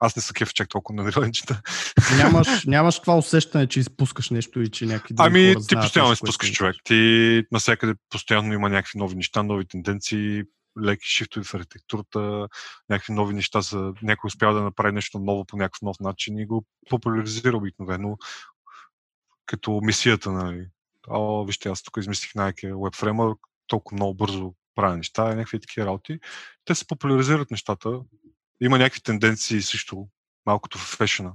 аз 0.00 0.16
не 0.16 0.22
съм 0.22 0.34
кеф 0.34 0.54
чак 0.54 0.68
толкова 0.68 1.02
на 1.02 1.10
дрънчета. 1.10 1.60
Нямаш, 2.16 2.64
нямаш 2.66 3.00
това 3.00 3.16
усещане, 3.16 3.66
че 3.66 3.80
изпускаш 3.80 4.30
нещо 4.30 4.60
и 4.60 4.70
че 4.70 4.86
някакви 4.86 5.14
Ами, 5.18 5.54
ти 5.68 5.74
постоянно 5.74 6.12
изпускаш 6.12 6.52
човек. 6.52 6.76
Ти 6.84 7.42
навсякъде 7.52 7.94
постоянно 8.10 8.52
има 8.52 8.68
някакви 8.68 8.98
нови 8.98 9.14
неща, 9.14 9.42
нови 9.42 9.64
тенденции, 9.66 10.42
леки 10.84 11.08
шифтове 11.08 11.44
в 11.44 11.54
архитектурата, 11.54 12.48
някакви 12.90 13.12
нови 13.12 13.34
неща 13.34 13.60
за 13.60 13.92
някой 14.02 14.28
успява 14.28 14.54
да 14.54 14.62
направи 14.62 14.92
нещо 14.92 15.18
ново 15.18 15.44
по 15.44 15.56
някакъв 15.56 15.82
нов 15.82 15.96
начин 16.00 16.38
и 16.38 16.46
го 16.46 16.64
популяризира 16.90 17.56
обикновено 17.56 18.16
като 19.46 19.80
мисията, 19.82 20.32
нали. 20.32 20.66
О, 21.08 21.44
вижте, 21.44 21.68
аз 21.68 21.82
тук 21.82 21.96
измислих 21.96 22.34
най-кия 22.34 22.76
веб 22.76 22.94
фреймър, 22.94 23.34
толкова 23.66 23.94
много 23.94 24.14
бързо 24.14 24.54
правя 24.74 24.96
неща, 24.96 25.24
някакви 25.24 25.60
такива 25.60 25.86
работи. 25.86 26.18
Те 26.64 26.74
се 26.74 26.86
популяризират 26.86 27.50
нещата, 27.50 28.00
има 28.60 28.78
някакви 28.78 29.00
тенденции 29.00 29.62
също, 29.62 30.08
малкото 30.46 30.78
в 30.78 30.96
фешена, 30.96 31.32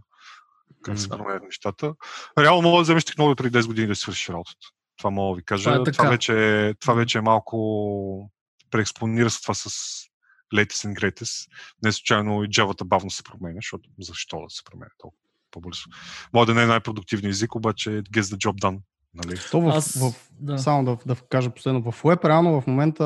как 0.82 1.00
се 1.00 1.10
променят 1.10 1.44
нещата. 1.44 1.94
Реално 2.40 2.62
мога 2.62 2.78
да 2.78 2.84
вземеш 2.84 3.06
технология 3.06 3.36
преди 3.36 3.58
10 3.58 3.68
години 3.68 3.88
да 3.88 3.96
свършиш 3.96 4.30
работата. 4.30 4.68
Това 4.98 5.10
мога 5.10 5.36
да 5.36 5.38
ви 5.38 5.46
кажа. 5.46 5.64
Това 5.64 5.90
е 5.90 5.92
това, 5.92 6.10
вече, 6.10 6.68
е- 6.68 6.74
това 6.74 6.94
вече 6.94 7.18
е 7.18 7.22
малко 7.22 8.32
преекспонира 8.72 9.30
се 9.30 9.42
това 9.42 9.54
с 9.54 9.70
latest 10.54 10.88
and 10.88 10.94
greatest. 10.94 11.50
Не 11.84 11.92
случайно 11.92 12.44
и 12.44 12.50
Java 12.50 12.84
бавно 12.84 13.10
се 13.10 13.24
променя, 13.24 13.56
защото 13.56 13.90
защо 14.00 14.38
да 14.38 14.50
се 14.50 14.64
променя 14.64 14.92
толкова 14.98 15.22
по-бързо. 15.52 15.84
Може 16.34 16.48
да 16.48 16.54
не 16.54 16.64
е 16.64 16.66
най-продуктивният 16.66 17.34
език, 17.34 17.56
обаче 17.56 17.90
gets 17.90 18.22
the 18.22 18.38
job 18.38 18.62
done. 18.62 18.80
Нали? 19.14 19.40
То 19.52 19.62
в, 19.62 19.70
Аз, 19.70 19.94
в, 20.00 20.30
да. 20.40 20.58
Само 20.58 20.86
да, 20.86 20.98
да 21.06 21.16
кажа 21.16 21.50
последно. 21.50 21.92
В 21.92 22.04
Web 22.04 22.28
реално 22.28 22.62
в 22.62 22.68
момента 22.68 23.04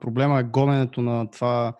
проблема 0.00 0.40
е 0.40 0.42
гоненето 0.42 1.02
на 1.02 1.30
това 1.30 1.76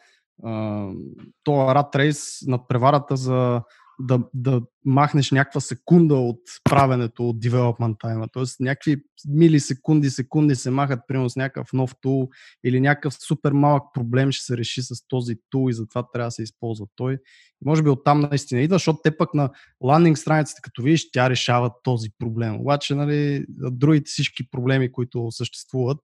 това 1.45 1.75
рад 1.75 1.97
рейс 1.97 2.39
над 2.47 2.69
преварата 2.69 3.17
за 3.17 3.63
да, 3.99 4.21
да 4.35 4.63
махнеш 4.85 5.31
някаква 5.31 5.61
секунда 5.61 6.15
от 6.15 6.41
правенето 6.65 7.29
от 7.29 7.37
development 7.37 7.97
time. 7.97 8.29
Тоест 8.33 8.61
някакви 8.61 8.97
милисекунди, 9.29 10.11
секунди 10.11 10.55
се 10.55 10.71
махат 10.71 11.01
примерно 11.09 11.31
с 11.31 11.37
някакъв 11.37 11.73
нов 11.73 11.95
тул 12.01 12.29
или 12.65 12.81
някакъв 12.81 13.15
супер 13.15 13.53
малък 13.53 13.83
проблем 13.95 14.33
ще 14.33 14.45
се 14.45 14.57
реши 14.57 14.83
с 14.83 15.09
този 15.09 15.37
тул 15.51 15.71
и 15.71 15.73
затова 15.73 16.03
трябва 16.13 16.27
да 16.27 16.31
се 16.31 16.43
използва 16.43 16.87
той. 16.97 17.15
И 17.15 17.65
може 17.65 17.83
би 17.83 17.89
оттам 17.89 18.21
наистина 18.21 18.61
идва, 18.61 18.75
защото 18.75 19.01
те 19.03 19.17
пък 19.17 19.35
на 19.35 19.51
ландинг 19.85 20.19
страницата, 20.19 20.63
като 20.63 20.83
видиш, 20.83 21.11
тя 21.11 21.31
решава 21.31 21.71
този 21.83 22.09
проблем. 22.19 22.61
Обаче, 22.61 22.95
нали, 22.95 23.45
другите 23.49 24.09
всички 24.09 24.51
проблеми, 24.51 24.93
които 24.93 25.27
съществуват, 25.31 25.99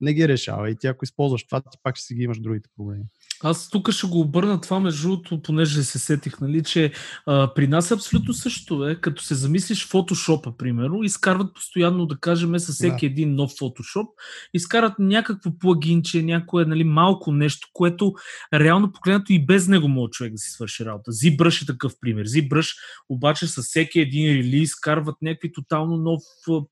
не 0.00 0.14
ги 0.14 0.28
решава. 0.28 0.70
И 0.70 0.76
ти 0.76 0.86
ако 0.86 1.04
използваш 1.04 1.46
това, 1.46 1.60
ти 1.60 1.78
пак 1.82 1.96
ще 1.96 2.06
си 2.06 2.14
ги 2.14 2.22
имаш 2.22 2.40
другите 2.40 2.68
проблеми. 2.76 3.04
Аз 3.42 3.70
тук 3.70 3.90
ще 3.90 4.06
го 4.06 4.20
обърна 4.20 4.60
това, 4.60 4.80
между 4.80 5.08
другото, 5.08 5.42
понеже 5.42 5.82
се 5.82 5.98
сетих, 5.98 6.40
нали, 6.40 6.62
че 6.62 6.92
а, 7.26 7.54
при 7.54 7.66
нас 7.66 7.90
е 7.90 7.94
абсолютно 7.94 8.34
също 8.34 8.88
е, 8.88 8.94
като 8.94 9.22
се 9.22 9.34
замислиш 9.34 9.86
фотошопа, 9.86 10.56
примерно, 10.56 11.02
изкарват 11.02 11.54
постоянно, 11.54 12.06
да 12.06 12.18
кажем, 12.20 12.58
със 12.58 12.74
всеки 12.74 13.08
Да. 13.08 13.12
един 13.12 13.34
нов 13.34 13.50
фотошоп, 13.58 14.06
изкарат 14.54 14.98
някакво 14.98 15.50
плагинче, 15.58 16.22
някое 16.22 16.64
нали, 16.64 16.84
малко 16.84 17.32
нещо, 17.32 17.68
което 17.72 18.12
реално 18.54 18.92
погледнато 18.92 19.32
и 19.32 19.46
без 19.46 19.68
него 19.68 19.88
може 19.88 20.10
човек 20.10 20.32
да 20.32 20.38
си 20.38 20.50
свърши 20.50 20.84
работа. 20.84 21.10
ZBrush 21.10 21.62
е 21.62 21.66
такъв 21.66 21.92
пример. 22.00 22.26
ZBrush 22.26 22.76
обаче 23.08 23.46
със 23.46 23.66
всеки 23.66 24.00
един 24.00 24.26
релиз 24.26 24.74
карват 24.74 25.16
някакви 25.22 25.52
тотално 25.52 25.96
нов 25.96 26.22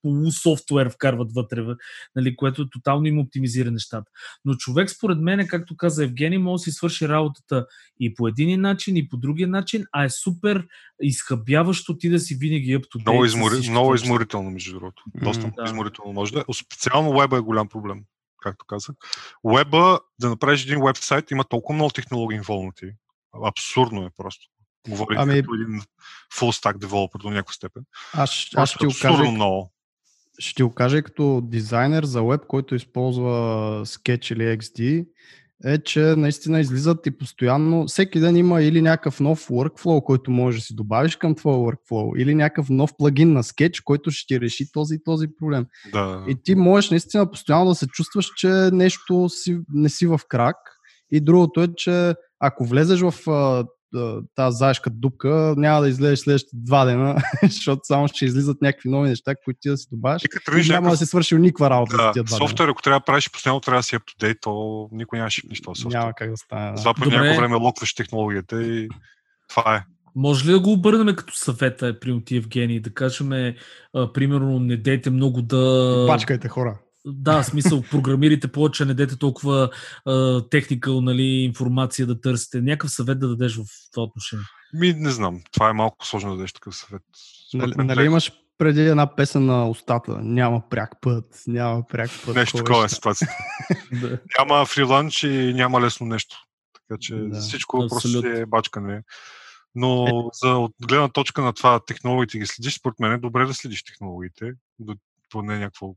полусофтуер 0.03 0.91
вкарват 0.91 1.33
вътре, 1.35 1.65
нали, 2.17 2.37
което 2.37 2.69
тотално 2.69 3.07
им 3.07 3.19
оптимизира 3.19 3.71
нещата. 3.71 4.11
Но 4.45 4.55
човек, 4.55 4.91
според 4.91 5.19
мен, 5.19 5.47
както 5.49 5.77
каза 5.77 6.05
Евгений, 6.05 6.39
може 6.39 6.56
да 6.57 6.63
си 6.63 6.71
свърши 6.71 7.09
работата 7.09 7.67
и 8.01 8.15
по 8.15 8.29
един 8.29 8.61
начин, 8.61 8.97
и 8.97 9.09
по 9.09 9.17
другия 9.17 9.49
начин, 9.49 9.85
а 9.93 10.05
е 10.05 10.11
супер 10.11 10.67
изхъбяващо 11.03 11.99
ти 11.99 12.09
да 12.09 12.19
си 12.19 12.35
винаги 12.35 12.79
up 12.79 12.85
to. 12.85 13.01
Много, 13.01 13.25
измори, 13.25 13.71
много 13.71 13.95
изморително, 13.95 14.51
между 14.51 14.73
другото. 14.73 15.03
Доста 15.23 15.47
много 15.47 15.57
да. 15.57 15.65
изморително 15.65 16.13
може 16.13 16.33
да 16.33 16.41
е. 16.41 16.55
Специално 16.55 17.19
веба 17.19 17.37
е 17.37 17.41
голям 17.41 17.69
проблем, 17.69 18.01
както 18.43 18.65
казах. 18.65 18.97
Веба, 19.45 20.01
да 20.21 20.29
направиш 20.29 20.65
един 20.65 20.85
вебсайт, 20.85 21.31
има 21.31 21.45
толкова 21.45 21.75
много 21.75 21.91
технологии 21.91 22.37
инволнати. 22.37 22.87
Абсурдно 23.45 24.05
е 24.05 24.11
просто. 24.17 24.47
Говорих 24.89 25.19
Ами- 25.19 25.41
като 25.41 25.55
един 25.55 25.81
full 26.35 26.63
stack 26.63 26.77
developer 26.79 27.19
до 27.19 27.31
някаква 27.31 27.53
степен. 27.53 27.83
Аз, 28.13 28.49
аз 28.57 28.69
ще 28.71 28.79
ти 28.79 28.85
го 28.85 28.91
абсурдно 28.91 29.19
кажа, 29.19 29.31
много. 29.31 29.73
ще 30.39 30.55
ти 30.55 30.63
го 30.63 30.75
кажа 30.75 30.99
и 30.99 31.03
като 31.03 31.41
дизайнер 31.45 32.05
за 32.05 32.23
веб, 32.23 32.41
който 32.49 32.75
използва 32.75 33.31
Sketch 33.87 34.33
или 34.33 34.59
XD, 34.59 35.07
е, 35.65 35.79
че 35.79 36.01
наистина 36.01 36.61
излизат 36.61 37.07
и 37.07 37.19
постоянно, 37.19 37.87
всеки 37.87 38.21
ден 38.21 38.37
има 38.37 38.63
или 38.63 38.83
някакъв 38.83 39.21
нов 39.21 39.49
workflow, 39.49 40.03
който 40.03 40.31
можеш 40.31 40.61
да 40.61 40.65
си 40.65 40.75
добавиш 40.75 41.17
към 41.17 41.35
твоя 41.35 41.57
workflow, 41.57 42.17
или 42.19 42.35
някакъв 42.35 42.71
нов 42.71 42.93
плагин 42.99 43.33
на 43.33 43.43
Sketch, 43.43 43.83
който 43.85 44.11
ще 44.11 44.27
ти 44.27 44.41
реши 44.41 44.73
този 44.73 44.95
и 44.95 45.05
този 45.05 45.27
проблем. 45.39 45.67
Да. 45.93 46.25
И 46.29 46.37
ти 46.45 46.55
можеш 46.55 46.91
наистина 46.91 47.31
постоянно 47.31 47.69
да 47.69 47.75
се 47.75 47.87
чувстваш, 47.87 48.33
че 48.37 48.49
нещо 48.73 49.29
си, 49.29 49.59
не 49.73 49.89
си 49.89 50.07
в 50.07 50.21
крак. 50.29 50.57
И 51.11 51.21
другото 51.21 51.63
е, 51.63 51.69
че 51.77 52.15
ако 52.41 52.65
влезеш 52.65 53.01
в 53.01 53.31
а, 53.31 53.65
тази 54.35 54.57
заешка 54.57 54.91
дупка, 54.91 55.55
няма 55.57 55.81
да 55.81 55.89
излезеш 55.89 56.19
следващите 56.19 56.57
два 56.57 56.85
дена, 56.85 57.17
защото 57.43 57.81
само 57.85 58.09
ще 58.09 58.25
излизат 58.25 58.63
някакви 58.63 58.89
нови 58.89 59.09
неща, 59.09 59.35
които 59.45 59.59
ти 59.61 59.69
да 59.69 59.77
си 59.77 59.87
добавиш. 59.91 60.23
И 60.25 60.29
като 60.29 60.51
няма 60.51 60.63
да 60.63 60.73
някакъв... 60.73 60.99
си 60.99 61.07
свършил 61.07 61.39
никаква 61.39 61.71
работа 61.71 61.97
за 61.97 62.03
Да, 62.03 62.13
тия 62.13 62.25
два 62.25 62.37
софтуер, 62.37 62.69
ако 62.69 62.83
трябва 62.83 63.01
да 63.01 63.05
правиш, 63.05 63.31
постоянно 63.31 63.61
трябва 63.61 63.79
да 63.79 63.83
си 63.83 63.97
date, 63.97 64.39
то 64.41 64.89
никой 64.93 65.19
няма 65.19 65.31
шипнеш 65.31 65.61
този 65.61 65.83
софтуер. 65.83 66.01
Няма 66.01 66.13
как 66.17 66.31
да 66.31 66.37
стане. 66.37 66.73
Да. 66.73 66.95
Добре. 66.95 67.17
някакво 67.17 67.41
време 67.41 67.57
локваш 67.57 67.95
технологията 67.95 68.63
и 68.63 68.89
това 69.49 69.77
е. 69.77 69.85
Може 70.17 70.49
ли 70.49 70.53
да 70.53 70.61
го 70.61 70.73
обърнем 70.73 71.17
като 71.17 71.37
съвета, 71.37 71.87
е, 71.87 71.99
примерно 71.99 72.25
ти, 72.25 72.37
Евгений, 72.37 72.81
да 72.81 72.95
кажем, 72.95 73.33
а, 73.33 74.13
примерно, 74.13 74.59
не 74.59 74.77
дейте 74.77 75.11
много 75.11 75.43
да... 75.43 76.05
Бачкайте 76.09 76.49
хора. 76.49 76.79
Да, 77.07 77.43
смисъл, 77.43 77.83
програмирайте 77.91 78.49
повече, 78.49 78.85
не 78.85 78.95
дете 78.95 79.19
толкова 79.19 79.71
техникал 80.51 81.01
нали, 81.01 81.23
информация 81.23 82.07
да 82.07 82.21
търсите. 82.21 82.61
Някакъв 82.61 82.91
съвет 82.91 83.19
да 83.19 83.29
дадеш 83.29 83.57
в 83.57 83.65
това 83.93 84.05
отношение. 84.05 84.45
Ми, 84.75 84.93
не 84.93 85.11
знам. 85.11 85.41
Това 85.53 85.71
е 85.71 85.73
малко 85.73 86.07
сложно 86.07 86.31
да 86.31 86.37
дадеш 86.37 86.53
такъв 86.53 86.77
съвет. 86.77 87.03
Нали, 87.55 87.73
нали 87.77 88.05
имаш 88.05 88.33
преди 88.59 88.87
една 88.87 89.17
песен 89.17 89.47
на 89.47 89.69
устата? 89.69 90.19
Няма 90.23 90.69
пряк 90.71 90.91
път, 91.01 91.43
няма 91.47 91.87
пряк 91.87 92.11
път. 92.27 92.35
Нещо 92.35 92.57
такова 92.57 92.85
е 92.85 92.89
ситуацията. 92.89 93.35
Да. 93.93 94.19
Няма 94.39 94.67
фриланч 94.67 95.23
и 95.23 95.53
няма 95.55 95.81
лесно 95.81 96.07
нещо. 96.07 96.37
Така 96.73 96.99
че 97.01 97.15
Да, 97.15 97.41
всичко 97.41 97.79
просто 97.79 97.97
абсолютно. 97.97 98.35
си 98.35 98.41
е 98.41 98.47
бачкане. 98.47 99.03
Но 99.75 100.07
за 100.43 100.49
от 100.49 100.73
гледна 100.89 101.09
точка 101.09 101.43
на 101.43 101.53
това 101.53 101.81
технологиите 101.87 102.39
ги 102.39 102.47
следиш, 102.47 102.79
според 102.79 103.01
мен 103.01 103.13
е 103.13 103.19
добре 103.19 103.47
да 103.47 103.55
следиш 103.55 103.85
технологиите. 103.85 104.53
До, 104.79 104.95
поне 105.31 105.59
някакво. 105.59 105.95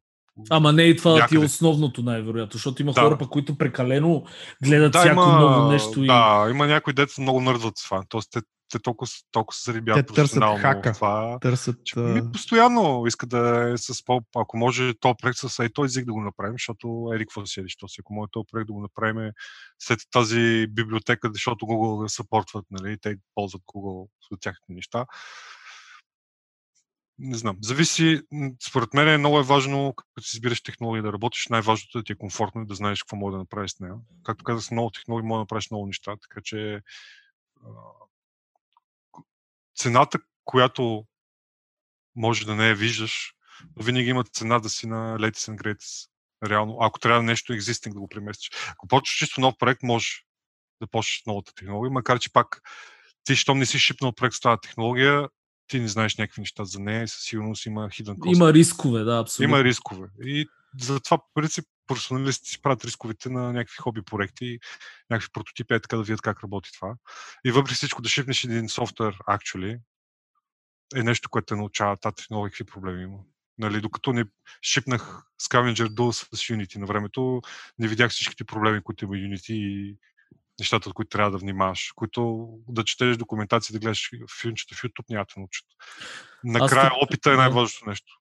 Ама 0.49 0.73
не 0.73 0.83
и 0.83 0.97
това 0.97 1.11
да 1.11 1.17
ти 1.17 1.21
е 1.21 1.23
Някъде. 1.23 1.45
основното 1.45 2.03
най-вероятно, 2.03 2.53
защото 2.53 2.81
има 2.81 2.93
Да. 2.93 3.01
хора, 3.01 3.17
пък, 3.17 3.29
които 3.29 3.57
прекалено 3.57 4.23
гледат 4.63 4.95
всяко 4.95 5.21
ново 5.25 5.71
нещо. 5.71 6.03
И... 6.03 6.07
Да, 6.07 6.47
има 6.49 6.67
някои 6.67 6.93
деца 6.93 7.21
много 7.21 7.41
нърдват 7.41 7.75
това. 7.83 8.03
Тоест, 8.09 8.29
те, 8.31 8.41
те 8.71 8.79
толкова, 8.79 9.11
толкова 9.31 9.57
се 9.57 9.71
зарибяват 9.71 10.07
Те 10.07 10.13
търсят 10.13 10.43
хака. 10.61 10.91
това. 10.91 11.37
Търсят... 11.41 11.75
Че, 11.85 11.99
ми, 11.99 12.31
постоянно 12.31 13.03
иска 13.07 13.27
да 13.27 13.71
е 13.73 13.77
с 13.77 14.05
по... 14.05 14.21
Ако 14.35 14.57
може 14.57 14.93
този 14.99 15.13
проект 15.21 15.37
с 15.37 15.59
ей 15.59 15.69
този 15.69 15.85
език 15.85 16.05
да 16.05 16.13
го 16.13 16.21
направим, 16.21 16.53
защото 16.53 17.09
еди 17.13 17.25
какво 17.25 17.41
то 17.79 17.87
си. 17.87 17.97
Ако 17.99 18.13
може 18.13 18.29
този 18.31 18.45
проект 18.51 18.67
да 18.67 18.73
го 18.73 18.81
направим 18.81 19.31
след 19.79 19.99
тази 20.11 20.67
библиотека, 20.69 21.29
защото 21.33 21.65
Google 21.65 22.03
да 22.03 22.09
съпортват, 22.09 22.65
нали, 22.71 22.97
те 23.01 23.15
ползват 23.35 23.61
Google 23.61 24.07
за 24.31 24.37
тяхните 24.41 24.73
неща. 24.73 25.05
Не 27.21 27.37
знам. 27.37 27.57
Зависи, 27.61 28.21
според 28.69 28.93
мен 28.93 29.07
е 29.07 29.17
много 29.17 29.39
е 29.39 29.43
важно, 29.43 29.93
като 30.15 30.27
си 30.27 30.37
избираш 30.37 30.61
технология 30.61 31.03
да 31.03 31.13
работиш, 31.13 31.47
най-важното 31.47 31.97
е 31.97 32.01
да 32.01 32.03
ти 32.03 32.11
е 32.11 32.15
комфортно 32.15 32.61
и 32.61 32.65
да 32.65 32.75
знаеш 32.75 33.03
какво 33.03 33.15
може 33.15 33.31
да 33.33 33.37
направиш 33.37 33.71
с 33.71 33.79
нея. 33.79 33.93
Както 34.23 34.43
казах, 34.43 34.63
с 34.63 34.71
много 34.71 34.89
технологии 34.89 35.27
може 35.27 35.37
да 35.37 35.41
направиш 35.41 35.71
много 35.71 35.87
неща, 35.87 36.15
така 36.21 36.41
че 36.43 36.81
цената, 39.75 40.19
която 40.45 41.05
може 42.15 42.45
да 42.45 42.55
не 42.55 42.67
я 42.67 42.75
виждаш, 42.75 43.33
но 43.75 43.83
винаги 43.83 44.09
има 44.09 44.23
цена 44.23 44.59
да 44.59 44.69
си 44.69 44.87
на 44.87 45.17
latest 45.17 45.55
and 45.55 45.61
greatest. 45.61 46.09
Реално, 46.45 46.77
ако 46.81 46.99
трябва 46.99 47.23
нещо 47.23 47.53
existing 47.53 47.93
да 47.93 47.99
го 47.99 48.07
преместиш. 48.07 48.49
Ако 48.69 48.87
почнеш 48.87 49.17
чисто 49.17 49.41
нов 49.41 49.55
проект, 49.59 49.83
можеш 49.83 50.25
да 50.81 50.87
почнеш 50.87 51.23
новата 51.27 51.53
технология, 51.53 51.91
макар 51.91 52.19
че 52.19 52.33
пак 52.33 52.61
ти, 53.23 53.35
щом 53.35 53.59
не 53.59 53.65
си 53.65 53.79
шипнал 53.79 54.11
проект 54.11 54.35
с 54.35 54.39
тази 54.39 54.61
технология, 54.61 55.29
ти 55.69 55.79
не 55.79 55.87
знаеш 55.87 56.15
някакви 56.15 56.41
неща 56.41 56.63
за 56.63 56.79
нея 56.79 57.03
и 57.03 57.07
със 57.07 57.23
сигурност 57.23 57.65
има 57.65 57.89
hidden 57.89 58.17
cost. 58.17 58.35
Има 58.35 58.53
рискове, 58.53 59.03
да, 59.03 59.19
абсолютно. 59.19 59.55
Има 59.55 59.63
рискове. 59.63 60.07
И 60.23 60.47
затова, 60.81 61.17
по 61.17 61.25
принцип, 61.33 61.65
професионалисти 61.87 62.49
си 62.49 62.61
правят 62.61 62.85
рисковите 62.85 63.29
на 63.29 63.53
някакви 63.53 63.77
хоби 63.77 64.01
проекти, 64.01 64.59
някакви 65.09 65.29
прототипи, 65.33 65.73
е 65.73 65.79
така 65.79 65.97
да 65.97 66.03
видят 66.03 66.21
как 66.21 66.43
работи 66.43 66.69
това. 66.73 66.95
И 67.45 67.51
въпреки 67.51 67.75
всичко 67.75 68.01
да 68.01 68.09
шипнеш 68.09 68.43
един 68.43 68.69
софтуер, 68.69 69.17
actually, 69.29 69.79
е 70.95 71.03
нещо, 71.03 71.29
което 71.29 71.45
те 71.45 71.55
научава 71.55 71.97
тази 71.97 72.15
технология, 72.15 72.51
какви 72.51 72.63
проблеми 72.63 73.03
има. 73.03 73.17
Нали, 73.57 73.81
докато 73.81 74.13
не 74.13 74.25
шипнах 74.61 75.23
Scavenger 75.41 75.87
Duel 75.87 76.11
с 76.11 76.25
Unity 76.27 76.75
на 76.75 76.85
времето, 76.85 77.41
не 77.79 77.87
видях 77.87 78.11
всичките 78.11 78.43
проблеми, 78.43 78.81
които 78.83 79.05
има 79.05 79.13
Unity 79.13 79.51
и 79.51 79.97
нещата, 80.59 80.89
от 80.89 80.95
които 80.95 81.09
трябва 81.09 81.31
да 81.31 81.37
внимаваш, 81.37 81.91
които 81.95 82.49
да 82.67 82.83
четеш 82.83 83.17
документация, 83.17 83.73
да 83.73 83.79
гледаш 83.79 84.09
филмчета 84.41 84.75
в 84.75 84.81
YouTube, 84.83 85.09
няма 85.09 85.25
да 85.35 85.39
научат. 85.39 85.65
Накрая 86.43 86.89
тук- 86.89 87.03
опита 87.03 87.33
е 87.33 87.35
най-важното 87.35 87.89
нещо. 87.89 88.19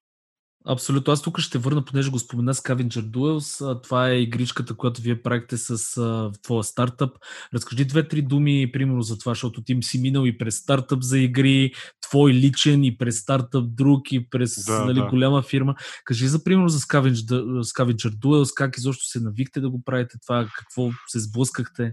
Абсолютно. 0.67 1.13
Аз 1.13 1.23
тук 1.23 1.39
ще 1.41 1.59
върна, 1.59 1.85
понеже 1.85 2.11
го 2.11 2.19
спомена 2.19 2.55
Scavenger 2.55 3.11
Duels. 3.11 3.83
Това 3.83 4.09
е 4.11 4.21
игричката, 4.21 4.77
която 4.77 5.03
вие 5.03 5.23
правите 5.23 5.57
с 5.57 5.97
а, 5.97 6.33
твоя 6.43 6.65
стартъп. 6.65 7.17
Разкажи 7.55 7.85
две-три 7.85 8.23
думи, 8.23 8.73
примерно 8.73 9.03
за 9.03 9.19
това, 9.19 9.31
защото 9.31 9.63
ти 9.63 9.79
си 9.83 10.01
минал 10.01 10.27
и 10.27 10.39
през 10.39 10.57
стартъп 10.57 11.03
за 11.03 11.19
игри, 11.19 11.73
твой 12.01 12.33
личен 12.33 12.85
и 12.85 12.99
през 12.99 13.19
стартъп 13.19 13.75
друг 13.75 14.13
и 14.13 14.31
през 14.31 14.65
Да, 14.65 14.85
нали, 14.85 15.01
да. 15.01 15.07
голяма 15.07 15.43
фирма. 15.43 15.75
Кажи 16.05 16.29
за 16.29 16.45
примерно 16.45 16.69
за 16.69 16.79
Scavenger, 16.79 17.43
Scavenger 17.63 18.11
Duels, 18.11 18.55
как 18.55 18.77
изобщо 18.79 19.05
се 19.05 19.21
навикте 19.21 19.61
да 19.61 19.71
го 19.71 19.83
правите 19.85 20.19
това, 20.27 20.49
какво 20.59 20.91
се 21.07 21.21
сблъскахте. 21.21 21.93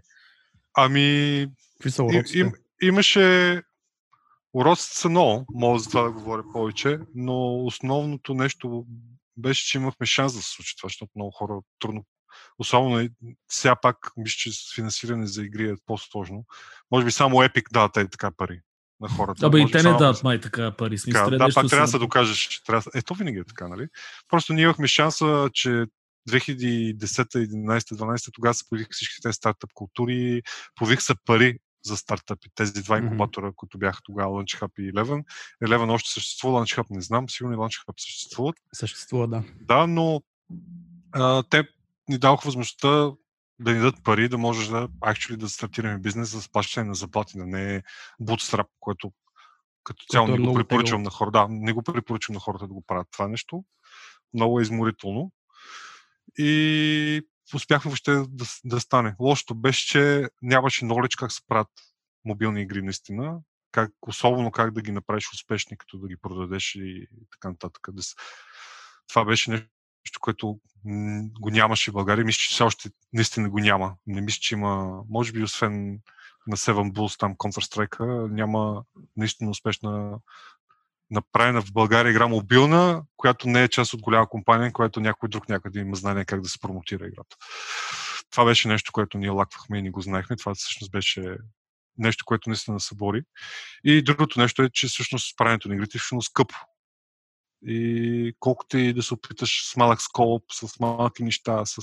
Ами, 0.77 1.47
Какви 1.77 1.91
са 1.91 2.03
уроците? 2.03 2.39
им, 2.39 2.51
имаше 2.81 3.61
Уроците 4.55 4.97
са 4.97 5.09
много, 5.09 5.45
мога 5.53 5.79
за 5.79 5.89
това 5.89 6.01
да 6.01 6.11
говоря 6.11 6.43
повече, 6.53 6.99
но 7.15 7.65
основното 7.65 8.33
нещо 8.33 8.85
беше, 9.37 9.67
че 9.67 9.77
имахме 9.77 10.05
шанс 10.05 10.35
да 10.35 10.41
се 10.41 10.51
случи 10.51 10.77
това, 10.77 10.87
защото 10.87 11.11
много 11.15 11.31
хора 11.31 11.59
трудно 11.79 12.05
Особено 12.59 13.09
сега 13.51 13.75
пак 13.75 14.11
мисля, 14.17 14.35
че 14.37 14.51
с 14.51 14.75
финансиране 14.75 15.27
за 15.27 15.43
игри 15.43 15.69
е 15.69 15.75
по-сложно. 15.85 16.45
Може 16.91 17.05
би 17.05 17.11
само 17.11 17.35
Epic 17.35 17.63
дава 17.71 17.91
тези 17.91 18.09
така 18.09 18.31
пари 18.37 18.61
на 19.01 19.09
хората. 19.09 19.45
Абе 19.45 19.59
и 19.59 19.71
те 19.71 19.77
не 19.77 19.83
само... 19.83 19.97
дадат 19.97 20.23
май 20.23 20.41
така 20.41 20.71
пари. 20.71 20.97
Смисъл, 20.97 21.25
така, 21.25 21.37
да, 21.37 21.53
пак 21.53 21.67
трябва 21.69 21.85
да 21.85 21.91
се 21.91 21.97
докажеш, 21.97 22.37
че 22.37 22.63
трябва... 22.63 22.91
Ето 22.95 23.13
винаги 23.13 23.39
е 23.39 23.43
така, 23.43 23.67
нали? 23.67 23.87
Просто 24.29 24.53
ние 24.53 24.63
имахме 24.63 24.87
шанса, 24.87 25.49
че 25.53 25.85
2010, 26.29 26.95
11, 26.97 27.79
12 27.79 28.33
тогава 28.33 28.53
се 28.53 28.69
появиха 28.69 28.89
всички 28.91 29.21
тези 29.21 29.33
стартъп 29.33 29.69
култури, 29.73 30.41
появиха 30.75 31.01
се 31.01 31.13
пари 31.25 31.59
за 31.85 31.97
стартъпи. 31.97 32.49
Тези 32.55 32.83
два 32.83 32.97
инкубатора, 32.97 33.47
mm-hmm. 33.47 33.55
които 33.55 33.77
бяха 33.77 34.01
тогава 34.03 34.29
LaunchHub 34.31 34.71
и 34.79 34.93
Eleven. 34.93 35.23
Eleven 35.63 35.91
още 35.91 36.11
съществува, 36.11 36.59
LaunchHub 36.59 36.85
не 36.89 37.01
знам, 37.01 37.29
сигурно 37.29 37.53
и 37.53 37.57
LaunchHub 37.57 37.93
съществуват. 37.97 38.55
Съществува, 38.73 39.27
да. 39.27 39.43
Да, 39.61 39.87
но 39.87 40.21
а, 41.11 41.43
те 41.43 41.67
ни 42.07 42.17
даваха 42.17 42.45
възможността 42.45 43.11
да 43.59 43.73
ни 43.73 43.79
дадат 43.79 44.03
пари, 44.03 44.29
да 44.29 44.37
може 44.37 44.71
да, 44.71 44.87
actually, 44.87 45.35
да 45.35 45.49
стартираме 45.49 45.99
бизнес 45.99 46.31
за 46.31 46.41
сплащане 46.41 46.87
на 46.87 46.95
заплати, 46.95 47.37
да 47.37 47.45
не 47.45 47.75
е 47.75 47.83
bootstrap, 48.21 48.67
което 48.79 49.11
като 49.83 50.05
цяло 50.11 50.27
не 50.27 50.37
го 50.37 50.53
препоръчвам 50.53 51.03
на 51.03 51.09
хората. 51.09 51.39
Да, 51.39 51.47
не 51.49 51.73
го 51.73 51.83
препоръчвам 51.83 52.33
на 52.33 52.39
хората 52.39 52.67
да 52.67 52.73
го 52.73 52.83
правят 52.87 53.07
това 53.11 53.27
нещо. 53.27 53.63
Много 54.33 54.59
е 54.59 54.61
изморително. 54.61 55.31
И 56.37 57.21
успяхме 57.53 57.89
въобще 57.89 58.11
да, 58.11 58.45
да 58.65 58.79
стане. 58.79 59.15
Лошото 59.19 59.55
беше, 59.55 59.87
че 59.87 60.29
нямаше 60.41 60.85
knowledge 60.85 61.19
как 61.19 61.31
се 61.31 61.41
правят 61.47 61.69
мобилни 62.25 62.61
игри 62.61 62.81
наистина, 62.81 63.39
как, 63.71 63.91
особено 64.01 64.51
как 64.51 64.73
да 64.73 64.81
ги 64.81 64.91
направиш 64.91 65.33
успешни, 65.33 65.77
като 65.77 65.97
да 65.97 66.07
ги 66.07 66.17
продадеш 66.17 66.75
и 66.75 67.07
така 67.31 67.49
нататък. 67.49 67.87
Това 69.07 69.25
беше 69.25 69.51
нещо, 69.51 70.19
което 70.21 70.59
го 71.39 71.49
нямаше 71.49 71.91
в 71.91 71.93
България. 71.93 72.25
Мисля, 72.25 72.37
че 72.37 72.53
все 72.53 72.63
още 72.63 72.89
наистина 73.13 73.49
го 73.49 73.59
няма. 73.59 73.95
Не 74.07 74.21
мисля, 74.21 74.39
че 74.41 74.55
има, 74.55 75.03
може 75.09 75.31
би 75.31 75.43
освен 75.43 75.99
на 76.47 76.57
Seven 76.57 76.91
Bulls, 76.91 77.19
там 77.19 77.35
Counter-Strike, 77.35 78.31
няма 78.31 78.83
наистина 79.17 79.49
успешна 79.49 80.19
направена 81.11 81.61
в 81.61 81.73
България 81.73 82.11
игра 82.11 82.27
мобилна, 82.27 83.03
която 83.17 83.47
не 83.47 83.63
е 83.63 83.67
част 83.67 83.93
от 83.93 84.01
голяма 84.01 84.29
компания, 84.29 84.73
която 84.73 84.99
някой 84.99 85.29
друг 85.29 85.49
някъде 85.49 85.79
има 85.79 85.95
знание 85.95 86.25
как 86.25 86.41
да 86.41 86.49
се 86.49 86.59
промотира 86.59 87.07
играта. 87.07 87.35
Това 88.31 88.45
беше 88.45 88.67
нещо, 88.67 88.91
което 88.91 89.17
ние 89.17 89.29
лаквахме 89.29 89.77
и 89.77 89.81
не 89.81 89.89
го 89.89 90.01
знаехме. 90.01 90.35
Това 90.35 90.55
всъщност 90.55 90.91
беше 90.91 91.37
нещо, 91.97 92.25
което 92.25 92.49
наистина 92.49 92.79
се 92.79 92.95
бори. 92.95 93.23
И 93.83 94.01
другото 94.01 94.39
нещо 94.39 94.63
е, 94.63 94.69
че 94.69 94.87
всъщност 94.87 95.37
правенето 95.37 95.67
на 95.67 95.75
игрите 95.75 95.97
е 95.97 96.21
скъпо. 96.21 96.55
И 97.67 98.33
колкото 98.39 98.77
и 98.77 98.93
да 98.93 99.03
се 99.03 99.13
опиташ 99.13 99.71
с 99.71 99.75
малък 99.75 100.01
скоп, 100.01 100.43
с 100.51 100.79
малки 100.79 101.23
неща, 101.23 101.65
с 101.65 101.81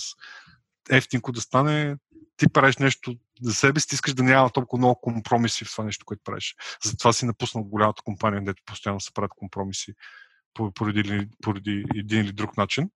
ефтинко 0.91 1.33
да 1.33 1.41
стане, 1.41 1.97
ти 2.43 2.49
правиш 2.49 2.77
нещо 2.77 3.15
за 3.43 3.55
себе 3.55 3.81
си, 3.81 3.89
ти 3.89 3.95
искаш 3.95 4.15
да 4.15 4.23
няма 4.23 4.51
толкова 4.51 4.79
много 4.79 5.01
компромиси 5.01 5.65
в 5.65 5.71
това 5.71 5.85
нещо, 5.85 6.05
което 6.05 6.23
правиш. 6.25 6.57
Затова 6.85 7.13
си 7.13 7.27
напуснал 7.27 7.65
голямата 7.65 8.03
компания, 8.03 8.41
където 8.41 8.63
постоянно 8.67 9.01
се 9.01 9.15
правят 9.15 9.31
компромиси 9.37 9.93
поради, 10.75 11.29
поради 11.43 11.85
един 11.97 12.21
или 12.21 12.33
друг 12.33 12.57
начин. 12.57 12.91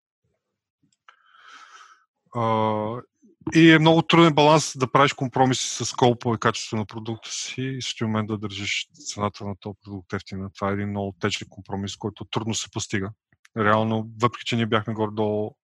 И 3.54 3.72
е 3.72 3.78
много 3.78 4.02
труден 4.02 4.34
баланс 4.34 4.72
да 4.78 4.92
правиш 4.92 5.12
компромиси 5.12 5.84
с 5.84 5.92
колпо 5.92 6.34
и 6.34 6.38
качество 6.38 6.76
на 6.76 6.86
продукта 6.86 7.30
си 7.30 7.62
и 7.62 7.80
в 7.80 7.84
същия 7.84 8.08
момент 8.08 8.28
да 8.28 8.38
държиш 8.38 8.88
цената 8.92 9.44
на 9.44 9.54
този 9.60 9.78
продукт 9.84 10.12
ефтина. 10.12 10.50
Това 10.54 10.70
е 10.70 10.74
един 10.74 10.90
много 10.90 11.16
тежък 11.20 11.48
компромис, 11.48 11.96
който 11.96 12.24
трудно 12.24 12.54
се 12.54 12.70
постига. 12.70 13.10
Реално, 13.56 14.10
въпреки 14.22 14.44
че 14.44 14.56
ние 14.56 14.66
бяхме 14.66 14.94
горе-долу 14.94 15.56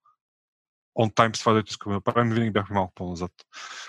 он 0.95 1.11
тайм 1.15 1.35
с 1.35 1.39
това, 1.39 1.53
дето 1.53 1.71
искаме 1.71 1.95
да 1.95 2.01
правим, 2.01 2.33
винаги 2.33 2.51
бяхме 2.51 2.75
малко 2.75 2.93
по-назад. 2.95 3.31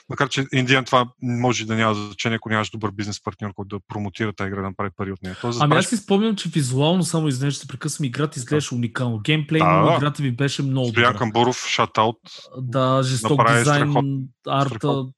Макар, 0.10 0.30
че 0.30 0.46
Индиан 0.54 0.86
това 0.86 1.08
може 1.22 1.66
да 1.66 1.76
няма 1.76 1.94
значение, 1.94 2.36
ако 2.36 2.50
нямаш 2.50 2.70
добър 2.70 2.92
бизнес 2.92 3.24
партньор, 3.24 3.54
който 3.54 3.78
да 3.78 3.86
промотира 3.88 4.34
тази 4.34 4.48
игра, 4.48 4.62
да 4.62 4.68
направи 4.68 4.90
пари 4.96 5.12
от 5.12 5.24
нея. 5.24 5.38
Тоест, 5.42 5.60
ами 5.62 5.76
аз 5.76 5.86
си 5.86 5.98
спомням, 5.98 6.36
че 6.36 6.50
визуално 6.50 7.04
само 7.04 7.28
извинеш, 7.28 7.54
се 7.54 7.68
прекъсвам, 7.68 8.06
играта 8.06 8.40
изглеждаше 8.40 8.76
уникално. 8.76 9.20
Геймплей 9.20 9.60
да, 9.60 9.66
на 9.66 9.96
играта 9.98 10.24
ви 10.24 10.32
беше 10.32 10.64
много 10.64 10.88
добра. 10.88 11.02
Стоян 11.02 11.18
Камбуров, 11.18 11.68
шатаут. 11.68 12.20
Да, 12.58 13.02
жесток 13.04 13.48
дизайн, 13.48 13.92
страхот, 13.92 14.06
арта. 14.48 14.76
Страхот. 14.76 15.10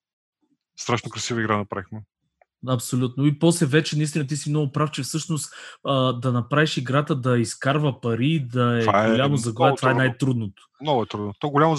Страшно 0.78 1.10
красива 1.10 1.42
игра 1.42 1.58
направихме. 1.58 2.02
Абсолютно. 2.68 3.26
И 3.26 3.40
после 3.40 3.66
вече 3.66 3.98
наистина 3.98 4.28
ти 4.28 4.38
си 4.38 4.50
много 4.50 4.72
прав, 4.72 4.92
че 4.92 5.04
всъщност 5.04 5.54
а, 5.84 6.14
да 6.14 6.32
направиш 6.32 6.78
играта 6.78 7.16
да 7.16 7.38
изкарва 7.38 8.02
пари, 8.02 8.40
да 8.40 8.78
е, 8.78 8.86
това 8.86 9.06
е 9.06 9.12
голямо 9.12 9.38
заглавие, 9.38 9.76
това 9.76 9.92
е 9.92 9.94
най-трудното. 9.94 10.64
Много 10.82 11.04
е 11.04 11.06
трудно. 11.06 11.34
То 11.40 11.50
голямо... 11.50 11.78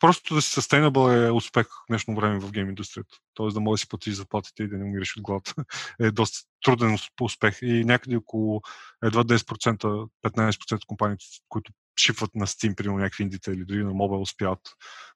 Просто 0.00 0.34
да 0.34 0.42
си 0.42 0.60
sustainable 0.60 1.26
е 1.26 1.30
успех 1.30 1.66
в 1.66 1.86
днешно 1.88 2.14
време 2.14 2.38
в 2.38 2.52
гейм 2.52 2.68
индустрията. 2.68 3.16
Тоест 3.34 3.54
да 3.54 3.60
можеш 3.60 3.80
да 3.80 3.84
си 3.84 3.88
платиш 3.88 4.14
заплатите 4.14 4.62
и 4.62 4.68
да 4.68 4.76
не 4.76 4.84
умираш 4.84 5.16
от 5.16 5.22
глад. 5.22 5.54
е 6.00 6.10
доста 6.10 6.38
труден 6.64 6.98
успех. 7.20 7.58
И 7.62 7.84
някъде 7.84 8.16
около 8.16 8.60
едва 9.04 9.24
10%, 9.24 10.08
15% 10.26 10.74
от 10.74 10.86
компаниите, 10.86 11.24
които 11.48 11.72
шипват 12.00 12.34
на 12.34 12.46
Steam, 12.46 12.74
примерно 12.74 12.98
някакви 12.98 13.22
индите 13.22 13.50
или 13.50 13.64
дори 13.64 13.84
на 13.84 13.92
мобил 13.92 14.20
успяват. 14.20 14.60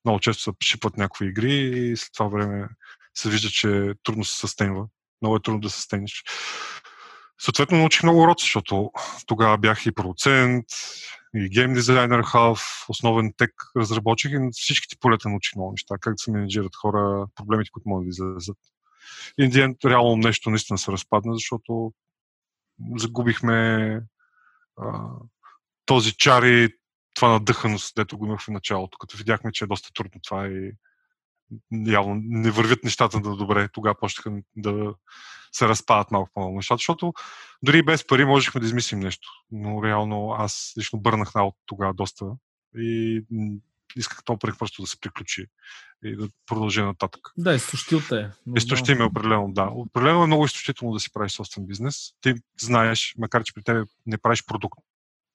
Много 0.05 0.21
често 0.21 0.43
се 0.43 0.51
шипват 0.65 0.97
някакви 0.97 1.27
игри 1.27 1.55
и 1.55 1.97
след 1.97 2.13
това 2.13 2.29
време 2.29 2.69
се 3.15 3.31
вижда, 3.31 3.49
че 3.49 3.95
трудно 4.03 4.25
се 4.25 4.37
състенва 4.37 4.87
много 5.23 5.37
е 5.37 5.43
трудно 5.43 5.61
да 5.61 5.71
се 5.71 5.81
стениш. 5.81 6.25
Съответно 7.41 7.79
научих 7.79 8.03
много 8.03 8.23
уроци, 8.23 8.45
защото 8.45 8.91
тогава 9.27 9.59
бях 9.59 9.87
и 9.87 9.93
продуцент, 9.93 10.67
и 11.35 11.49
гейм 11.49 11.73
дизайнер, 11.73 12.23
халф, 12.23 12.85
основен 12.89 13.33
тек 13.37 13.53
разработчих 13.77 14.31
и 14.33 14.39
на 14.39 14.51
всичките 14.53 14.97
полета 15.01 15.29
научих 15.29 15.57
много 15.57 15.71
неща, 15.71 15.95
как 16.01 16.15
да 16.15 16.19
се 16.19 16.31
менеджират 16.31 16.77
хора, 16.77 17.27
проблемите, 17.35 17.71
които 17.71 17.89
могат 17.89 18.05
да 18.05 18.09
излезат. 18.09 18.59
Индиен 19.39 19.77
реално 19.85 20.17
нещо 20.17 20.51
наистина 20.51 20.79
се 20.79 20.93
разпадна, 20.93 21.35
защото 21.35 21.93
загубихме 22.97 24.01
а, 24.77 25.09
този 25.87 26.13
чар 26.13 26.43
и 26.43 26.69
това 27.15 27.29
надъханост, 27.29 27.93
дето 27.97 28.19
го 28.19 28.27
имах 28.27 28.41
в 28.41 28.49
началото, 28.49 28.99
като 28.99 29.17
видяхме, 29.17 29.53
че 29.53 29.65
е 29.65 29.69
доста 29.69 29.91
трудно 29.95 30.21
това 30.23 30.49
и 30.49 30.73
явно 31.87 32.21
не 32.25 32.51
вървят 32.51 32.85
нещата 32.85 33.21
да 33.21 33.37
добре. 33.37 33.69
Тогава 33.73 33.95
почнаха 34.01 34.33
да 34.57 34.95
се 35.53 35.69
разпадат 35.69 36.11
малко 36.11 36.31
по-малко 36.35 36.57
нещата, 36.57 36.77
защото 36.77 37.13
дори 37.63 37.83
без 37.83 38.07
пари 38.07 38.25
можехме 38.25 38.61
да 38.61 38.67
измислим 38.67 39.01
нещо. 39.01 39.29
Но 39.51 39.85
реално 39.85 40.31
аз 40.39 40.75
лично 40.79 41.01
бърнах 41.01 41.35
на 41.35 41.47
от 41.47 41.55
тогава 41.67 41.95
доста 41.95 42.27
и 42.77 43.23
исках 43.97 44.25
този 44.25 44.39
проект 44.39 44.59
просто 44.59 44.83
да 44.83 44.89
се 44.89 45.01
приключи 45.01 45.47
и 46.05 46.17
да 46.17 46.29
продължи 46.47 46.83
нататък. 46.83 47.21
Да, 47.39 47.55
изтощил 47.55 48.01
те. 48.09 48.31
Изтощи 48.57 48.95
ме 48.95 49.05
определено, 49.05 49.53
да. 49.53 49.71
Определено 49.73 50.23
е 50.23 50.27
много 50.27 50.45
изтощително 50.45 50.95
да 50.95 51.01
си 51.01 51.13
правиш 51.13 51.33
собствен 51.33 51.67
бизнес. 51.67 51.97
Ти 52.21 52.35
знаеш, 52.61 53.15
макар 53.19 53.45
че 53.45 53.55
при 53.55 53.63
теб 53.63 53.89
не 54.07 54.19
правиш 54.19 54.45
продукт, 54.47 54.79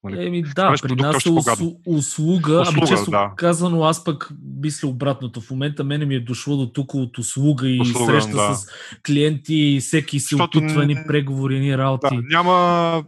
Нали? 0.10 0.28
Еми 0.28 0.43
да, 0.56 0.74
при 0.82 0.95
нас 0.95 1.26
е 1.26 1.30
услуга, 1.30 1.76
услуга 1.86 2.64
ами 2.68 2.88
често 2.88 3.12
да. 3.12 3.32
казано 3.36 3.84
аз 3.84 4.03
пък 4.03 4.30
мисля 4.62 4.88
обратното. 4.88 5.41
В 5.41 5.51
момента 5.51 5.84
мене 5.84 6.06
ми 6.06 6.16
е 6.16 6.20
дошло 6.20 6.58
до 6.58 6.66
тук 6.66 6.93
от 6.93 7.18
услуга 7.18 7.70
и 7.70 7.82
услуга, 7.82 8.06
среща 8.06 8.38
да. 8.38 8.56
с 8.56 8.68
клиенти, 9.06 9.78
всеки 9.82 10.20
се 10.20 10.36
опитва 10.36 10.86
ни 10.86 10.97
преговори, 11.08 11.60
ни 11.60 11.78
работи. 11.78 12.16
Да, 12.16 12.22
няма, 12.30 13.03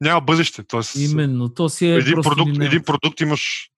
няма 0.00 0.20
бъдеще. 0.20 0.62
Тоест, 0.62 0.96
Именно, 0.96 1.48
то 1.48 1.68
си 1.68 1.86
е 1.86 1.94
един, 1.94 2.14
продукт, 2.22 2.56
един 2.60 2.82
продукт 2.82 3.20
имаш 3.20 3.69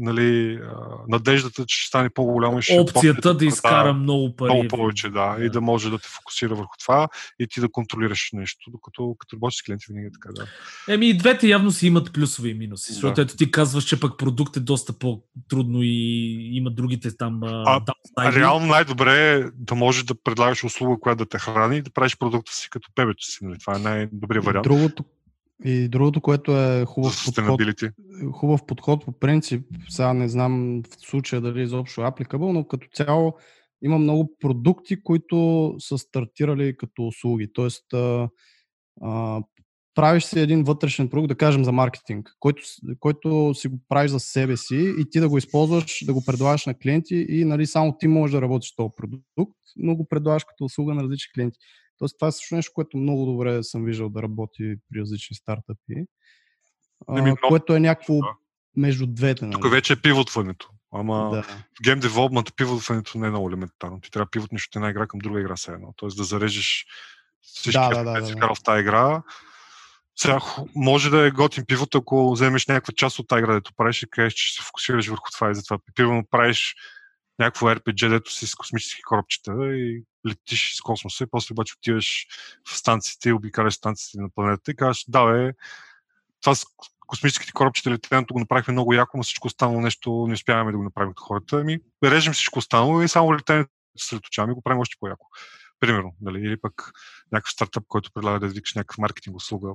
нали, 0.00 0.60
надеждата, 1.08 1.66
че 1.66 1.76
ще 1.76 1.88
стане 1.88 2.10
по-голямо 2.10 2.58
и 2.58 2.62
ще 2.62 2.80
Опцията 2.80 3.34
да 3.34 3.44
изкара 3.44 3.88
да, 3.88 3.94
много 3.94 4.36
пари. 4.36 4.52
Много 4.52 4.68
повече, 4.68 5.08
да, 5.08 5.36
да. 5.36 5.44
И 5.44 5.50
да 5.50 5.60
може 5.60 5.90
да 5.90 5.98
те 5.98 6.08
фокусира 6.08 6.54
върху 6.54 6.74
това 6.80 7.08
и 7.40 7.46
ти 7.46 7.60
да 7.60 7.68
контролираш 7.68 8.30
нещо, 8.32 8.70
докато 8.70 9.16
като 9.18 9.36
работиш 9.36 9.58
с 9.58 9.62
клиенти 9.62 9.86
винаги 9.88 10.06
е 10.06 10.12
така, 10.12 10.28
да. 10.32 10.46
Еми 10.94 11.08
и 11.08 11.16
двете 11.16 11.48
явно 11.48 11.70
си 11.70 11.86
имат 11.86 12.12
плюсове 12.12 12.48
и 12.48 12.54
минуси, 12.54 12.92
защото 12.92 13.14
да. 13.14 13.22
ето 13.22 13.36
ти 13.36 13.50
казваш, 13.50 13.84
че 13.84 14.00
пък 14.00 14.18
продукт 14.18 14.56
е 14.56 14.60
доста 14.60 14.92
по-трудно 14.92 15.78
и 15.82 16.50
има 16.52 16.70
другите 16.70 17.16
там 17.16 17.42
а, 17.42 17.80
а 18.16 18.32
реално 18.32 18.66
най-добре 18.66 19.34
е 19.34 19.44
да 19.54 19.74
можеш 19.74 20.04
да 20.04 20.14
предлагаш 20.14 20.64
услуга, 20.64 21.00
която 21.00 21.24
да 21.24 21.28
те 21.28 21.38
храни 21.38 21.76
и 21.76 21.82
да 21.82 21.90
правиш 21.90 22.18
продукта 22.18 22.52
си 22.52 22.70
като 22.70 22.88
пебето 22.94 23.24
си. 23.24 23.38
Нали? 23.42 23.58
Това 23.58 23.76
е 23.76 23.78
най-добрият 23.78 24.44
вариант. 24.44 24.64
Другото, 24.64 25.04
и 25.64 25.88
другото, 25.88 26.20
което 26.20 26.56
е 26.56 26.84
хубав 26.84 27.24
подход, 27.24 27.60
хубав 28.32 28.66
подход 28.66 29.04
по 29.04 29.12
принцип, 29.12 29.66
сега 29.88 30.12
не 30.12 30.28
знам 30.28 30.82
в 30.82 31.06
случая 31.06 31.40
дали 31.40 31.60
е 31.60 31.62
изобщо 31.62 32.00
applicable, 32.00 32.52
но 32.52 32.64
като 32.64 32.88
цяло 32.94 33.34
има 33.82 33.98
много 33.98 34.36
продукти, 34.40 35.02
които 35.02 35.74
са 35.78 35.98
стартирали 35.98 36.76
като 36.76 37.06
услуги. 37.06 37.52
Тоест, 37.52 37.92
а, 37.92 38.28
а, 39.02 39.42
правиш 39.94 40.24
си 40.24 40.40
един 40.40 40.64
вътрешен 40.64 41.08
продукт, 41.08 41.28
да 41.28 41.34
кажем 41.34 41.64
за 41.64 41.72
маркетинг, 41.72 42.36
който, 42.40 42.62
който 43.00 43.54
си 43.54 43.68
го 43.68 43.78
правиш 43.88 44.10
за 44.10 44.20
себе 44.20 44.56
си 44.56 44.94
и 44.98 45.10
ти 45.10 45.20
да 45.20 45.28
го 45.28 45.38
използваш, 45.38 46.04
да 46.06 46.14
го 46.14 46.24
предлагаш 46.24 46.66
на 46.66 46.74
клиенти 46.74 47.26
и 47.28 47.44
нали, 47.44 47.66
само 47.66 47.96
ти 47.98 48.08
можеш 48.08 48.34
да 48.34 48.42
работиш 48.42 48.74
този 48.76 48.90
продукт, 48.96 49.58
но 49.76 49.96
го 49.96 50.08
предлагаш 50.08 50.44
като 50.44 50.64
услуга 50.64 50.94
на 50.94 51.02
различни 51.02 51.32
клиенти. 51.34 51.58
Тоест 52.00 52.16
това 52.18 52.28
е 52.28 52.32
също 52.32 52.54
нещо, 52.54 52.72
което 52.74 52.96
много 52.96 53.26
добре 53.26 53.62
съм 53.62 53.84
виждал 53.84 54.08
да 54.08 54.22
работи 54.22 54.74
при 54.90 55.00
различни 55.00 55.36
стартъпи, 55.36 56.04
а, 57.08 57.18
Еми, 57.18 57.34
което 57.48 57.74
е 57.74 57.80
някакво 57.80 58.14
да. 58.14 58.34
между 58.76 59.06
двете. 59.06 59.44
Нали? 59.44 59.52
Тук 59.52 59.70
вече 59.70 59.92
е 59.92 60.02
пивотването. 60.02 60.70
Ама 60.92 61.30
Да. 61.30 61.42
в 61.42 61.64
гейм 61.84 62.00
девелопмент 62.00 62.56
пивотването 62.56 63.18
не 63.18 63.26
е 63.26 63.30
много 63.30 63.48
елементарно. 63.48 64.00
Ти 64.00 64.10
трябва 64.10 64.30
пивотнеш 64.30 64.66
от 64.66 64.76
една 64.76 64.90
игра 64.90 65.06
към 65.06 65.18
друга 65.18 65.40
игра 65.40 65.56
все 65.56 65.72
едно. 65.72 65.94
Тоест 65.96 66.16
да 66.16 66.24
зарежеш 66.24 66.86
всички 67.40 67.80
Да, 67.80 67.88
да, 67.88 68.04
да, 68.04 68.20
да, 68.20 68.34
да, 68.34 68.54
в 68.54 68.62
тази 68.62 68.80
игра. 68.80 69.22
Сега, 70.16 70.40
може 70.74 71.10
да 71.10 71.26
е 71.26 71.30
готин 71.30 71.64
пивот, 71.66 71.94
ако 71.94 72.32
вземеш 72.32 72.66
някаква 72.66 72.92
част 72.92 73.18
от 73.18 73.28
тази 73.28 73.38
игра, 73.38 73.52
дето 73.52 73.72
правиш 73.76 74.02
и 74.02 74.10
кажеш, 74.10 74.34
че 74.34 74.54
се 74.54 74.62
фокусираш 74.62 75.08
върху 75.08 75.30
това 75.32 75.50
и 75.50 75.54
затова. 75.54 75.78
Примерно 75.94 76.24
правиш 76.30 76.74
някакво 77.40 77.66
RPG, 77.66 78.08
дето 78.08 78.32
си 78.32 78.46
с 78.46 78.54
космически 78.54 79.02
коробчета 79.02 79.52
и 79.76 80.04
летиш 80.28 80.72
из 80.72 80.80
космоса 80.80 81.24
и 81.24 81.30
после 81.30 81.52
обаче 81.52 81.74
отиваш 81.78 82.26
в 82.68 82.76
станциите 82.76 83.32
обикаляш 83.32 83.74
станциите 83.74 84.22
на 84.22 84.30
планетата 84.34 84.70
и 84.70 84.76
казваш, 84.76 85.04
да 85.08 85.26
бе, 85.26 85.52
това 86.40 86.54
с 86.54 86.64
космическите 87.06 87.52
коробчета 87.52 87.90
летенето 87.90 88.34
го 88.34 88.40
направихме 88.40 88.72
много 88.72 88.94
яко, 88.94 89.16
но 89.16 89.22
всичко 89.22 89.46
останало 89.46 89.80
нещо 89.80 90.26
не 90.28 90.34
успяваме 90.34 90.72
да 90.72 90.78
го 90.78 90.84
направим 90.84 91.10
като 91.10 91.22
хората. 91.22 91.56
Ами, 91.56 91.78
режем 92.04 92.32
всичко 92.32 92.58
останало 92.58 93.02
и 93.02 93.08
само 93.08 93.34
летенето 93.34 93.70
се 93.96 94.04
съсредоточаваме 94.04 94.52
и 94.52 94.54
го 94.54 94.62
правим 94.62 94.80
още 94.80 94.96
по-яко. 95.00 95.26
Примерно, 95.80 96.14
нали? 96.20 96.38
или 96.38 96.60
пък 96.60 96.92
някакъв 97.32 97.52
стартъп, 97.52 97.84
който 97.88 98.10
предлага 98.14 98.40
да 98.40 98.48
викаш 98.48 98.74
някакъв 98.74 98.98
маркетинг 98.98 99.36
услуга, 99.36 99.72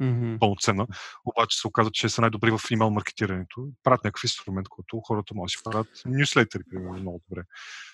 Мгм. 0.00 0.36
пълноценна, 0.40 0.86
обаче 1.24 1.58
се 1.58 1.66
оказва, 1.68 1.90
че 1.90 2.08
са 2.08 2.20
най-добри 2.20 2.50
в 2.50 2.60
имейл 2.70 2.90
маркетирането. 2.90 3.68
Правят 3.84 4.04
някакъв 4.04 4.24
инструмент, 4.24 4.68
който 4.68 5.00
хората 5.00 5.34
могат 5.34 5.46
да 5.46 5.50
си 5.50 5.58
правят 5.64 5.88
нюслейтери, 6.06 6.62
примерно, 6.70 6.92
много 6.92 7.22
добре. 7.30 7.42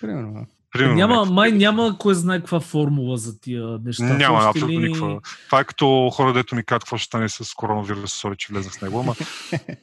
Примерно, 0.00 0.32
да. 0.32 0.46
Примерно, 0.70 0.94
няма, 0.96 1.14
някакви- 1.14 1.34
май 1.34 1.52
няма 1.52 1.96
кой 1.98 2.14
знае 2.14 2.38
каква 2.38 2.60
формула 2.60 3.16
за 3.16 3.40
тия 3.40 3.78
неща. 3.84 4.04
Няма 4.04 4.38
абсолютно 4.38 4.68
линии- 4.70 4.88
никаква. 4.88 5.20
Това 5.46 5.60
е 5.60 5.64
като 5.64 6.10
хора, 6.12 6.32
дето 6.32 6.54
ми 6.54 6.64
казват 6.64 6.82
какво 6.82 6.96
ще 6.96 7.06
стане 7.06 7.28
с 7.28 7.54
коронавирус, 7.54 8.12
сори, 8.12 8.34
че 8.38 8.52
влезнах 8.52 8.74
с 8.74 8.80
него, 8.80 9.00
ама 9.00 9.14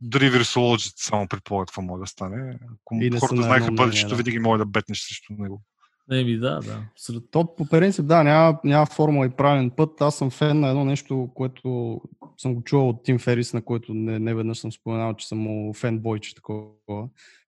дори 0.00 0.30
вирусолозите 0.30 1.02
само 1.02 1.28
предполагат 1.28 1.68
какво 1.68 1.82
може 1.82 2.00
да 2.00 2.06
стане. 2.06 2.58
Ако 2.64 2.94
И 2.94 3.10
хората 3.10 3.34
на 3.34 3.42
знаеха 3.42 3.72
бъдещето, 3.72 4.08
да. 4.08 4.16
винаги 4.16 4.38
може 4.38 4.58
да 4.58 4.66
бетнеш 4.66 5.00
срещу 5.00 5.32
него. 5.38 5.62
Еми 6.10 6.38
да, 6.38 6.60
да. 6.60 6.84
Абсолютно. 6.92 7.28
То 7.30 7.54
по 7.56 7.66
принцип, 7.66 8.06
да, 8.06 8.22
няма, 8.22 8.58
няма 8.64 8.86
формула 8.86 9.26
и 9.26 9.30
правилен 9.30 9.70
път. 9.70 10.00
Аз 10.00 10.16
съм 10.16 10.30
фен 10.30 10.60
на 10.60 10.68
едно 10.68 10.84
нещо, 10.84 11.30
което 11.34 12.00
съм 12.38 12.54
го 12.54 12.62
чувал 12.62 12.88
от 12.88 13.04
Тим 13.04 13.18
Ферис, 13.18 13.52
на 13.52 13.62
който 13.62 13.94
не, 13.94 14.18
не 14.18 14.34
веднъж 14.34 14.58
съм 14.58 14.72
споменал, 14.72 15.14
че 15.14 15.28
съм 15.28 15.38
му 15.38 15.74
фенбойче 15.74 16.34
такова. 16.34 16.68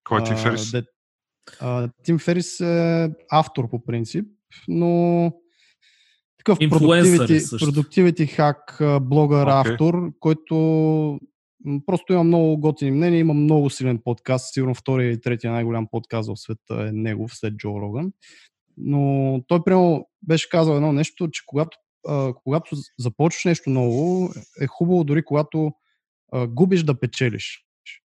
Кой 0.05 0.21
е 0.21 0.25
Тим 0.25 0.37
Ферис? 0.37 0.71
де- 0.71 0.85
а, 1.61 1.89
Тим 2.03 2.19
Ферис 2.19 2.61
е 2.61 3.11
автор 3.31 3.71
по 3.71 3.85
принцип, 3.85 4.27
но 4.69 5.33
такъв 6.39 6.59
е 6.61 6.69
productivity 6.69 8.39
hack 8.39 8.81
а, 8.81 9.01
блогър, 9.01 9.47
Окей. 9.47 9.73
автор, 9.73 10.13
който 10.21 11.21
просто 11.87 12.13
има 12.13 12.25
много 12.25 12.61
готини 12.61 12.91
мнения, 12.91 13.21
има 13.21 13.35
много 13.35 13.71
силен 13.71 14.01
подкаст, 14.05 14.55
сигурно 14.55 14.75
втория 14.75 15.11
и 15.11 15.21
третия 15.21 15.53
най-голям 15.53 15.87
подкаст 15.91 16.29
в 16.29 16.41
света 16.41 16.87
е 16.89 16.93
негов, 16.93 17.37
след 17.37 17.55
Джо 17.57 17.81
Роган. 17.81 18.13
Но 18.77 19.41
той, 19.49 19.65
примерно, 19.65 20.09
беше 20.23 20.49
казал 20.49 20.75
едно 20.75 20.93
нещо, 20.93 21.29
че 21.31 21.43
когато, 21.47 21.79
а, 22.09 22.33
когато 22.45 22.77
започваш 22.99 23.45
нещо 23.45 23.71
ново, 23.71 24.31
е 24.61 24.67
хубаво 24.67 25.05
дори 25.05 25.25
когато 25.25 25.73
а, 26.33 26.47
губиш 26.47 26.83
да 26.83 27.01
печелиш. 27.01 27.61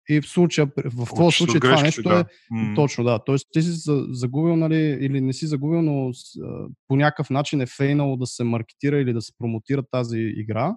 И 0.08 0.20
в 0.20 0.28
случая, 0.28 0.66
в 0.66 1.04
твоя 1.06 1.28
Учиш 1.28 1.38
случай 1.38 1.60
това 1.60 1.82
нещо 1.82 2.02
да. 2.02 2.20
е 2.20 2.24
М, 2.50 2.74
точно, 2.74 3.04
да. 3.04 3.24
Тоест 3.26 3.46
ти 3.52 3.62
си 3.62 3.70
за- 3.70 4.06
загубил, 4.10 4.56
нали, 4.56 4.98
или 5.00 5.20
не 5.20 5.32
си 5.32 5.46
загубил, 5.46 5.82
но 5.82 6.10
по 6.88 6.96
някакъв 6.96 7.30
начин 7.30 7.60
е 7.60 7.66
фейнало 7.66 8.16
да 8.16 8.26
се 8.26 8.44
маркетира 8.44 9.00
или 9.00 9.12
да 9.12 9.22
се 9.22 9.32
промотира 9.38 9.82
тази 9.90 10.18
игра. 10.18 10.76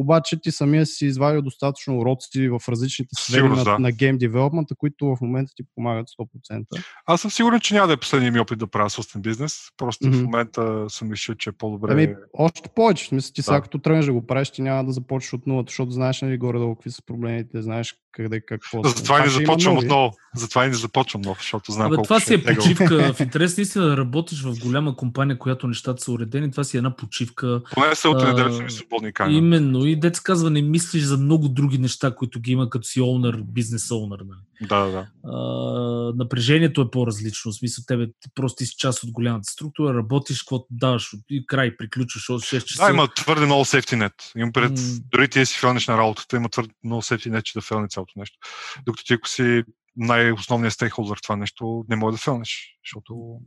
Обаче 0.00 0.40
ти 0.40 0.50
самия 0.50 0.86
си 0.86 1.06
извадил 1.06 1.42
достатъчно 1.42 1.98
уроци 1.98 2.48
в 2.48 2.60
различните 2.68 3.10
сфери 3.18 3.48
на, 3.48 3.64
да. 3.64 3.78
на 3.78 3.92
гейм 3.92 4.18
девелопмента, 4.18 4.74
които 4.76 5.06
в 5.06 5.18
момента 5.20 5.52
ти 5.56 5.62
помагат 5.74 6.06
100%. 6.50 6.64
Аз 7.06 7.20
съм 7.20 7.30
сигурен, 7.30 7.60
че 7.60 7.74
няма 7.74 7.86
да 7.86 7.92
е 7.92 7.96
последният 7.96 8.34
ми 8.34 8.40
опит 8.40 8.58
да 8.58 8.66
правя 8.66 8.90
собствен 8.90 9.22
бизнес. 9.22 9.58
Просто 9.76 10.06
в 10.06 10.10
Мгм. 10.10 10.22
момента 10.22 10.84
съм 10.88 11.10
решил, 11.10 11.34
че 11.34 11.50
е 11.50 11.52
по-добре. 11.52 11.92
Ами, 11.92 12.14
още 12.32 12.68
повече. 12.74 13.04
В 13.04 13.08
смисъл, 13.08 13.32
ти 13.34 13.42
сега 13.42 13.56
Да. 13.56 13.62
като 13.62 13.78
тръгнеш 13.78 14.06
да 14.06 14.12
го 14.12 14.26
правиш, 14.26 14.50
ти 14.50 14.62
няма 14.62 14.84
да 14.84 14.92
започнеш 14.92 15.32
от 15.32 15.46
нулата, 15.46 15.70
защото 15.70 15.90
знаеш 15.90 16.22
нали, 16.22 16.38
горе-долу 16.38 16.74
какви 16.74 16.90
са 16.90 17.02
проблемите, 17.06 17.62
знаеш 17.62 17.94
къде, 18.12 18.40
какво. 18.40 18.84
са. 18.84 18.90
Затова 18.96 19.20
не 19.20 19.28
започвам 19.30 19.76
отново. 19.76 20.12
Затова 20.36 20.66
не 20.66 20.74
започвам 20.74 21.20
отново, 21.20 21.36
защото 21.40 21.72
знам 21.72 21.86
Абе, 21.86 21.94
колко 21.94 22.06
това 22.06 22.20
ще 22.20 22.26
си 22.26 22.34
е 22.34 22.42
тегъл. 22.42 22.54
почивка. 22.64 23.12
В 23.14 23.20
интерес 23.20 23.56
наистина 23.56 23.84
да 23.84 23.96
работиш 23.96 24.42
в 24.42 24.58
голяма 24.58 24.96
компания, 24.96 25.38
която 25.38 25.66
нещата 25.68 26.02
са 26.02 26.12
уредени. 26.12 26.50
Това 26.50 26.64
си 26.64 26.76
е 26.76 26.78
една 26.78 26.96
почивка. 26.96 27.62
Поне 27.72 27.94
се 27.94 28.08
от 28.08 28.24
неделя 28.24 28.52
са 28.52 28.62
ми 28.62 28.70
свободни 28.70 29.12
крайна. 29.12 29.38
Именно. 29.38 29.84
И 29.84 30.00
дец 30.00 30.20
казва, 30.20 30.50
не 30.50 30.62
мислиш 30.62 31.02
за 31.02 31.16
много 31.16 31.48
други 31.48 31.78
неща, 31.78 32.14
които 32.14 32.40
ги 32.40 32.52
има 32.52 32.70
като 32.70 32.88
си 32.88 33.00
оунър, 33.00 33.42
бизнес 33.48 33.90
оунър. 33.90 34.18
Нали? 34.18 34.40
Да, 34.68 34.84
да, 34.84 35.06
а, 35.24 36.12
напрежението 36.16 36.80
е 36.80 36.90
по-различно. 36.90 37.52
В 37.52 37.54
смисъл, 37.54 37.84
тебе 37.88 38.06
ти 38.06 38.28
просто 38.34 38.56
ти 38.56 38.66
си 38.66 38.74
част 38.78 39.04
от 39.04 39.10
голямата 39.10 39.52
структура, 39.52 39.94
работиш, 39.94 40.42
каквото 40.42 40.66
даваш 40.70 41.10
и 41.30 41.46
край, 41.46 41.76
приключваш 41.76 42.30
от 42.30 42.42
6 42.42 42.64
часа. 42.64 42.84
Да, 42.84 42.90
има 42.90 43.08
твърде 43.08 43.46
много 43.46 43.64
safety 43.64 44.08
net. 44.08 44.12
Имам 44.36 44.52
пред, 44.52 44.70
М. 44.70 44.76
дори 45.12 45.28
ти 45.28 45.46
си 45.46 45.58
фелнеш 45.58 45.88
на 45.88 45.98
работата, 45.98 46.36
има 46.36 46.48
твърде 46.48 46.72
много 46.84 47.02
safety 47.02 47.30
net, 47.30 47.42
че 47.42 47.58
да 47.58 47.60
фелне 47.60 47.88
цялото 48.00 48.18
нещо. 48.18 48.38
Докато 48.86 49.04
ти 49.04 49.14
ако 49.14 49.28
си 49.28 49.62
най-основният 49.96 50.74
стейкхолдър 50.74 51.18
в 51.18 51.22
това 51.22 51.36
нещо, 51.36 51.84
не 51.88 51.96
може 51.96 52.14
да 52.14 52.18
фелнеш, 52.18 52.78
защото 52.84 53.40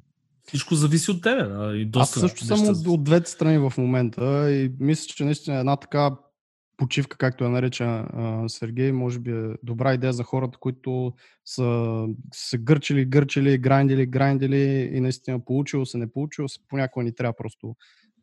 Всичко 0.47 0.75
зависи 0.75 1.11
от 1.11 1.21
тебе. 1.21 1.43
Да, 1.43 1.77
и 1.77 1.83
Аз 1.83 1.89
доста 1.89 2.19
също 2.19 2.45
съм 2.45 2.67
от, 2.67 2.87
от 2.87 3.03
двете 3.03 3.31
страни 3.31 3.57
в 3.57 3.73
момента 3.77 4.51
и 4.51 4.71
мисля, 4.79 5.13
че 5.15 5.25
наистина 5.25 5.57
една 5.57 5.75
така 5.75 6.11
почивка, 6.77 7.17
както 7.17 7.43
я 7.43 7.49
нареча 7.49 7.83
а, 7.85 8.49
Сергей, 8.49 8.91
може 8.91 9.19
би 9.19 9.31
е 9.31 9.53
добра 9.63 9.93
идея 9.93 10.13
за 10.13 10.23
хората, 10.23 10.57
които 10.57 11.13
са 11.45 12.05
се 12.33 12.57
гърчили, 12.57 13.05
гърчили, 13.05 13.57
грандили, 13.57 14.05
грандили 14.05 14.89
и 14.93 14.99
наистина 14.99 15.45
получило 15.45 15.85
се, 15.85 15.97
не 15.97 16.11
получило 16.11 16.47
се. 16.47 16.59
Понякога 16.67 17.03
ни 17.03 17.15
трябва 17.15 17.33
просто 17.35 17.75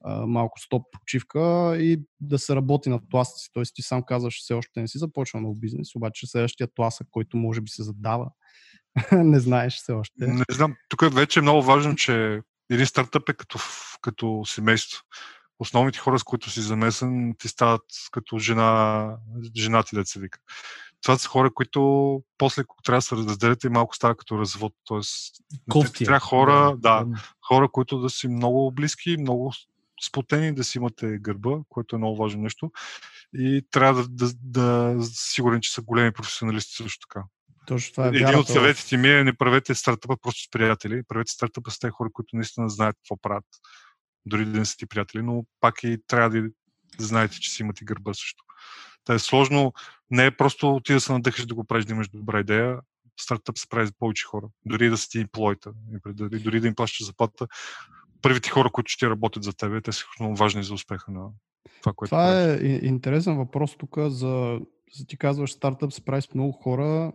а, 0.04 0.26
малко 0.26 0.60
стоп 0.60 0.86
почивка 0.92 1.76
и 1.80 2.02
да 2.20 2.38
се 2.38 2.56
работи 2.56 2.88
на 2.88 3.00
тласъци. 3.10 3.50
Тоест 3.52 3.74
ти 3.74 3.82
сам 3.82 4.02
казваш, 4.02 4.40
все 4.40 4.54
още 4.54 4.80
не 4.80 4.88
си 4.88 4.98
започнал 4.98 5.42
нов 5.42 5.56
бизнес, 5.58 5.94
обаче 5.94 6.26
следващия 6.26 6.68
тласък, 6.74 7.06
който 7.10 7.36
може 7.36 7.60
би 7.60 7.70
се 7.70 7.82
задава, 7.82 8.30
не 9.12 9.40
знаеш 9.40 9.76
все 9.76 9.92
още. 9.92 10.26
не 10.26 10.44
знам. 10.50 10.76
Тук 10.88 11.14
вече 11.14 11.38
е 11.38 11.42
много 11.42 11.62
важно, 11.62 11.96
че 11.96 12.40
един 12.70 12.86
стартъп 12.86 13.28
е 13.28 13.34
като, 13.34 13.58
като 14.00 14.42
семейство. 14.46 15.02
Основните 15.58 15.98
хора, 15.98 16.18
с 16.18 16.22
които 16.22 16.50
си 16.50 16.60
замесен, 16.60 17.34
ти 17.38 17.48
стават 17.48 17.82
като 18.10 18.38
жена, 18.38 19.16
жена 19.56 19.82
ти, 19.82 19.94
да 19.96 20.06
се 20.06 20.20
вика. 20.20 20.38
Това 21.02 21.18
са 21.18 21.28
хора, 21.28 21.50
които 21.54 22.22
после, 22.38 22.64
трябва 22.84 22.98
да 22.98 23.02
се 23.02 23.16
разделят, 23.16 23.64
и 23.64 23.68
малко 23.68 23.96
става 23.96 24.16
като 24.16 24.38
развод. 24.38 24.72
Тоест, 24.84 25.34
Кофти. 25.70 26.04
е. 26.04 26.06
трябва 26.06 26.20
хора, 26.20 26.76
да, 26.78 27.06
хора, 27.48 27.68
които 27.68 27.98
да 27.98 28.10
си 28.10 28.28
много 28.28 28.72
близки, 28.72 29.16
много 29.20 29.52
сплотени, 30.00 30.54
да 30.54 30.64
си 30.64 30.78
имате 30.78 31.18
гърба, 31.18 31.50
което 31.68 31.96
е 31.96 31.98
много 31.98 32.16
важно 32.16 32.42
нещо. 32.42 32.70
И 33.34 33.62
трябва 33.70 34.02
да, 34.08 34.08
да, 34.08 34.32
да 34.34 34.96
сигурен, 35.04 35.60
че 35.60 35.72
са 35.72 35.82
големи 35.82 36.12
професионалисти 36.12 36.82
също 36.82 37.06
така. 37.08 37.24
Точно 37.66 37.92
това 37.92 38.04
е 38.04 38.08
Един 38.08 38.22
от 38.22 38.32
вярата 38.32 38.42
в- 38.42 38.52
съветите 38.52 38.96
ми 38.96 39.08
е 39.08 39.24
не 39.24 39.32
правете 39.32 39.74
стартъпа 39.74 40.16
просто 40.22 40.42
с 40.42 40.50
приятели, 40.50 41.02
правете 41.08 41.32
стартъпа 41.32 41.70
с 41.70 41.78
тези 41.78 41.90
хора, 41.90 42.08
които 42.12 42.36
наистина 42.36 42.68
знаят 42.68 42.96
какво 42.96 43.16
правят. 43.16 43.44
Дори 44.26 44.44
да 44.44 44.58
не 44.58 44.64
са 44.64 44.76
ти 44.76 44.86
приятели, 44.86 45.22
но 45.22 45.44
пак 45.60 45.82
и 45.82 45.98
трябва 46.06 46.30
да, 46.30 46.48
знаете, 46.98 47.40
че 47.40 47.50
си 47.50 47.62
имате 47.62 47.84
гърба 47.84 48.14
също. 48.14 48.44
Та 49.04 49.14
е 49.14 49.18
сложно, 49.18 49.72
не 50.10 50.26
е 50.26 50.30
просто 50.36 50.80
ти 50.84 50.92
да 50.92 51.00
се 51.00 51.12
надъхаш 51.12 51.46
да 51.46 51.54
го 51.54 51.64
правиш, 51.64 51.84
да 51.84 51.92
имаш 51.92 52.08
добра 52.08 52.40
идея. 52.40 52.78
Стартъп 53.20 53.58
се 53.58 53.68
прави 53.68 53.86
за 53.86 53.92
повече 53.98 54.24
хора. 54.26 54.46
Дори 54.66 54.90
да 54.90 54.96
са 54.98 55.08
ти 55.08 55.18
имплойта, 55.18 55.72
дори 56.20 56.60
да 56.60 56.66
им 56.68 56.74
плащаш 56.74 57.06
заплата. 57.06 57.46
Първите 58.22 58.50
хора, 58.50 58.70
които 58.70 58.90
ще 58.90 59.10
работят 59.10 59.42
за 59.42 59.52
тебе, 59.52 59.80
те 59.80 59.92
са 59.92 60.04
много 60.20 60.36
важни 60.36 60.62
за 60.62 60.74
успеха 60.74 61.12
на 61.12 61.28
това, 61.82 61.92
което 61.96 62.10
Това 62.10 62.24
правиш. 62.24 62.60
е 62.62 62.86
интересен 62.86 63.36
въпрос 63.36 63.76
тук 63.76 63.98
за, 63.98 64.60
за 64.96 65.06
ти 65.06 65.16
казваш 65.16 65.52
стартъп 65.52 65.92
се 65.92 66.04
прави 66.04 66.22
с 66.22 66.34
много 66.34 66.52
хора. 66.52 67.12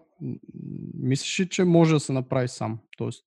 Мислиш 1.00 1.40
ли, 1.40 1.50
че 1.50 1.64
може 1.64 1.94
да 1.94 2.00
се 2.00 2.14
направи 2.14 2.48
сам? 2.48 2.80
Тоест, 2.98 3.26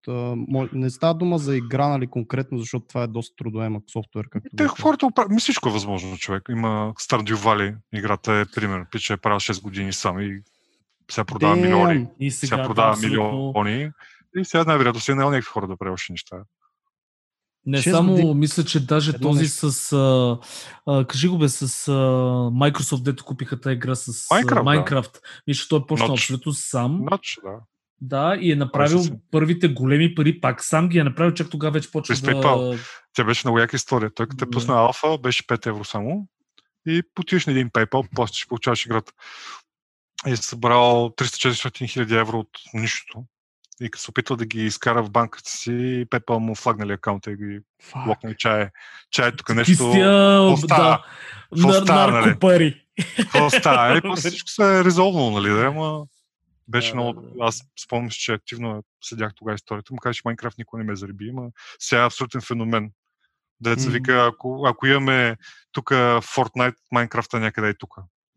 не 0.72 0.90
става 0.90 1.14
дума 1.14 1.38
за 1.38 1.56
игра, 1.56 1.88
нали, 1.88 2.06
конкретно, 2.06 2.58
защото 2.58 2.86
това 2.86 3.02
е 3.02 3.06
доста 3.06 3.36
трудоемък 3.36 3.84
софтуер, 3.92 4.28
както 4.30 4.48
Те 4.56 4.66
хората 4.66 5.06
оправят. 5.06 5.30
Ми 5.32 5.40
всичко 5.40 5.68
е 5.68 5.72
възможно, 5.72 6.16
човек. 6.16 6.42
Има 6.50 6.92
Stardew 7.00 7.34
Valley, 7.34 7.76
играта 7.92 8.32
е 8.32 8.44
пример. 8.54 8.86
Пича 8.92 9.12
е 9.12 9.16
правил 9.16 9.40
6 9.40 9.62
години 9.62 9.92
сам 9.92 10.20
и 10.20 10.40
сега 11.10 11.24
продава 11.24 11.56
Damn! 11.56 11.62
милиони. 11.62 12.06
И 12.20 12.30
Сега, 12.30 12.56
сега, 12.56 12.66
продава 12.66 12.88
да, 12.88 12.92
абсолютно. 12.96 13.52
милиони. 13.54 13.90
И 14.36 14.44
сега 14.44 14.64
най-вероятно 14.64 15.00
си 15.00 15.10
е 15.10 15.14
наел 15.14 15.30
някакви 15.30 15.48
хора 15.50 15.66
да 15.68 15.76
прави 15.76 15.92
още 15.92 16.12
неща. 16.12 16.36
Не 17.68 17.82
Шест 17.82 17.96
само, 17.96 18.12
години. 18.12 18.34
мисля, 18.34 18.64
че 18.64 18.86
даже 18.86 19.10
Едно 19.10 19.28
този 19.28 19.42
нещо. 19.42 19.70
с... 19.70 19.92
А, 19.92 20.38
а, 20.86 21.04
кажи 21.04 21.28
го 21.28 21.38
бе, 21.38 21.48
с 21.48 21.62
а, 21.88 21.92
Microsoft, 22.50 23.02
дето 23.02 23.24
купиха 23.24 23.60
тази 23.60 23.74
игра 23.74 23.94
с 23.94 24.08
а, 24.08 24.12
Minecraft, 24.34 24.54
да. 24.54 24.60
Minecraft. 24.60 25.18
Мисля, 25.46 25.66
той 25.68 25.78
е 25.78 25.82
почнал 25.88 26.08
Notch. 26.08 26.12
абсолютно 26.12 26.52
сам. 26.52 27.04
Нач, 27.10 27.38
да. 27.44 27.50
Да, 28.00 28.38
и 28.40 28.52
е 28.52 28.56
направил 28.56 28.98
си? 28.98 29.12
първите 29.30 29.68
големи 29.68 30.14
пари, 30.14 30.40
пак 30.40 30.64
сам 30.64 30.88
ги 30.88 30.98
е 30.98 31.04
направил, 31.04 31.34
чак 31.34 31.50
тогава 31.50 31.70
вече 31.72 31.90
почва 31.90 32.12
През 32.12 32.20
да... 32.20 32.30
PayPal. 32.30 32.78
Тя 33.12 33.24
беше 33.24 33.46
много 33.46 33.58
яка 33.58 33.76
история. 33.76 34.10
Той 34.14 34.26
като 34.26 34.44
е 34.44 34.46
Да. 34.46 34.50
пусна 34.50 34.74
алфа, 34.74 35.18
беше 35.18 35.46
5 35.46 35.66
евро 35.66 35.84
само 35.84 36.28
и 36.86 37.02
потиеш 37.14 37.46
на 37.46 37.52
един 37.52 37.70
PayPal, 37.70 38.08
после 38.14 38.34
ще 38.34 38.48
получаваш 38.48 38.86
играта. 38.86 39.12
И 40.26 40.30
е 40.30 40.36
събрал 40.36 41.10
300-400 41.18 41.88
хиляди 41.88 42.14
евро 42.14 42.38
от 42.38 42.50
нищото. 42.74 43.24
И 43.80 43.90
се 43.96 44.10
опитва 44.10 44.36
да 44.36 44.46
ги 44.46 44.64
изкара 44.64 45.02
в 45.02 45.10
банката 45.10 45.50
си, 45.50 45.70
PayPal 46.10 46.38
му 46.38 46.54
флагнали 46.54 46.92
акаунта 46.92 47.30
и 47.30 47.36
ги 47.36 47.60
блокнали 48.04 48.34
чае. 48.38 48.70
Чае 49.10 49.32
тук 49.32 49.48
нещо. 49.54 49.70
Кистия, 49.70 50.10
да, 50.68 51.04
Какво 51.56 51.68
нар- 51.68 52.08
нали? 52.08 52.24
наркопари. 52.26 52.84
Какво 53.16 53.50
става? 53.50 53.98
И 53.98 54.00
после 54.02 54.30
всичко 54.30 54.48
се 54.48 54.78
е 54.78 54.84
резолвало, 54.84 55.30
нали? 55.30 55.50
Да, 55.50 55.64
ама 55.66 56.04
беше 56.68 56.94
много... 56.94 57.22
Аз 57.40 57.62
спомням, 57.84 58.10
че 58.10 58.32
активно 58.32 58.82
следях 59.04 59.32
тогава 59.34 59.54
историята. 59.54 59.92
Му 59.92 59.98
каза, 59.98 60.14
че 60.14 60.22
Майнкрафт 60.24 60.58
никой 60.58 60.78
не 60.80 60.90
ме 60.90 60.96
зариби, 60.96 61.30
ама 61.30 61.48
сега 61.78 62.02
е 62.02 62.06
абсолютен 62.06 62.40
феномен. 62.40 62.90
Деца 63.60 63.90
вика, 63.90 64.30
ако, 64.32 64.66
ако 64.66 64.86
имаме 64.86 65.36
тук 65.72 65.90
Fortnite, 65.90 66.76
Майнкрафта 66.92 67.40
някъде 67.40 67.68
е 67.68 67.74
тук. 67.74 67.94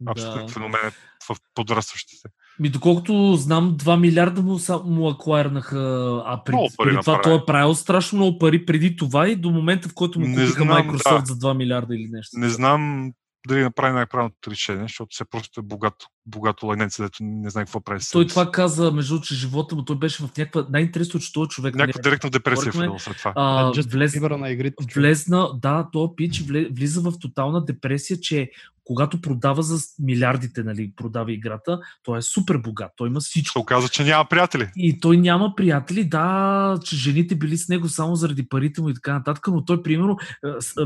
Абсолютен 0.07 0.45
Да. 0.45 0.51
феномен 0.53 0.87
е 0.87 0.91
в 1.29 1.37
подрастващите. 1.53 2.29
Ми, 2.59 2.69
доколкото 2.69 3.35
знам, 3.35 3.77
2 3.77 3.99
милиарда 3.99 4.41
му, 4.41 4.59
му 4.85 5.09
аквайрнаха, 5.09 5.77
а 6.25 6.43
преди, 6.43 6.67
това 6.77 6.91
направи. 6.91 7.23
той 7.23 7.35
е 7.35 7.45
правил 7.47 7.75
страшно 7.75 8.17
много 8.17 8.39
пари 8.39 8.65
преди 8.65 8.95
това 8.95 9.29
и 9.29 9.35
до 9.35 9.49
момента, 9.49 9.89
в 9.89 9.93
който 9.93 10.19
му 10.19 10.27
Не 10.27 10.35
купиха 10.35 10.63
знам, 10.63 10.77
Microsoft 10.77 11.19
да. 11.19 11.25
за 11.25 11.35
2 11.35 11.57
милиарда 11.57 11.95
или 11.95 12.09
нещо. 12.11 12.39
Не 12.39 12.49
знам 12.49 13.11
дали 13.47 13.61
направи 13.61 13.93
най-правилното 13.93 14.51
решение, 14.51 14.81
защото 14.83 15.09
все 15.11 15.25
просто 15.25 15.59
е 15.59 15.63
богато, 15.63 16.07
богато 16.25 16.65
лайненце, 16.65 17.03
дето 17.03 17.17
не 17.21 17.49
знае 17.49 17.65
какво 17.65 17.81
прави. 17.81 18.01
Той 18.11 18.27
това 18.27 18.51
каза, 18.51 18.91
между 18.91 19.13
другото, 19.13 19.27
че 19.27 19.35
живота 19.35 19.75
му, 19.75 19.85
той 19.85 19.95
беше 19.95 20.23
в 20.23 20.29
някаква... 20.37 20.65
Най-интересно, 20.69 21.19
че 21.19 21.33
този 21.33 21.49
човек 21.49 21.75
Някаква 21.75 21.99
не, 21.99 22.09
директна 22.09 22.29
депресия 22.29 22.71
говорихме, 22.71 22.87
влизал 22.87 22.99
след 22.99 23.17
това. 23.17 23.33
а, 23.35 23.71
Just 23.71 23.91
влез, 23.91 24.15
на 24.15 24.49
игрите. 24.49 24.85
влезна, 24.95 25.49
да, 25.61 25.89
то 25.93 26.15
пич 26.15 26.43
влиза 26.71 27.01
в 27.01 27.13
тотална 27.19 27.65
депресия, 27.65 28.19
че 28.19 28.51
когато 28.83 29.21
продава 29.21 29.63
за 29.63 29.79
милиардите, 29.99 30.63
нали, 30.63 30.91
продава 30.95 31.31
играта, 31.31 31.79
той 32.03 32.17
е 32.17 32.21
супер 32.21 32.57
богат, 32.57 32.91
той 32.97 33.07
има 33.07 33.21
Се 33.21 33.29
всичко. 33.29 33.59
оказа, 33.59 33.89
че 33.89 34.03
няма 34.03 34.25
приятели. 34.25 34.69
И 34.75 34.99
той 34.99 35.17
няма 35.17 35.53
приятели, 35.57 36.03
да, 36.03 36.79
че 36.83 36.95
жените 36.95 37.35
били 37.35 37.57
с 37.57 37.69
него 37.69 37.89
само 37.89 38.15
заради 38.15 38.49
парите 38.49 38.81
му 38.81 38.89
и 38.89 38.93
така 38.93 39.13
нататък, 39.13 39.47
но 39.47 39.65
той, 39.65 39.83
примерно, 39.83 40.17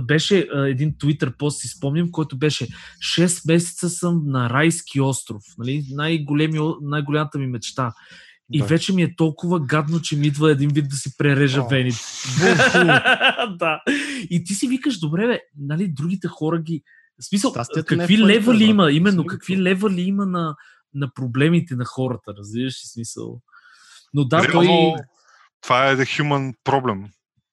беше 0.01 0.47
един 0.53 0.93
Twitter 0.93 1.37
пост, 1.37 1.59
си 1.59 1.67
спомням, 1.67 2.11
който 2.11 2.37
беше 2.37 2.67
6 3.17 3.53
месеца 3.53 3.89
съм 3.89 4.21
на 4.25 4.49
райски 4.49 5.01
остров, 5.01 5.24
нали, 5.57 5.85
най-големи, 5.91 6.59
най-голямата 6.81 7.37
ми 7.37 7.47
мечта. 7.47 7.93
И 8.53 8.59
Да. 8.59 8.65
вече 8.65 8.93
ми 8.93 9.03
е 9.03 9.15
толкова 9.15 9.59
гадно, 9.59 10.01
че 10.01 10.15
ми 10.17 10.27
идва 10.27 10.51
един 10.51 10.69
вид 10.69 10.89
да 10.89 10.95
си 10.95 11.17
прережа 11.17 11.61
О. 11.61 11.67
вените. 11.67 11.99
да. 13.59 13.81
И 14.29 14.43
ти 14.43 14.53
си 14.53 14.67
викаш, 14.67 14.99
добре, 14.99 15.27
бе, 15.27 15.39
нали, 15.57 15.87
другите 15.87 16.27
хора 16.27 16.61
ги... 16.61 16.83
В 17.21 17.25
смисъл, 17.25 17.53
не 17.55 17.61
е 17.61 17.83
какви 17.83 17.95
в 17.95 18.07
парите, 18.07 18.21
левали 18.23 18.59
брат. 18.59 18.69
има, 18.69 18.91
именно, 18.91 19.25
какви 19.25 19.61
левали 19.61 20.01
има 20.01 20.25
на, 20.25 20.55
на 20.93 21.13
проблемите 21.13 21.75
на 21.75 21.85
хората, 21.85 22.33
разбираш 22.37 22.73
ли 22.73 22.87
смисъл? 22.87 23.41
Но 24.13 24.25
да, 24.25 24.43
Реално, 24.47 24.93
той... 24.95 25.03
Това 25.61 25.89
е 25.91 25.95
the 25.95 26.21
human 26.21 26.53
problem. 26.65 27.09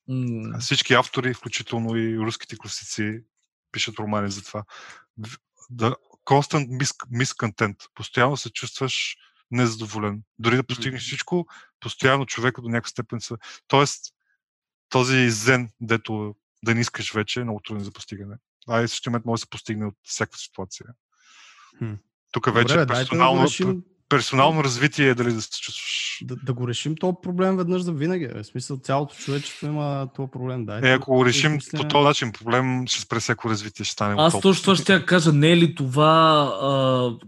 м, 0.09 0.59
Всички 0.61 0.95
автори, 0.95 1.35
включително 1.35 1.97
и 1.97 2.19
руските 2.19 2.57
класици, 2.57 3.21
пишат 3.73 3.99
романи 3.99 4.31
за 4.31 4.43
това. 4.45 4.65
Да, 5.71 5.97
constant 6.25 6.69
mis- 6.69 7.11
miscontent. 7.13 7.89
Постоянно 7.95 8.37
се 8.37 8.51
чувстваш 8.51 9.17
незадоволен. 9.51 10.23
Дори 10.39 10.57
да 10.57 10.63
постигнеш 10.63 11.03
всичко, 11.03 11.47
постоянно 11.81 12.27
човека 12.27 12.63
до 12.63 12.69
някаква 12.69 12.89
степен 12.89 13.21
са. 13.21 13.37
Тоест, 13.69 14.15
този 14.89 15.31
зен, 15.31 15.71
дето 15.81 16.35
да 16.65 16.75
не 16.75 16.81
искаш 16.81 17.13
вече, 17.13 17.41
е 17.41 17.45
много 17.45 17.61
труден 17.61 17.85
за 17.85 17.93
постигане. 17.93 18.37
А 18.69 18.83
и 18.83 18.89
същия 18.89 19.11
момент 19.11 19.25
може 19.25 19.41
да 19.41 19.45
се 19.45 19.51
постигне 19.51 19.87
от 19.87 19.95
всяка 20.03 20.39
ситуация. 20.39 20.87
Хм. 21.79 21.93
Тук 22.33 22.55
вече 22.55 22.75
Добре, 22.75 22.87
да 22.87 22.95
персонално, 22.95 23.45
решим, 23.45 23.83
персонално 24.09 24.65
развитие 24.65 25.09
е 25.09 25.15
дали 25.15 25.33
да 25.33 25.43
се 25.43 25.51
чувстваш. 25.51 26.02
Да, 26.23 26.37
да 26.37 26.53
го 26.53 26.69
решим 26.69 26.95
този 26.97 27.17
проблем 27.23 27.57
веднъж 27.57 27.83
за 27.83 27.93
винаги. 27.93 28.29
бе. 28.29 28.43
В 28.43 28.47
смисъл, 28.47 28.77
цялото 28.77 29.15
човечество 29.15 29.67
има 29.67 30.09
този 30.17 30.31
проблем. 30.31 30.67
Дайте, 30.67 30.91
Е, 30.91 30.95
ако 30.95 31.13
го 31.13 31.25
да 31.25 31.29
решим 31.29 31.51
измислим- 31.57 31.83
по 31.83 31.89
този 31.89 32.05
начин, 32.05 32.33
проблем 32.33 32.87
ще 32.87 33.01
спре 33.01 33.21
всяко 33.21 33.51
развитие, 33.51 33.85
ще 33.85 33.93
стане 33.93 34.15
Аз 34.19 34.41
точно 34.41 34.63
това 34.63 34.77
ще 34.77 34.93
я 34.93 35.07
кажа. 35.07 35.33
Не 35.33 35.51
е 35.53 35.57
ли 35.57 35.75
това 35.75 36.43
а, 36.63 36.71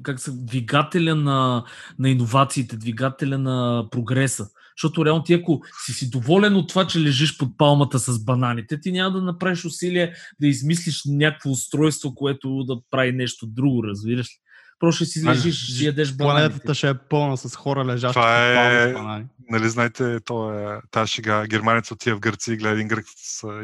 как 0.03 0.21
се, 0.21 0.31
двигателя 0.33 1.15
на, 1.15 1.65
на 1.99 2.11
иновациите, 2.11 2.77
двигателя 2.77 3.39
на 3.39 3.87
прогреса? 3.91 4.47
Защото 4.77 5.05
реално 5.05 5.23
ти 5.23 5.35
ако 5.35 5.63
си 5.87 5.93
си 5.93 6.11
доволен 6.11 6.57
от 6.57 6.69
това, 6.69 6.87
че 6.87 7.01
лежиш 7.01 7.39
под 7.39 7.59
палмата 7.59 7.99
с 7.99 8.25
бананите, 8.25 8.81
ти 8.81 8.93
няма 8.93 9.13
да 9.13 9.23
направиш 9.23 9.65
усилие 9.65 10.13
да 10.41 10.47
измислиш 10.47 11.03
някакво 11.07 11.51
устройство, 11.51 12.15
което 12.15 12.65
да 12.65 12.77
прави 12.91 13.13
нещо 13.13 13.47
друго, 13.47 13.85
разбираш 13.85 14.27
ли? 14.27 14.39
Просто 14.81 15.05
ще 15.05 15.13
си 15.13 15.27
лежиш, 15.27 15.75
ще 15.75 15.85
ядеш 15.85 16.13
бананите. 16.13 16.49
Планетата 16.49 16.75
ще 16.75 16.89
е 16.89 16.95
пълна 16.95 17.37
с 17.37 17.57
хора 17.57 17.85
лежащи 17.85 18.15
Това 18.15 18.47
е- 18.47 18.93
банани. 18.93 19.27
Нали, 19.51 19.69
знаете, 19.69 20.21
то 20.21 20.53
е 20.53 20.81
тази 20.91 21.13
шега. 21.13 21.47
Германец 21.47 21.91
отива 21.91 22.17
в 22.17 22.21
Гърция 22.21 22.55
и 22.55 22.57
гледа 22.57 22.75
един 22.75 22.89
грък 22.89 23.05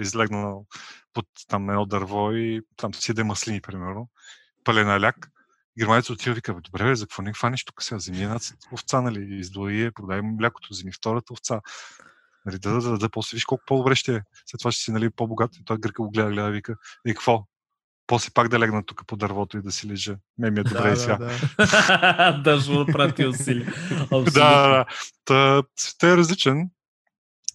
излегнал 0.00 0.66
под 1.14 1.26
там 1.48 1.70
едно 1.70 1.86
дърво 1.86 2.32
и 2.32 2.60
там 2.76 2.94
си 2.94 3.10
яде 3.10 3.24
маслини, 3.24 3.60
примерно. 3.60 4.08
Пълен 4.64 4.88
аляк. 4.90 5.30
Германец 5.78 6.10
отива 6.10 6.32
и 6.32 6.34
вика, 6.34 6.54
добре, 6.60 6.84
бе, 6.84 6.94
за 6.94 7.04
какво 7.06 7.22
не 7.22 7.32
хванеш 7.32 7.64
тук 7.64 7.82
сега? 7.82 7.96
Вземи 7.96 8.22
една 8.22 8.38
овца, 8.72 9.00
нали? 9.00 9.36
Издои 9.38 9.82
я, 9.84 9.92
продай 9.92 10.20
му 10.22 10.36
млякото, 10.36 10.68
вземи 10.70 10.92
втората 10.92 11.32
овца. 11.32 11.60
Нали, 12.46 12.58
да, 12.58 12.70
да, 12.72 12.90
да, 12.90 12.98
да, 12.98 13.08
после 13.08 13.36
виж 13.36 13.44
колко 13.44 13.64
по-добре 13.66 13.94
ще 13.94 14.14
е. 14.14 14.20
След 14.46 14.58
това 14.58 14.72
ще 14.72 14.82
си 14.82 14.92
нали, 14.92 15.10
по-богат. 15.10 15.56
И 15.56 15.64
той 15.64 15.78
гърка 15.78 16.02
го 16.02 16.10
гледа, 16.10 16.30
гледа 16.30 16.50
вика, 16.50 16.74
и 17.06 17.10
какво? 17.10 17.44
После 18.10 18.30
пак 18.34 18.48
да 18.48 18.58
легна 18.58 18.82
тук 18.82 19.06
по 19.06 19.16
дървото 19.16 19.58
и 19.58 19.62
да 19.62 19.72
си 19.72 19.88
лежа. 19.88 20.16
Ме 20.38 20.50
ми 20.50 20.60
е 20.60 20.62
добре 20.62 20.88
и 20.88 20.90
Да, 20.90 20.96
сега. 20.96 21.16
да, 21.16 21.26
да. 21.58 22.42
да, 22.44 22.60
ще 22.60 22.72
направи 22.72 23.12
ти 23.12 23.26
усилия. 23.26 23.74
Да, 24.10 24.20
да, 24.20 24.68
да. 24.68 24.84
Та, 25.24 25.62
светът 25.76 26.02
е 26.02 26.16
различен. 26.16 26.70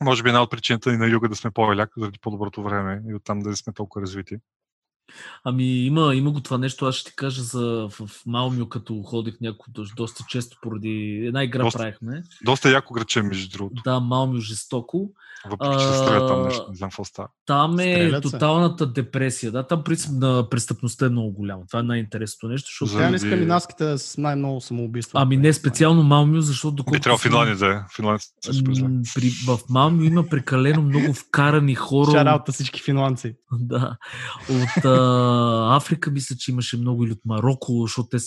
Може 0.02 0.24
би 0.24 0.30
една 0.30 0.42
от 0.42 0.52
причината 0.52 0.94
и 0.94 0.98
на 0.98 1.08
юга 1.08 1.30
да 1.30 1.36
сме 1.36 1.52
по-еляк, 1.52 1.90
заради 1.98 2.20
по-доброто 2.20 2.64
време 2.64 3.02
и 3.10 3.16
оттам 3.16 3.40
да 3.40 3.56
сме 3.56 3.74
толкова 3.74 4.02
развити. 4.02 4.38
Ами 5.44 5.64
има, 5.86 6.16
има 6.16 6.32
го 6.32 6.40
това 6.42 6.58
нещо, 6.58 6.86
аз 6.86 6.96
ще 6.96 7.10
ти 7.12 7.16
кажа 7.16 7.42
за 7.44 7.62
в, 7.90 8.08
в 8.08 8.22
Малмио, 8.26 8.70
като 8.70 9.02
ходих 9.04 9.36
някакво 9.42 9.72
доста 9.96 10.24
често 10.30 10.58
поради 10.62 10.90
една 11.28 11.44
игра 11.44 11.64
Доста. 11.64 11.78
правихме. 11.80 12.24
Доста 12.44 12.70
яко 12.70 12.94
граче, 12.94 13.22
между 13.22 13.58
другото. 13.58 13.82
Да, 13.84 14.00
Малмио 14.00 14.40
жестоко. 14.40 15.10
Въпреки, 15.50 15.74
че 15.80 15.88
се 15.88 15.94
стрелят 15.96 16.28
там 16.28 16.44
нещо. 16.44 16.66
Не 16.70 16.76
знам 16.76 16.90
какво 16.90 17.06
става. 17.06 17.28
Там 17.46 17.80
е 17.80 17.84
Стрелят 17.84 18.24
се. 18.24 18.32
тоталната 18.32 18.86
депресия. 18.86 19.52
Да, 19.52 19.64
там 19.64 19.84
принцип 19.84 20.12
на 20.12 20.50
престъпността 20.50 21.06
е 21.06 21.10
много 21.10 21.32
голяма. 21.32 21.62
Това 21.68 21.80
е 21.80 21.84
най-интересното 21.84 22.48
нещо. 22.48 22.68
Защото... 22.68 22.92
За- 22.92 22.98
Тя 22.98 23.10
не 23.10 23.18
Заради- 23.18 23.32
скандинавските 23.32 23.98
с 23.98 24.18
най-много 24.18 24.62
самоубийства. 24.62 25.22
Ами 25.22 25.38
не 25.38 25.54
специално 25.54 26.04
Малмио, 26.04 26.42
защото 26.42 26.84
Би 26.84 27.00
трябвало 27.00 27.18
знам, 27.18 27.32
Финландия 27.32 27.58
да 27.58 27.68
е. 27.68 27.80
Финландия 27.96 28.26
е 28.48 28.82
м, 28.82 29.02
при, 29.16 29.30
в 29.48 29.60
Малмио 29.70 30.04
има 30.04 30.24
прекалено 30.26 30.82
много 30.82 31.14
вкарани 31.14 31.76
хора. 31.76 32.12
Шараут 32.12 32.52
всички 32.52 32.82
финландци. 32.82 33.36
Да. 33.60 33.98
От 34.50 34.86
а, 34.86 34.95
Африка 35.76 36.12
мисля, 36.12 36.36
че 36.36 36.52
имаше 36.52 36.78
много 36.78 37.04
или 37.04 37.12
от 37.12 37.26
Марокко, 37.26 37.82
защото 37.82 38.10
те... 38.10 38.18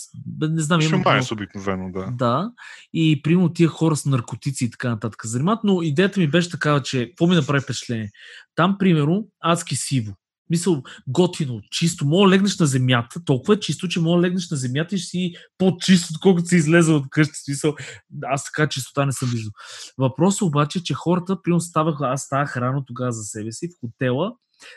Не 0.40 0.62
знам, 0.62 0.81
има 0.81 0.90
Шумай 0.90 1.16
много- 1.16 1.27
е 1.31 1.35
обикновено, 1.35 1.93
да. 1.93 2.11
Да, 2.11 2.51
и 2.93 3.23
примерно 3.23 3.53
тия 3.53 3.69
хора 3.69 3.97
с 3.97 4.07
наркотици 4.07 4.65
и 4.65 4.70
така 4.70 4.89
нататък 4.89 5.27
занимават, 5.27 5.61
но 5.65 5.82
идеята 5.82 6.20
ми 6.20 6.31
беше 6.31 6.51
такава, 6.51 6.82
че 6.82 7.09
какво 7.09 7.27
ми 7.27 7.36
направи 7.36 7.61
впечатление? 7.61 8.11
Там, 8.55 8.77
примерно, 8.78 9.27
адски 9.40 9.77
сиво. 9.77 10.12
Мисъл, 10.51 10.82
готино, 11.09 11.61
чисто. 11.70 12.07
Мога 12.07 12.28
да 12.28 12.35
легнеш 12.35 12.59
на 12.59 12.66
земята, 12.66 13.24
толкова 13.24 13.55
е 13.55 13.61
чисто, 13.61 13.89
че 13.89 14.01
мога 14.01 14.16
да 14.16 14.27
легнеш 14.27 14.51
на 14.51 14.57
земята 14.57 14.95
и 14.95 14.99
ще 14.99 15.09
си 15.09 15.32
по-чисто, 15.59 16.09
отколкото 16.15 16.49
си 16.49 16.57
излезе 16.57 16.93
от 16.93 17.11
къщи. 17.11 17.35
Смисъл, 17.45 17.74
аз 18.23 18.45
така 18.45 18.69
чистота 18.69 19.07
не 19.07 19.12
съм 19.12 19.28
виждал. 19.28 19.53
Въпросът 19.99 20.43
обаче, 20.43 20.78
е, 20.78 20.82
че 20.82 20.95
хората, 20.95 21.43
примерно, 21.43 21.61
ставаха, 21.61 22.07
аз 22.09 22.23
ставах 22.23 22.57
рано 22.57 22.85
тогава 22.85 23.12
за 23.12 23.23
себе 23.23 23.53
си 23.53 23.69
в 23.69 23.81
хотела, 23.81 24.32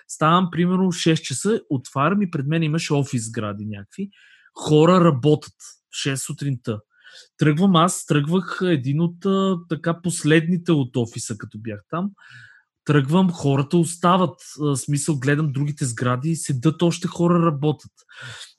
ставам 0.07 0.49
примерно 0.51 0.83
6 0.83 1.21
часа, 1.21 1.61
отварям 1.69 2.21
и 2.21 2.31
пред 2.31 2.47
мен 2.47 2.63
имаше 2.63 2.93
офис 2.93 3.25
сгради 3.25 3.65
някакви. 3.65 4.09
Хора 4.59 5.05
работят 5.05 5.53
в 5.91 6.07
6 6.07 6.15
сутринта. 6.15 6.79
Тръгвам 7.37 7.75
аз, 7.75 8.05
тръгвах 8.05 8.59
един 8.63 9.01
от 9.01 9.15
така 9.69 10.01
последните 10.01 10.71
от 10.71 10.95
офиса, 10.95 11.37
като 11.37 11.57
бях 11.59 11.79
там. 11.89 12.11
Тръгвам, 12.85 13.31
хората 13.31 13.77
остават. 13.77 14.39
Смисъл, 14.75 15.19
гледам 15.19 15.51
другите 15.51 15.85
сгради, 15.85 16.35
седат 16.35 16.81
още 16.81 17.07
хора, 17.07 17.45
работят. 17.45 17.91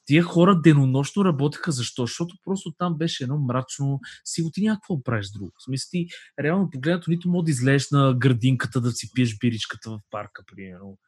Тия 0.04 0.22
хора 0.22 0.60
денонощно 0.60 1.24
работеха. 1.24 1.72
Защо? 1.72 2.02
Защото 2.02 2.36
просто 2.44 2.72
там 2.78 2.98
беше 2.98 3.24
едно 3.24 3.38
мрачно. 3.38 4.00
Си 4.24 4.50
ти 4.52 4.62
няма 4.62 4.76
какво 4.76 4.96
да 4.96 5.02
правиш 5.02 5.26
друго. 5.30 5.52
В 5.58 5.64
смисъл, 5.64 5.88
ти 5.90 6.06
реално 6.40 6.70
погледнато 6.70 7.10
нито 7.10 7.28
мога 7.28 7.44
да 7.44 7.50
излезеш 7.50 7.90
на 7.90 8.14
градинката 8.14 8.80
да 8.80 8.92
си 8.92 9.10
пиеш 9.14 9.38
биричката 9.38 9.90
в 9.90 9.98
парка, 10.10 10.42
примерно. 10.54 10.98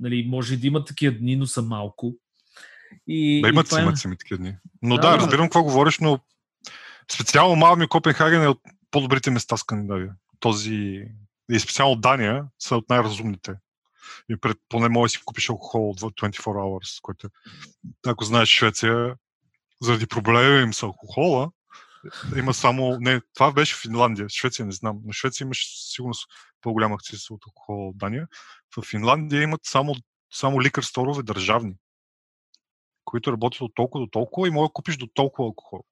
Нали, 0.00 0.26
може 0.28 0.54
и 0.54 0.56
да 0.56 0.66
има 0.66 0.84
такива 0.84 1.18
дни, 1.18 1.36
но 1.36 1.46
са 1.46 1.62
малко. 1.62 2.16
И, 3.06 3.40
Да, 3.42 3.48
и 3.48 3.50
имат 3.50 3.66
това 3.66 3.76
си, 3.76 3.80
е- 3.80 3.84
имат 3.84 3.98
си 3.98 4.08
ми 4.08 4.16
такива 4.16 4.38
дни. 4.38 4.56
Но 4.82 4.96
Да, 4.96 5.10
да, 5.10 5.16
разбирам 5.16 5.46
какво 5.46 5.62
говориш, 5.62 5.98
но 5.98 6.18
специално 7.12 7.56
Малми 7.56 7.88
Копенхаген 7.88 8.42
е 8.42 8.48
от 8.48 8.60
по-добрите 8.90 9.30
места 9.30 9.56
в 9.56 9.60
Скандинавия. 9.60 10.12
Този 10.40 11.04
и 11.52 11.60
специално 11.60 11.96
Дания 11.96 12.44
са 12.58 12.76
от 12.76 12.88
най-разумните. 12.88 13.54
И 14.28 14.36
пред, 14.36 14.58
поне 14.68 14.88
може 14.88 15.12
да 15.12 15.18
си 15.18 15.24
купиш 15.24 15.48
алкохол 15.48 15.90
от 15.90 16.00
24 16.00 16.38
hours, 16.38 17.00
което 17.02 17.28
ако 18.06 18.24
знаеш 18.24 18.48
Швеция, 18.48 19.14
заради 19.82 20.06
проблема 20.06 20.60
им 20.60 20.74
с 20.74 20.82
алкохола, 20.82 21.50
има 22.36 22.54
само... 22.54 22.96
Не, 23.00 23.20
това 23.34 23.52
беше 23.52 23.76
Финландия. 23.76 24.28
Швеция 24.28 24.66
не 24.66 24.72
знам. 24.72 24.98
Но 25.04 25.12
Швеция 25.12 25.44
имаше 25.44 25.66
сигурно 25.92 26.14
по-голям 26.60 26.92
акциз 26.92 27.30
от 27.30 27.40
алкохол 27.46 27.88
от 27.88 27.98
Дания. 27.98 28.26
В 28.76 28.82
Финландия 28.82 29.42
имат 29.42 29.60
само, 29.64 29.94
само 30.32 30.62
ликър 30.62 30.82
сторове 30.82 31.22
държавни, 31.22 31.74
които 33.04 33.32
работят 33.32 33.60
от 33.60 33.74
толкова 33.74 34.04
до 34.04 34.10
толкова 34.10 34.48
и 34.48 34.50
може 34.50 34.68
да 34.68 34.72
купиш 34.72 34.96
до 34.96 35.06
толкова 35.14 35.46
алкохол. 35.46 35.84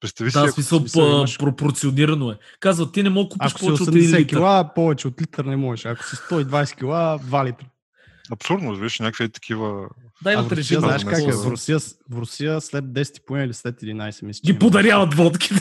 Представи 0.00 0.30
да, 0.30 0.46
си, 0.46 0.52
смисъл, 0.52 0.78
смисъл 0.78 1.06
имаш... 1.06 1.38
пропорционирано 1.38 2.30
е. 2.30 2.38
Казва, 2.60 2.92
ти 2.92 3.02
не 3.02 3.10
мога 3.10 3.28
купиш 3.28 3.52
ако 3.52 3.60
повече 3.60 3.82
от 3.82 3.88
1 3.88 3.94
литър. 3.94 4.26
кила, 4.26 4.74
повече 4.74 5.08
от 5.08 5.22
литър 5.22 5.44
не 5.44 5.56
можеш. 5.56 5.84
Ако 5.84 6.04
си 6.04 6.16
120 6.16 6.78
кила, 6.78 7.18
2 7.18 7.44
литра. 7.44 7.66
Абсурдно, 8.32 8.74
виж, 8.74 8.98
някакви 8.98 9.28
такива... 9.28 9.88
Дай 10.22 10.36
да 10.36 10.56
режим. 10.56 10.80
Знаеш 10.80 11.04
как 11.04 11.18
е? 11.18 11.32
В 11.32 11.46
Русия, 11.50 11.78
в 12.10 12.18
Русия 12.18 12.60
след 12.60 12.84
10 12.84 13.24
поне 13.26 13.44
или 13.44 13.54
след 13.54 13.80
11 13.80 14.24
мисля. 14.24 14.40
Ги 14.44 14.58
подаряват 14.58 15.14
водки. 15.14 15.54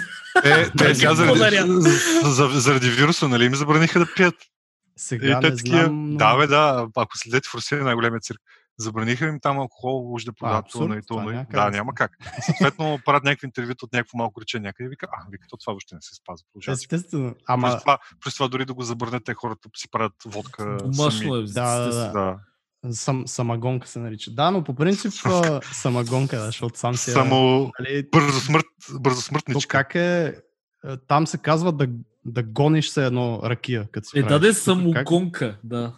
Е, 0.43 0.69
те 0.77 0.95
сега 0.95 1.15
заради, 1.15 2.59
заради 2.59 2.89
вируса, 2.89 3.27
нали 3.27 3.45
им 3.45 3.55
забраниха 3.55 3.99
да 3.99 4.13
пият. 4.15 4.35
Сега 4.97 5.39
не 5.39 5.55
знам, 5.55 6.11
но... 6.11 6.17
Да, 6.17 6.37
бе, 6.37 6.47
да. 6.47 6.87
Ако 6.95 7.17
следете 7.17 7.49
в 7.49 7.55
Русия, 7.55 7.83
най-големият 7.83 8.23
цирк. 8.23 8.39
Забраниха 8.77 9.25
им 9.25 9.39
там 9.41 9.59
алкохол, 9.59 10.13
уж 10.13 10.23
да 10.23 10.33
продават 10.33 10.65
това 10.71 10.97
и 10.97 11.01
то. 11.07 11.21
Нали? 11.21 11.45
Да, 11.51 11.69
няма 11.69 11.93
как. 11.93 12.11
Съответно, 12.45 12.99
правят 13.05 13.23
някакви 13.23 13.47
интервюта 13.47 13.85
от 13.85 13.93
някакво 13.93 14.17
малко 14.17 14.41
рече 14.41 14.59
някъде 14.59 14.85
и 14.85 14.89
вика, 14.89 15.07
а, 15.11 15.25
вика, 15.31 15.47
то 15.49 15.57
това 15.57 15.73
въобще 15.73 15.95
не 15.95 16.01
се 16.01 16.15
спазва. 16.15 16.45
Естествено. 16.67 17.35
Ама... 17.47 17.67
През 17.67 17.81
това, 17.81 17.97
през 18.23 18.33
това 18.33 18.47
дори 18.47 18.65
да 18.65 18.73
го 18.73 18.83
забранят, 18.83 19.23
те 19.25 19.33
хората 19.33 19.69
си 19.77 19.87
правят 19.91 20.13
водка. 20.25 20.77
Мъжно 20.97 21.35
е, 21.35 21.43
да, 21.43 21.79
да, 21.79 21.95
да. 21.95 22.11
да. 22.11 22.39
Сам, 22.91 23.27
самагонка 23.27 23.87
се 23.87 23.99
нарича. 23.99 24.31
Да, 24.31 24.51
но 24.51 24.63
по 24.63 24.75
принцип 24.75 25.13
самагонка, 25.73 26.45
защото 26.45 26.79
сам 26.79 26.95
си... 26.95 27.11
Само 27.11 27.71
нали, 27.79 28.09
бързо, 28.11 28.39
смърт, 28.39 28.65
бързо 28.99 29.21
смъртничка. 29.21 29.61
То 29.61 29.67
как 29.67 29.95
е... 29.95 30.35
Там 31.07 31.27
се 31.27 31.37
казва 31.37 31.71
да 31.71 31.87
да 32.25 32.43
гониш 32.43 32.89
се 32.89 33.05
едно 33.05 33.39
ракия. 33.43 33.87
Като 33.91 34.09
си 34.09 34.19
е, 34.19 34.23
да, 34.23 34.39
да 34.39 34.47
е 34.47 34.53
самогонка, 34.53 35.57
да. 35.63 35.93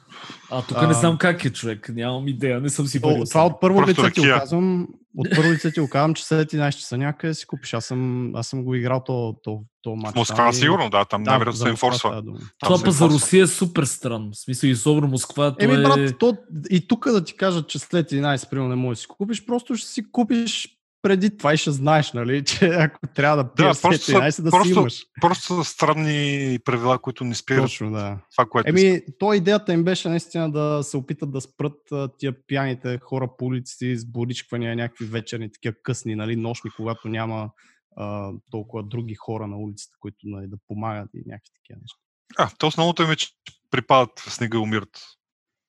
А 0.52 0.61
тук 0.61 0.77
а... 0.77 0.88
не 0.88 0.93
знам 0.93 1.18
как 1.18 1.45
е 1.45 1.49
човек, 1.49 1.89
нямам 1.93 2.27
идея, 2.27 2.61
не 2.61 2.69
съм 2.69 2.88
си 2.88 2.99
говорил. 2.99 3.26
Това 3.26 3.45
от 3.45 3.61
първо 3.61 3.88
лице 3.88 4.11
ти 4.11 4.19
оказвам, 4.22 4.88
от 5.18 5.27
първо 5.35 5.52
лице 5.52 5.72
ти 5.72 5.81
оказвам, 5.81 6.14
че 6.14 6.26
след 6.26 6.52
11 6.52 6.72
часа 6.72 6.98
някъде 6.98 7.34
си 7.34 7.48
купиш. 7.48 7.73
Аз 7.73 7.85
съм, 7.85 8.31
аз 8.35 8.48
съм 8.48 8.64
го 8.64 8.76
играл 8.76 9.03
то, 9.06 9.35
то, 9.43 9.61
то 9.81 9.95
матч. 9.95 10.15
Москва 10.15 10.49
и... 10.49 10.53
сигурно, 10.53 10.89
да, 10.89 11.06
там 11.06 11.23
да, 11.23 11.30
най-вероятно 11.30 11.65
се 11.65 11.69
инфорсва. 11.69 12.23
Това 12.64 12.80
па 12.84 12.91
за 12.91 13.06
Русия 13.06 13.43
е 13.43 13.48
супер 13.48 13.84
странно. 13.84 14.31
В 14.31 14.38
смисъл 14.38 14.68
и 14.68 14.73
особено 14.73 15.07
Москва. 15.07 15.56
Еми, 15.60 15.73
е... 15.73 15.81
брат, 15.81 16.18
то, 16.19 16.38
и 16.69 16.88
тук 16.88 17.11
да 17.11 17.23
ти 17.23 17.38
кажат, 17.38 17.68
че 17.68 17.80
след 17.80 18.11
11 18.11 18.49
примерно 18.49 18.69
не 18.69 18.76
можеш 18.76 18.99
да 18.99 19.02
си 19.02 19.07
купиш, 19.07 19.45
просто 19.45 19.76
ще 19.76 19.88
си 19.88 20.11
купиш 20.11 20.80
преди 21.02 21.38
това 21.38 21.53
и 21.53 21.57
ще 21.57 21.72
знаеш, 21.72 22.14
нали, 22.14 22.44
че 22.45 22.65
ако 22.65 22.99
трябва 23.07 23.44
да 23.44 23.53
пиеш 23.53 23.76
да, 23.76 23.82
просто, 23.82 24.11
11, 24.11 24.41
да 24.41 24.49
просто, 24.49 24.73
си 24.73 24.80
имаш. 24.80 25.03
Просто 25.22 25.64
са 25.64 25.64
странни 25.64 26.60
правила, 26.65 26.99
които 26.99 27.23
не 27.23 27.36
спират 27.36 27.64
Точно, 27.64 27.91
да. 27.91 28.19
това, 28.36 28.45
което 28.45 28.69
Еми, 28.69 29.02
то 29.19 29.34
идеята 29.34 29.73
им 29.73 29.84
беше 29.84 30.10
наистина 30.10 30.52
да 30.52 30.84
се 30.84 30.98
опитат 30.98 31.32
да 31.32 31.41
спрат 31.41 31.78
тия 32.18 32.45
пияните 32.48 32.99
хора 33.03 33.30
по 33.38 33.45
улици 33.45 33.95
с 33.98 34.06
боричквания, 34.06 34.76
някакви 34.76 35.06
вечерни, 35.06 35.52
такива 35.52 35.76
късни, 35.84 36.15
нали, 36.15 36.36
нощни, 36.36 36.72
когато 36.76 37.07
няма 37.07 37.49
а, 37.98 38.32
толкова 38.52 38.84
други 38.84 39.15
хора 39.15 39.48
на 39.48 39.57
улицата, 39.57 39.95
които 39.99 40.18
нали, 40.23 40.48
да 40.48 40.57
помагат 40.68 41.10
и 41.14 41.23
някакви 41.26 41.52
такива 41.56 41.80
неща. 41.82 41.98
А, 42.38 42.49
то 42.57 42.68
основното 42.68 43.03
им 43.03 43.11
е, 43.11 43.15
че 43.15 43.28
припадат 43.72 44.19
в 44.19 44.34
снега 44.34 44.57
и 44.57 44.61
умират 44.61 44.99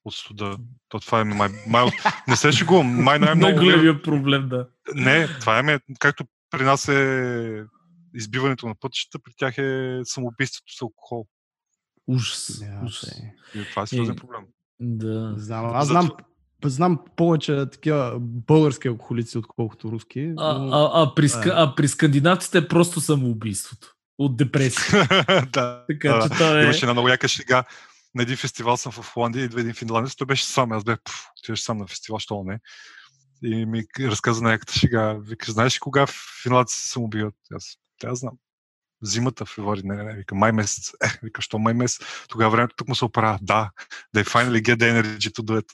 от 0.05 0.15
студа. 0.15 0.57
То 0.89 1.01
това 1.01 1.21
е 1.21 1.25
май, 1.25 1.49
май 1.67 1.91
не 2.29 2.37
се 2.37 2.53
шегувам, 2.53 2.87
май 2.87 3.19
най-много... 3.19 3.53
Най-големия 3.57 4.03
проблем, 4.03 4.49
да. 4.49 4.69
Не, 4.95 5.29
това 5.41 5.59
е, 5.59 5.79
както 5.99 6.25
при 6.51 6.65
нас 6.65 6.89
е 6.89 7.65
избиването 8.15 8.69
на 8.69 8.75
пътищата, 8.81 9.19
при 9.25 9.33
тях 9.37 9.59
е 9.59 10.01
самоубийството 10.05 10.73
с 10.73 10.83
алкохол. 10.83 11.27
Ужас. 12.07 12.47
Yeah, 12.47 12.85
ужас. 12.85 13.21
И 13.55 13.71
това 13.71 13.83
е 13.83 13.87
сериозен 13.87 14.17
проблем. 14.17 14.41
Да. 14.81 15.35
Знам, 15.37 15.71
аз 15.75 15.89
знам, 15.89 16.11
знам 16.65 16.99
повече 17.17 17.67
такива 17.73 18.17
български 18.21 18.89
алкохолици, 18.89 19.39
отколкото 19.39 19.93
руски. 19.93 20.33
А, 20.39 20.59
но... 20.59 20.73
а, 20.73 20.91
а, 20.95 21.15
при, 21.15 21.27
а, 21.35 21.43
а 21.45 21.75
при 21.75 21.89
скандинавците 21.89 22.59
е 22.59 22.69
просто 22.69 23.01
самоубийството. 23.01 23.95
От 24.19 24.37
депресия. 24.37 25.07
да. 25.53 25.85
Така, 25.89 26.21
че 26.23 26.29
това 26.29 26.61
е... 26.61 26.63
Имаше 26.63 26.85
една 26.85 26.93
много 26.93 27.09
яка 27.09 27.29
шега 27.29 27.65
на 28.15 28.23
един 28.23 28.37
фестивал 28.37 28.77
съм 28.77 28.93
в 28.93 29.13
Холандия, 29.13 29.45
идва 29.45 29.61
един 29.61 29.75
финландец, 29.75 30.17
той 30.17 30.27
беше 30.27 30.45
сам, 30.45 30.73
аз 30.73 30.85
бях, 30.85 30.99
отиваш 31.41 31.61
сам 31.61 31.79
на 31.79 31.87
фестивал, 31.87 32.19
що 32.19 32.45
не. 32.47 32.61
И 33.45 33.67
ми 33.67 33.85
разказа 34.01 34.43
някаката 34.43 34.73
шега. 34.73 35.13
Вика, 35.13 35.53
знаеш 35.53 35.77
ли 35.77 35.81
кога 35.81 36.07
финландци 36.43 36.79
се 36.79 36.89
самоубиват? 36.89 37.35
Аз, 37.55 37.77
аз 38.05 38.19
знам. 38.19 38.35
Зимата, 39.03 39.47
февруари, 39.47 39.81
не, 39.85 39.97
не, 39.97 40.03
не, 40.05 40.15
вика, 40.15 40.35
май 40.35 40.53
месец. 40.53 40.93
Е, 41.05 41.19
вика, 41.23 41.43
що 41.43 41.59
май 41.59 41.75
месец? 41.75 42.07
Тогава 42.29 42.51
времето 42.51 42.77
тук 42.77 42.89
му 42.89 42.95
се 42.95 43.05
оправя. 43.05 43.39
Да, 43.43 43.71
they 44.17 44.25
finally 44.25 44.63
get 44.63 44.77
the 44.77 45.03
energy 45.03 45.31
to 45.31 45.43
do 45.43 45.61
it. 45.61 45.73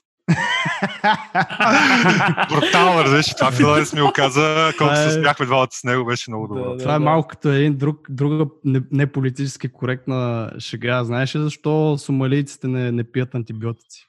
Брутално, 2.50 3.04
разбираш, 3.04 3.34
това 3.34 3.50
Филанец 3.52 3.92
ми 3.92 4.00
го 4.00 4.12
каза, 4.14 4.72
колко 4.78 4.96
се 4.96 5.06
е- 5.06 5.10
смяхме 5.10 5.46
двамата 5.46 5.68
с 5.70 5.84
него, 5.84 6.04
беше 6.04 6.30
много 6.30 6.48
добро. 6.48 6.70
Да, 6.70 6.78
това 6.78 6.94
е 6.94 6.98
малко 6.98 7.28
като 7.28 7.48
един 7.48 7.76
друг, 7.76 8.06
друга 8.10 8.46
неполитически 8.92 9.66
не 9.66 9.72
коректна 9.72 10.50
шега. 10.58 11.04
Знаеш 11.04 11.34
ли 11.34 11.40
защо 11.40 11.98
сомалийците 11.98 12.68
не, 12.68 12.92
не 12.92 13.04
пият 13.04 13.34
антибиотици? 13.34 14.04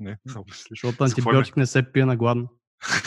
Не, 0.00 0.16
Защото 0.70 1.04
антибиотик 1.04 1.56
не 1.56 1.66
се 1.66 1.92
пие 1.92 2.04
на 2.04 2.16
гладно. 2.16 2.48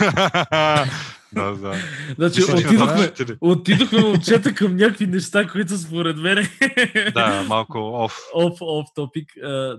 да, 1.34 1.52
да. 1.62 1.76
Значи, 2.16 2.42
отидохме, 2.44 3.12
отидохме 3.42 4.00
момчета 4.00 4.54
към 4.54 4.76
някакви 4.76 5.08
неща, 5.08 5.48
които 5.48 5.78
според 5.78 6.18
мен... 6.18 6.48
да, 7.14 7.46
малко 7.48 7.78
оф. 7.94 8.18
Оф, 8.34 8.54
оф 8.62 8.86
топик. 8.96 9.30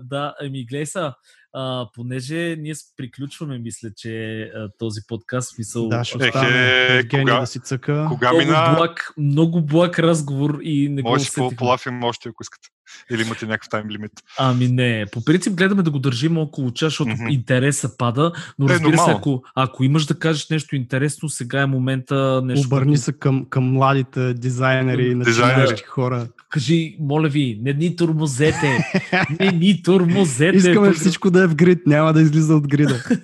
да, 0.03 0.33
ами 0.41 0.65
гледай 0.65 0.85
са, 0.85 1.13
а, 1.53 1.87
понеже 1.93 2.55
ние 2.59 2.73
приключваме, 2.97 3.59
мисля, 3.59 3.89
че 3.97 4.41
а, 4.41 4.69
този 4.77 4.99
подкаст, 5.07 5.55
смисъл... 5.55 5.87
Да, 5.87 6.03
ще 6.03 6.17
остане 6.17 6.57
е, 6.89 7.07
кога, 7.07 7.39
да 7.39 7.47
си 7.47 7.59
цъка. 7.59 8.05
Кога 8.09 8.31
много 8.31 8.45
мина... 8.45 8.73
Благ, 8.77 9.13
много 9.17 9.65
благ 9.65 9.99
разговор 9.99 10.59
и 10.63 10.89
не 10.89 11.01
Може 11.01 11.29
го 11.37 11.55
полафим 11.55 12.03
още, 12.03 12.29
ако 12.29 12.43
искате. 12.43 12.69
Или 13.11 13.21
имате 13.21 13.45
някакъв 13.45 13.69
тайм 13.69 13.89
лимит? 13.89 14.11
Ами 14.37 14.67
не. 14.67 15.05
По 15.11 15.25
принцип 15.25 15.53
гледаме 15.53 15.83
да 15.83 15.91
го 15.91 15.99
държим 15.99 16.37
около 16.37 16.71
час, 16.71 16.91
защото 16.91 17.11
mm-hmm. 17.11 17.29
интереса 17.29 17.97
пада. 17.97 18.31
Но 18.59 18.65
е, 18.65 18.69
разбира 18.69 18.97
се, 18.97 19.11
ако, 19.11 19.43
ако 19.55 19.83
имаш 19.83 20.05
да 20.05 20.19
кажеш 20.19 20.49
нещо 20.49 20.75
интересно, 20.75 21.29
сега 21.29 21.61
е 21.61 21.65
момента 21.65 22.41
нещо. 22.43 22.67
Обърни 22.67 22.97
се 22.97 23.13
към, 23.13 23.45
към 23.49 23.71
младите 23.71 24.33
дизайнери 24.33 25.11
и 25.11 25.15
начинаещи 25.15 25.83
хора. 25.83 26.27
Кажи, 26.49 26.97
моля 26.99 27.27
ви, 27.27 27.59
не 27.61 27.73
ни 27.73 27.95
турмозете. 27.95 28.91
не 29.39 29.51
ни 29.51 29.83
турмозете. 29.83 30.57
Искаме 30.57 30.93
всичко 30.93 31.31
да 31.31 31.43
е 31.43 31.47
в 31.47 31.55
грид, 31.55 31.79
няма 31.85 32.13
да 32.13 32.21
излиза 32.21 32.55
от 32.55 32.67
грида. 32.67 33.03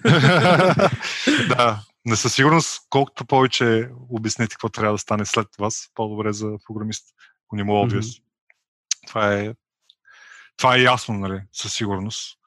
да, 1.47 1.79
не 2.05 2.15
със 2.15 2.33
сигурност, 2.33 2.81
колкото 2.89 3.25
повече 3.25 3.89
обясните 4.09 4.53
какво 4.53 4.69
трябва 4.69 4.93
да 4.93 4.97
стане 4.97 5.25
след 5.25 5.47
вас, 5.59 5.89
по-добре 5.95 6.33
за 6.33 6.51
програмист, 6.67 7.05
ако 7.47 7.55
не 7.55 7.63
му 7.63 7.77
е 7.77 7.87
mm-hmm. 7.87 8.21
Това 9.07 9.33
е, 9.33 9.53
това 10.57 10.75
е 10.75 10.81
ясно, 10.81 11.15
нали, 11.15 11.41
със 11.53 11.73
сигурност. 11.73 12.37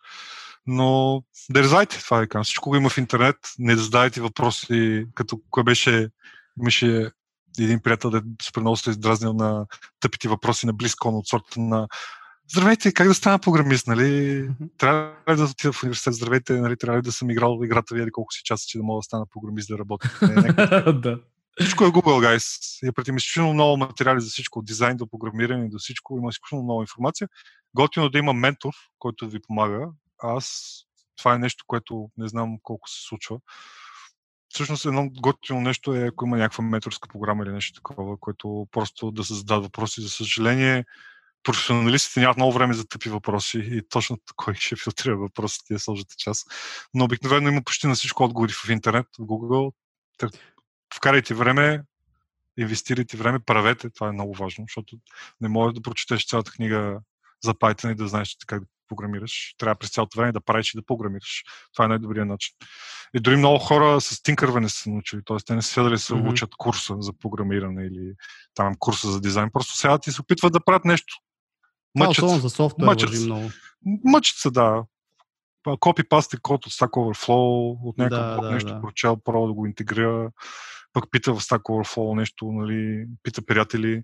Но 0.67 1.23
да 1.51 1.63
резайте, 1.63 1.99
това 1.99 2.23
е 2.23 2.27
казвам. 2.27 2.45
Всичко 2.45 2.71
го 2.71 2.77
има 2.77 2.89
в 2.89 2.99
интернет. 2.99 3.37
Не 3.59 3.75
да 3.75 3.83
задавайте 3.83 4.21
въпроси, 4.21 5.07
като 5.15 5.41
кой 5.51 5.65
беше, 5.65 6.09
имаше 6.61 7.11
един 7.59 7.81
приятел, 7.81 8.11
да 8.11 8.23
супер 8.43 8.61
много 8.61 8.77
се 8.77 8.91
издразнил 8.91 9.33
на 9.33 9.67
тъпите 10.01 10.29
въпроси 10.29 10.67
на 10.67 10.73
близко 10.73 11.09
от 11.09 11.29
сорта 11.29 11.61
на 11.61 11.89
Здравейте, 12.51 12.93
как 12.93 13.09
да 13.09 13.15
стана 13.15 13.39
програмист, 13.39 13.87
нали? 13.87 14.49
Трябва 14.79 15.13
ли 15.31 15.37
да 15.37 15.45
отида 15.45 15.73
в 15.73 15.83
университет? 15.83 16.15
Здравейте, 16.15 16.53
нали? 16.53 16.77
Трябва 16.77 16.99
ли 16.99 17.03
да 17.03 17.13
съм 17.13 17.31
играл 17.31 17.59
в 17.59 17.65
играта 17.65 17.95
ви, 17.95 18.11
колко 18.11 18.33
си 18.33 18.41
часа, 18.45 18.65
че 18.69 18.79
да 18.79 18.85
мога 18.85 18.99
да 18.99 19.03
стана 19.03 19.27
програмист 19.27 19.69
да 19.69 19.79
работя? 19.79 20.11
да. 21.03 21.21
Всичко 21.61 21.85
е 21.85 21.89
Google, 21.89 22.37
guys. 22.37 22.79
Я 22.87 22.93
пратим 22.93 23.17
изключително 23.17 23.55
много 23.55 23.77
материали 23.77 24.21
за 24.21 24.31
всичко, 24.31 24.59
от 24.59 24.65
дизайн 24.65 24.97
до 24.97 25.07
програмиране, 25.07 25.69
до 25.69 25.79
всичко. 25.79 26.19
Има 26.19 26.29
изключително 26.29 26.65
много 26.65 26.81
информация. 26.81 27.29
Готино 27.75 28.09
да 28.09 28.19
има 28.19 28.33
ментор, 28.33 28.73
който 28.99 29.29
ви 29.29 29.41
помага. 29.41 29.89
Аз, 30.19 30.73
това 31.17 31.35
е 31.35 31.39
нещо, 31.39 31.65
което 31.67 32.11
не 32.17 32.29
знам 32.29 32.59
колко 32.63 32.89
се 32.89 33.09
случва. 33.09 33.39
Всъщност 34.49 34.85
едно 34.85 35.11
готино 35.21 35.61
нещо 35.61 35.95
е, 35.95 36.07
ако 36.07 36.27
има 36.27 36.37
някаква 36.37 36.65
менторска 36.65 37.09
програма 37.09 37.45
или 37.45 37.53
нещо 37.53 37.81
такова, 37.81 38.17
което 38.21 38.67
просто 38.71 39.11
да 39.11 39.25
се 39.25 39.35
зададат 39.35 39.65
въпроси. 39.65 40.01
За 40.01 40.09
съжаление, 40.09 40.85
професионалистите 41.43 42.21
нямат 42.21 42.37
много 42.37 42.53
време 42.53 42.75
за 42.75 42.89
тъпи 42.89 43.09
въпроси 43.09 43.59
и 43.73 43.83
точно 43.89 44.19
кой 44.37 44.55
ще 44.55 44.77
филтрира 44.77 45.17
въпросите 45.17 45.75
е 45.75 45.79
сложата 45.79 46.15
част. 46.19 46.47
Но 46.95 47.05
обикновено 47.05 47.49
има 47.49 47.63
почти 47.63 47.87
на 47.87 47.95
всичко 47.95 48.25
отговори 48.25 48.53
в 48.53 48.69
интернет, 48.69 49.07
в 49.19 49.23
Google. 49.23 49.73
Вкарайте 50.95 51.35
време 51.35 51.83
инвестирайте 52.59 53.17
време, 53.17 53.39
правете, 53.39 53.91
това 53.91 54.09
е 54.09 54.13
много 54.13 54.35
важно, 54.35 54.65
защото 54.69 54.97
не 55.41 55.49
можеш 55.49 55.75
да 55.75 55.83
прочетеш 55.83 56.27
цялата 56.27 56.51
книга 56.51 57.01
за 57.45 57.55
Python 57.55 57.93
и 57.93 57.95
да 57.95 58.09
знаеш 58.09 58.37
как 58.47 58.61
да 58.61 58.67
програмираш. 58.89 59.55
Трябва 59.59 59.75
през 59.75 59.91
цялото 59.91 60.19
време 60.19 60.33
да 60.33 60.41
правиш 60.41 60.75
и 60.75 60.79
да 60.79 60.85
програмираш. 60.85 61.45
Това 61.73 61.85
е 61.85 61.89
най-добрият 61.89 62.29
начин. 62.29 62.55
И 63.15 63.21
дори 63.21 63.37
много 63.37 63.59
хора 63.59 64.01
с 64.01 64.23
тинкърване 64.23 64.69
са 64.69 64.91
научили, 64.91 65.21
т.е. 65.27 65.37
те 65.47 65.55
не 65.55 65.63
са 65.63 65.83
дали 65.83 65.99
се 65.99 66.13
mm-hmm. 66.13 66.31
учат 66.31 66.51
курса 66.57 66.97
за 66.99 67.13
програмиране 67.13 67.85
или 67.85 68.15
там 68.55 68.75
курса 68.79 69.11
за 69.11 69.21
дизайн. 69.21 69.51
Просто 69.53 69.77
сега 69.77 69.99
ти 69.99 70.13
се 70.13 70.21
опитват 70.21 70.53
да 70.53 70.65
правят 70.65 70.85
нещо. 70.85 71.15
Мъчат, 71.95 72.25
да, 72.25 72.39
за 72.39 72.51
софтуер 72.51 72.87
мъчат, 72.87 73.11
много. 73.13 73.51
Мъчат 74.05 74.37
се, 74.37 74.51
да. 74.51 74.85
Копи 75.81 76.09
пасти 76.09 76.37
код 76.43 76.67
от 76.67 76.73
Stack 76.73 76.91
Overflow, 76.91 77.79
от 77.83 77.99
някакъв 77.99 78.41
да, 78.41 78.49
да, 78.49 78.55
нещо 78.55 78.75
да. 78.75 78.81
прочел, 78.81 79.17
право 79.17 79.47
да 79.47 79.53
го 79.53 79.67
интегрира 79.67 80.31
пък 81.01 81.11
пита 81.11 81.35
в 81.35 81.41
Stack 81.41 81.63
Overflow 81.63 82.17
нещо, 82.17 82.53
нали, 82.53 83.07
пита 83.23 83.43
приятели. 83.43 84.03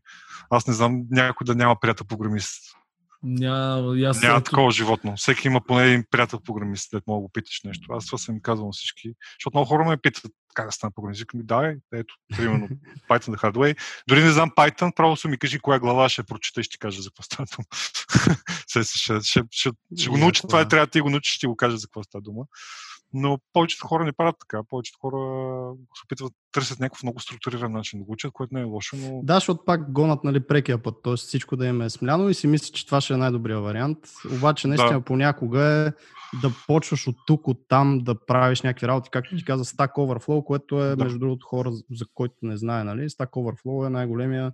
Аз 0.50 0.66
не 0.66 0.74
знам 0.74 1.02
някой 1.10 1.44
да 1.44 1.54
няма 1.54 1.76
приятел 1.80 2.06
програмист. 2.06 2.62
Няма, 3.22 4.00
аз 4.00 4.22
Няма 4.22 4.40
такова 4.40 4.70
животно. 4.70 5.16
Всеки 5.16 5.46
има 5.46 5.60
поне 5.60 5.86
един 5.86 6.04
приятел 6.10 6.40
програмист, 6.40 6.90
да 6.92 7.00
мога 7.06 7.28
да 7.28 7.32
питаш 7.32 7.60
нещо. 7.64 7.92
Аз 7.92 8.06
това 8.06 8.18
съм 8.18 8.40
казвал 8.42 8.66
на 8.66 8.72
всички. 8.72 9.12
Защото 9.38 9.56
много 9.56 9.68
хора 9.68 9.84
ме 9.84 9.96
питат 9.96 10.32
как 10.54 10.66
да 10.66 10.72
стана 10.72 10.90
програмист. 10.94 11.20
Викам 11.20 11.38
ми, 11.40 11.46
да, 11.46 11.74
ето, 11.94 12.14
примерно 12.36 12.68
Python 13.10 13.36
the 13.36 13.42
hard 13.42 13.54
way. 13.54 13.78
Дори 14.08 14.24
не 14.24 14.30
знам 14.30 14.50
Python, 14.50 14.94
право 14.94 15.16
се 15.16 15.28
ми 15.28 15.38
кажи 15.38 15.58
коя 15.58 15.78
глава 15.78 16.08
ще 16.08 16.22
прочета 16.22 16.60
и 16.60 16.64
ще 16.64 16.78
кажа 16.78 17.02
за 17.02 17.10
какво 17.10 17.22
става 17.22 17.46
дума. 17.56 17.66
ще, 18.68 18.82
ще, 18.82 19.20
ще, 19.20 19.42
ще, 19.50 19.70
ще, 19.98 20.10
го 20.10 20.16
науча, 20.16 20.46
това 20.46 20.60
е, 20.60 20.68
трябва 20.68 20.86
да 20.86 20.90
ти 20.90 21.00
го 21.00 21.10
научиш, 21.10 21.34
ще 21.34 21.46
го 21.46 21.56
кажа 21.56 21.76
за 21.76 21.86
какво 21.86 22.02
става 22.02 22.22
дума. 22.22 22.44
Но 23.16 23.38
повечето 23.52 23.86
хора 23.86 24.04
не 24.04 24.12
правят 24.12 24.36
така. 24.40 24.62
Повечето 24.68 24.98
хора 25.00 25.16
се 25.96 26.02
опитват 26.06 26.32
да 26.32 26.38
търсят 26.52 26.80
някакъв 26.80 27.02
много 27.02 27.20
структуриран 27.20 27.72
начин 27.72 27.98
да 27.98 28.04
го 28.04 28.12
учат, 28.12 28.32
което 28.32 28.54
не 28.54 28.60
е 28.60 28.64
лошо. 28.64 28.96
Но... 28.96 29.20
Да, 29.22 29.34
защото 29.34 29.64
пак 29.64 29.92
гонат 29.92 30.24
нали, 30.24 30.40
прекия 30.40 30.82
път, 30.82 30.94
т.е. 31.04 31.16
всичко 31.16 31.56
да 31.56 31.66
им 31.66 31.82
е 31.82 31.90
смляно 31.90 32.28
и 32.28 32.34
си 32.34 32.46
мислят, 32.46 32.74
че 32.74 32.86
това 32.86 33.00
ще 33.00 33.14
е 33.14 33.16
най-добрият 33.16 33.62
вариант. 33.62 33.98
Обаче 34.32 34.68
наистина 34.68 34.98
да. 34.98 35.04
понякога 35.04 35.62
е 35.62 35.92
да 36.42 36.52
почваш 36.66 37.06
от 37.06 37.16
тук, 37.26 37.48
от 37.48 37.58
там 37.68 37.98
да 37.98 38.26
правиш 38.26 38.62
някакви 38.62 38.88
работи, 38.88 39.10
както 39.10 39.36
ти 39.36 39.44
каза 39.44 39.64
Stack 39.64 39.92
Overflow, 39.92 40.44
което 40.44 40.84
е, 40.84 40.96
да. 40.96 41.04
между 41.04 41.18
другото, 41.18 41.46
хора, 41.46 41.72
за 41.72 42.04
който 42.14 42.34
не 42.42 42.56
знае, 42.56 42.84
нали? 42.84 43.08
Stack 43.08 43.30
Overflow 43.30 43.86
е 43.86 43.90
най-големия 43.90 44.52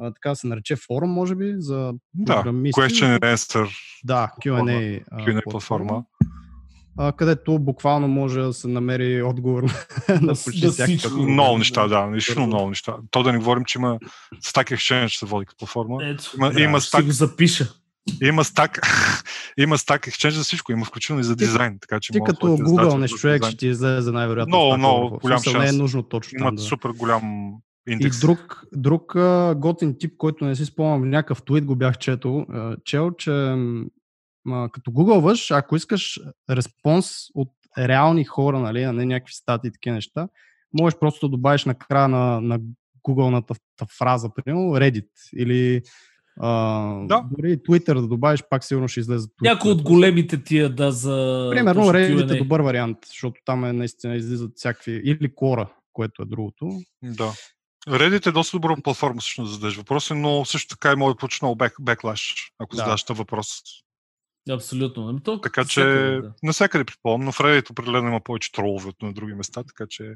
а, 0.00 0.12
така 0.12 0.34
се 0.34 0.46
нарече 0.46 0.76
форум, 0.76 1.10
може 1.10 1.34
би, 1.34 1.54
за 1.58 1.92
програмисти. 2.26 2.80
Да, 2.80 2.86
question 2.86 3.18
and 3.18 3.34
answer. 3.34 3.68
Да, 4.04 4.32
Q&A, 4.44 5.04
Q&A 5.12 5.50
платформа 5.50 6.04
а, 6.98 7.12
където 7.12 7.58
буквално 7.58 8.08
може 8.08 8.40
да 8.40 8.52
се 8.52 8.68
намери 8.68 9.22
отговор 9.22 9.62
на 10.20 10.34
почти 10.44 10.60
да 10.60 10.70
всякакъв. 10.70 11.12
Много 11.12 11.58
неща, 11.58 11.88
да, 11.88 12.06
наистина 12.06 12.46
много 12.46 12.68
неща. 12.68 12.96
То 13.10 13.22
да 13.22 13.32
не 13.32 13.38
говорим, 13.38 13.64
че 13.64 13.78
има 13.78 13.98
Stack 14.44 14.74
Exchange 14.74 15.18
се 15.18 15.26
води 15.26 15.46
като 15.46 15.58
платформа. 15.58 15.98
Ето, 16.02 16.30
има, 16.36 16.50
да, 16.50 16.60
има 16.60 16.80
Stack... 16.80 17.04
го 17.04 17.10
запиша. 17.10 17.66
Има 18.22 18.44
стак, 18.44 18.80
има 19.58 19.78
стак 19.78 20.06
Exchange 20.06 20.30
за 20.30 20.42
всичко, 20.42 20.72
има 20.72 20.84
включително 20.84 21.20
и 21.20 21.24
за 21.24 21.36
дизайн. 21.36 21.78
Така, 21.80 22.00
че 22.00 22.12
ти 22.12 22.18
като 22.26 22.46
Google 22.46 22.96
нещо 22.96 23.18
човек 23.18 23.44
ще 23.44 23.56
ти 23.56 23.66
излезе 23.66 24.10
най-вероятно. 24.10 24.56
Много, 24.56 24.76
много 24.76 25.18
голям 25.18 25.42
шанс. 25.42 25.58
Не 25.58 25.68
е 25.68 25.72
нужно 25.72 26.02
точно. 26.02 26.38
Имат 26.40 26.54
да. 26.54 26.62
супер 26.62 26.90
голям 26.90 27.52
индекс. 27.88 28.18
И 28.18 28.20
друг, 28.20 28.64
друг 28.72 29.16
готин 29.56 29.96
тип, 29.98 30.12
който 30.18 30.44
не 30.44 30.56
си 30.56 30.64
спомням, 30.64 31.10
някакъв 31.10 31.42
твит 31.42 31.64
го 31.64 31.76
бях 31.76 31.98
чето, 31.98 32.46
чел, 32.84 33.10
че 33.18 33.54
като 34.72 34.90
гугълваш, 34.90 35.50
ако 35.50 35.76
искаш 35.76 36.20
респонс 36.50 37.10
от 37.34 37.52
реални 37.78 38.24
хора, 38.24 38.60
нали, 38.60 38.82
а 38.82 38.92
не 38.92 39.04
някакви 39.04 39.34
статии 39.34 39.68
и 39.68 39.72
такива 39.72 39.94
неща, 39.94 40.28
можеш 40.80 40.98
просто 40.98 41.26
да 41.26 41.30
добавиш 41.30 41.64
на 41.64 41.74
края 41.74 42.08
на, 42.08 42.40
на 42.40 42.60
Google-ната 43.08 43.56
фраза, 43.98 44.30
примерно 44.34 44.62
Reddit 44.62 45.08
или 45.36 45.82
а, 46.40 46.50
да. 47.06 47.24
дори 47.30 47.56
Twitter 47.56 48.00
да 48.00 48.06
добавиш, 48.06 48.42
пак 48.50 48.64
сигурно 48.64 48.88
ще 48.88 49.00
излезе. 49.00 49.28
Някой 49.42 49.70
от 49.70 49.82
големите 49.82 50.42
тия, 50.44 50.74
да, 50.74 50.92
за... 50.92 51.48
Примерно 51.50 51.82
Reddit 51.82 52.34
е 52.34 52.38
добър 52.38 52.60
вариант, 52.60 52.98
защото 53.06 53.40
там 53.44 53.64
е 53.64 53.72
наистина 53.72 54.16
излизат 54.16 54.52
всякакви... 54.56 54.92
Или 55.04 55.30
Quora, 55.34 55.68
което 55.92 56.22
е 56.22 56.26
другото. 56.26 56.70
Да. 57.02 57.32
Reddit 57.88 58.26
е 58.26 58.32
доста 58.32 58.56
добра 58.56 58.76
платформа 58.84 59.20
всъщност 59.20 59.50
да 59.50 59.54
зададеш 59.54 59.76
въпроси, 59.76 60.14
но 60.14 60.44
също 60.44 60.68
така 60.68 60.92
и 60.92 60.96
може 60.96 61.14
да 61.14 61.18
получи 61.18 61.38
много 61.42 61.66
беклаш, 61.80 62.34
ако 62.58 62.76
да. 62.76 62.82
задаш 62.82 63.04
въпрос. 63.08 63.62
Абсолютно. 64.50 65.08
Ами 65.08 65.22
то, 65.22 65.40
така 65.40 65.64
че 65.64 65.84
да. 65.84 66.32
навсякъде 66.42 66.84
припомням, 66.84 67.24
но 67.24 67.32
в 67.32 67.38
Reddit 67.38 67.70
определено 67.70 68.08
има 68.08 68.20
повече 68.20 68.52
тролове 68.52 68.88
от 68.88 69.02
на 69.02 69.12
други 69.12 69.34
места, 69.34 69.62
така 69.64 69.86
че 69.90 70.14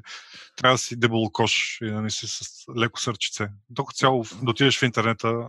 трябва 0.55 0.73
да 0.73 0.77
си 0.77 0.99
дебелокош 0.99 1.77
и 1.81 1.85
да 1.85 2.01
не 2.01 2.09
си 2.09 2.27
с 2.27 2.41
леко 2.77 2.99
сърчице. 2.99 3.47
Докато 3.69 3.97
цяло 3.97 4.25
да 4.43 4.51
отидеш 4.51 4.79
в 4.79 4.83
интернета, 4.83 5.47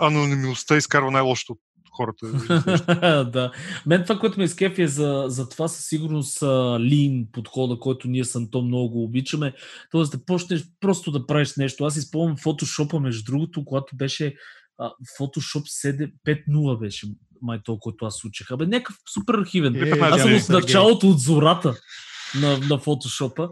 анонимността 0.00 0.76
изкарва 0.76 1.10
най-лошото 1.10 1.52
от 1.52 1.60
хората. 1.96 2.26
да. 3.32 3.52
Мен 3.86 4.02
това, 4.02 4.18
което 4.18 4.38
ме 4.38 4.44
изкефи 4.44 4.82
е 4.82 4.88
за, 4.88 5.24
за 5.26 5.48
това 5.48 5.68
със 5.68 5.86
сигурност 5.86 6.42
лин 6.80 7.26
подхода, 7.32 7.78
който 7.78 8.08
ние 8.08 8.24
с 8.24 8.36
Антон 8.36 8.66
много 8.66 9.04
обичаме. 9.04 9.52
Тоест 9.90 10.12
да 10.12 10.24
почнеш 10.24 10.64
просто 10.80 11.10
да 11.10 11.26
правиш 11.26 11.56
нещо. 11.56 11.84
Аз 11.84 11.96
изпълням 11.96 12.36
фотошопа, 12.36 13.00
между 13.00 13.32
другото, 13.32 13.64
когато 13.64 13.96
беше 13.96 14.34
Photoshop 15.18 15.64
5.0 16.26 16.78
беше 16.78 17.06
май 17.42 17.60
то, 17.64 17.78
който 17.78 18.04
аз 18.04 18.24
учих. 18.24 18.50
Абе, 18.50 18.66
някакъв 18.66 18.96
супер 19.14 19.34
архивен. 19.34 19.76
Е, 19.76 19.90
аз 19.90 20.22
съм 20.22 20.34
от 20.34 20.48
началото 20.48 21.10
от 21.10 21.20
зората 21.20 21.74
на, 22.40 22.58
на 22.58 22.78
фотошопа. 22.78 23.48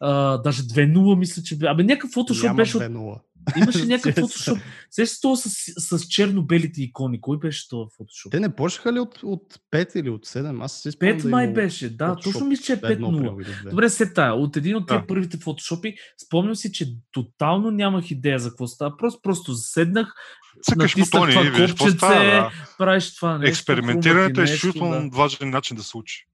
А, 0.00 0.38
даже 0.38 0.62
2.0 0.62 1.18
мисля, 1.18 1.42
че... 1.42 1.58
Абе, 1.62 1.82
някакъв 1.82 2.10
фотошоп 2.10 2.44
Няма 2.44 2.56
беше... 2.56 2.78
2.0. 2.78 3.20
Имаше 3.56 3.86
някакъв 3.86 4.14
фотошоп. 4.14 4.58
Се 4.90 5.06
с 5.06 5.20
това 5.20 5.36
с, 5.36 5.50
с 5.76 6.06
черно-белите 6.08 6.82
икони. 6.82 7.20
Кой 7.20 7.38
беше 7.38 7.68
това 7.68 7.86
фотошоп? 7.96 8.32
Те 8.32 8.40
не 8.40 8.54
почнаха 8.54 8.92
ли 8.92 8.98
от, 9.00 9.22
от 9.22 9.58
5 9.72 9.96
или 9.96 10.10
от 10.10 10.26
7? 10.26 10.64
Аз 10.64 10.80
си 10.82 10.88
5 10.88 11.22
да 11.22 11.28
май 11.28 11.52
беше, 11.52 11.96
да. 11.96 12.04
Photoshop 12.04 12.24
точно 12.24 12.46
мисля, 12.46 12.64
че 12.64 12.72
е 12.72 12.76
5.0. 12.76 13.70
Добре, 13.70 13.88
се 13.88 14.12
тая. 14.12 14.34
От 14.34 14.56
един 14.56 14.76
от 14.76 14.88
тия 14.88 15.00
да. 15.00 15.06
първите 15.06 15.36
фотошопи, 15.36 15.94
спомням 16.26 16.56
си, 16.56 16.72
че 16.72 16.86
тотално 17.12 17.70
нямах 17.70 18.10
идея 18.10 18.38
за 18.38 18.48
какво 18.48 18.66
става. 18.66 18.96
Просто, 18.96 19.20
просто 19.22 19.54
седнах, 19.54 20.14
Цъкаш 20.62 20.96
бутони 20.98 21.32
и 21.32 21.50
виж 21.50 21.70
какво 21.70 21.88
става. 21.88 22.24
Да. 22.24 22.52
Правиш 22.78 23.16
това 23.16 23.38
нещо. 23.38 23.50
Експериментирането 23.50 24.40
е 24.40 24.44
изключително 24.44 25.10
да. 25.10 25.16
важен 25.16 25.50
начин 25.50 25.76
да 25.76 25.82
се 25.82 25.96
учи. 25.96 26.26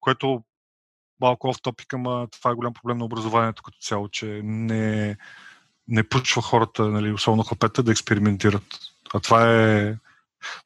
Което 0.00 0.42
малко 1.20 1.52
в 1.52 1.62
топика, 1.62 1.98
ма 1.98 2.28
това 2.30 2.50
е 2.50 2.54
голям 2.54 2.72
проблем 2.72 2.98
на 2.98 3.04
образованието 3.04 3.62
като 3.62 3.78
цяло, 3.80 4.08
че 4.08 4.40
не, 4.44 5.16
не 5.88 6.08
пучва 6.08 6.42
хората, 6.42 6.88
нали, 6.88 7.12
особено 7.12 7.42
хлапета, 7.42 7.82
да 7.82 7.92
експериментират. 7.92 8.62
А 9.14 9.20
това 9.20 9.62
е... 9.62 9.94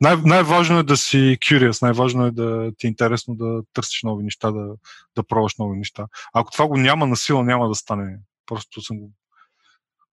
Най- 0.00 0.16
най-важно 0.16 0.78
е 0.78 0.82
да 0.82 0.96
си 0.96 1.38
curious, 1.40 1.82
най-важно 1.82 2.26
е 2.26 2.30
да 2.30 2.72
ти 2.78 2.86
е 2.86 2.90
интересно 2.90 3.34
да 3.34 3.62
търсиш 3.72 4.02
нови 4.02 4.24
неща, 4.24 4.50
да, 4.50 4.74
да 5.16 5.22
пробваш 5.22 5.52
нови 5.58 5.78
неща. 5.78 6.06
Ако 6.34 6.52
това 6.52 6.66
го 6.66 6.76
няма 6.76 7.06
на 7.06 7.16
сила, 7.16 7.44
няма 7.44 7.68
да 7.68 7.74
стане. 7.74 8.18
Просто 8.46 8.82
съм 8.82 8.98
го 8.98 9.10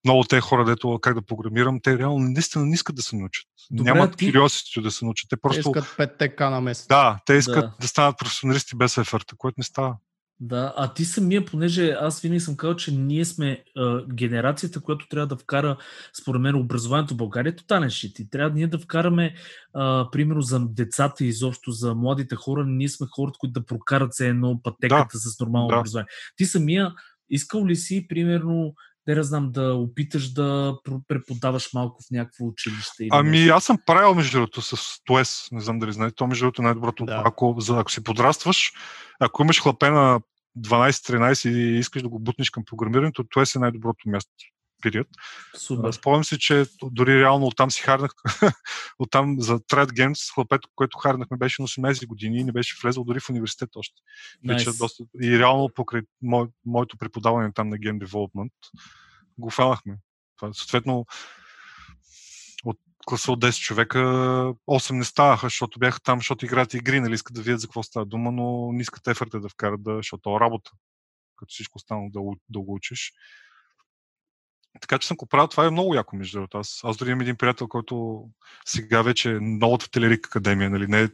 много 0.06 0.24
те 0.24 0.42
хора, 0.42 0.66
дето 0.66 1.00
как 1.02 1.14
да 1.14 1.22
програмирам, 1.22 1.80
те 1.84 1.98
реално 1.98 2.20
наистина 2.20 2.66
не 2.66 2.74
искат 2.74 2.96
да 2.96 3.02
се 3.02 3.16
научат. 3.16 3.48
Добре, 3.72 3.94
Нямат 3.94 4.18
ти... 4.18 4.34
curiosity 4.34 4.82
да 4.82 4.92
се 4.92 5.06
научат. 5.06 5.30
Те 5.30 5.38
просто... 5.38 5.72
Те 5.72 5.80
искат 5.80 6.18
5 6.20 6.50
на 6.50 6.62
месец. 6.62 6.88
Да, 6.88 7.20
те 7.26 7.34
искат 7.34 7.66
да. 7.66 7.76
да 7.82 7.88
станат 7.88 8.18
професионалисти 8.20 8.76
без 8.76 8.98
еферта, 8.98 9.36
което 9.38 9.56
не 9.58 9.64
става. 9.64 9.96
Да, 10.42 10.74
а 10.78 10.94
ти 10.94 11.06
самия, 11.06 11.46
понеже 11.46 11.90
аз 11.90 12.22
винаги 12.22 12.40
съм 12.40 12.58
казал, 12.58 12.76
че 12.76 12.92
ние 12.92 13.26
сме 13.26 13.64
а, 13.78 14.06
генерацията, 14.14 14.82
която 14.82 15.08
трябва 15.08 15.28
да 15.28 15.38
вкара, 15.38 15.78
според 16.22 16.42
мен, 16.42 16.56
образованието 16.56 17.14
в 17.14 17.18
България, 17.18 17.56
тотален 17.56 17.90
шит. 17.90 18.20
И 18.20 18.30
трябва 18.30 18.56
ние 18.56 18.68
да 18.68 18.80
вкараме, 18.80 19.36
а, 19.74 20.10
примерно, 20.12 20.42
за 20.42 20.60
децата 20.60 21.26
и 21.26 21.28
изобщо 21.28 21.72
за 21.72 21.96
младите 21.96 22.36
хора, 22.36 22.66
ние 22.66 22.90
сме 22.90 23.08
хората, 23.16 23.38
които 23.40 23.60
да 23.60 23.66
прокарат 23.66 24.14
се 24.14 24.28
едно 24.28 24.62
пътеката 24.64 25.10
да. 25.14 25.20
с 25.20 25.40
нормално 25.40 25.68
да. 25.68 25.78
образование. 25.78 26.10
Ти 26.38 26.46
самия 26.46 26.94
искал 27.30 27.66
ли 27.66 27.76
си, 27.76 28.06
примерно, 28.10 28.74
не 29.10 29.16
да 29.16 29.24
знам, 29.24 29.52
да 29.52 29.74
опиташ 29.74 30.34
да 30.34 30.78
преподаваш 31.08 31.74
малко 31.74 32.04
в 32.04 32.12
някакво 32.12 32.46
училище? 32.46 33.04
Или 33.04 33.10
ами 33.12 33.40
нещо? 33.40 33.54
аз 33.54 33.64
съм 33.64 33.78
правил 33.86 34.16
между 34.16 34.38
другото 34.38 34.62
с 34.62 34.76
ТОЕС, 35.06 35.48
не 35.52 35.62
знам 35.62 35.80
дали 35.80 35.94
знаете, 35.94 36.16
то 36.16 36.28
между 36.28 36.46
другото 36.46 36.62
е 36.62 36.66
най-доброто. 36.66 37.06
Да. 37.06 37.24
Ако, 37.26 37.56
за, 37.60 37.80
ако 37.80 37.92
си 37.92 38.04
подрастваш, 38.04 38.74
ако 39.20 39.44
имаш 39.44 39.62
хлапе 39.62 39.90
на 39.90 40.20
12-13 40.60 41.50
и 41.50 41.78
искаш 41.78 42.02
да 42.02 42.10
го 42.10 42.20
бутнеш 42.20 42.50
към 42.50 42.64
програмирането, 42.66 43.24
ТОЕС 43.24 43.56
е 43.56 43.60
най-доброто 43.60 44.10
място 44.10 44.32
период. 44.82 45.08
Супер. 45.58 45.92
Спомням 45.92 46.24
си, 46.24 46.40
че 46.40 46.66
дори 46.84 47.20
реално 47.20 47.46
оттам 47.46 47.72
си 47.72 47.82
харнах, 47.82 48.12
оттам 49.00 49.36
за 49.40 49.60
Thread 49.60 49.92
Games, 49.92 50.34
хлапето, 50.34 50.70
което 50.76 50.98
харнахме 50.98 51.38
беше 51.38 51.62
на 51.62 51.68
18 51.68 52.08
години 52.08 52.40
и 52.40 52.44
не 52.44 52.52
беше 52.52 52.78
влезъл 52.84 53.04
дори 53.04 53.20
в 53.20 53.30
университет 53.30 53.70
още. 53.76 54.02
Nice. 54.46 54.78
Доста... 54.78 55.04
И 55.22 55.40
реално 55.40 55.70
покрай 55.76 56.02
мо... 56.22 56.48
моето 56.66 56.98
преподаване 56.98 57.54
там 57.54 57.70
на 57.70 57.78
Game 57.78 58.06
Development 58.06 58.52
го 59.38 59.50
фанахме. 59.50 59.98
Съответно, 60.54 61.06
от 62.66 62.78
класа 63.06 63.32
от 63.32 63.42
10 63.42 63.60
човека 63.60 64.00
8 64.00 64.92
не 64.92 65.04
ставаха, 65.04 65.46
защото 65.46 65.80
бяха 65.80 66.00
там, 66.00 66.20
защото 66.20 66.46
играят 66.46 66.74
игри, 66.74 67.00
нали 67.00 67.14
искат 67.14 67.36
да 67.36 67.42
видят 67.42 67.60
за 67.60 67.68
какво 67.68 67.84
става 67.84 68.06
дума, 68.06 68.32
но 68.32 68.72
не 68.72 68.82
искат 68.82 69.08
ефорта 69.08 69.40
да 69.40 69.50
вкарат, 69.50 69.84
да, 69.84 69.96
защото 69.96 70.30
е 70.30 70.40
работа, 70.40 70.72
като 71.36 71.50
всичко 71.50 71.78
останало 71.78 72.10
да, 72.10 72.20
да 72.50 72.60
го 72.60 72.74
учиш. 72.74 73.14
Така 74.82 74.98
че 74.98 75.08
съм 75.08 75.18
го 75.18 75.26
правил, 75.26 75.48
това 75.48 75.66
е 75.66 75.72
много 75.72 75.96
яко, 75.96 76.16
между 76.16 76.38
другото. 76.38 76.58
Аз, 76.58 76.80
аз 76.84 76.98
дори 76.98 77.10
имам 77.10 77.22
един 77.22 77.36
приятел, 77.36 77.68
който 77.68 78.24
сега 78.66 79.02
вече 79.02 79.32
е 79.32 79.40
новата 79.40 79.90
Телерик 79.92 80.28
академия, 80.28 80.70
нали, 80.70 80.88
не 80.88 81.02
е 81.02 81.08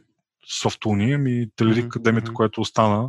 Софтуни, 0.60 1.12
ами 1.12 1.46
Телерик 1.56 1.78
Мгм, 1.78 1.88
академията, 1.88 2.32
която 2.32 2.60
остана 2.60 3.08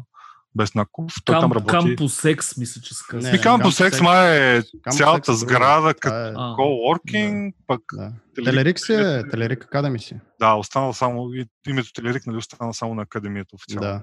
без 0.56 0.76
Наков. 0.76 1.14
Той 1.26 1.34
там 1.34 1.42
Кам, 1.42 1.52
работи. 1.52 1.72
Кампус 1.72 2.22
X, 2.22 2.60
мисля, 2.60 2.82
че 2.82 2.94
се 2.94 3.04
казва. 3.10 3.30
Не, 3.32 3.38
И 3.38 3.42
Кампус 3.42 3.80
Campus 3.80 3.90
X 3.90 4.00
X. 4.00 4.04
май 4.04 4.58
е 4.58 4.62
цялата 4.92 5.32
е 5.32 5.36
друго. 5.36 5.38
сграда 5.38 5.82
Това 5.82 5.94
като 5.94 6.16
е- 6.16 6.34
А. 6.38 6.56
coworking, 6.56 7.54
пък 7.68 7.82
Да. 7.94 8.12
Телерик- 8.38 8.46
Телерик 8.46 8.80
си 8.80 8.94
е, 8.94 9.30
Телерик 9.30 9.64
Академи 9.64 10.00
си. 10.00 10.16
да, 10.40 10.54
остана 10.54 10.94
само, 10.94 11.34
и 11.34 11.46
името 11.68 11.94
Телерик 11.94 12.28
нали, 12.28 12.38
остана 12.38 12.74
само 12.74 12.96
на 12.96 13.02
академията 13.02 13.56
официално. 13.56 13.88
Да. 13.88 14.02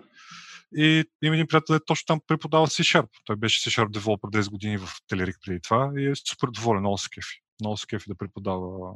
И 0.76 1.04
има 1.22 1.34
един 1.34 1.46
приятел, 1.46 1.66
който 1.66 1.84
точно 1.84 2.06
там 2.06 2.20
преподава 2.26 2.66
C-Sharp. 2.66 3.08
Той 3.24 3.36
беше 3.36 3.70
C-Sharp 3.70 3.90
девелопер 3.90 4.28
10 4.28 4.50
години 4.50 4.78
в 4.78 4.88
Телерик 5.08 5.36
преди 5.46 5.60
това 5.60 5.92
и 5.96 6.06
е 6.06 6.14
супер 6.14 6.48
доволен, 6.48 6.80
много 6.80 6.98
се 6.98 7.08
кефи. 7.14 7.40
Много 7.60 7.76
се 7.76 7.86
кефи 7.86 8.04
да 8.08 8.14
преподава 8.14 8.92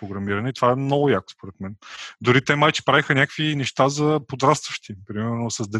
програмиране. 0.00 0.52
Това 0.52 0.72
е 0.72 0.76
много 0.76 1.08
яко, 1.08 1.32
според 1.32 1.54
мен. 1.60 1.76
Дори 2.20 2.44
те 2.44 2.56
майче 2.56 2.84
правиха 2.84 3.14
някакви 3.14 3.56
неща 3.56 3.88
за 3.88 4.20
подрастващи. 4.28 4.94
Примерно 5.06 5.50
с, 5.50 5.68
де, 5.68 5.78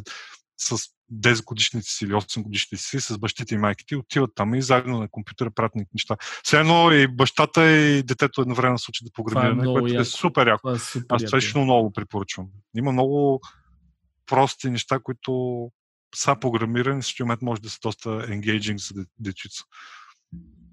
с 0.56 0.78
10 1.12 1.44
годишници 1.44 1.90
си 1.90 2.04
или 2.04 2.12
8 2.12 2.42
годишници 2.42 2.84
си, 2.84 3.00
с 3.00 3.18
бащите 3.18 3.54
и 3.54 3.58
майките, 3.58 3.96
отиват 3.96 4.30
там 4.34 4.54
и 4.54 4.62
заедно 4.62 4.98
на 4.98 5.08
компютъра 5.08 5.50
правят 5.50 5.72
неща. 5.94 6.16
Все 6.42 6.60
едно 6.60 6.92
и 6.92 7.06
бащата 7.06 7.70
и 7.70 8.02
детето 8.02 8.40
едновременно 8.40 8.78
се 8.78 8.90
учат 8.90 9.04
да 9.04 9.12
програмиране, 9.12 9.62
много 9.62 9.78
което 9.78 9.94
е 9.94 9.96
яко. 9.96 10.04
супер 10.04 10.46
яко. 10.46 10.60
Това 10.62 10.74
е 10.74 10.78
супер. 10.78 11.06
Аз 11.08 11.24
това 11.24 11.38
лично 11.38 11.64
много 11.64 11.82
го 11.82 11.92
препоръчвам. 11.92 12.46
Има 12.76 12.92
много 12.92 13.40
прости 14.26 14.70
неща, 14.70 14.98
които 15.02 15.70
са 16.14 16.36
програмирани, 16.40 17.02
в 17.02 17.20
момент 17.20 17.42
може 17.42 17.62
да 17.62 17.70
са 17.70 17.78
доста 17.82 18.08
engaging 18.08 18.88
за 18.88 18.94
де- 18.94 19.08
дечица. 19.18 19.62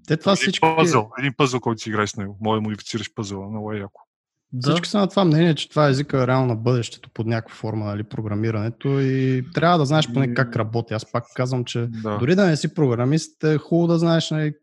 Те 0.06 0.16
това 0.16 0.32
Един 0.32 0.42
всички, 0.42 0.60
пъзъл, 0.76 1.10
един 1.18 1.34
пъзъл, 1.36 1.60
който 1.60 1.82
си 1.82 1.88
играеш 1.88 2.10
с 2.10 2.16
него. 2.16 2.38
Може 2.40 2.56
да 2.56 2.60
модифицираш 2.60 3.14
пъзъла, 3.14 3.50
много 3.50 3.72
е 3.72 3.78
яко. 3.78 4.00
Да. 4.52 4.70
всички 4.70 4.88
са 4.88 4.98
на 4.98 5.08
това 5.08 5.24
мнение, 5.24 5.54
че 5.54 5.68
това 5.68 5.88
езика 5.88 6.22
е 6.22 6.26
реално 6.26 6.46
на 6.46 6.56
бъдещето 6.56 7.10
под 7.10 7.26
някаква 7.26 7.56
форма, 7.56 7.84
нали, 7.84 8.02
програмирането 8.02 9.00
и 9.00 9.44
трябва 9.54 9.78
да 9.78 9.86
знаеш 9.86 10.12
поне 10.12 10.34
как 10.34 10.56
работи. 10.56 10.94
Аз 10.94 11.12
пак 11.12 11.24
казвам, 11.34 11.64
че 11.64 11.86
Да. 11.86 12.18
Дори 12.18 12.34
да 12.34 12.46
не 12.46 12.56
си 12.56 12.74
програмист, 12.74 13.44
е 13.44 13.58
хубаво 13.58 13.86
да 13.86 13.98
знаеш 13.98 14.30
нали, 14.30 14.54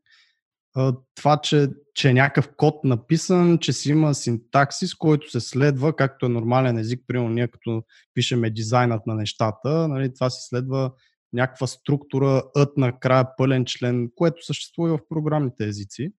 това, 1.15 1.37
че, 1.43 1.69
че 1.95 2.09
е 2.09 2.13
някакъв 2.13 2.49
код 2.57 2.83
написан, 2.83 3.57
че 3.57 3.73
си 3.73 3.89
има 3.89 4.13
синтаксис, 4.13 4.95
който 4.95 5.31
се 5.31 5.39
следва, 5.39 5.95
както 5.95 6.25
е 6.25 6.29
нормален 6.29 6.77
език, 6.77 7.03
примерно 7.07 7.29
ние 7.29 7.47
като 7.47 7.83
пишеме 8.13 8.49
дизайнът 8.49 9.07
на 9.07 9.15
нещата, 9.15 9.87
нали, 9.87 10.13
това 10.13 10.29
се 10.29 10.47
следва 10.47 10.91
някаква 11.33 11.67
структура, 11.67 12.43
ът 12.55 12.77
накрая 12.77 13.35
пълен 13.37 13.65
член, 13.65 14.09
което 14.15 14.45
съществува 14.45 14.89
и 14.89 14.91
в 14.91 15.07
програмните 15.09 15.67
езици. 15.67 16.11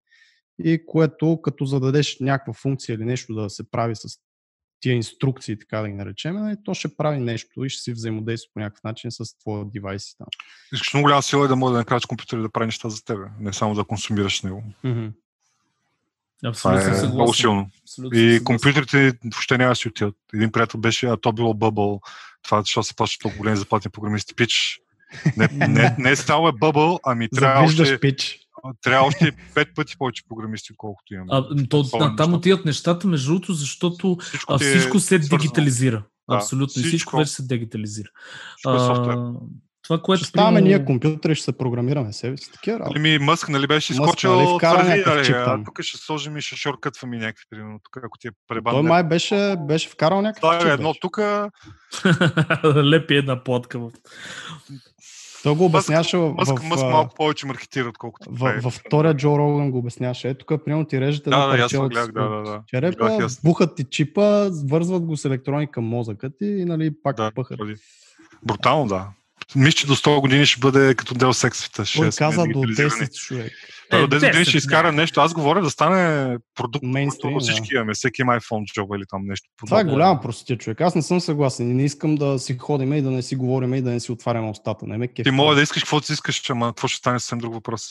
И 0.64 0.86
което 0.86 1.42
като 1.42 1.64
зададеш 1.64 2.16
някаква 2.20 2.52
функция 2.52 2.94
или 2.94 3.04
нещо 3.04 3.34
да 3.34 3.50
се 3.50 3.70
прави 3.70 3.96
с 3.96 4.18
тия 4.82 4.94
инструкции, 4.94 5.59
така 5.59 5.80
да 5.80 5.88
ги 5.88 5.94
наречем, 5.94 6.36
нали, 6.36 6.56
то 6.64 6.74
ще 6.74 6.96
прави 6.96 7.18
нещо 7.18 7.64
и 7.64 7.68
ще 7.70 7.82
си 7.82 7.92
взаимодейства 7.92 8.50
по 8.54 8.60
някакъв 8.60 8.84
начин 8.84 9.10
с 9.10 9.38
твоя 9.38 9.64
девайс. 9.64 10.10
и 10.10 10.18
Там. 10.18 10.26
Искаш 10.72 10.94
много 10.94 11.04
голяма 11.04 11.22
сила 11.22 11.44
е 11.44 11.48
да 11.48 11.56
може 11.56 11.72
да 11.72 11.78
накараш 11.78 12.06
компютъра 12.06 12.42
да 12.42 12.52
прави 12.52 12.66
неща 12.66 12.88
за 12.88 13.04
теб, 13.04 13.18
не 13.40 13.52
само 13.52 13.74
да 13.74 13.84
консумираш 13.84 14.42
него. 14.42 14.64
Абсолютно 16.44 16.80
е 16.80 16.84
съгласен. 16.84 17.10
много 17.14 17.34
силно. 17.34 17.70
Абсолютно 17.82 18.18
И 18.18 18.20
съгласен. 18.20 18.44
компютрите 18.44 19.12
въобще 19.24 19.59
няма 19.59 19.70
да 19.70 19.76
си 19.76 19.88
отидат. 19.88 20.16
Един 20.34 20.52
приятел 20.52 20.80
беше, 20.80 21.06
а 21.06 21.16
то 21.16 21.32
било 21.32 21.54
бъбъл. 21.54 22.00
Това, 22.42 22.60
защото 22.60 22.86
се 22.86 22.96
плащат 22.96 23.22
толкова 23.22 23.38
големи 23.38 23.56
заплати 23.56 23.88
на 23.88 23.90
програмисти. 23.90 24.34
Пич. 24.34 24.80
Не, 25.36 25.48
не, 25.68 25.96
не 25.98 26.10
е 26.10 26.52
бъбъл, 26.60 27.00
ами 27.04 27.28
трябва 27.28 27.60
Завиждаш 27.60 27.88
още, 27.88 28.00
пич. 28.00 28.38
Трябва 28.82 29.06
още 29.06 29.32
пет 29.55 29.68
пъти 29.74 29.94
повече 29.98 30.22
програмисти, 30.28 30.72
отколкото 30.72 31.14
имаме. 31.14 31.28
А, 31.30 31.66
то, 31.68 31.82
Такова 31.82 32.09
на, 32.10 32.16
там 32.16 32.34
отиват 32.34 32.64
нещата, 32.64 33.06
между 33.06 33.26
другото, 33.26 33.52
защото 33.52 34.16
Всичко, 34.20 34.52
а, 34.52 34.56
е 34.56 34.59
всичко 34.59 35.01
се 35.01 35.06
свързано. 35.06 35.39
дигитализира. 35.39 36.02
Да, 36.30 36.36
Абсолютно. 36.36 36.70
И 36.70 36.82
всичко 36.82 36.89
всичко. 36.89 37.16
вече 37.16 37.30
се 37.30 37.43
дигитализира. 37.43 38.09
Всичко 38.56 38.74
е 38.74 38.78
софтуер. 38.78 39.16
Това, 39.82 39.98
което 39.98 40.18
Ще 40.18 40.28
ставаме 40.28 40.56
примерно- 40.56 40.66
ние 40.68 40.84
компютъри, 40.86 41.34
ще 41.34 41.44
се 41.44 41.52
програмираме 41.52 42.12
себе 42.12 42.36
си. 42.36 42.52
Такива 42.52 42.78
работи. 42.78 42.94
Ами 42.97 43.18
Мъск, 43.18 43.48
нали 43.48 43.66
беше 43.66 43.93
Мъск, 43.93 44.02
изкочил 44.02 44.34
нали, 44.34 44.59
твърди, 44.59 45.02
нали, 45.06 45.32
а 45.36 45.64
тук 45.64 45.82
ще 45.82 45.98
сложим 45.98 46.36
и 46.36 46.40
ще 46.40 46.56
шоркътваме 46.56 47.18
някакви, 47.18 47.44
примерно, 47.51 47.80
тук, 47.84 47.97
ако 47.97 48.18
ти 48.18 48.28
е 48.28 48.30
пребан. 48.48 48.74
Той 48.74 48.82
май 48.82 49.05
беше, 49.05 49.56
беше 49.59 49.89
вкарал 49.89 50.22
някакъв 50.22 50.40
Това 50.40 50.59
чип. 50.59 50.68
е 50.68 50.72
едно 50.72 50.94
тук, 50.94 51.18
Лепи 52.84 53.14
една 53.14 53.44
платка. 53.44 53.80
Той 55.43 55.55
го 55.56 55.64
обясняваше 55.64 56.16
Мъск, 56.16 56.59
в, 56.59 56.69
Мъск 56.69 56.85
малко 56.85 57.14
повече 57.14 57.47
маркетира, 57.47 57.89
отколкото 57.89 58.31
в, 58.32 58.48
е. 58.51 58.60
във 58.60 58.74
втория 58.74 59.14
Джо 59.14 59.39
Роган 59.39 59.70
го 59.70 59.78
обясняваше. 59.78 60.28
Ето 60.28 60.44
тук, 60.47 60.64
примерно, 60.64 60.85
ти 60.85 61.01
режете 61.01 61.31
Да, 61.31 61.47
да, 61.47 61.59
парче 61.59 61.78
от, 61.78 61.93
да, 61.93 62.06
да, 62.06 62.43
да. 62.43 62.62
черепа, 62.66 63.06
Гледах 63.06 63.28
бухат 63.44 63.77
ти 63.77 63.85
чипа, 63.85 64.48
вързват 64.64 65.05
го 65.05 65.16
с 65.16 65.24
електроника 65.24 65.81
мозъка 65.81 66.31
ти 66.36 66.47
и 66.47 66.64
нали, 66.64 66.90
пак 67.02 67.16
Да, 67.16 67.31
пъхат. 67.35 67.60
Брутално, 68.43 68.86
да. 68.86 69.09
Мисля, 69.56 69.73
че 69.73 69.86
до 69.86 69.97
100 69.97 70.20
години 70.20 70.47
ще 70.47 70.60
бъде 70.60 70.94
като 70.94 71.14
дел 71.14 71.32
сексвита. 71.32 71.85
Той 71.97 72.10
каза 72.19 72.36
до 72.36 72.60
дигитализирани. 72.60 72.90
10 72.90 73.14
човек. 73.14 73.52
Той 73.90 74.09
до 74.09 74.16
Е, 74.16 74.19
10 74.19 74.27
години 74.27 74.44
10, 74.44 74.48
ще 74.48 74.59
изкара 74.59 74.93
нещо. 74.93 75.20
Аз 75.20 75.35
говоря 75.35 75.62
да 75.62 75.70
стане 75.70 76.36
продукт, 76.55 76.85
който 77.20 77.39
да. 77.39 77.40
всички 77.40 77.74
имаме. 77.74 77.94
Всеки 77.94 78.23
има 78.23 78.40
iPhone 78.40 78.73
джоба 78.74 78.97
или 78.97 79.05
там 79.09 79.23
нещо. 79.27 79.48
Това 79.59 79.81
е 79.81 79.82
подобно. 79.82 79.94
голяма 79.94 80.20
простотия, 80.20 80.59
човек. 80.59 80.81
Аз 80.81 80.94
не 80.94 81.02
съм 81.02 81.20
съгласен 81.20 81.70
и 81.70 81.74
не 81.74 81.85
искам 81.85 82.14
да 82.14 82.39
си 82.39 82.59
ходим 82.59 82.93
и 82.93 83.02
да 83.02 83.10
не 83.10 83.23
си 83.23 83.36
говорим 83.36 83.74
и 83.74 83.82
да 83.82 83.90
не 83.90 84.01
си 84.01 84.12
отваряме 84.12 84.51
устата. 84.51 84.86
Не 84.86 84.98
ме 84.98 85.09
кефи. 85.09 85.24
Ти 85.24 85.31
мога 85.31 85.55
да 85.55 85.62
искаш 85.62 85.82
каквото 85.82 86.06
си 86.06 86.12
искаш, 86.12 86.51
ама 86.51 86.66
какво 86.66 86.89
ще 86.89 86.98
стане 86.98 87.20
съвсем 87.20 87.39
друг 87.39 87.55
въпрос. 87.55 87.82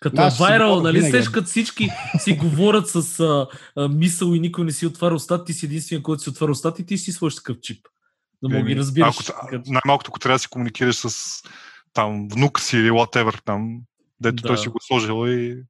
Като 0.00 0.16
Да, 0.16 0.26
е 0.26 0.30
вайрал, 0.40 0.80
нали? 0.80 1.02
Сеш, 1.02 1.28
като 1.28 1.46
всички 1.46 1.88
си 2.18 2.32
говорят 2.32 2.88
с 2.88 3.20
а, 3.20 3.46
а, 3.76 3.88
мисъл 3.88 4.34
и 4.34 4.40
никой 4.40 4.64
не 4.64 4.72
си 4.72 4.86
отваря 4.86 5.14
устата, 5.14 5.44
ти 5.44 5.52
си 5.52 5.66
единствения, 5.66 6.02
който 6.02 6.22
си 6.22 6.28
отваря 6.28 6.50
устата 6.50 6.82
и 6.82 6.86
ти 6.86 6.98
си 6.98 7.12
сложиш 7.12 7.36
такъв 7.36 7.56
чип. 7.62 7.86
Да 8.48 8.58
му 8.58 8.64
ги 8.64 8.76
разбираш. 8.76 9.30
Ако, 9.30 9.48
Като- 9.48 9.72
най-малкото, 9.72 10.08
ако 10.10 10.18
трябва 10.18 10.34
да 10.34 10.38
си 10.38 10.48
комуникираш 10.48 10.96
с 10.96 11.42
там 11.92 12.28
внук 12.28 12.60
си 12.60 12.76
или 12.76 12.90
whatever 12.90 13.44
там, 13.44 13.80
дето 14.20 14.42
Да. 14.42 14.46
той 14.48 14.58
си 14.58 14.68
го 14.68 14.78
сложил 14.80 15.28
и 15.28 15.62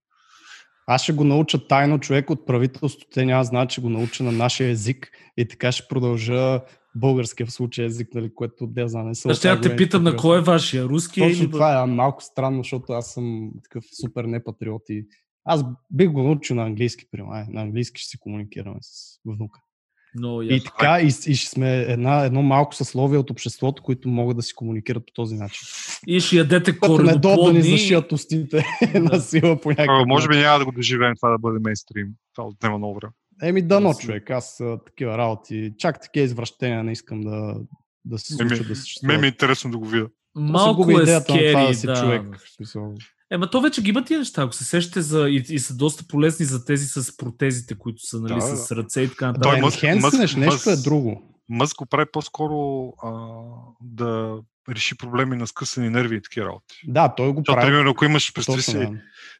Аз 0.86 1.02
ще 1.02 1.12
го 1.12 1.24
науча 1.24 1.68
тайно 1.68 2.00
човек 2.00 2.30
от 2.30 2.46
правителството. 2.46 3.06
Те 3.14 3.24
няма 3.24 3.44
знаят, 3.44 3.70
че 3.70 3.80
го 3.80 3.88
науча 3.90 4.24
на 4.24 4.32
нашия 4.32 4.70
език 4.70 5.10
и 5.36 5.48
така 5.48 5.72
ще 5.72 5.88
продължа 5.88 6.60
българския 6.94 7.46
в 7.46 7.52
случая 7.52 7.86
език, 7.86 8.08
нали, 8.14 8.34
което 8.34 8.66
да 8.66 8.88
знам, 8.88 9.08
не 9.08 9.14
са. 9.14 9.34
Ще 9.34 9.48
я 9.48 9.60
те 9.60 9.76
питам 9.76 10.02
на 10.02 10.16
кой 10.16 10.38
е 10.38 10.40
вашия, 10.40 10.84
руския 10.84 11.28
Точно 11.28 11.44
или... 11.44 11.50
това 11.50 11.82
е 11.82 11.86
малко 11.86 12.22
странно, 12.22 12.62
защото 12.62 12.92
аз 12.92 13.12
съм 13.12 13.50
такъв 13.62 13.84
супер 14.00 14.24
непатриот 14.24 14.82
и 14.88 15.06
аз 15.44 15.64
бих 15.90 16.10
го 16.10 16.22
научил 16.22 16.56
на 16.56 16.62
английски, 16.62 17.04
примерно. 17.10 17.32
Ай, 17.32 17.44
на 17.48 17.62
английски 17.62 18.00
ще 18.00 18.08
си 18.10 18.18
комуникираме 18.18 18.78
с 18.80 19.20
внука. 19.24 19.60
Много 20.18 20.42
И 20.42 20.60
така, 20.64 21.00
и, 21.00 21.06
и 21.06 21.34
ще 21.34 21.50
сме 21.50 21.80
една, 21.80 22.24
едно 22.24 22.42
малко 22.42 22.74
съсловие 22.74 23.18
от 23.18 23.30
обществото, 23.30 23.82
които 23.82 24.08
могат 24.08 24.36
да 24.36 24.42
си 24.42 24.54
комуникират 24.54 25.06
по 25.06 25.12
този 25.12 25.34
начин. 25.34 25.68
И 26.06 26.20
ще 26.20 26.36
ядете 26.36 26.72
дойдат 26.72 27.22
да 27.44 27.52
ни 27.52 27.62
зашият 27.62 28.12
устите 28.12 28.64
на 28.94 29.20
сила 29.20 29.60
по 29.60 29.70
някакъв 29.70 30.02
а, 30.02 30.06
може 30.06 30.28
би 30.28 30.36
няма 30.36 30.58
да 30.58 30.64
го 30.64 30.72
доживеем 30.72 31.14
това 31.16 31.30
да 31.30 31.38
бъде 31.38 31.58
мейнстрим. 31.62 32.08
Това 32.34 32.48
отнема 32.48 32.78
много 32.78 32.94
време. 32.94 33.12
Еми 33.42 33.62
дано, 33.62 33.94
човек. 33.94 34.30
Аз 34.30 34.62
такива 34.86 35.18
работи, 35.18 35.72
чак 35.78 36.00
такива 36.02 36.24
извращения 36.24 36.84
не 36.84 36.92
искам 36.92 37.20
да, 37.20 37.54
да 38.04 38.18
се 38.18 38.34
случат, 38.34 38.68
да 38.68 38.74
Ме 39.06 39.26
е 39.26 39.28
интересно 39.28 39.70
да 39.70 39.78
го 39.78 39.86
видя. 39.86 40.06
Се 40.06 40.42
Малко 40.42 40.90
е 40.90 41.02
идеята 41.02 41.34
на 41.34 41.40
това 41.52 41.60
да 41.60 41.66
скери, 41.66 41.74
си 41.74 41.86
да. 41.86 42.00
човек. 42.00 42.22
Ема 43.34 43.50
то 43.50 43.60
вече 43.60 43.82
ги 43.82 43.90
има 43.90 44.04
тия 44.04 44.18
неща, 44.18 44.42
ако 44.42 44.52
се 44.52 44.64
сещате 44.64 45.02
за, 45.02 45.28
и, 45.28 45.44
и 45.48 45.58
са 45.58 45.76
доста 45.76 46.04
полезни 46.08 46.46
за 46.46 46.64
тези 46.64 46.86
с 46.86 47.16
протезите, 47.16 47.74
които 47.74 48.02
са 48.02 48.20
нали, 48.20 48.34
Да, 48.34 48.40
с 48.40 48.72
ръце 48.72 49.00
и 49.00 49.08
така 49.08 49.26
Да, 49.26 49.40
Той 49.40 49.52
нататък. 49.52 49.64
Мъск- 49.64 49.84
енхенснеш 49.84 50.30
Мъск- 50.30 50.38
нещо 50.38 50.70
е 50.70 50.72
Мъск- 50.72 50.84
друго. 50.84 51.22
Мъск 51.48 51.76
го 51.76 51.86
прави 51.86 52.06
по-скоро 52.12 52.56
а, 53.02 53.10
да 53.80 54.36
реши 54.68 54.96
проблеми 54.96 55.36
на 55.36 55.46
скъсани 55.46 55.90
нерви 55.90 56.16
и 56.16 56.22
такива 56.22 56.46
работи. 56.46 56.74
Да, 56.86 57.14
той 57.16 57.28
го 57.28 57.40
Защото, 57.40 57.56
прави. 57.56 57.66
примерно, 57.66 57.90
ако 57.90 58.04
имаш, 58.04 58.32
представи 58.34 58.62
си, 58.62 58.78
да. 58.78 58.90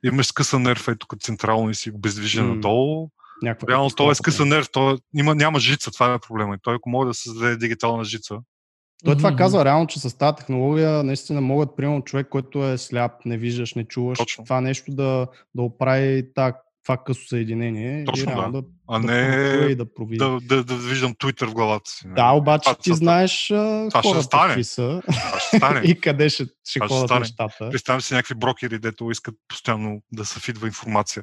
имаш 0.05 0.27
скъсан 0.27 0.62
нерв, 0.62 0.89
ето 0.89 1.07
тук 1.09 1.21
централно 1.21 1.71
и 1.71 1.75
си 1.75 1.91
го 1.91 1.99
бездвижен 1.99 2.47
М. 2.47 2.55
надолу, 2.55 3.09
Някаква 3.43 3.69
реално 3.69 3.91
той 3.91 4.12
е 4.12 4.15
скъсан 4.15 4.49
нерв, 4.49 4.69
той 4.73 4.99
има, 5.15 5.35
няма 5.35 5.61
жица, 5.61 5.91
това 5.91 6.15
е 6.15 6.19
проблема. 6.19 6.55
И 6.55 6.59
той 6.62 6.75
ако 6.75 6.91
може 6.91 7.07
да 7.09 7.15
създаде 7.15 7.57
дигитална 7.57 8.05
жица, 8.05 8.35
Той 9.05 9.16
това 9.16 9.36
казва 9.36 9.64
реално, 9.64 9.86
че 9.86 10.01
с 10.01 10.18
тази 10.18 10.36
технология 10.36 11.02
наистина 11.02 11.40
могат, 11.40 11.76
примерно, 11.76 12.02
човек, 12.02 12.28
който 12.28 12.64
е 12.64 12.78
сляп, 12.78 13.12
не 13.24 13.36
виждаш, 13.39 13.74
не 13.74 13.85
чуваш, 13.85 14.18
Точно. 14.18 14.44
това 14.44 14.60
нещо 14.60 14.90
да, 14.90 15.26
да 15.55 15.62
оправи 15.62 16.24
та, 16.35 16.52
това 16.85 16.97
късо 16.97 17.26
съединение 17.26 18.05
Точно, 18.05 18.32
и 18.32 18.35
реално 18.35 18.52
да, 18.52 18.68
а 18.89 18.98
да, 18.98 19.06
не 19.06 19.66
и 19.66 19.74
да 19.74 19.94
провиди. 19.94 20.18
да, 20.18 20.39
да, 20.43 20.64
да 20.64 20.74
виждам 20.76 21.14
Twitter 21.14 21.47
в 21.47 21.55
главата 21.55 21.90
си. 21.90 22.06
нали? 22.06 22.14
Да, 22.16 22.31
обаче 22.31 22.62
Това- 22.64 22.74
ти 22.74 22.82
това- 22.85 22.97
знаеш 22.97 23.47
това 23.47 23.90
ще 23.90 24.01
хората 24.02 24.22
стане. 24.22 24.48
какви 24.48 24.64
са 24.64 25.01
Това 25.02 25.39
ще 25.40 25.56
стане. 25.56 25.81
и 25.85 26.01
къде 26.01 26.28
ще, 26.28 26.44
ще 26.64 26.78
Това 26.78 26.86
ще 26.86 26.94
ходят 26.94 27.06
стане. 27.09 27.20
нещата. 27.20 27.70
Представям 27.70 28.01
си 28.01 28.14
някакви 28.14 28.35
брокери, 28.35 28.78
дето 28.78 29.10
искат 29.10 29.35
постоянно 29.48 30.01
да 30.12 30.24
се 30.24 30.40
фидва 30.40 30.66
информация, 30.66 31.22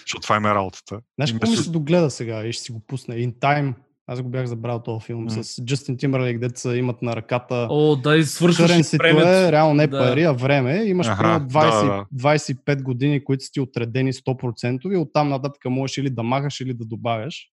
защото 0.00 0.22
това 0.22 0.36
им 0.36 0.46
е 0.46 0.54
работата. 0.54 1.00
Знаеш 1.18 1.32
какво 1.32 1.50
ми 1.50 1.56
се 1.56 1.70
догледа 1.70 2.10
сега 2.10 2.44
и 2.44 2.52
ще 2.52 2.62
си 2.62 2.72
го 2.72 2.80
пусна? 2.80 3.14
In 3.14 3.34
Time, 3.34 3.74
Аз 4.12 4.22
го 4.22 4.28
бях 4.28 4.46
забрал 4.46 4.82
този 4.82 5.06
филм 5.06 5.24
М. 5.24 5.30
с 5.30 5.64
Джастин 5.64 5.96
Тимбърлейк, 5.96 6.38
деца 6.38 6.76
имат 6.76 7.02
на 7.02 7.16
ръката 7.16 7.66
О, 7.70 7.96
да, 7.96 8.16
и 8.16 8.24
свършваш 8.24 8.70
времето. 8.92 9.28
е 9.28 9.52
реално 9.52 9.74
не 9.74 9.86
Да. 9.86 9.98
пари, 9.98 10.22
а 10.22 10.32
време. 10.32 10.84
Имаш 10.84 11.06
Аха, 11.06 11.22
примерно 11.22 11.48
20, 11.48 11.86
да, 11.86 12.06
25 12.30 12.82
години, 12.82 13.24
които 13.24 13.44
са 13.44 13.50
ти 13.52 13.60
отредени 13.60 14.12
100% 14.12 14.92
и 14.94 14.96
оттам 14.96 15.28
нататък 15.28 15.64
можеш 15.64 15.98
или 15.98 16.10
да 16.10 16.22
махаш, 16.22 16.60
или 16.60 16.74
да 16.74 16.84
добавяш. 16.84 17.48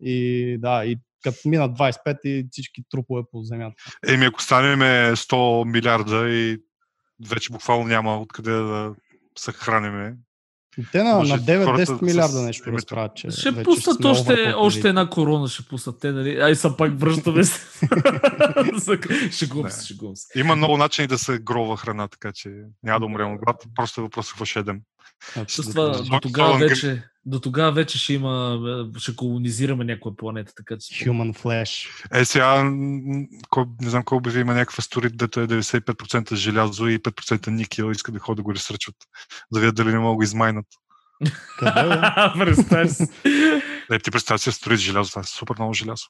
И 0.00 0.56
да, 0.60 0.84
и 0.84 0.96
като 1.22 1.38
мина 1.48 1.70
25 1.70 2.18
и 2.24 2.46
всички 2.50 2.82
трупове 2.90 3.22
по 3.32 3.42
земята. 3.42 3.74
Еми, 4.08 4.24
ако 4.24 4.42
станем 4.42 4.78
100 5.16 5.64
милиарда 5.72 6.30
и 6.30 6.58
вече 7.28 7.52
буквално 7.52 7.84
няма 7.84 8.18
откъде 8.18 8.50
да 8.50 8.94
се 9.38 9.52
храниме. 9.52 10.14
Те 10.92 11.02
на, 11.02 11.14
Може 11.14 11.32
на 11.32 11.40
9-10 11.40 11.64
хората 11.64 11.86
с 11.86 12.00
милиарда 12.00 12.42
нещо 12.42 12.72
разправят, 12.72 13.16
че 13.16 13.30
Ще 13.30 13.50
вече 13.50 13.64
пуснат 13.64 14.04
още, 14.04 14.54
още 14.56 14.88
една 14.88 15.10
корона, 15.10 15.48
ще 15.48 15.62
пуснат 15.62 16.00
те, 16.00 16.12
нали? 16.12 16.38
Ай, 16.40 16.54
са 16.54 16.76
пак 16.76 17.00
връщаме 17.00 17.44
се. 17.44 17.88
шегувам 19.32 19.70
се, 19.70 19.86
шегувам 19.86 20.16
се. 20.16 20.38
Има 20.40 20.56
много 20.56 20.76
начини 20.76 21.08
да 21.08 21.18
се 21.18 21.38
грова 21.38 21.76
храна, 21.76 22.08
така 22.08 22.32
че 22.32 22.50
няма 22.82 23.00
да 23.00 23.06
умрем 23.06 23.32
от 23.32 23.40
глад. 23.40 23.64
Просто 23.74 24.00
е 24.00 24.04
въпрос 24.04 24.28
какво 24.28 24.44
ще 24.44 24.58
едем. 24.58 24.80
С 25.34 25.36
Абсолютно. 25.36 25.72
това, 25.72 25.94
Зо- 25.94 26.10
до 26.10 26.20
тогава 26.20 26.58
Гри- 26.58 26.68
вече, 26.68 27.02
до 27.28 27.40
тогава 27.40 27.72
вече 27.72 27.98
ще 27.98 28.12
има, 28.12 28.60
е, 28.96 28.98
ще 28.98 29.16
колонизираме 29.16 29.84
някоя 29.84 30.16
планета, 30.16 30.52
така 30.56 30.76
че... 30.80 31.04
Human 31.04 31.38
flesh. 31.42 31.88
Е, 32.12 32.24
сега, 32.24 32.64
не 33.80 33.90
знам 33.90 34.02
кой 34.04 34.18
обяви, 34.18 34.40
има 34.40 34.54
някаква 34.54 34.82
сторит, 34.82 35.16
дето 35.16 35.40
е 35.40 35.46
95% 35.46 36.34
желязо 36.34 36.86
и 36.88 36.98
5% 36.98 37.48
никел, 37.48 37.90
иска 37.90 38.12
да 38.12 38.18
ходят 38.18 38.36
да 38.36 38.42
го 38.42 38.54
ресърчват, 38.54 38.96
да 39.52 39.60
видят 39.60 39.74
дали 39.74 39.92
не 39.92 39.98
могат 39.98 40.26
измайнат. 40.26 40.66
Представи 42.38 42.88
си. 42.88 43.04
Е, 43.90 43.98
ти 43.98 44.10
представя 44.10 44.38
си 44.38 44.52
сторит 44.52 44.78
желязо, 44.80 45.10
това 45.10 45.20
е 45.20 45.24
супер 45.24 45.54
много 45.58 45.74
желязо. 45.74 46.04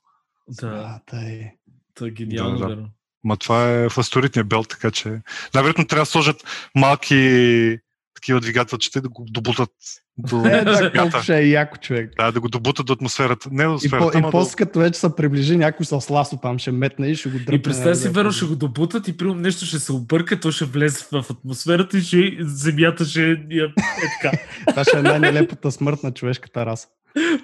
Да, 0.49 1.01
тъй. 1.07 1.51
това 1.95 2.09
е 2.09 2.11
гениално, 2.11 2.59
Да, 2.59 2.59
да. 2.59 2.69
верно. 2.69 2.90
Ма 3.24 3.36
това 3.36 3.69
е 3.69 3.89
в 3.89 3.99
асторитния 3.99 4.45
белт, 4.45 4.69
така 4.69 4.90
че 4.90 5.09
най-вероятно 5.55 5.86
трябва 5.86 6.03
да 6.03 6.07
сложат 6.07 6.69
малки 6.74 7.78
такива 8.15 8.40
двигателчета 8.40 8.99
и 8.99 9.03
да 9.03 9.09
го 9.09 9.27
добутат 9.28 9.70
до 10.19 10.47
Е, 10.47 10.65
да, 10.65 10.93
колко 10.93 11.23
ще 11.23 11.39
е 11.39 11.49
яко 11.49 11.77
човек. 11.77 12.11
Да, 12.19 12.32
да 12.32 12.40
го 12.40 12.49
добутат 12.49 12.86
до 12.86 12.93
атмосферата. 12.93 13.49
Не 13.53 13.65
до 13.65 13.78
И, 13.85 13.90
по, 13.90 13.97
атмосферата, 13.97 14.28
и 14.28 14.31
после 14.31 14.57
като 14.57 14.78
вече 14.78 15.01
се 15.01 15.16
приближи 15.16 15.57
някой 15.57 15.86
с 15.86 16.11
ласо 16.11 16.36
там, 16.36 16.59
ще 16.59 16.73
метне 16.73 17.07
и 17.07 17.15
ще 17.15 17.28
го 17.28 17.39
дръпне. 17.39 17.55
И 17.55 17.62
представи 17.62 17.97
си, 17.97 18.05
нали, 18.05 18.15
верно, 18.15 18.31
да- 18.31 18.36
ще 18.36 18.47
го 18.47 18.57
добутат 18.57 19.09
и 19.09 19.16
примерно 19.16 19.40
нещо 19.40 19.66
ще 19.66 19.78
се 19.78 19.93
обърка, 19.93 20.40
то 20.40 20.53
ще 20.53 20.65
влезе 20.65 21.05
в 21.12 21.24
атмосферата 21.31 21.99
и 21.99 22.01
ще, 22.01 22.36
земята 22.40 23.05
ще 23.05 23.31
е, 23.31 23.32
е 23.32 23.74
така. 24.23 24.39
Това 24.69 24.85
ще 24.85 24.99
е 24.99 25.03
най-нелепата 25.03 25.70
смърт 25.70 26.03
на 26.03 26.15
човешката 26.15 26.66
раса. 26.66 26.89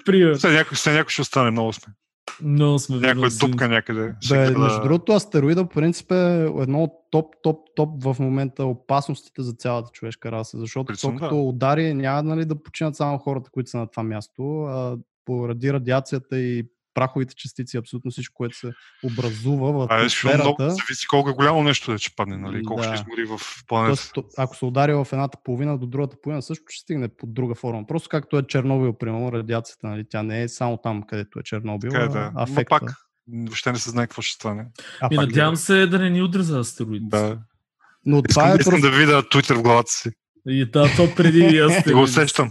Пример. 0.04 0.34
Все 0.34 0.48
някой, 0.48 0.92
някой 0.92 1.10
ще 1.10 1.22
остане 1.22 1.50
много 1.50 1.72
сме. 1.72 1.92
Много 2.42 2.78
сме 2.78 2.96
Някоя 2.96 3.30
дупка 3.40 3.68
някъде. 3.68 4.14
Бе, 4.28 4.46
гледа- 4.46 4.58
между 4.58 4.82
другото, 4.82 5.12
астероида 5.12 5.64
по 5.64 5.74
принцип 5.74 6.12
е 6.12 6.50
едно 6.58 6.82
от 6.82 6.92
топ, 7.10 7.34
топ, 7.42 7.68
топ 7.76 8.02
в 8.02 8.16
момента 8.20 8.64
опасностите 8.64 9.42
за 9.42 9.52
цялата 9.52 9.90
човешка 9.92 10.32
раса, 10.32 10.58
защото 10.58 10.86
Причем, 10.86 11.18
то 11.18 11.28
да. 11.28 11.34
удари 11.34 11.94
няма 11.94 12.22
нали, 12.22 12.44
да 12.44 12.62
починат 12.62 12.96
само 12.96 13.18
хората, 13.18 13.50
които 13.50 13.70
са 13.70 13.78
на 13.78 13.86
това 13.86 14.02
място, 14.02 14.62
а 14.62 14.96
поради 15.24 15.72
радиацията 15.72 16.38
и 16.38 16.66
праховите 16.94 17.34
частици, 17.34 17.76
абсолютно 17.76 18.10
всичко, 18.10 18.34
което 18.34 18.56
се 18.56 18.72
образува 19.04 19.72
в 19.72 19.86
А, 19.90 20.04
е, 20.04 20.08
ще 20.08 20.26
много 20.26 20.40
атмосферата. 20.42 20.70
зависи 20.74 21.06
колко 21.06 21.30
е 21.30 21.34
голямо 21.34 21.62
нещо 21.62 21.92
да 21.92 21.98
че 21.98 22.16
падне, 22.16 22.36
нали? 22.36 22.64
Колко 22.64 22.82
Да. 22.82 22.88
ще 22.88 22.94
измори 22.94 23.24
в 23.26 23.40
планета. 23.68 23.88
Тоест, 23.90 24.12
то- 24.14 24.24
ако 24.36 24.56
се 24.56 24.64
удари 24.64 24.92
в 24.94 25.08
едната 25.12 25.38
половина, 25.44 25.78
до 25.78 25.86
другата 25.86 26.16
половина 26.22 26.42
също 26.42 26.64
ще 26.68 26.82
стигне 26.82 27.08
под 27.08 27.34
друга 27.34 27.54
форма. 27.54 27.86
Просто 27.86 28.08
както 28.08 28.38
е 28.38 28.42
Чернобил, 28.42 28.92
примерно, 28.92 29.32
радиацията, 29.32 29.86
нали, 29.86 30.04
тя 30.10 30.22
не 30.22 30.42
е 30.42 30.48
само 30.48 30.76
там, 30.76 31.02
където 31.02 31.38
е 31.38 31.42
Чернобил, 31.42 31.90
Така 31.90 32.02
е, 32.02 32.06
а 32.06 32.10
да. 32.10 32.30
Но 32.34 32.40
афекта. 32.42 32.64
пак, 32.70 32.94
въобще 33.38 33.72
не 33.72 33.78
се 33.78 33.90
знае 33.90 34.06
какво 34.06 34.22
ще 34.22 34.34
стане. 34.34 34.66
А, 35.00 35.06
И 35.06 35.16
пак 35.16 35.26
надявам 35.26 35.54
да. 35.54 35.60
се 35.60 35.86
да 35.86 35.98
не 35.98 36.10
ни 36.10 36.22
удря 36.22 36.42
за 36.42 36.58
астероид. 36.58 37.08
Да. 37.08 37.38
Но 38.06 38.22
това 38.22 38.42
Искам, 38.42 38.50
е 38.50 38.56
искам 38.56 38.70
просто... 38.72 38.90
да 38.90 38.96
видя 38.96 39.22
Twitter 39.22 39.54
в 39.54 39.62
главата 39.62 39.92
си. 39.92 40.10
И 40.46 40.64
да, 40.64 40.96
то 40.96 41.14
преди 41.16 41.38
и 41.46 41.56
И 41.56 41.60
го 41.60 41.66
астероид. 41.66 41.96
усещам. 41.98 42.50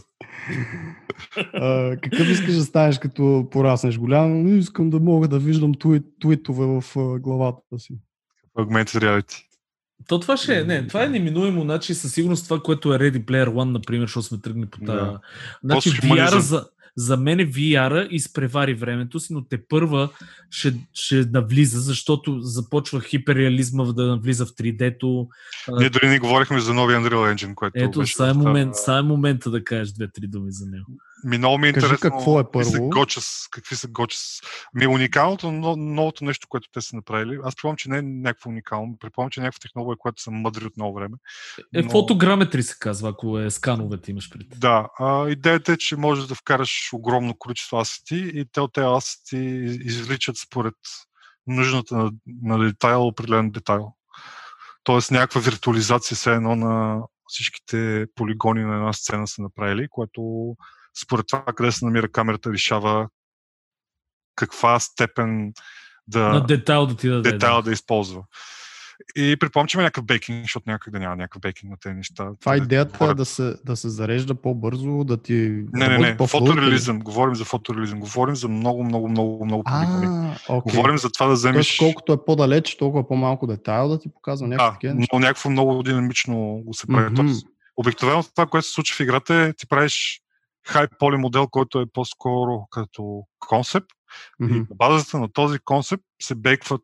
А, 1.54 1.98
какъв 2.02 2.30
искаш 2.30 2.56
да 2.56 2.64
станеш 2.64 3.00
като 3.00 3.48
пораснеш 3.52 3.98
голям? 3.98 4.32
«Ами, 4.32 4.58
Искам 4.58 4.90
да 4.90 5.00
мога 5.00 5.28
да 5.28 5.40
виждам 5.40 5.74
твит, 5.74 6.04
твитове 6.22 6.66
в 6.66 6.84
главата 7.20 7.80
си. 7.80 7.94
Augmented 8.58 9.00
reality. 9.00 9.44
То 10.08 10.20
това 10.20 10.38
ще 10.38 10.60
е, 10.60 10.64
не, 10.64 10.88
това 10.88 11.04
е 11.04 11.10
неминуемо, 11.10 11.62
значи 11.62 11.94
със 11.94 12.14
сигурност 12.14 12.44
това, 12.44 12.60
което 12.60 12.94
е 12.94 12.98
Ready 12.98 13.26
Player 13.26 13.48
One, 13.48 13.72
например, 13.72 14.06
защото 14.06 14.26
сме 14.26 14.42
тръгнали 14.42 14.70
по 14.70 14.78
тази. 14.80 15.00
Да. 15.00 15.20
Значи. 15.64 15.90
VR 15.90 16.38
за, 16.38 16.66
за 16.96 17.18
мен 17.18 17.40
VR 17.40 18.08
изпревари 18.08 18.74
времето 18.74 19.20
си, 19.20 19.34
но 19.34 19.44
те 19.44 19.68
първа 19.68 20.10
ще, 20.50 20.74
ще 20.94 21.26
навлиза, 21.34 21.80
защото 21.80 22.40
започва 22.40 23.02
хиперреализма 23.02 23.84
да 23.84 24.08
навлиза 24.08 24.46
в 24.46 24.50
3D-то. 24.50 25.28
А, 25.68 25.80
Ние 25.80 25.90
дори 25.90 26.10
не 26.10 26.20
говорихме 26.20 26.60
за 26.60 26.74
новия 26.74 27.00
Unreal 27.00 27.34
Engine, 27.36 27.56
което 27.56 27.80
Ето, 27.80 28.00
беше 28.00 28.16
сега 28.16 28.30
е, 28.30 28.34
момент, 28.34 28.76
сега 28.76 28.98
е 28.98 29.02
момента 29.02 29.52
да 29.52 29.64
кажеш 29.64 29.94
две-три 29.94 30.28
думи 30.28 30.52
за 30.52 30.66
него. 30.66 30.86
Ми 31.24 31.38
много 31.38 31.58
ми 31.58 31.68
е 31.68 31.74
Кажи 31.74 31.86
интересно. 31.86 32.10
какво 32.12 32.40
е 32.40 32.44
какви 32.44 32.66
са 32.66 32.72
първо. 32.72 32.90
Gotchas, 32.90 33.50
какви 33.52 33.76
са 33.76 33.88
Gotchas. 33.88 34.46
Ми 34.74 34.88
уникалното, 34.88 35.52
но, 35.52 35.76
новото 35.76 36.24
нещо, 36.24 36.48
което 36.50 36.70
те 36.72 36.82
са 36.82 36.96
направили. 36.96 37.40
Аз 37.44 37.56
предполагам, 37.56 37.78
че 37.78 37.90
не 37.90 37.98
е 37.98 38.02
някакво 38.02 38.50
уникално. 38.50 38.98
Предполагам, 39.00 39.30
че 39.30 39.40
е 39.40 39.44
някаква 39.44 39.60
технология, 39.62 39.98
която 39.98 40.22
са 40.22 40.32
мъдри 40.32 40.66
от 40.66 40.78
много 40.78 40.96
време. 40.96 41.18
Е, 41.76 41.82
Но- 41.82 41.90
фотограметри 41.90 42.64
се 42.64 42.76
казва, 42.80 43.10
ако 43.10 43.40
е 43.40 43.52
скановете 43.52 44.12
имаш 44.12 44.30
пред. 44.30 44.48
Да, 44.60 44.88
а, 45.00 45.30
идеята 45.30 45.72
е, 45.72 45.78
че 45.78 45.96
можеш 45.96 46.26
да 46.26 46.36
вкараш 46.36 46.90
огромно 46.94 47.36
количество 47.38 47.78
асети 47.78 48.32
и 48.34 48.46
те 48.52 48.62
от 48.62 48.74
тези 48.74 48.88
асети 48.88 49.38
извличат 49.86 50.38
според 50.38 50.76
нужната 51.48 51.96
на, 51.96 52.12
на 52.44 52.60
детайл 52.60 53.08
определен 53.08 53.52
детайл. 53.52 53.94
Тоест 54.84 55.12
някаква 55.12 55.42
виртуализация 55.42 56.16
все 56.16 56.34
едно 56.34 56.56
на 56.56 57.02
всичките 57.28 58.06
полигони 58.16 58.64
на 58.64 58.76
една 58.76 58.94
сцена 58.94 59.28
са 59.28 59.42
направили, 59.42 59.88
което 59.90 60.56
според 61.02 61.28
това 61.28 61.44
къде 61.56 61.72
се 61.72 61.86
намира 61.86 62.08
камерата 62.12 62.52
решава 62.52 63.08
каква 64.36 64.80
степен 64.80 65.54
да, 66.08 66.30
На 66.30 66.46
детайл 66.46 66.86
да 66.86 66.96
ти 66.96 67.10
даде. 67.10 67.32
детайл 67.32 67.56
да. 67.56 67.62
да 67.62 67.72
използва. 67.72 68.24
И 69.16 69.38
предполагам, 69.40 69.68
че 69.68 69.78
има 69.78 69.84
някакъв 69.84 70.06
бейкинг, 70.06 70.42
защото 70.42 70.70
някак 70.70 70.94
да 70.94 71.00
няма 71.00 71.16
някакъв 71.16 71.42
бейкинг 71.42 71.72
на 71.72 71.78
тези 71.78 71.96
неща. 71.96 72.30
Това 72.40 72.56
е 72.56 72.58
Те 72.58 72.64
идеята 72.64 72.98
говорят- 72.98 73.18
да 73.18 73.26
се, 73.26 73.56
да 73.66 73.76
се 73.76 73.90
зарежда 73.90 74.36
по-бързо, 74.36 75.04
да 75.04 75.18
ти 75.18 75.64
Не, 75.74 75.88
не, 75.88 75.98
не. 75.98 76.18
по-флуидно 76.18 76.48
или? 76.48 76.56
Фотореализъм. 76.56 77.00
Говорим 77.00 77.36
за 77.36 77.46
фотореализъм. 77.46 78.00
Говорим 78.00 78.36
за 78.36 78.48
много, 78.48 78.84
много, 78.84 79.10
много, 79.10 79.46
много. 79.46 79.64
А, 79.66 80.36
окей. 80.50 80.76
Говорим 80.76 80.98
за 80.98 81.10
това 81.12 81.26
да 81.28 81.34
вземеш... 81.34 81.78
Тоест, 81.78 81.80
колкото 81.80 82.14
е 82.14 82.26
по-далеч, 82.26 82.76
толкова 82.76 83.08
по-малко 83.08 83.48
детайл 83.48 83.90
да 83.90 84.00
ти 84.00 84.10
показва 84.14 84.48
някакви 84.48 84.88
да, 84.88 84.96
но 85.14 85.20
някакво 85.20 85.50
много 85.50 85.84
динамично 85.84 86.62
го 86.66 86.74
се 86.74 86.88
прави. 86.88 87.16
Тоест, 87.16 87.48
обикновено 87.78 88.24
това, 88.24 88.46
което 88.46 88.68
се 88.68 88.74
случва 88.74 88.96
в 88.96 89.00
играта 89.00 89.36
е, 89.36 89.54
ти 89.54 89.68
правиш 89.68 90.22
хай 90.68 90.88
поли 91.00 91.18
модел, 91.18 91.48
който 91.48 91.80
е 91.80 91.86
по-скоро 91.94 92.68
като 92.72 93.24
концепт 93.40 93.88
Мгм. 94.40 94.56
и 94.56 94.60
на 94.60 94.66
базата 94.76 95.20
на 95.20 95.34
този 95.34 95.60
концепт 95.60 96.04
се 96.22 96.36
бейкват 96.36 96.82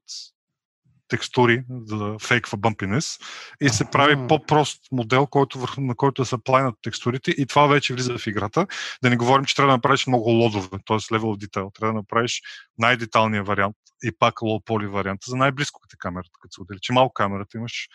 текстури, 1.07 1.63
за 1.85 2.15
фейква 2.21 2.57
бъмпинес 2.57 3.17
и 3.61 3.69
се 3.69 3.85
прави 3.91 4.27
по-прост 4.27 4.81
модел, 4.91 5.27
който, 5.27 5.59
върху- 5.59 5.81
на 5.81 5.95
който 5.95 6.25
се 6.25 6.37
плайнат 6.43 6.75
текстурите 6.81 7.31
и 7.31 7.45
това 7.45 7.67
вече 7.67 7.93
влиза 7.93 8.17
в 8.17 8.27
играта. 8.27 8.67
Да 9.03 9.09
не 9.09 9.17
говорим, 9.17 9.45
че 9.45 9.55
трябва 9.55 9.71
да 9.71 9.77
направиш 9.77 10.07
много 10.07 10.29
лодове, 10.29 10.67
т.е. 10.69 10.97
level 10.97 11.19
of 11.19 11.45
detail. 11.47 11.75
Трябва 11.75 11.93
да 11.93 11.99
направиш 11.99 12.41
най-деталния 12.77 13.43
вариант 13.43 13.75
и 14.03 14.11
пак 14.19 14.35
low 14.35 14.63
poly 14.65 14.87
варианта 14.87 15.25
за 15.31 15.35
най-близко 15.35 15.79
като 15.79 15.95
камерата, 15.99 16.29
като 16.41 16.51
се 16.53 16.61
увеличи 16.61 16.91
малко 16.91 17.13
камерата, 17.13 17.57
имаш 17.57 17.87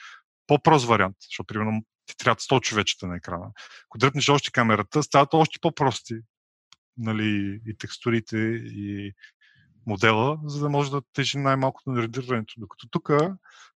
по-прост 0.47 0.87
вариант, 0.87 1.17
защото 1.21 1.47
примерно 1.47 1.83
ти 2.07 2.17
трябва 2.17 2.37
100 2.37 2.61
човечета 2.61 3.07
на 3.07 3.17
екрана. 3.17 3.47
Ако 3.87 3.99
дръпнеш 3.99 4.29
още 4.29 4.51
камерата, 4.51 5.03
стават 5.03 5.35
още 5.35 5.59
по-прости 5.63 6.15
нали, 6.97 7.61
и 7.67 7.77
текстурите, 7.79 8.37
и 8.65 9.13
модела, 9.87 10.39
за 10.45 10.61
да 10.61 10.69
може 10.69 10.91
да 10.91 11.03
тежи 11.13 11.39
най-малкото 11.39 11.91
на 11.91 12.03
редирането. 12.03 12.55
Докато 12.59 12.89
тук 12.91 13.11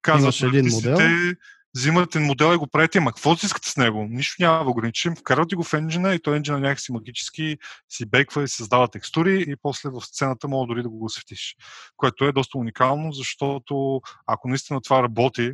казват, 0.03 0.23
Имаш 0.23 0.43
един 0.43 0.65
модел. 0.71 0.93
артистите, 0.93 1.37
взимат 1.77 2.15
един 2.15 2.27
модел 2.27 2.55
и 2.55 2.57
го 2.57 2.67
правите, 2.67 2.99
ама 2.99 3.13
какво 3.13 3.37
си 3.37 3.47
искате 3.47 3.71
с 3.71 3.77
него? 3.77 4.07
Нищо 4.11 4.43
няма 4.43 4.65
да 4.65 4.71
ограничим, 4.71 5.17
вкарвате 5.17 5.57
го 5.57 5.65
в 5.65 5.75
енджина 5.75 6.15
и 6.15 6.23
той 6.23 6.37
енджина 6.37 6.61
някакси 6.61 6.93
магически 6.93 7.57
си 7.89 8.07
бейква 8.07 8.43
и 8.43 8.49
създава 8.49 8.89
текстури 8.89 9.45
и 9.49 9.57
после 9.63 9.91
в 9.91 10.01
сцената 10.01 10.49
мога 10.49 10.67
дори 10.67 10.83
да 10.83 10.89
го 10.89 11.05
осветиш. 11.05 11.57
Което 11.97 12.25
е 12.25 12.33
доста 12.33 12.59
уникално, 12.59 13.13
защото 13.13 14.01
ако 14.27 14.49
наистина 14.49 14.81
това 14.81 15.03
работи 15.03 15.53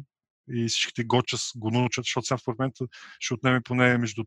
и 0.52 0.68
всичките 0.68 1.04
гоча 1.04 1.36
го 1.56 1.70
научат, 1.70 2.04
защото 2.04 2.26
сега 2.26 2.38
в 2.38 2.46
момента 2.46 2.84
ще 3.18 3.34
отнеме 3.34 3.60
поне 3.60 3.98
между 3.98 4.24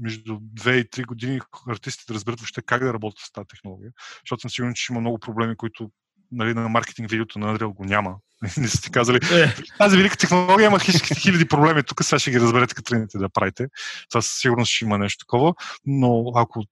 между 0.00 0.32
2 0.32 0.72
и 0.72 0.84
3 0.84 1.06
години 1.06 1.40
артистите 1.68 2.12
да 2.12 2.14
разберат 2.14 2.40
въобще 2.40 2.62
как 2.62 2.84
да 2.84 2.92
работят 2.92 3.18
с 3.18 3.32
тази 3.32 3.46
технология, 3.46 3.90
защото 4.22 4.40
съм 4.40 4.50
сигурен, 4.50 4.74
че 4.74 4.92
има 4.92 5.00
много 5.00 5.18
проблеми, 5.18 5.56
които 5.56 5.90
нали, 6.32 6.54
на 6.54 6.68
маркетинг 6.68 7.10
видеото 7.10 7.38
на 7.38 7.58
Unreal 7.58 7.74
го 7.74 7.84
няма. 7.84 8.16
Не 8.56 8.68
сте 8.68 8.90
казали, 8.90 9.18
Е, 9.32 9.54
тази 9.78 9.96
велика 9.96 10.16
технология 10.16 10.66
има 10.66 10.78
хиляди 11.22 11.48
проблеми, 11.48 11.82
тук 11.82 12.04
сега 12.04 12.18
ще 12.18 12.30
ги 12.30 12.40
разберете, 12.40 12.74
като 12.74 12.90
тръгнете 12.90 13.18
да 13.18 13.28
правите. 13.28 13.68
Това 14.10 14.22
със 14.22 14.40
сигурност 14.40 14.72
ще 14.72 14.84
има 14.84 14.98
нещо 14.98 15.24
такова, 15.24 15.54
но 15.86 16.32
ако, 16.34 16.64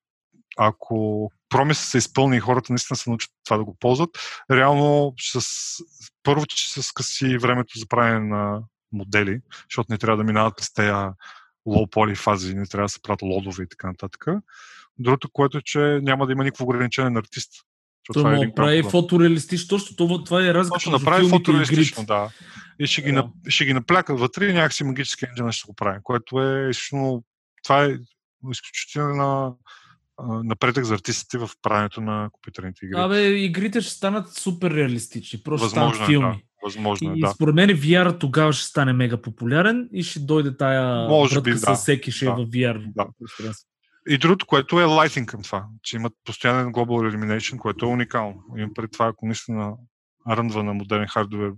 ако 0.58 1.30
промиса 1.48 1.86
се 1.86 1.98
изпълни 1.98 2.36
и 2.36 2.40
хората 2.40 2.72
наистина 2.72 2.96
се 2.96 3.10
научат 3.10 3.30
това 3.44 3.56
да 3.56 3.64
го 3.64 3.76
ползват, 3.80 4.10
реално 4.50 5.14
с, 5.20 5.46
първо, 6.22 6.46
че 6.46 6.70
се 6.72 6.82
скъси 6.82 7.38
времето 7.38 7.78
за 7.78 7.86
правене 7.86 8.20
на 8.20 8.62
модели, 8.92 9.40
защото 9.70 9.86
не 9.90 9.98
трябва 9.98 10.16
да 10.16 10.24
минават 10.24 10.56
през 10.56 10.72
тези 10.72 10.90
low 11.66 11.90
poly 11.90 12.16
фази, 12.16 12.54
не 12.54 12.66
трябва 12.66 12.84
да 12.84 12.88
се 12.88 13.02
правят 13.02 13.22
лодове 13.22 13.62
и 13.62 13.68
така 13.68 13.86
нататък. 13.86 14.24
Другото, 14.98 15.28
което 15.32 15.58
е, 15.58 15.62
че 15.64 15.78
няма 16.02 16.26
да 16.26 16.32
има 16.32 16.44
никакво 16.44 16.64
ограничение 16.64 17.10
на 17.10 17.18
артист. 17.18 17.52
Това, 18.12 18.20
това 18.20 18.44
е 18.44 18.54
прави 18.54 18.82
фотореалистично. 18.82 19.68
Точно 19.68 20.24
това, 20.24 20.46
е 20.46 20.54
разлика. 20.54 20.74
Точно 20.74 20.92
направи 20.92 21.28
фотореалистично, 21.28 22.04
да. 22.04 22.30
И 22.78 22.86
ще 22.86 23.02
ги, 23.02 23.12
да. 23.12 23.28
ще 23.48 23.64
ги 23.64 23.74
напляка 23.74 24.16
вътре 24.16 24.46
и 24.46 24.52
някакси 24.52 24.84
магически 24.84 25.24
енджин 25.24 25.52
ще 25.52 25.66
го 25.66 25.74
прави, 25.74 25.98
което 26.02 26.40
е 26.40 26.68
изключително. 26.70 27.24
Това 27.64 27.84
е 27.84 27.96
изключително 28.52 29.58
напредък 30.22 30.84
за 30.84 30.94
артистите 30.94 31.38
в 31.38 31.50
правенето 31.62 32.00
на 32.00 32.28
компютърните 32.32 32.86
игри. 32.86 32.98
Абе, 32.98 33.28
игрите 33.28 33.80
ще 33.80 33.90
станат 33.90 34.34
супер 34.34 34.70
реалистични, 34.70 35.42
просто 35.42 35.64
Възможно, 35.64 35.94
станат 35.94 36.10
филми. 36.10 36.36
Да. 36.36 36.40
Възможно 36.64 37.16
и 37.16 37.20
да. 37.20 37.28
според 37.28 37.54
мен 37.54 37.70
VR 37.70 38.20
тогава 38.20 38.52
ще 38.52 38.66
стане 38.66 38.92
мега 38.92 39.22
популярен 39.22 39.88
и 39.92 40.02
ще 40.02 40.20
дойде 40.20 40.56
тая 40.56 41.08
Може 41.08 41.40
би, 41.40 41.50
да. 41.50 41.58
с 41.58 41.74
всеки 41.74 42.10
ще 42.10 42.24
е 42.24 42.28
да. 42.28 42.34
е 42.34 42.44
в 42.44 42.48
VR. 42.48 42.92
Да. 42.94 43.06
И 44.08 44.18
другото, 44.18 44.46
което 44.46 44.80
е 44.80 44.84
лайтинг 44.84 45.28
към 45.28 45.42
това, 45.42 45.66
че 45.82 45.96
имат 45.96 46.12
постоянен 46.24 46.72
Global 46.72 47.14
Illumination, 47.14 47.58
което 47.58 47.86
е 47.86 47.88
уникално. 47.88 48.42
Имам 48.56 48.74
пред 48.74 48.92
това, 48.92 49.06
ако 49.06 49.26
наистина 49.26 49.72
ръндва 50.30 50.62
на 50.62 50.74
модерен 50.74 51.08
хардвер 51.08 51.52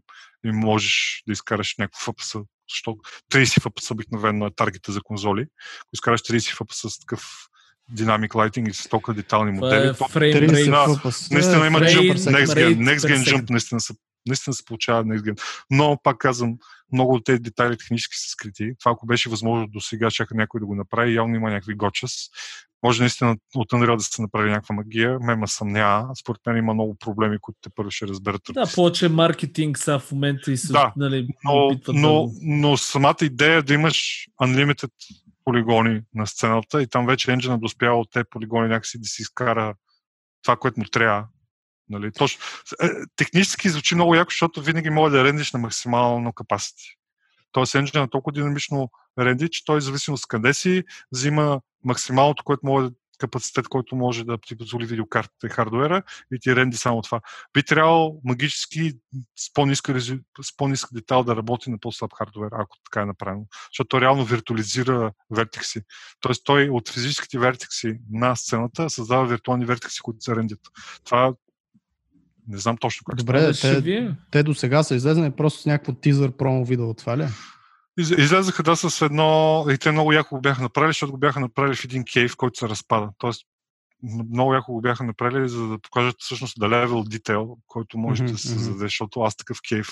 и 0.45 0.53
можеш 0.53 1.23
да 1.27 1.33
изкараш 1.33 1.75
някакво 1.79 2.13
FPS, 2.13 2.45
защото 2.69 2.99
30 3.33 3.45
FPS 3.45 3.91
обикновено 3.91 4.47
е 4.47 4.55
таргета 4.57 4.93
за 4.93 5.01
конзоли. 5.03 5.47
Ако 5.81 5.89
изкараш 5.93 6.21
30 6.21 6.39
FPS 6.39 6.89
с 6.89 6.99
такъв 6.99 7.49
динамик 7.91 8.35
лайтинг 8.35 8.69
и 8.69 8.73
с 8.73 8.89
толкова 8.89 9.15
детални 9.15 9.53
модели, 9.53 9.93
то, 9.99 10.07
наистина, 10.21 10.87
наистина 11.31 11.67
има 11.67 11.81
jump, 11.81 12.15
next 12.15 12.47
gen, 12.47 12.77
next 12.77 12.99
gen 12.99 13.37
jump, 13.37 13.51
наистина 13.51 13.81
се 13.81 13.95
наистина 14.29 14.55
се 14.55 14.65
получава 14.65 15.05
Next 15.05 15.21
Gen. 15.21 15.41
Но, 15.71 15.99
пак 16.03 16.19
казвам, 16.19 16.57
много 16.93 17.15
от 17.15 17.25
тези 17.25 17.41
детайли 17.41 17.77
технически 17.77 18.17
са 18.17 18.29
скрити. 18.29 18.73
Това, 18.81 18.93
ако 18.93 19.07
беше 19.07 19.29
възможно 19.29 19.67
до 19.67 19.81
сега, 19.81 20.11
чака 20.11 20.35
някой 20.35 20.61
да 20.61 20.67
го 20.67 20.75
направи, 20.75 21.15
явно 21.15 21.37
има 21.37 21.51
някакви 21.51 21.75
гочес. 21.75 22.13
Може 22.83 23.03
наистина 23.03 23.37
от 23.55 23.73
Unreal 23.73 23.97
да 23.97 24.03
се 24.03 24.23
направи 24.23 24.51
някаква 24.51 24.75
магия. 24.75 25.19
Ме 25.21 25.37
ма 25.37 25.49
съмнява. 25.49 26.11
Според 26.21 26.41
мен 26.47 26.57
има 26.57 26.75
много 26.75 26.95
проблеми, 26.95 27.39
които 27.41 27.59
те 27.63 27.71
първо 27.75 27.91
ще 27.91 28.07
разберат. 28.07 28.43
Да, 28.53 28.71
повече 28.75 29.09
маркетинг 29.09 29.79
са 29.79 29.99
в 29.99 30.13
момента 30.13 30.53
и 30.53 30.57
се 30.57 30.73
да, 30.73 30.93
нали, 30.97 31.29
но, 31.45 31.71
но, 31.89 32.27
да... 32.27 32.33
но 32.43 32.77
самата 32.77 33.17
идея 33.23 33.63
да 33.63 33.75
имаш 33.75 34.27
unlimited 34.43 34.91
полигони 35.49 36.01
на 36.15 36.27
сцената 36.27 36.83
и 36.83 36.87
там 36.87 37.07
вече 37.07 37.33
енджина 37.33 37.59
доспява 37.59 38.01
от 38.01 38.11
тези 38.11 38.25
полигони 38.31 38.69
някакси 38.69 39.01
да 39.01 39.09
си 39.09 39.23
изкара 39.23 39.75
това, 40.43 40.57
което 40.57 40.81
му 40.81 40.87
трябва 40.87 41.27
Нали, 41.91 42.13
точно. 42.13 42.41
Е, 42.83 42.89
технически 43.17 43.69
звучи 43.69 43.95
много 43.95 44.15
яко, 44.15 44.31
защото 44.31 44.63
винаги 44.63 44.91
може 44.91 45.13
да 45.13 45.25
рендиш 45.25 45.53
на 45.53 45.59
максимално 45.59 46.33
capacity. 46.33 46.95
Тоест 47.53 47.75
енджин 47.75 48.03
е 48.03 48.11
толкова 48.11 48.33
динамично 48.33 48.91
ренди, 49.19 49.49
че 49.51 49.65
той 49.65 49.81
зависимо 49.81 50.17
с 50.17 50.27
къде 50.27 50.55
си, 50.55 50.85
взима 51.13 51.61
максималното, 51.85 52.45
което 52.45 52.67
може 52.67 52.89
капацитет, 53.19 53.69
който 53.69 53.97
може 53.97 54.25
да 54.25 54.39
ти 54.47 54.59
позволи 54.59 54.87
видеокартата 54.87 55.47
и 55.47 55.51
хардуера 55.51 56.03
и 56.33 56.39
ти 56.41 56.57
ренди 56.57 56.77
само 56.77 57.03
това. 57.03 57.21
Би 57.55 57.63
трябвало 57.63 58.21
магически 58.25 58.93
с 59.37 59.55
по-ниска, 59.55 60.01
с 60.77 60.93
детал 60.93 61.25
да 61.25 61.37
работи 61.37 61.71
на 61.71 61.79
по-слаб 61.79 62.11
хардуер, 62.19 62.51
ако 62.53 62.77
така 62.85 63.03
е 63.03 63.07
направено. 63.07 63.47
Защото 63.73 63.89
той 63.89 64.01
реално 64.01 64.25
виртуализира 64.25 65.13
вертикси. 65.31 65.81
Тоест 66.21 66.45
той 66.45 66.69
от 66.69 66.89
физическите 66.89 67.39
вертикси 67.39 67.99
на 68.13 68.37
сцената 68.37 68.91
създава 68.91 69.27
виртуални 69.27 69.65
вертикси, 69.65 70.01
които 70.01 70.21
се 70.21 70.37
рендят. 70.37 70.61
Това 71.05 71.35
не 72.49 72.59
знам 72.59 72.77
точно 72.77 73.05
как. 73.05 73.17
Добре, 73.17 73.53
те, 73.53 74.15
те 74.31 74.43
до 74.43 74.55
сега 74.55 74.83
са 74.83 74.95
излезнали 74.95 75.31
просто 75.31 75.61
с 75.61 75.67
някакво 75.67 75.93
тизър 75.93 76.37
промо 76.37 76.65
видео, 76.65 76.95
това 76.95 77.19
ли? 77.19 77.27
Е? 77.99 78.01
Из, 78.01 78.11
излезаха 78.11 78.63
да 78.63 78.77
с 78.77 79.03
едно, 79.03 79.67
и 79.71 79.79
те 79.79 79.91
много 79.91 80.13
яко 80.13 80.35
го 80.35 80.41
бяха 80.41 80.63
направили, 80.63 80.91
защото 80.91 81.13
го 81.13 81.19
бяха 81.19 81.41
направили 81.41 81.77
в 81.77 81.85
един 81.85 82.05
кейв, 82.05 82.37
който 82.37 82.59
се 82.59 82.69
разпада. 82.69 83.11
Тоест, 83.19 83.43
много 84.33 84.55
яко 84.55 84.73
го 84.73 84.81
бяха 84.81 85.05
направили, 85.05 85.49
за 85.49 85.67
да 85.67 85.79
покажат 85.79 86.17
всъщност 86.19 86.55
да 86.61 86.69
левел 86.69 87.05
детейл, 87.05 87.57
който 87.67 87.99
може 87.99 88.23
mm-hmm, 88.23 88.33
да 88.33 88.39
се 88.39 88.49
създаде, 88.49 88.85
защото 88.85 89.21
аз 89.21 89.37
такъв 89.37 89.59
кейв 89.69 89.89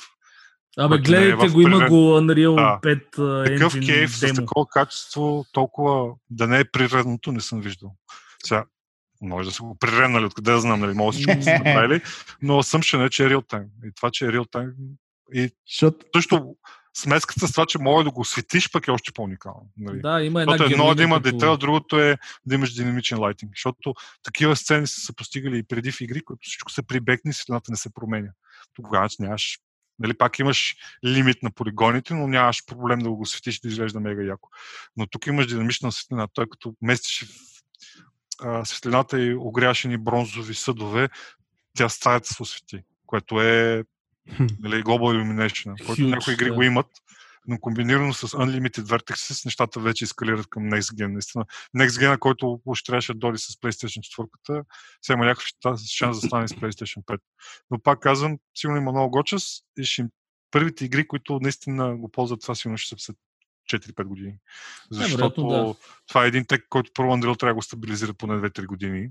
Абе, 0.79 0.99
гледайте 0.99 1.47
е 1.47 1.49
го, 1.49 1.61
има 1.61 1.89
го 1.89 1.95
Unreal 1.95 2.55
да. 2.55 2.81
5 2.83 3.17
uh, 3.17 3.47
Такъв 3.47 3.73
кейв 3.87 4.17
с 4.17 4.35
такова 4.35 4.67
качество, 4.67 5.45
толкова 5.53 6.15
да 6.31 6.47
не 6.47 6.61
е 6.61 6.65
природното, 6.65 7.33
не 7.33 7.41
съм 7.41 7.61
виждал. 7.61 7.97
Сега, 8.45 8.65
може 9.23 9.49
да 9.49 9.55
са 9.55 9.63
го 9.63 9.79
приренали, 9.79 10.25
откъде 10.25 10.51
да 10.51 10.61
знам, 10.61 10.81
нали, 10.81 10.95
може 10.95 11.17
всичко 11.17 11.37
да 11.37 11.43
са 11.43 11.51
направили, 11.51 12.01
но 12.43 12.63
съм 12.63 12.83
ще 12.83 12.97
не, 12.97 13.11
че 13.11 13.25
е 13.25 13.29
real 13.29 13.47
time. 13.53 13.69
И 13.85 13.93
това, 13.97 14.11
че 14.11 14.27
е 14.27 14.29
real 14.29 14.53
time. 14.53 14.73
И 15.35 15.51
Шот... 15.79 16.05
също 16.17 16.57
смеската 16.97 17.49
с 17.49 17.53
това, 17.53 17.67
че 17.67 17.79
може 17.79 18.05
да 18.05 18.11
го 18.11 18.25
светиш, 18.25 18.71
пък 18.71 18.89
е 18.89 18.91
още 18.91 19.13
по-уникално. 19.13 19.69
Нали? 19.77 20.01
Да, 20.01 20.23
има 20.23 20.43
една 20.43 20.53
Защото 20.53 20.73
едно 20.73 20.91
е 20.91 20.95
да 20.95 21.03
има 21.03 21.17
като... 21.17 21.33
детайл, 21.33 21.57
другото 21.57 22.01
е 22.01 22.19
да 22.47 22.55
имаш 22.55 22.75
динамичен 22.75 23.19
лайтинг. 23.19 23.53
Защото 23.55 23.95
такива 24.23 24.57
сцени 24.57 24.87
са 24.87 25.01
се 25.01 25.17
постигали 25.17 25.59
и 25.59 25.63
преди 25.63 25.93
в 25.93 26.01
игри, 26.01 26.25
които 26.25 26.41
всичко 26.43 26.73
се 26.73 26.83
прибекне 26.83 27.31
и 27.31 27.35
светлината 27.35 27.71
не 27.71 27.77
се 27.77 27.95
променя. 27.95 28.31
Тогава 28.75 29.09
нямаш 29.19 29.59
Нали, 29.99 30.15
пак 30.15 30.39
имаш 30.39 30.77
лимит 31.05 31.43
на 31.43 31.51
полигоните, 31.51 32.15
но 32.15 32.29
нямаш 32.29 32.67
проблем 32.67 32.99
да 32.99 33.11
го 33.11 33.27
светиш 33.27 33.61
да 33.61 33.69
изглежда 33.69 34.01
мега 34.01 34.23
яко. 34.23 34.49
Но 34.97 35.07
тук 35.07 35.27
имаш 35.27 35.47
динамична 35.47 35.93
светлина. 35.93 36.29
Той 36.33 36.47
като 36.51 36.75
местиш 36.83 37.27
а, 38.43 38.65
светлината 38.65 39.21
и 39.23 39.35
огряше 39.35 39.89
ни 39.89 39.99
бронзови 39.99 40.55
съдове, 40.55 41.09
тя 41.77 41.89
стаята 41.89 42.29
се 42.29 42.43
освети, 42.43 42.83
което 43.07 43.41
е 43.41 43.85
нали, 44.61 44.83
Global 44.83 45.23
Illumination, 45.23 45.87
който 45.87 46.03
някои 46.03 46.35
игри 46.35 46.51
го 46.51 46.63
имат, 46.63 46.87
но 47.49 47.59
комбинирано 47.59 48.15
с 48.15 48.29
Unlimited 48.29 48.81
Vertexes, 48.81 49.45
нещата 49.45 49.81
вече 49.81 50.05
ескалират 50.05 50.47
към 50.47 50.63
Next 50.63 50.95
Gen. 50.95 51.13
Наистина, 51.13 51.45
Next 51.77 51.89
Gen, 51.89 52.19
който 52.19 52.61
още 52.67 52.87
трябваше 52.87 53.13
да 53.13 53.19
дойде 53.19 53.39
с 53.39 53.47
PlayStation 53.47 54.29
4, 54.49 54.65
сега 55.03 55.15
има 55.15 55.25
някакъв 55.25 55.79
шанс 55.87 56.21
да 56.21 56.27
стане 56.27 56.49
с 56.49 56.53
PlayStation 56.53 57.05
5. 57.05 57.19
Но 57.71 57.79
пак 57.79 58.01
казвам, 58.01 58.39
сигурно 58.55 58.81
има 58.81 58.93
много 58.93 59.11
гочас 59.11 59.61
и 59.79 59.85
ще 59.85 60.05
първите 60.51 60.85
игри, 60.85 61.09
които 61.09 61.39
наистина 61.43 61.97
го 61.97 62.11
ползват 62.11 62.41
това, 62.41 62.55
сигурно 62.55 62.79
ще 62.79 62.95
са 62.99 63.15
4-5 63.73 64.05
години. 64.05 64.35
Защото 64.91 65.41
е, 65.41 65.45
да. 65.45 65.75
това 66.09 66.25
е 66.25 66.29
един 66.29 66.45
тек, 66.45 66.67
който 66.69 66.91
първо 66.95 67.11
Unreal 67.11 67.39
трябва 67.39 67.51
да 67.51 67.55
го 67.55 67.63
стабилизира 67.63 68.15
поне 68.15 68.51
2-3 68.51 68.67
години, 68.67 69.11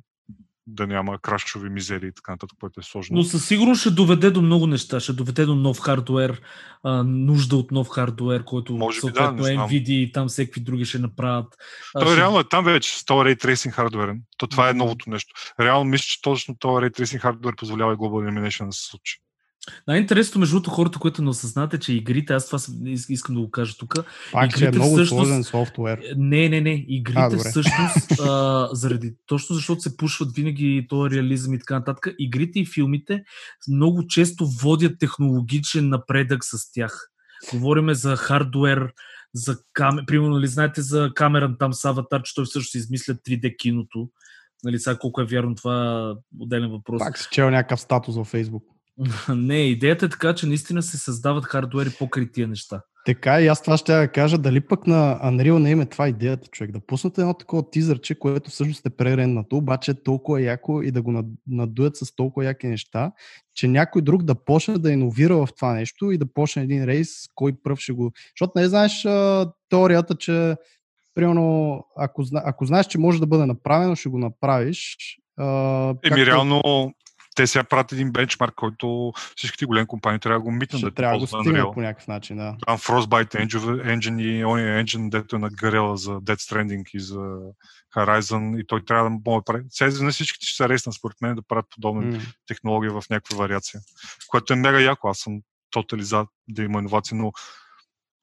да 0.68 0.88
няма 0.88 1.20
крашови 1.20 1.70
мизери 1.70 2.08
и 2.08 2.12
така 2.12 2.32
нататък, 2.32 2.58
което 2.60 2.80
е 2.80 2.84
сложно. 2.84 3.18
Но 3.18 3.24
със 3.24 3.48
сигурност 3.48 3.82
ще 3.82 3.92
доведе 3.92 4.32
до 4.32 4.42
много 4.42 4.68
неща. 4.68 5.00
Ще 5.00 5.14
доведе 5.14 5.46
до 5.46 5.56
нов 5.56 5.80
хардуер, 5.80 6.42
а, 6.84 7.04
нужда 7.04 7.56
от 7.56 7.72
нов 7.72 7.90
хардуер, 7.90 8.44
който 8.44 8.74
Може 8.74 9.02
би, 9.02 9.12
да, 9.12 9.32
NVIDIA 9.32 9.90
и 9.90 10.12
там 10.12 10.28
всеки 10.28 10.60
други 10.60 10.86
ще 10.86 11.00
направят. 11.00 11.56
Той 11.94 12.08
ще... 12.08 12.18
реално 12.18 12.40
е 12.40 12.44
там 12.44 12.66
вече 12.66 13.00
с 13.00 13.06
този 13.06 13.20
Ray 13.20 13.46
Tracing 13.46 13.72
хардуерен. 13.72 14.22
То 14.38 14.48
това 14.48 14.70
е 14.70 14.74
новото 14.74 15.10
нещо. 15.10 15.34
Реално 15.60 15.86
мисля, 15.86 16.04
че 16.04 16.22
точно 16.22 16.56
този 16.60 16.86
Ray 16.86 17.00
Tracing 17.00 17.20
хардуер 17.20 17.56
позволява 17.56 17.94
и 17.94 17.96
Global 17.96 18.30
Illumination 18.30 18.66
да 18.66 18.72
се 18.72 18.86
случи. 18.86 19.18
Най-интересното, 19.88 20.40
между 20.40 20.56
другото, 20.56 20.70
хората, 20.70 21.00
които 21.00 21.22
не 21.22 21.30
осъзнате, 21.30 21.80
че 21.80 21.94
игрите, 21.94 22.34
аз 22.34 22.46
това 22.46 22.60
искам 23.10 23.36
да 23.36 23.42
го 23.42 23.52
кажа 23.52 23.78
тук. 23.78 23.96
Пак, 24.32 24.46
игрите, 24.46 24.60
че 24.60 24.66
е 24.66 24.72
много 24.72 24.96
всъщност, 24.96 25.28
сложен 25.28 25.44
софтуер. 25.44 26.02
Не, 26.18 26.50
не, 26.50 26.62
не. 26.62 26.86
Игрите 26.88 27.20
а, 27.20 27.38
всъщност, 27.38 28.12
а, 28.22 28.70
заради, 28.72 29.14
точно 29.26 29.56
защото 29.56 29.82
се 29.82 29.98
пушват 29.98 30.36
винаги 30.36 30.86
този 30.90 31.16
реализъм 31.16 31.54
и 31.54 31.60
така 31.60 31.76
нататък, 31.76 32.16
игрите 32.20 32.60
и 32.60 32.66
филмите 32.66 33.24
много 33.70 34.08
често 34.08 34.48
водят 34.62 35.00
технологичен 35.00 35.90
напредък 35.90 36.44
с 36.44 36.72
тях. 36.72 37.12
Говориме 37.54 37.94
за 37.94 38.16
хардуер, 38.16 38.94
за 39.34 39.58
камера, 39.74 40.06
примерно, 40.06 40.36
нали, 40.36 40.48
знаете 40.48 40.82
за 40.82 41.12
камеран 41.16 41.56
там 41.60 41.74
с 41.74 41.86
аватар, 41.86 42.22
че 42.22 42.36
той 42.36 42.46
всъщност 42.46 42.76
измисля 42.76 43.14
3D 43.14 43.58
киното. 43.58 44.10
Нали, 44.64 44.80
сега 44.80 44.98
колко 44.98 45.22
е 45.22 45.26
вярно 45.26 45.56
това 45.56 46.16
отделен 46.40 46.72
въпрос. 46.72 47.00
Пак 47.00 47.18
си 47.18 47.28
чел 47.32 47.50
някакъв 47.50 47.82
статус 47.82 48.16
във 48.16 48.28
Фейсбук. 48.28 48.75
Не, 49.30 49.58
идеята 49.58 50.06
е 50.06 50.10
така, 50.10 50.36
че 50.36 50.48
наистина 50.48 50.84
се 50.84 50.98
създават 50.98 51.46
хардуери 51.46 51.90
по 52.00 52.10
тия 52.34 52.48
неща. 52.48 52.82
Така 53.06 53.42
и 53.42 53.48
аз 53.48 53.62
това 53.62 53.78
ще 53.78 53.94
я 53.94 54.12
кажа, 54.12 54.38
дали 54.38 54.62
пък 54.62 54.88
на 54.88 55.20
Unreal 55.24 55.58
не 55.58 55.70
има 55.70 55.86
това 55.86 56.08
идеята, 56.08 56.48
човек, 56.48 56.72
да 56.72 56.80
пуснат 56.80 57.18
едно 57.18 57.34
такова 57.34 57.70
тизърче, 57.70 58.20
което 58.20 58.50
всъщност 58.50 58.86
е 58.86 58.90
пререннато, 58.90 59.58
обаче 59.58 59.92
е 59.92 60.04
толкова 60.04 60.42
яко 60.42 60.82
и 60.82 60.92
да 60.92 61.02
го 61.02 61.24
надуят 61.48 61.96
с 61.96 62.16
толкова 62.16 62.46
яки 62.46 62.68
неща, 62.68 63.12
че 63.56 63.68
някой 63.68 64.02
друг 64.02 64.24
да 64.24 64.46
почне 64.46 64.78
да 64.78 64.92
иновира 64.92 65.36
в 65.36 65.48
това 65.56 65.74
нещо 65.74 66.12
и 66.12 66.18
да 66.18 66.34
почне 66.34 66.64
един 66.64 66.86
рейс, 66.86 67.10
кой 67.36 67.54
пръв 67.64 67.80
ще 67.80 67.94
го... 67.94 68.12
Защото 68.36 68.60
не 68.60 68.68
знаеш 68.68 69.06
а, 69.06 69.52
теорията, 69.70 70.16
че 70.16 70.56
примерно, 71.16 71.80
ако, 71.98 72.24
ако 72.34 72.66
знаеш, 72.66 72.88
че 72.88 72.98
може 72.98 73.20
да 73.20 73.28
бъде 73.28 73.46
направено, 73.46 73.96
ще 73.96 74.10
го 74.10 74.18
направиш. 74.18 74.98
А, 75.38 75.90
Еми, 75.90 75.98
както... 76.04 76.26
реално 76.26 76.62
те 77.36 77.48
сега 77.48 77.64
правят 77.64 77.92
един 77.92 78.12
бенчмарк, 78.12 78.56
който 78.56 79.14
всичките 79.36 79.66
големи 79.66 79.88
компании 79.88 80.20
трябва 80.20 80.40
да 80.40 80.44
го 80.44 80.52
митнат. 80.52 80.82
Да 80.82 80.92
трябва 80.92 81.14
да 81.14 81.20
го 81.20 81.28
стигнат 81.28 81.74
по 81.74 81.82
някакъв 81.82 82.08
начин, 82.08 82.38
да. 82.38 82.56
Там 82.66 82.78
Frostbite 82.78 83.46
Engine, 83.46 83.98
Engine 83.98 84.22
и 84.22 84.46
ония 84.46 84.84
Engine, 84.84 85.10
дето 85.10 85.36
е 85.36 85.40
на 85.40 85.50
Гарела 85.50 85.98
за 85.98 86.12
Dead 86.12 86.36
Stranding 86.36 86.90
и 86.94 87.00
за 87.00 87.38
Horizon 87.96 88.62
и 88.62 88.68
той 88.68 88.86
трябва 88.86 89.04
да 89.04 89.10
може 89.10 89.40
да 89.40 89.44
прави. 89.44 89.64
Сега 89.70 89.88
изведнъж 89.88 90.14
всичките 90.14 90.46
ще 90.46 90.56
са 90.56 90.70
ресна, 90.70 90.94
според 90.94 91.22
мен, 91.22 91.36
да 91.36 91.42
правят 91.42 91.66
подобна 91.70 92.04
mm. 92.04 92.22
технология 92.48 92.92
в 92.92 93.04
някаква 93.10 93.38
вариация. 93.38 93.82
Което 94.28 94.54
е 94.54 94.56
мега 94.56 94.80
яко. 94.80 95.08
Аз 95.08 95.18
съм 95.18 95.42
тотали 95.70 96.04
за 96.04 96.28
да 96.48 96.64
има 96.64 96.80
иновация, 96.80 97.18
но 97.18 97.32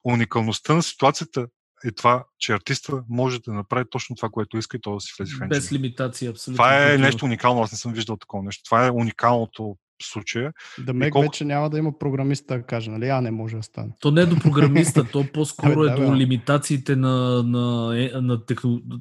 уникалността 0.03 0.73
на 0.73 0.83
ситуацията 0.83 1.47
е 1.85 1.91
това, 1.91 2.25
че 2.39 2.53
артиста 2.53 3.03
може 3.09 3.39
да 3.39 3.53
направи 3.53 3.85
точно 3.89 4.15
това, 4.15 4.29
което 4.29 4.57
иска 4.57 4.77
и 4.77 4.81
то 4.81 4.93
да 4.93 4.99
си 4.99 5.13
влезе 5.19 5.35
в 5.35 5.41
енджин. 5.41 5.49
Без 5.49 5.71
лимитация, 5.71 6.31
абсолютно. 6.31 6.57
Това 6.57 6.93
е 6.93 6.97
нещо 6.97 7.25
уникално, 7.25 7.61
аз 7.61 7.71
не 7.71 7.77
съм 7.77 7.93
виждал 7.93 8.17
такова 8.17 8.43
нещо. 8.43 8.63
Това 8.63 8.87
е 8.87 8.91
уникалното 8.91 9.77
случая. 10.01 10.53
Да 10.79 10.93
мек 10.93 11.11
колко... 11.11 11.25
вече 11.25 11.45
няма 11.45 11.69
да 11.69 11.77
има 11.77 11.97
програмиста 11.99 12.57
да 12.57 12.63
каже, 12.63 12.91
нали? 12.91 13.09
А 13.09 13.21
не 13.21 13.31
може 13.31 13.55
да 13.55 13.63
стане. 13.63 13.89
То 13.99 14.11
не 14.11 14.21
е 14.21 14.25
до 14.25 14.39
програмиста, 14.39 15.03
то 15.03 15.25
по-скоро 15.33 15.83
е 15.83 15.95
до 15.95 16.15
лимитациите 16.15 16.95
на, 16.95 17.43
на, 17.43 17.93
е, 18.01 18.11
на 18.21 18.41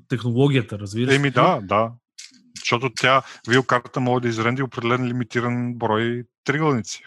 технологията, 0.09 0.79
разбираш? 0.79 1.15
Еми 1.15 1.31
да, 1.31 1.61
да. 1.63 1.93
Защото 2.59 2.91
тя, 2.97 3.23
вилкарта 3.49 4.01
може 4.01 4.23
да 4.23 4.29
изренди 4.29 4.63
определен 4.63 5.07
лимитиран 5.07 5.75
брой 5.75 6.25
тригълници. 6.45 7.03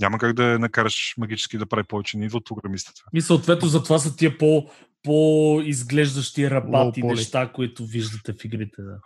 Няма 0.00 0.18
как 0.18 0.32
да 0.32 0.58
накараш 0.58 1.14
магически 1.18 1.58
да 1.58 1.66
прави 1.66 1.84
повече, 1.84 2.18
не 2.18 2.26
идват 2.26 2.44
програмистите. 2.44 3.00
И 3.14 3.20
съответно 3.20 3.68
затова 3.68 3.98
са 3.98 4.16
тия 4.16 4.38
по, 4.38 4.70
по-изглеждащи 5.02 6.50
рабати 6.50 7.02
неща, 7.02 7.52
които 7.54 7.86
виждате 7.86 8.32
в 8.32 8.44
игрите. 8.44 8.82
Да, 8.82 8.98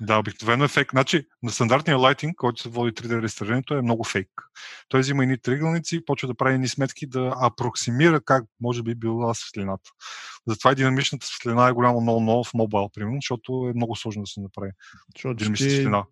да 0.00 0.18
обикновено 0.18 0.64
е 0.64 0.68
фейк. 0.68 0.90
Значи, 0.90 1.26
на 1.42 1.50
стандартния 1.50 1.96
лайтинг, 1.96 2.36
който 2.36 2.62
се 2.62 2.68
води 2.68 2.92
3D 2.92 3.22
рестарирането, 3.22 3.74
е 3.74 3.82
много 3.82 4.04
фейк. 4.04 4.28
Той 4.88 5.00
взима 5.00 5.22
едни 5.22 5.38
тригълници 5.38 5.96
и 5.96 6.04
почва 6.04 6.28
да 6.28 6.34
прави 6.34 6.54
едни 6.54 6.68
сметки 6.68 7.06
да 7.06 7.34
апроксимира 7.40 8.20
как 8.20 8.44
може 8.60 8.82
би 8.82 8.94
била 8.94 9.34
светлината. 9.34 9.90
Затова 10.46 10.72
и 10.72 10.74
динамичната 10.74 11.26
светлина 11.26 11.68
е 11.68 11.72
голямо 11.72 12.00
много-много 12.00 12.44
в 12.44 12.54
мобайл, 12.54 12.88
примерно, 12.94 13.18
защото 13.18 13.70
е 13.70 13.76
много 13.76 13.96
сложно 13.96 14.22
да 14.22 14.26
се 14.26 14.40
направи. 14.40 14.70
Защото 15.16 15.34
динамична 15.34 15.70
светлина. 15.70 16.04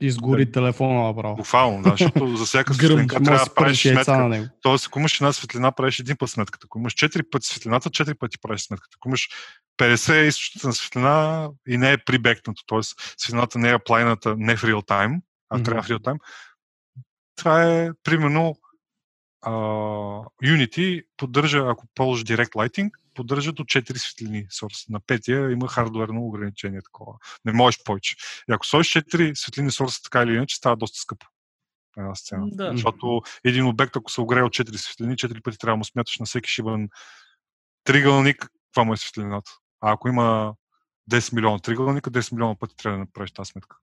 изгори 0.00 0.44
да. 0.44 0.52
телефона 0.52 1.02
направо. 1.02 1.36
Буквално, 1.36 1.82
да, 1.82 1.90
защото 1.90 2.36
за 2.36 2.44
всяка 2.44 2.65
светлина 2.74 3.06
трябва 3.06 3.44
да 3.44 3.54
правиш 3.54 3.82
сметка. 3.82 4.18
На 4.18 4.28
него. 4.28 4.46
Тоест, 4.62 4.86
ако 4.86 4.98
имаш 4.98 5.20
една 5.20 5.32
светлина, 5.32 5.72
правиш 5.72 5.98
един 5.98 6.16
път 6.16 6.30
сметката. 6.30 6.64
Ако 6.64 6.78
имаш 6.78 6.92
четири 6.92 7.22
пъти 7.30 7.46
светлината, 7.46 7.90
четири 7.90 8.14
пъти 8.14 8.38
правиш 8.38 8.62
сметката. 8.62 8.96
Ако 9.00 9.08
имаш 9.08 9.28
50 9.78 10.22
източници 10.22 10.66
на 10.66 10.72
светлина 10.72 11.48
и 11.68 11.76
не 11.76 11.92
е 11.92 11.98
прибекнато, 11.98 12.62
т.е. 12.66 12.80
светлината 13.16 13.58
не 13.58 13.70
е 13.70 13.74
аплайната 13.74 14.34
не 14.38 14.56
в 14.56 14.64
реал 14.64 14.82
тайм, 14.82 15.20
а 15.50 15.58
mm-hmm. 15.58 15.64
трябва 15.64 15.82
в 15.82 15.90
реал 15.90 15.98
тайм, 15.98 16.18
това 17.36 17.64
е 17.64 17.90
примерно 18.04 18.56
uh, 19.46 20.24
Unity 20.44 21.04
поддържа, 21.16 21.64
ако 21.68 21.86
ползваш 21.94 22.24
Direct 22.24 22.52
Lighting, 22.52 22.90
поддържа 23.14 23.52
до 23.52 23.64
4 23.64 23.96
светлини 23.96 24.46
source. 24.46 24.90
На 24.90 25.00
петия 25.00 25.50
има 25.50 25.68
хардуерно 25.68 26.26
ограничение 26.26 26.82
такова. 26.82 27.12
Не 27.44 27.52
можеш 27.52 27.82
повече. 27.84 28.16
И 28.50 28.52
ако 28.52 28.66
сложиш 28.66 28.92
4 28.92 29.34
светлини 29.34 29.70
source 29.70 30.04
така 30.04 30.22
или 30.22 30.34
иначе, 30.34 30.56
става 30.56 30.76
доста 30.76 30.98
скъпо. 30.98 31.26
Една 31.98 32.14
сцена. 32.14 32.46
Да. 32.50 32.70
Защото 32.72 33.22
един 33.44 33.66
обект, 33.66 33.96
ако 33.96 34.10
се 34.10 34.20
огрее 34.20 34.42
от 34.42 34.52
4 34.52 34.76
светлини, 34.76 35.16
4 35.16 35.42
пъти 35.42 35.58
трябва 35.58 35.72
да 35.72 35.76
му 35.76 35.84
смяташ 35.84 36.18
на 36.18 36.26
всеки 36.26 36.50
шибан 36.50 36.88
тригълник, 37.84 38.48
това 38.72 38.84
му 38.84 38.92
е 38.92 38.96
светлината. 38.96 39.50
А 39.80 39.92
ако 39.92 40.08
има 40.08 40.54
10 41.10 41.34
милиона 41.34 41.58
тригълника, 41.58 42.10
10 42.10 42.32
милиона 42.32 42.54
пъти 42.54 42.76
трябва 42.76 42.98
да 42.98 43.00
направиш 43.00 43.32
тази 43.32 43.48
сметка. 43.48 43.76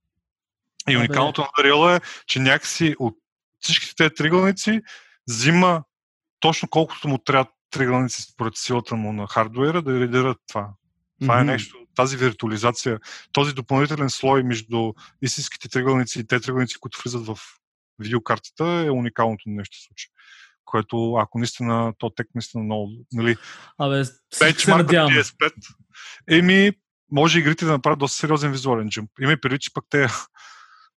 И 0.89 0.97
уникалното 0.97 1.41
на 1.41 1.47
Unreal 1.47 1.97
е, 1.97 2.01
че 2.27 2.39
някакси 2.39 2.95
от 2.99 3.17
всичките 3.59 3.95
тези 3.95 4.15
тригълници 4.15 4.81
взима 5.29 5.83
точно 6.39 6.69
колкото 6.69 7.07
му 7.07 7.17
трябва 7.17 7.45
тригълници 7.69 8.21
според 8.21 8.55
силата 8.55 8.95
му 8.95 9.13
на 9.13 9.27
хардуера 9.27 9.81
да 9.81 9.99
редират 9.99 10.37
това. 10.47 10.69
Това 11.21 11.35
mm-hmm. 11.35 11.41
е 11.41 11.43
нещо, 11.43 11.77
тази 11.95 12.17
виртуализация, 12.17 12.99
този 13.31 13.53
допълнителен 13.53 14.09
слой 14.09 14.43
между 14.43 14.93
истинските 15.21 15.69
тригълници 15.69 16.19
и 16.19 16.27
те 16.27 16.39
тригълници, 16.39 16.79
които 16.79 17.01
влизат 17.03 17.25
в 17.25 17.37
видеокартата 17.99 18.65
е 18.65 18.91
уникалното 18.91 19.43
нещо 19.45 19.77
в 19.77 19.87
случая. 19.87 20.09
Което, 20.65 21.15
ако 21.15 21.37
наистина, 21.37 21.93
то 21.97 22.09
тек 22.09 22.27
наистина 22.35 22.63
много, 22.63 22.91
нали, 23.11 23.35
Абе, 23.77 24.03
бенчмарк 24.39 24.87
PS5, 24.89 25.51
еми, 26.29 26.71
може 27.11 27.39
игрите 27.39 27.65
да 27.65 27.71
направят 27.71 27.99
доста 27.99 28.17
сериозен 28.17 28.51
визуален 28.51 28.89
джимп. 28.89 29.09
Има 29.21 29.37
преди, 29.41 29.59
че 29.59 29.73
пък 29.73 29.85
те 29.89 30.07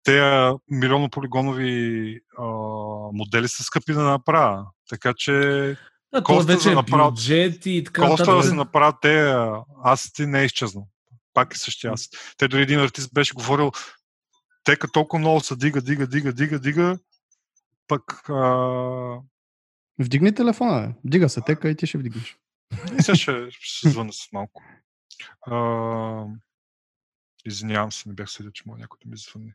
те 0.04 0.52
милионополигонови 0.72 2.20
а, 2.40 2.44
модели 3.14 3.48
са 3.48 3.64
скъпи 3.64 3.94
да 3.94 4.04
направя. 4.04 4.66
Така 4.90 5.14
че 5.18 5.32
да, 6.14 6.24
коста 6.24 6.54
вече 6.54 6.70
да 6.70 6.76
направят, 6.76 7.14
бюджет 7.14 7.66
и 7.66 7.84
така. 7.84 8.08
Коста 8.08 8.36
да 8.36 8.44
се 8.44 8.54
направят 8.54 8.96
те, 9.02 9.36
аз 9.84 10.12
ти 10.14 10.26
не 10.26 10.42
е 10.42 10.46
изчезнал. 10.46 10.88
Пак 11.34 11.56
е 11.56 11.58
същия 11.58 11.94
аз. 11.94 12.10
Те 12.38 12.48
дори 12.48 12.62
един 12.62 12.80
артист 12.80 13.14
беше 13.14 13.34
говорил, 13.34 13.72
те 14.64 14.78
като 14.78 14.92
толкова 14.92 15.20
много 15.20 15.40
се 15.40 15.56
дига, 15.56 15.82
дига, 15.82 16.08
дига, 16.08 16.34
дига, 16.34 16.60
дига, 16.60 17.00
пък... 17.88 18.30
А... 18.30 19.20
Вдигни 20.00 20.36
телефона, 20.36 20.88
бе. 20.88 20.96
Дига 21.04 21.30
се 21.30 21.42
тека 21.42 21.70
и 21.70 21.76
ти 21.76 21.88
ще 21.88 21.98
вдигнеш. 21.98 22.38
И 23.00 23.02
сега 23.02 23.16
ще, 23.16 23.48
ще 23.50 23.80
се 23.80 23.90
звъна 23.90 24.14
с 24.14 24.32
малко. 24.32 24.64
А... 25.42 26.26
Извинявам 27.46 27.92
се, 27.92 28.10
не 28.10 28.16
бях 28.16 28.32
съдил, 28.32 28.52
че 28.52 28.64
мога 28.66 28.80
някой 28.80 28.98
да 29.06 29.10
ми 29.10 29.18
звъни. 29.18 29.54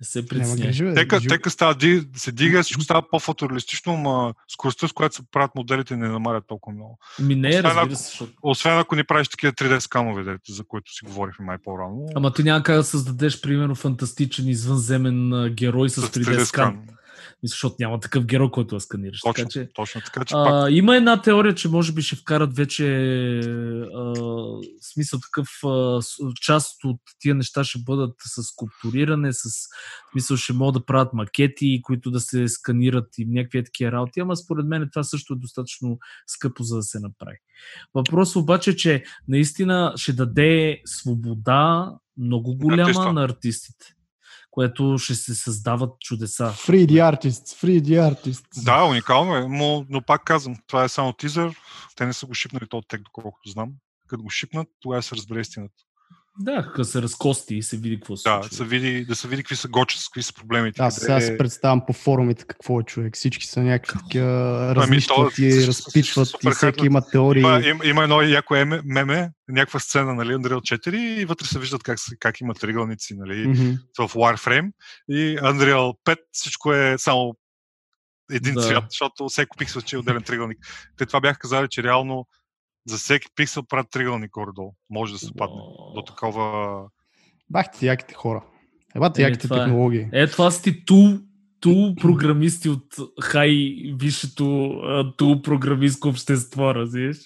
Не 0.00 0.06
се 0.06 0.26
притеснява. 0.26 0.94
Тека, 0.94 1.20
тека 1.20 1.50
става, 1.50 1.76
се 2.16 2.32
дига, 2.32 2.62
всичко 2.62 2.82
става 2.82 3.02
по-фотореалистично, 3.10 3.96
но 3.96 4.34
скоростта, 4.48 4.88
с 4.88 4.92
която 4.92 5.16
се 5.16 5.22
правят 5.32 5.54
моделите, 5.54 5.96
не 5.96 6.08
намалят 6.08 6.44
толкова 6.46 6.74
много. 6.76 6.98
Ми 7.20 7.34
не 7.34 7.54
е, 7.54 7.62
разбира 7.62 7.96
се. 7.96 8.04
Защото... 8.04 8.32
Освен 8.42 8.78
ако 8.78 8.96
не 8.96 9.04
правиш 9.04 9.28
такива 9.28 9.52
3D 9.52 9.78
сканове, 9.78 10.38
за 10.48 10.64
които 10.64 10.92
си 10.92 11.04
говорихме 11.04 11.44
май 11.44 11.58
по-рано. 11.64 12.06
Ама 12.14 12.32
ти 12.32 12.42
няма 12.42 12.62
как 12.62 12.76
да 12.76 12.84
създадеш, 12.84 13.40
примерно, 13.40 13.74
фантастичен 13.74 14.48
извънземен 14.48 15.54
герой 15.54 15.90
с, 15.90 16.02
с 16.02 16.10
3D, 16.10 16.24
3D 16.24 16.44
скан. 16.44 16.44
скан 16.44 16.96
защото 17.42 17.76
няма 17.78 18.00
такъв 18.00 18.24
герой, 18.24 18.50
който 18.50 18.74
да 18.74 18.80
сканираш. 18.80 19.20
Точно 19.20 19.44
така, 19.44 19.50
че, 19.50 19.68
точно 19.74 20.00
така, 20.00 20.24
че 20.24 20.34
а, 20.34 20.44
пак... 20.44 20.72
Има 20.72 20.96
една 20.96 21.22
теория, 21.22 21.54
че 21.54 21.68
може 21.68 21.92
би 21.92 22.02
ще 22.02 22.16
вкарат 22.16 22.56
вече 22.56 22.86
а, 23.94 24.14
смисъл 24.80 25.20
такъв 25.20 25.48
а, 25.64 26.00
част 26.40 26.84
от 26.84 27.00
тия 27.18 27.34
неща 27.34 27.64
ще 27.64 27.78
бъдат 27.78 28.14
с 28.24 28.42
скулптуриране, 28.42 29.32
с 29.32 29.42
смисъл 30.12 30.36
ще 30.36 30.52
могат 30.52 30.74
да 30.74 30.86
правят 30.86 31.12
макети, 31.12 31.80
които 31.82 32.10
да 32.10 32.20
се 32.20 32.48
сканират 32.48 33.08
и 33.18 33.26
някакви 33.26 33.64
такива 33.64 33.92
работи, 33.92 34.20
ама 34.20 34.36
според 34.36 34.66
мен 34.66 34.88
това 34.92 35.04
също 35.04 35.32
е 35.32 35.36
достатъчно 35.36 35.98
скъпо 36.26 36.62
за 36.62 36.76
да 36.76 36.82
се 36.82 37.00
направи. 37.00 37.36
Въпрос 37.94 38.36
обаче, 38.36 38.76
че 38.76 39.04
наистина 39.28 39.92
ще 39.96 40.12
даде 40.12 40.80
свобода 40.84 41.92
много 42.18 42.56
голяма 42.56 43.12
на 43.12 43.24
артистите 43.24 43.95
което 44.56 44.98
ще 44.98 45.14
се 45.14 45.34
създават 45.34 46.00
чудеса. 46.00 46.44
Free 46.44 46.86
the 46.86 47.14
artists, 47.14 47.64
free 47.64 47.80
the 47.80 48.14
artists. 48.14 48.64
Да, 48.64 48.84
уникално 48.84 49.36
е, 49.36 49.48
но, 49.48 49.86
но 49.88 50.02
пак 50.02 50.24
казвам, 50.24 50.56
това 50.66 50.84
е 50.84 50.88
само 50.88 51.12
тизър, 51.12 51.56
те 51.96 52.06
не 52.06 52.12
са 52.12 52.26
го 52.26 52.34
шипнали 52.34 52.68
този 52.68 52.86
тек, 52.88 53.02
доколкото 53.02 53.50
знам. 53.50 53.72
Като 54.08 54.22
го 54.22 54.30
шипнат, 54.30 54.68
тогава 54.80 55.02
се 55.02 55.16
разбере 55.16 55.40
истината. 55.40 55.74
Да, 56.38 56.62
като 56.62 56.84
се 56.84 57.02
разкости 57.02 57.54
и 57.54 57.62
се 57.62 57.76
види 57.76 57.96
какво 57.96 58.16
се 58.16 58.28
да, 58.28 58.42
случва. 58.42 58.64
Да, 58.64 58.68
види, 58.68 59.04
да 59.04 59.16
се 59.16 59.28
види 59.28 59.42
какви 59.42 59.56
са 59.56 59.68
гочи, 59.68 59.98
какви 60.04 60.22
са 60.22 60.34
проблемите. 60.34 60.82
Аз 60.82 60.94
сега 60.94 61.20
се 61.20 61.38
представям 61.38 61.86
по 61.86 61.92
форумите 61.92 62.44
какво 62.44 62.80
е 62.80 62.82
човек. 62.82 63.14
Всички 63.14 63.46
са 63.46 63.62
някакви 63.62 63.98
такива 63.98 64.74
размишлят 64.76 65.32
ами, 65.38 65.48
и 65.48 65.66
разпитват 65.66 66.28
и 66.44 66.50
всеки 66.50 66.86
има 66.86 67.02
теории. 67.10 67.40
Има, 67.40 67.60
има, 67.64 67.84
има 67.84 68.02
едно 68.02 68.22
яко 68.22 68.54
меме, 68.84 69.30
някаква 69.48 69.80
сцена, 69.80 70.14
нали, 70.14 70.34
Unreal 70.34 70.88
4 70.88 70.96
и 70.96 71.24
вътре 71.24 71.46
се 71.46 71.58
виждат 71.58 71.82
как, 71.82 71.98
как 72.20 72.40
има 72.40 72.54
тригълници, 72.54 73.14
нали, 73.14 73.46
mm-hmm. 73.46 73.78
в 73.98 74.14
Warframe 74.14 74.70
и 75.08 75.38
Unreal 75.38 75.94
5 76.06 76.16
всичко 76.32 76.72
е 76.72 76.94
само 76.98 77.34
един 78.32 78.54
да. 78.54 78.62
цвят, 78.62 78.84
защото 78.90 79.28
всеки 79.28 79.50
пиксел 79.58 79.82
че 79.82 79.96
е 79.96 79.98
отделен 79.98 80.22
тригълник. 80.22 80.58
Те 80.96 81.06
това 81.06 81.20
бях 81.20 81.38
казали, 81.38 81.66
че 81.70 81.82
реално 81.82 82.26
за 82.86 82.96
всеки 82.96 83.28
пиксел 83.36 83.62
правят 83.62 83.90
тригълник 83.90 84.30
горе-долу. 84.30 84.74
Може 84.90 85.12
да 85.12 85.18
се 85.18 85.30
падне 85.38 85.60
до 85.94 86.02
такова... 86.06 86.82
Бахте 87.50 87.86
яките 87.86 88.14
хора. 88.14 88.44
Ебате 88.96 89.22
е, 89.22 89.24
яките 89.24 89.46
е. 89.46 89.50
технологии. 89.50 90.08
Е, 90.12 90.26
това 90.26 90.50
са 90.50 90.62
ти 90.62 90.84
ту, 90.84 91.18
ту 91.60 91.94
програмисти 91.94 92.68
от 92.68 92.96
хай 93.22 93.74
висшето 94.00 94.74
ту 95.16 95.42
програмистко 95.42 96.08
общество, 96.08 96.74
разбираш? 96.74 97.16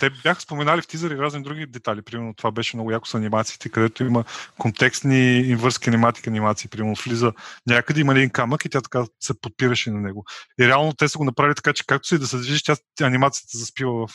Те 0.00 0.10
бяха 0.10 0.40
споменали 0.40 0.82
в 0.82 0.86
тизър 0.86 1.10
и 1.10 1.18
разни 1.18 1.42
други 1.42 1.66
детали. 1.66 2.02
Примерно 2.02 2.34
това 2.34 2.50
беше 2.50 2.76
много 2.76 2.90
яко 2.90 3.06
с 3.06 3.14
анимациите, 3.14 3.68
където 3.68 4.04
има 4.04 4.24
контекстни 4.58 5.38
инвърски 5.38 5.90
аниматик 5.90 6.26
анимации. 6.26 6.70
Примерно 6.70 6.94
влиза 7.04 7.32
някъде 7.66 8.00
има 8.00 8.12
един 8.12 8.30
камък 8.30 8.64
и 8.64 8.68
тя 8.68 8.80
така 8.80 9.04
се 9.20 9.40
подпираше 9.40 9.90
на 9.90 10.00
него. 10.00 10.24
И 10.60 10.66
реално 10.68 10.92
те 10.92 11.08
са 11.08 11.18
го 11.18 11.24
направили 11.24 11.54
така, 11.54 11.72
че 11.72 11.86
както 11.86 12.08
си 12.08 12.18
да 12.18 12.26
се 12.26 12.36
движиш, 12.36 12.62
тя 12.62 12.76
анимацията 13.02 13.58
заспива 13.58 14.06
в 14.06 14.10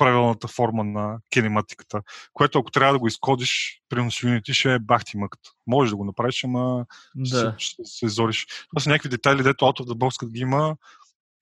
правилната 0.00 0.48
форма 0.48 0.84
на 0.84 1.18
кинематиката, 1.30 2.02
което 2.32 2.58
ако 2.58 2.70
трябва 2.70 2.92
да 2.92 2.98
го 2.98 3.06
изкодиш, 3.06 3.82
при 3.88 3.98
Unity 3.98 4.52
ще 4.52 4.74
е 4.74 4.78
бахти 4.78 5.16
мъкът. 5.16 5.40
Можеш 5.66 5.90
да 5.90 5.96
го 5.96 6.04
направиш, 6.04 6.44
ама 6.44 6.86
Да. 7.14 7.54
ще, 7.58 7.64
ще 7.64 7.84
се 7.84 8.06
изориш. 8.06 8.46
Това 8.70 8.80
са 8.80 8.90
някакви 8.90 9.08
детайли, 9.08 9.42
дето 9.42 9.64
out 9.64 9.80
of 9.80 9.84
the 9.84 9.94
box, 9.94 10.20
като 10.20 10.32
ги 10.32 10.40
има, 10.40 10.76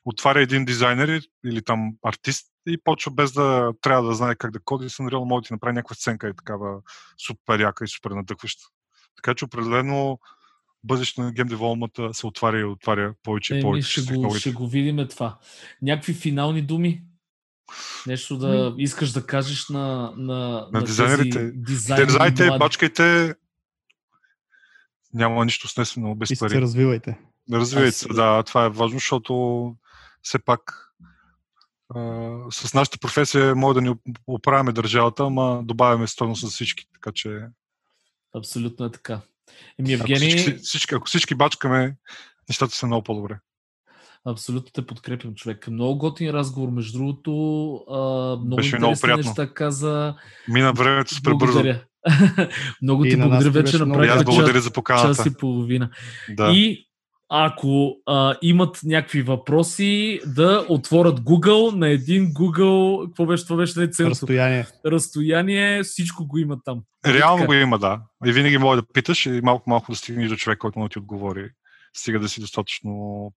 отваря 0.05 0.43
един 0.43 0.65
дизайнер 0.65 1.23
или 1.47 1.63
там 1.63 1.93
артист 2.03 2.47
и 2.69 2.79
почва 2.85 3.11
без 3.11 3.33
да 3.33 3.73
трябва 3.81 4.09
да 4.09 4.15
знае 4.15 4.35
как 4.35 4.51
да 4.51 4.61
коди, 4.65 4.91
с 4.91 4.97
Unreal 4.97 5.25
може 5.25 5.43
да 5.43 5.47
ти 5.47 5.53
направи 5.53 5.75
някаква 5.75 5.95
сценка 5.95 6.29
и 6.29 6.37
такава 6.37 6.81
супер 7.27 7.61
яка 7.61 7.85
и 7.85 7.89
супер 7.89 8.11
надъхваща. 8.11 8.65
Така 9.17 9.35
че 9.35 9.45
определено 9.45 10.19
бъдещето 10.85 11.21
на 11.21 11.33
гейм 11.33 11.49
деволмата 11.49 12.15
се 12.15 12.27
отваря 12.27 12.61
и 12.61 12.65
отваря 12.65 13.15
повече 13.23 13.57
и 13.57 13.63
повече. 13.63 14.01
ще 14.01 14.15
го, 14.15 14.35
ще 14.35 14.53
го 14.53 14.69
видим 14.69 15.09
това. 15.09 15.39
Някакви 15.83 16.15
финални 16.15 16.63
думи? 16.63 17.03
Нещо 18.07 18.39
да 18.39 18.75
искаш 18.79 19.13
да 19.13 19.27
кажеш 19.27 19.69
на, 19.69 20.13
на, 20.17 20.39
На 20.73 20.81
тези 20.81 20.85
дизайнерите. 20.87 21.51
дизайнери 21.55 22.07
Дерзайте, 22.07 22.47
млади? 22.47 22.59
бачкайте. 22.59 23.35
Няма 25.15 25.45
нищо 25.45 25.69
снесено 25.69 26.15
без 26.15 26.31
И 26.31 26.37
се 26.37 26.41
пари. 26.41 26.61
развивайте. 26.61 27.19
Развивайте 27.53 27.89
Аз- 27.89 27.97
се, 27.97 28.09
да, 28.09 28.43
това 28.43 28.65
е 28.65 28.71
важно, 28.71 28.99
защото 28.99 29.75
все 30.23 30.39
пак 30.39 30.85
а, 31.95 32.01
с 32.51 32.75
нашата 32.75 32.99
професия 32.99 33.55
може 33.55 33.75
да 33.75 33.81
ни 33.81 33.95
оправяме 34.27 34.73
държавата, 34.73 35.25
ама 35.25 35.61
добавяме 35.65 36.07
стойност 36.07 36.41
за 36.41 36.49
всички. 36.49 36.87
Така 36.93 37.11
че 37.15 37.41
Абсолютно 38.37 38.87
е 38.87 38.91
така. 38.93 39.21
Еми, 39.79 39.93
ако 39.93 40.03
Евгений, 40.03 40.37
всички, 40.37 40.59
всички, 40.59 40.95
ако 40.95 41.07
всички 41.07 41.35
бачкаме, 41.35 41.97
нещата 42.49 42.77
са 42.77 42.87
много 42.87 43.03
по-добре. 43.05 43.39
Абсолютно 44.29 44.71
те 44.73 44.87
подкрепям, 44.87 45.35
човек. 45.35 45.69
Много 45.69 45.99
готин 45.99 46.31
разговор, 46.31 46.69
между 46.71 46.99
другото. 46.99 47.31
А, 47.91 47.99
много 48.37 48.57
Беше 48.57 48.67
интересни 48.67 48.79
много 48.79 49.01
приятно. 49.01 49.25
неща 49.25 49.55
каза. 49.55 50.15
Мина 50.49 50.73
времето 50.73 51.15
супер 51.15 51.33
бързо. 51.35 51.53
Благодаря. 51.53 51.85
много 52.83 53.03
ти 53.03 53.17
благодаря 53.17 53.53
ти 53.53 53.59
вече 53.59 53.79
благодаря 53.79 54.63
час, 54.89 55.17
час 55.17 55.27
и 55.27 55.37
половина. 55.37 55.91
Да. 56.29 56.51
И 56.53 56.89
ако 57.29 57.97
а, 58.07 58.35
имат 58.43 58.81
някакви 58.85 59.23
въпроси, 59.23 60.21
да 60.27 60.67
отворят 60.69 61.21
Google 61.21 61.77
на 61.77 61.89
един 61.89 62.27
Google, 62.27 63.07
какво 63.07 63.27
беше, 63.27 63.45
това 63.45 63.57
беше 63.57 63.81
не 63.81 63.91
цензо, 63.91 64.11
Разстояние. 64.11 64.67
разстояние, 64.87 65.83
всичко 65.83 66.27
го 66.27 66.39
има 66.39 66.59
там. 66.65 66.81
Реално 67.07 67.37
Така. 67.37 67.47
го 67.47 67.53
има, 67.55 67.79
да. 67.79 68.01
И 68.27 68.33
винаги 68.33 68.59
може 68.59 68.81
да 68.81 68.87
питаш 68.95 69.27
и 69.27 69.41
малко-малко 69.43 69.93
да 69.93 69.97
стигнеш 69.97 70.29
до 70.29 70.37
човек, 70.37 70.59
който 70.59 70.81
да 70.81 70.89
ти 70.89 70.99
отговори. 70.99 71.51
Стига 71.97 72.21
да 72.21 72.29
си 72.29 72.41
достатъчно 72.41 73.33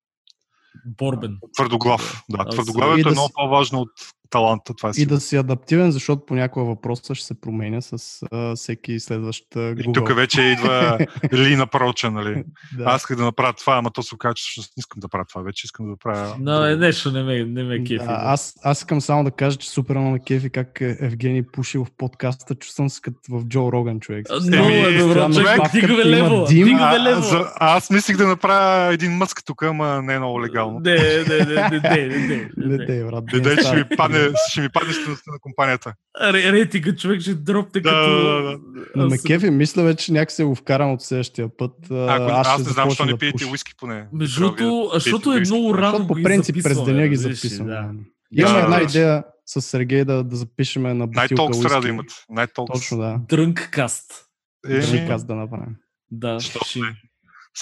Борбен. 0.85 1.37
твърдоглав. 1.53 2.23
Да, 2.29 2.37
Аз- 2.47 2.55
твърдоглавието 2.55 3.09
е 3.09 3.11
много 3.11 3.29
по-важно 3.33 3.79
от 3.79 3.89
таланта. 4.31 4.73
Това 4.73 4.89
е 4.89 5.01
И 5.01 5.05
да 5.05 5.19
си 5.19 5.35
адаптивен, 5.35 5.91
защото 5.91 6.25
понякога 6.25 6.65
въпросът 6.65 7.17
ще 7.17 7.25
се 7.25 7.41
променя 7.41 7.81
с 7.81 8.19
а, 8.31 8.55
всеки 8.55 8.99
следващ 8.99 9.55
а, 9.55 9.59
И 9.59 9.61
Google. 9.75 9.93
тук 9.93 10.15
вече 10.15 10.41
идва 10.41 10.97
лина 11.33 11.67
проча, 11.67 12.11
нали? 12.11 12.43
да. 12.77 12.83
Аз 12.83 13.01
исках 13.01 13.17
да 13.17 13.23
направя 13.23 13.53
това, 13.53 13.77
ама 13.77 13.91
то 13.91 14.03
се 14.03 14.15
оказа, 14.15 14.33
че 14.33 14.59
не 14.59 14.65
искам 14.77 14.99
да 14.99 15.07
правя 15.07 15.25
това. 15.25 15.41
Вече 15.41 15.65
искам 15.65 15.89
да 15.89 15.95
правя. 15.97 16.35
Но 16.39 16.65
е, 16.65 16.75
нещо 16.75 17.11
не 17.11 17.23
ме, 17.23 17.43
не 17.45 17.63
ме 17.63 17.83
кефи. 17.83 17.97
Да, 17.97 18.17
аз, 18.19 18.53
аз 18.63 18.77
искам 18.77 19.01
само 19.01 19.23
да 19.23 19.31
кажа, 19.31 19.57
че 19.57 19.69
супер 19.69 19.95
много 19.95 20.09
ме 20.09 20.19
кефи 20.19 20.49
как 20.49 20.81
е, 20.81 20.97
Евгений 21.01 21.43
пуши 21.43 21.77
в 21.77 21.85
подкаста. 21.97 22.55
Чувствам 22.55 22.89
се 22.89 23.01
като 23.01 23.19
в 23.29 23.45
Джо 23.45 23.71
Роган, 23.71 23.99
човек. 23.99 24.27
А, 24.29 24.39
Много 24.47 24.69
е 24.69 24.97
добро, 24.97 25.29
човек, 25.33 25.59
има 25.83 25.97
лево, 26.05 26.47
А, 26.79 26.99
лево. 26.99 27.21
за, 27.21 27.45
аз 27.55 27.89
мислих 27.89 28.17
да 28.17 28.27
направя 28.27 28.93
един 28.93 29.11
мъск 29.11 29.45
тук, 29.45 29.63
ама 29.63 30.01
не 30.01 30.13
е 30.13 30.17
много 30.19 30.41
легално. 30.43 30.79
Не, 30.79 30.93
не, 30.93 31.23
не, 31.29 31.45
не, 31.45 31.69
не, 31.69 31.79
не, 31.79 32.17
не, 32.17 32.49
Не, 32.57 32.77
не. 32.77 32.85
те, 32.85 33.03
брат. 33.03 33.23
Не, 33.33 33.37
не 33.37 33.43
дай, 33.43 33.53
ще 33.53 33.61
става. 33.63 33.75
ми 33.77 33.83
падне, 33.97 34.20
ще 34.49 34.61
ми 34.61 34.69
падне 34.69 34.93
стоеността 34.93 35.31
на 35.31 35.39
компанията. 35.39 35.93
Ре- 36.21 36.51
Рейтинга 36.51 36.95
човек 36.95 37.21
ще 37.21 37.33
дропне 37.33 37.81
Да, 37.81 37.89
като... 37.89 38.23
да, 38.23 38.41
да, 38.41 38.57
Но 38.95 39.07
ме 39.07 39.15
Аз- 39.15 39.23
кефи, 39.23 39.49
мисля 39.49 39.83
вече 39.83 40.11
някак 40.11 40.31
се 40.31 40.43
го 40.43 40.55
вкарам 40.55 40.91
от 40.91 41.01
следващия 41.01 41.57
път. 41.57 41.71
А, 41.91 42.15
Ако, 42.15 42.23
аз, 42.31 42.53
ще 42.53 42.63
не 42.63 42.73
знам, 42.73 42.89
защо 42.89 43.05
не 43.05 43.11
да 43.11 43.17
пиете 43.17 43.45
уиски 43.45 43.71
поне. 43.77 44.07
Между 44.13 44.51
да 44.51 44.89
защото 44.93 45.33
е 45.33 45.39
много 45.39 45.73
рано 45.77 45.91
Защото 45.97 46.07
по 46.07 46.13
принцип 46.23 46.63
през 46.63 46.83
деня 46.83 47.07
ги 47.07 47.15
записвам. 47.15 47.67
Да. 47.67 47.73
Да. 47.73 47.89
Имаме 48.31 48.57
Да, 48.59 48.63
една 48.63 48.77
да. 48.77 48.83
идея 48.83 49.23
с 49.45 49.61
Сергей 49.61 50.05
да, 50.05 50.23
да 50.23 50.35
запишеме 50.35 50.93
на 50.93 51.07
бутилка 51.07 51.19
Най-толкс 51.21 51.59
трябва 51.59 51.81
да 51.81 51.87
имат. 51.89 52.05
Най-толкс. 52.29 52.79
Точно 52.79 52.97
да. 52.97 53.19
Дрънк 53.29 53.69
каст. 53.71 54.25
Е, 54.69 54.79
Дрънк 54.79 55.09
аз 55.09 55.25
да 55.25 55.35
направим. 55.35 55.75
Да, 56.11 56.39
ще... 56.39 56.79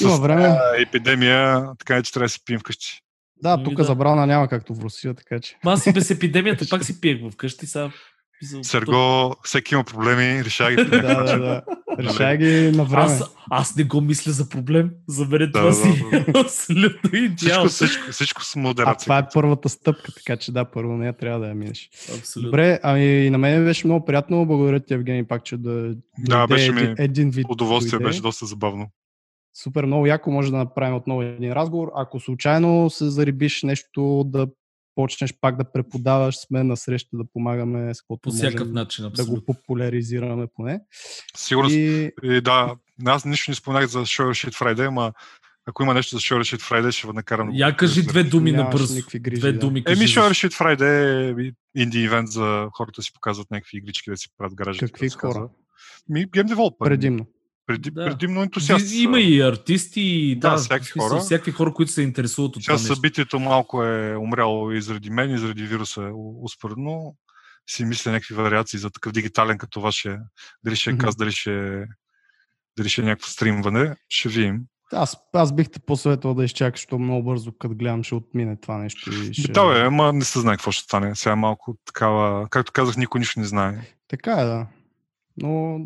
Има 0.02 0.18
време. 0.18 0.58
епидемия, 0.78 1.68
така 1.80 1.98
е, 1.98 2.04
че 2.04 2.14
трябва 2.14 2.26
да 2.26 2.30
си 2.30 2.40
пием 2.46 2.60
вкъщи. 2.60 3.00
Да, 3.44 3.50
Ами 3.52 3.64
тук 3.64 3.74
да. 3.74 3.84
забрана 3.84 4.26
няма 4.28 4.48
както 4.48 4.74
в 4.76 4.80
Русия, 4.80 5.14
така 5.14 5.40
че. 5.40 5.56
Ма 5.66 5.72
аз 5.72 5.86
и 5.86 5.94
без 5.94 6.12
епидемията 6.12 6.66
пак 6.70 6.86
си 6.86 7.02
пиех 7.02 7.32
вкъщи. 7.32 7.68
Сега... 7.68 7.92
Серго, 8.62 9.36
всеки 9.44 9.74
има 9.74 9.84
проблеми, 9.84 10.44
решава 10.44 10.72
ги. 10.72 10.76
Да, 10.90 11.24
да, 11.24 11.40
да. 11.40 11.62
Решай 12.00 12.38
ги 12.38 12.78
на 12.78 12.84
време. 12.84 13.04
Аз, 13.04 13.24
аз 13.52 13.76
не 13.76 13.84
го 13.84 14.02
мисля 14.02 14.32
за 14.32 14.50
проблем. 14.50 14.90
За 15.08 15.26
мен 15.26 15.40
Да, 15.40 15.52
това 15.52 15.66
да, 15.66 15.74
си 15.74 16.04
да. 16.12 16.18
е 16.18 16.26
абсолютно 16.42 17.16
идеал. 17.20 17.66
Всичко, 17.68 17.72
всичко, 17.86 18.12
всичко 18.12 18.44
с 18.46 18.56
А 18.56 18.60
модерация. 18.60 19.06
това 19.06 19.18
е 19.18 19.28
първата 19.34 19.70
стъпка, 19.70 20.12
така 20.14 20.38
че 20.38 20.52
да, 20.52 20.66
първо 20.66 20.98
нея 20.98 21.18
трябва 21.18 21.40
да 21.40 21.48
я 21.48 21.56
минеш. 21.56 21.90
Абсолютно. 22.20 22.48
Добре, 22.48 22.80
ами 22.84 23.06
и 23.26 23.30
на 23.30 23.38
мен 23.38 23.66
беше 23.66 23.88
много 23.88 24.06
приятно. 24.06 24.46
Благодаря 24.46 24.80
ти, 24.80 24.94
Евгений, 24.94 25.24
пак, 25.24 25.44
че 25.44 25.58
да, 25.58 25.96
Да, 26.18 26.48
беше 26.48 26.72
ми 26.72 26.82
един, 26.82 26.96
един 26.98 27.30
вид. 27.32 27.46
Удоволствие 27.50 27.92
дойде. 28.00 28.06
беше 28.06 28.22
доста 28.22 28.46
забавно. 28.46 28.88
Супер, 29.54 29.86
много 29.86 30.06
яко 30.06 30.32
може 30.32 30.52
да 30.52 30.58
направим 30.58 30.96
отново 30.96 31.22
един 31.22 31.54
разговор. 31.54 31.92
Ако 31.96 32.20
случайно 32.20 32.90
се 32.90 33.10
зарибиш 33.10 33.64
нещо 33.64 34.24
да 34.28 34.48
почнеш 34.96 35.34
пак 35.42 35.58
да 35.58 35.72
преподаваш, 35.72 36.36
сме 36.38 36.64
на 36.64 36.78
среща 36.78 37.18
да 37.18 37.24
помагаме 37.34 37.94
с 37.94 38.02
каквото 38.02 38.22
По 38.22 38.32
всякакъв 38.32 38.68
можем 38.68 38.74
начин, 38.74 39.04
да 39.04 39.10
го 39.10 39.14
абсолютно. 39.22 39.46
популяризираме 39.46 40.48
поне. 40.56 40.82
Сигурно. 41.38 41.70
И... 41.70 42.12
И 42.24 42.42
да, 42.42 42.76
аз 43.06 43.26
нищо 43.26 43.52
не 43.52 43.56
споменах 43.56 43.88
за 43.88 44.00
Show 44.00 44.30
Shit 44.30 44.54
Friday, 44.54 44.88
ама 44.88 45.14
ако 45.66 45.84
има 45.84 45.94
нещо 45.94 46.16
за 46.16 46.20
Show 46.20 46.40
Shit 46.40 46.62
Friday, 46.62 46.92
ще 46.92 47.08
накарам. 47.08 47.50
Я 47.54 47.78
кажи 47.78 48.04
две 48.04 48.24
думи 48.24 48.52
никакви 48.52 49.20
грижи, 49.20 49.40
Две 49.40 49.52
да. 49.52 49.60
думи 49.60 49.84
кажи. 49.84 50.00
Еми, 50.00 50.08
Show 50.08 50.30
Shit 50.30 50.52
Friday 50.60 51.48
е 51.48 51.52
инди 51.82 52.00
ивент 52.00 52.30
за 52.30 52.68
хората 52.74 52.96
да 52.96 53.04
си 53.04 53.14
показват 53.14 53.52
някакви 53.52 53.78
игрички, 53.78 54.10
да 54.10 54.18
си 54.18 54.28
правят 54.38 54.56
гаражи. 54.56 54.80
Какви 54.80 55.10
да 55.10 55.16
хора? 55.16 55.50
Ми, 56.10 56.28
Game 56.28 56.54
Developer. 56.54 56.84
предимно. 56.84 57.26
Преди, 57.70 57.92
Да. 57.92 58.06
Предимно 58.06 58.42
ентусиасти. 58.42 58.98
Има 58.98 59.20
и 59.20 59.42
артисти, 59.42 60.02
и 60.02 60.36
Да, 60.36 60.50
да, 60.50 60.58
всякакви 60.58 61.00
хора. 61.00 61.20
всякакви 61.20 61.52
хора, 61.52 61.74
които 61.74 61.92
се 61.92 62.02
интересуват 62.02 62.56
от 62.56 62.64
Сега 62.64 62.76
това 62.76 62.84
нещо. 62.84 62.96
събитието 62.96 63.40
малко 63.40 63.84
е 63.84 64.16
умряло 64.16 64.72
и 64.72 64.82
заради 64.82 65.10
мен, 65.10 65.34
и 65.34 65.38
заради 65.38 65.64
вируса 65.64 66.02
е 66.02 66.12
успоредно. 66.44 67.16
Си 67.70 67.86
мисля 67.86 68.12
някакви 68.12 68.36
вариации 68.36 68.80
за 68.80 68.90
такъв 68.90 69.12
дигитален 69.12 69.58
като 69.58 69.82
ваше. 69.82 70.18
Дали 70.64 70.76
ще 70.76 70.90
е 70.90 70.98
каз, 70.98 71.16
дали 71.16 71.32
ще, 71.32 71.86
дали 72.78 72.90
ще 72.90 73.02
е 73.02 73.06
някакво 73.06 73.28
стримване. 73.28 73.96
Ще 74.10 74.30
видим. 74.30 74.60
Аз, 74.94 75.18
аз 75.34 75.56
бих 75.56 75.70
те 75.70 75.80
посъветвал 75.80 76.34
да 76.34 76.44
изчакаш, 76.44 76.80
защото 76.80 77.00
много 77.00 77.24
бързо, 77.24 77.52
като 77.60 77.76
гледам, 77.76 78.04
ще 78.04 78.16
отмине 78.16 78.58
това 78.62 78.78
нещо. 78.78 79.12
И 79.14 79.34
ще... 79.34 79.52
Да, 79.52 79.74
бе, 79.74 79.82
ама 79.82 80.14
не 80.14 80.26
се 80.26 80.40
знае 80.40 80.56
какво 80.56 80.72
ще 80.72 80.84
стане. 80.84 81.16
Сега 81.16 81.36
малко 81.36 81.78
такава... 81.86 82.48
Както 82.50 82.72
казах, 82.72 82.98
никой 82.98 83.20
нищо 83.20 83.40
не 83.40 83.46
знае. 83.46 83.82
Така 84.08 84.32
е, 84.32 84.46
да. 84.46 84.68
Но, 85.38 85.80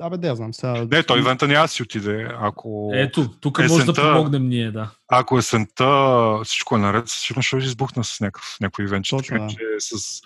абе, 0.00 0.16
да 0.16 0.36
знам. 0.36 0.54
Сега... 0.54 0.86
Не, 0.90 1.02
той 1.02 1.18
ивента 1.18 1.48
няма 1.48 1.68
си 1.68 1.82
отиде. 1.82 2.28
Ако, 2.40 2.90
Ето, 2.94 3.30
тук 3.40 3.58
може 3.58 3.84
да 3.84 3.92
Есента- 3.92 4.12
помогнем 4.12 4.48
ние, 4.48 4.70
да. 4.70 4.90
ако 5.08 5.38
есента 5.38 6.40
всичко 6.44 6.76
е 6.76 6.78
наред, 6.78 7.08
сигурно 7.08 7.42
ще 7.42 7.56
избухна 7.56 8.04
с 8.04 8.20
някакъв, 8.20 8.56
някой 8.60 8.84
ивент. 8.84 9.06
Точно, 9.10 9.36
така 9.38 9.44
да. 9.44 9.48
че 9.48 9.58
с 9.78 10.20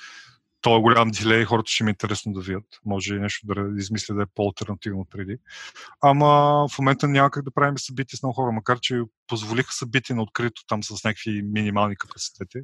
този 0.63 0.81
голям 0.83 1.11
дилей 1.11 1.45
хората 1.45 1.71
ще 1.71 1.85
ми 1.85 1.91
е 1.91 1.91
интересно 1.91 2.33
да 2.33 2.41
видят. 2.41 2.65
Може 2.85 3.15
и 3.15 3.21
нещо 3.21 3.47
да 3.47 3.55
измисля 3.79 4.15
да 4.15 4.23
е 4.23 4.27
по-алтернативно 4.35 5.07
преди. 5.11 5.37
Ама 6.01 6.67
в 6.73 6.79
момента 6.79 7.09
няма 7.09 7.31
как 7.31 7.45
да 7.45 7.51
правим 7.51 7.79
събития 7.79 8.19
с 8.19 8.23
много 8.23 8.35
хора, 8.35 8.53
макар 8.53 8.81
че 8.81 9.03
позволиха 9.27 9.73
събития 9.73 10.17
на 10.17 10.23
открито 10.23 10.63
там 10.69 10.83
с 10.83 11.05
някакви 11.05 11.43
минимални 11.43 11.97
капацитети. 11.97 12.59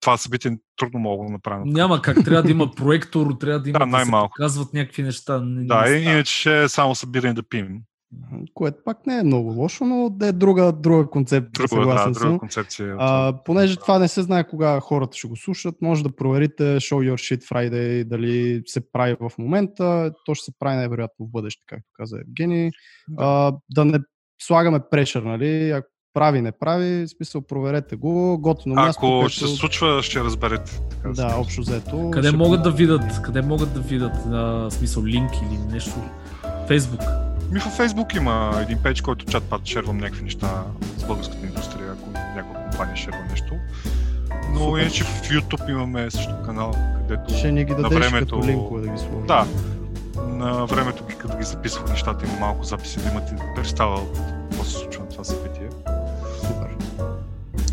Това 0.00 0.16
събитие 0.16 0.58
трудно 0.76 1.00
мога 1.00 1.26
да 1.26 1.32
направя. 1.32 1.62
Няма 1.66 2.02
как, 2.02 2.24
трябва 2.24 2.42
да 2.42 2.50
има 2.50 2.70
проектор, 2.70 3.36
трябва 3.40 3.60
да 3.60 3.70
има 3.70 3.78
Да, 3.78 3.86
да, 3.86 4.04
се 4.04 4.10
показват 4.10 4.74
някакви 4.74 5.02
неща. 5.02 5.40
Не, 5.40 5.64
Да, 5.64 5.90
не 5.90 5.96
иначе 5.96 6.34
ще 6.34 6.62
е 6.62 6.68
само 6.68 6.94
събиране 6.94 7.34
да 7.34 7.42
пием. 7.42 7.78
Което 8.54 8.78
пак 8.84 9.06
не 9.06 9.18
е 9.18 9.22
много 9.22 9.50
лошо, 9.50 9.84
но 9.84 10.10
да 10.10 10.26
е 10.26 10.32
друга, 10.32 10.72
друга 10.72 11.10
концепция. 11.10 11.68
Друга, 11.68 11.68
да, 11.68 11.68
съгласен 11.68 12.12
друга 12.12 12.26
съм. 12.26 12.38
концепция. 12.38 12.96
А, 12.98 13.38
понеже 13.44 13.76
това 13.76 13.98
не 13.98 14.08
се 14.08 14.22
знае 14.22 14.48
кога 14.48 14.80
хората 14.80 15.16
ще 15.16 15.28
го 15.28 15.36
слушат, 15.36 15.74
може 15.82 16.02
да 16.02 16.16
проверите 16.16 16.62
Show 16.62 17.12
Your 17.12 17.14
Shit 17.14 17.44
Friday, 17.44 18.04
дали 18.04 18.62
се 18.66 18.92
прави 18.92 19.16
в 19.20 19.30
момента. 19.38 20.12
То 20.26 20.34
ще 20.34 20.44
се 20.44 20.58
прави 20.58 20.76
най-вероятно 20.76 21.26
в 21.26 21.30
бъдеще, 21.30 21.62
както 21.66 21.88
каза 21.92 22.16
Евгений. 22.28 22.70
А, 23.18 23.52
да 23.70 23.84
не 23.84 23.98
слагаме 24.42 24.80
прешър, 24.90 25.22
нали? 25.22 25.70
Ако 25.70 25.88
прави, 26.14 26.40
не 26.40 26.52
прави, 26.52 27.08
смисъл 27.08 27.40
проверете 27.40 27.96
го. 27.96 28.38
Готино 28.38 28.74
място. 28.74 28.98
Ако 28.98 29.10
където- 29.10 29.28
ще 29.28 29.46
се 29.46 29.56
случва, 29.56 30.02
ще 30.02 30.20
разберете. 30.20 30.80
така 30.90 31.08
да 31.08 31.22
каже. 31.22 31.34
общо 31.36 31.60
взето. 31.60 32.10
Къде 32.10 32.28
ще 32.28 32.36
могат 32.36 32.62
да 32.62 32.70
видят, 32.70 33.22
къде 33.22 33.42
могат 33.42 33.74
да 33.74 33.80
видят, 33.80 34.26
на 34.26 34.70
смисъл 34.70 35.04
линк 35.04 35.30
или 35.34 35.58
нещо? 35.72 35.94
Фейсбук. 36.66 37.00
Ми 37.52 37.58
във 37.58 37.78
Facebook 37.78 38.16
има 38.16 38.58
един 38.60 38.78
пейдж, 38.78 39.00
който 39.00 39.24
чат 39.24 39.44
пат 39.44 39.66
шервам 39.66 39.98
някакви 39.98 40.22
неща 40.22 40.64
с 40.96 41.04
българската 41.04 41.46
индустрия, 41.46 41.92
ако 41.92 42.10
някаква 42.10 42.60
компания 42.62 42.96
шерва 42.96 43.18
нещо. 43.30 43.54
Но 44.52 44.58
Супер. 44.60 44.80
иначе 44.80 45.04
в 45.04 45.22
YouTube 45.22 45.70
имаме 45.70 46.10
също 46.10 46.32
канал, 46.46 46.72
където 46.98 47.34
Ще 47.34 47.52
ни 47.52 47.64
ги 47.64 47.72
на 47.72 47.82
дадеш 47.82 47.98
времето... 48.00 48.36
като 48.36 48.48
линкове 48.48 48.80
да 48.80 48.88
ги 48.88 48.98
сложим. 48.98 49.26
Да, 49.26 49.46
на 50.18 50.66
времето, 50.66 51.04
ги- 51.06 51.14
като 51.14 51.38
ги 51.38 51.44
записвах 51.44 51.90
нещата, 51.90 52.26
има 52.26 52.36
малко 52.36 52.64
записи, 52.64 52.98
да 52.98 53.10
имате 53.10 53.34
представа 53.56 54.00
какво 54.42 54.64
се 54.64 54.70
случва 54.72 55.02
на 55.02 55.08
това 55.08 55.24
събитие. 55.24 55.59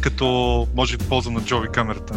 Като 0.08 0.68
може 0.76 0.98
би 0.98 1.06
полза 1.06 1.30
на 1.30 1.42
Джови 1.42 1.68
камерата. 1.68 2.14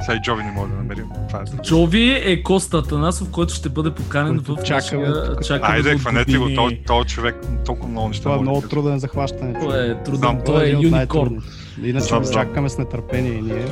Сега 0.00 0.16
и 0.16 0.20
Джови 0.22 0.42
не 0.42 0.52
може 0.52 0.70
да 0.70 0.76
намерим. 0.76 1.04
Това 1.28 1.40
е. 1.40 1.62
Джови 1.62 2.22
е 2.24 2.42
Коста 2.42 2.78
Атанасов, 2.78 3.30
който 3.30 3.54
ще 3.54 3.68
бъде 3.68 3.90
поканен 3.90 4.34
Който 4.36 4.56
в 4.56 4.64
чакаме 4.64 5.08
нашия... 5.08 5.36
чакаме 5.40 5.74
Айде, 5.74 5.94
от 5.94 6.00
хванете 6.00 6.38
го, 6.38 6.54
този, 6.54 6.76
този 6.86 7.08
човек 7.08 7.36
толкова 7.66 7.88
много 7.88 8.08
неща 8.08 8.22
Това 8.22 8.34
е 8.34 8.38
да 8.38 8.42
много 8.42 8.60
труден 8.60 8.98
за 8.98 9.08
хващане. 9.08 9.60
Той 9.60 9.90
е 9.90 10.02
труден, 10.02 10.18
Знам. 10.18 10.38
той 10.44 10.64
е 10.64 10.70
юникорн. 10.70 11.42
Иначе 11.82 12.06
Знам, 12.06 12.24
чакаме 12.32 12.68
с 12.68 12.78
нетърпение 12.78 13.32
и 13.32 13.42
ние. 13.42 13.66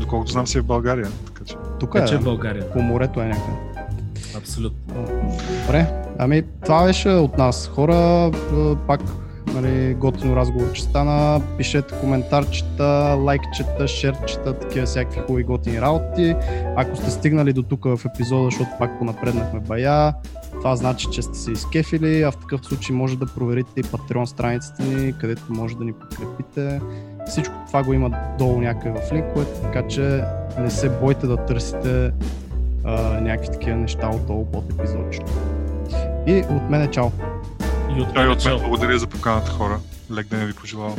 Доколкото 0.00 0.32
знам 0.32 0.46
си 0.46 0.58
е 0.58 0.60
в 0.60 0.64
България. 0.64 1.08
Така 1.26 1.44
че. 1.44 1.54
Тук 1.80 2.06
че 2.08 2.14
е, 2.14 2.18
в 2.18 2.24
България. 2.24 2.72
по 2.72 2.82
морето 2.82 3.20
е 3.20 3.24
някъде. 3.24 3.56
Абсолютно. 4.36 4.94
Добре, 5.66 5.86
ами 6.18 6.42
това 6.64 6.84
беше 6.84 7.08
от 7.08 7.38
нас. 7.38 7.70
Хора, 7.74 8.30
е, 8.56 8.74
пак 8.86 9.00
нали, 9.54 9.94
готино 9.94 10.36
разговор, 10.36 10.72
че 10.72 10.82
стана. 10.82 11.42
Пишете 11.56 11.94
коментарчета, 12.00 13.16
лайкчета, 13.20 13.88
шерчета, 13.88 14.58
такива 14.58 14.86
всякакви 14.86 15.20
хубави 15.20 15.44
готини 15.44 15.80
работи. 15.80 16.34
Ако 16.76 16.96
сте 16.96 17.10
стигнали 17.10 17.52
до 17.52 17.62
тук 17.62 17.84
в 17.84 18.00
епизода, 18.14 18.44
защото 18.44 18.70
пак 18.78 18.98
понапреднахме 18.98 19.60
бая, 19.60 20.14
това 20.52 20.76
значи, 20.76 21.06
че 21.12 21.22
сте 21.22 21.38
се 21.38 21.52
изкефили, 21.52 22.22
а 22.22 22.30
в 22.30 22.36
такъв 22.36 22.66
случай 22.66 22.96
може 22.96 23.18
да 23.18 23.26
проверите 23.26 23.80
и 23.80 23.84
Patreon 23.84 24.24
страницата 24.24 24.82
ни, 24.82 25.12
където 25.18 25.42
може 25.48 25.76
да 25.76 25.84
ни 25.84 25.92
подкрепите. 25.92 26.80
Всичко 27.26 27.54
това 27.66 27.82
го 27.82 27.92
има 27.92 28.10
долу 28.38 28.60
някъде 28.60 29.00
в 29.00 29.12
линковете, 29.12 29.62
така 29.62 29.88
че 29.88 30.24
не 30.58 30.70
се 30.70 30.88
бойте 30.88 31.26
да 31.26 31.36
търсите 31.36 32.10
а, 32.84 33.20
някакви 33.20 33.52
такива 33.52 33.76
неща 33.76 34.10
отдолу 34.10 34.44
под 34.44 34.72
епизодчето. 34.72 35.32
И 36.26 36.44
от 36.50 36.70
мен 36.70 36.82
е 36.82 36.90
чао! 36.90 37.10
И 37.96 38.00
от 38.00 38.14
Той 38.14 38.22
мен 38.22 38.28
от 38.28 38.44
мен 38.44 38.58
благодаря 38.58 38.98
за 38.98 39.06
поканата 39.06 39.50
хора. 39.50 39.78
Лек 40.12 40.26
ден 40.26 40.46
ви 40.46 40.52
пожелавам. 40.52 40.98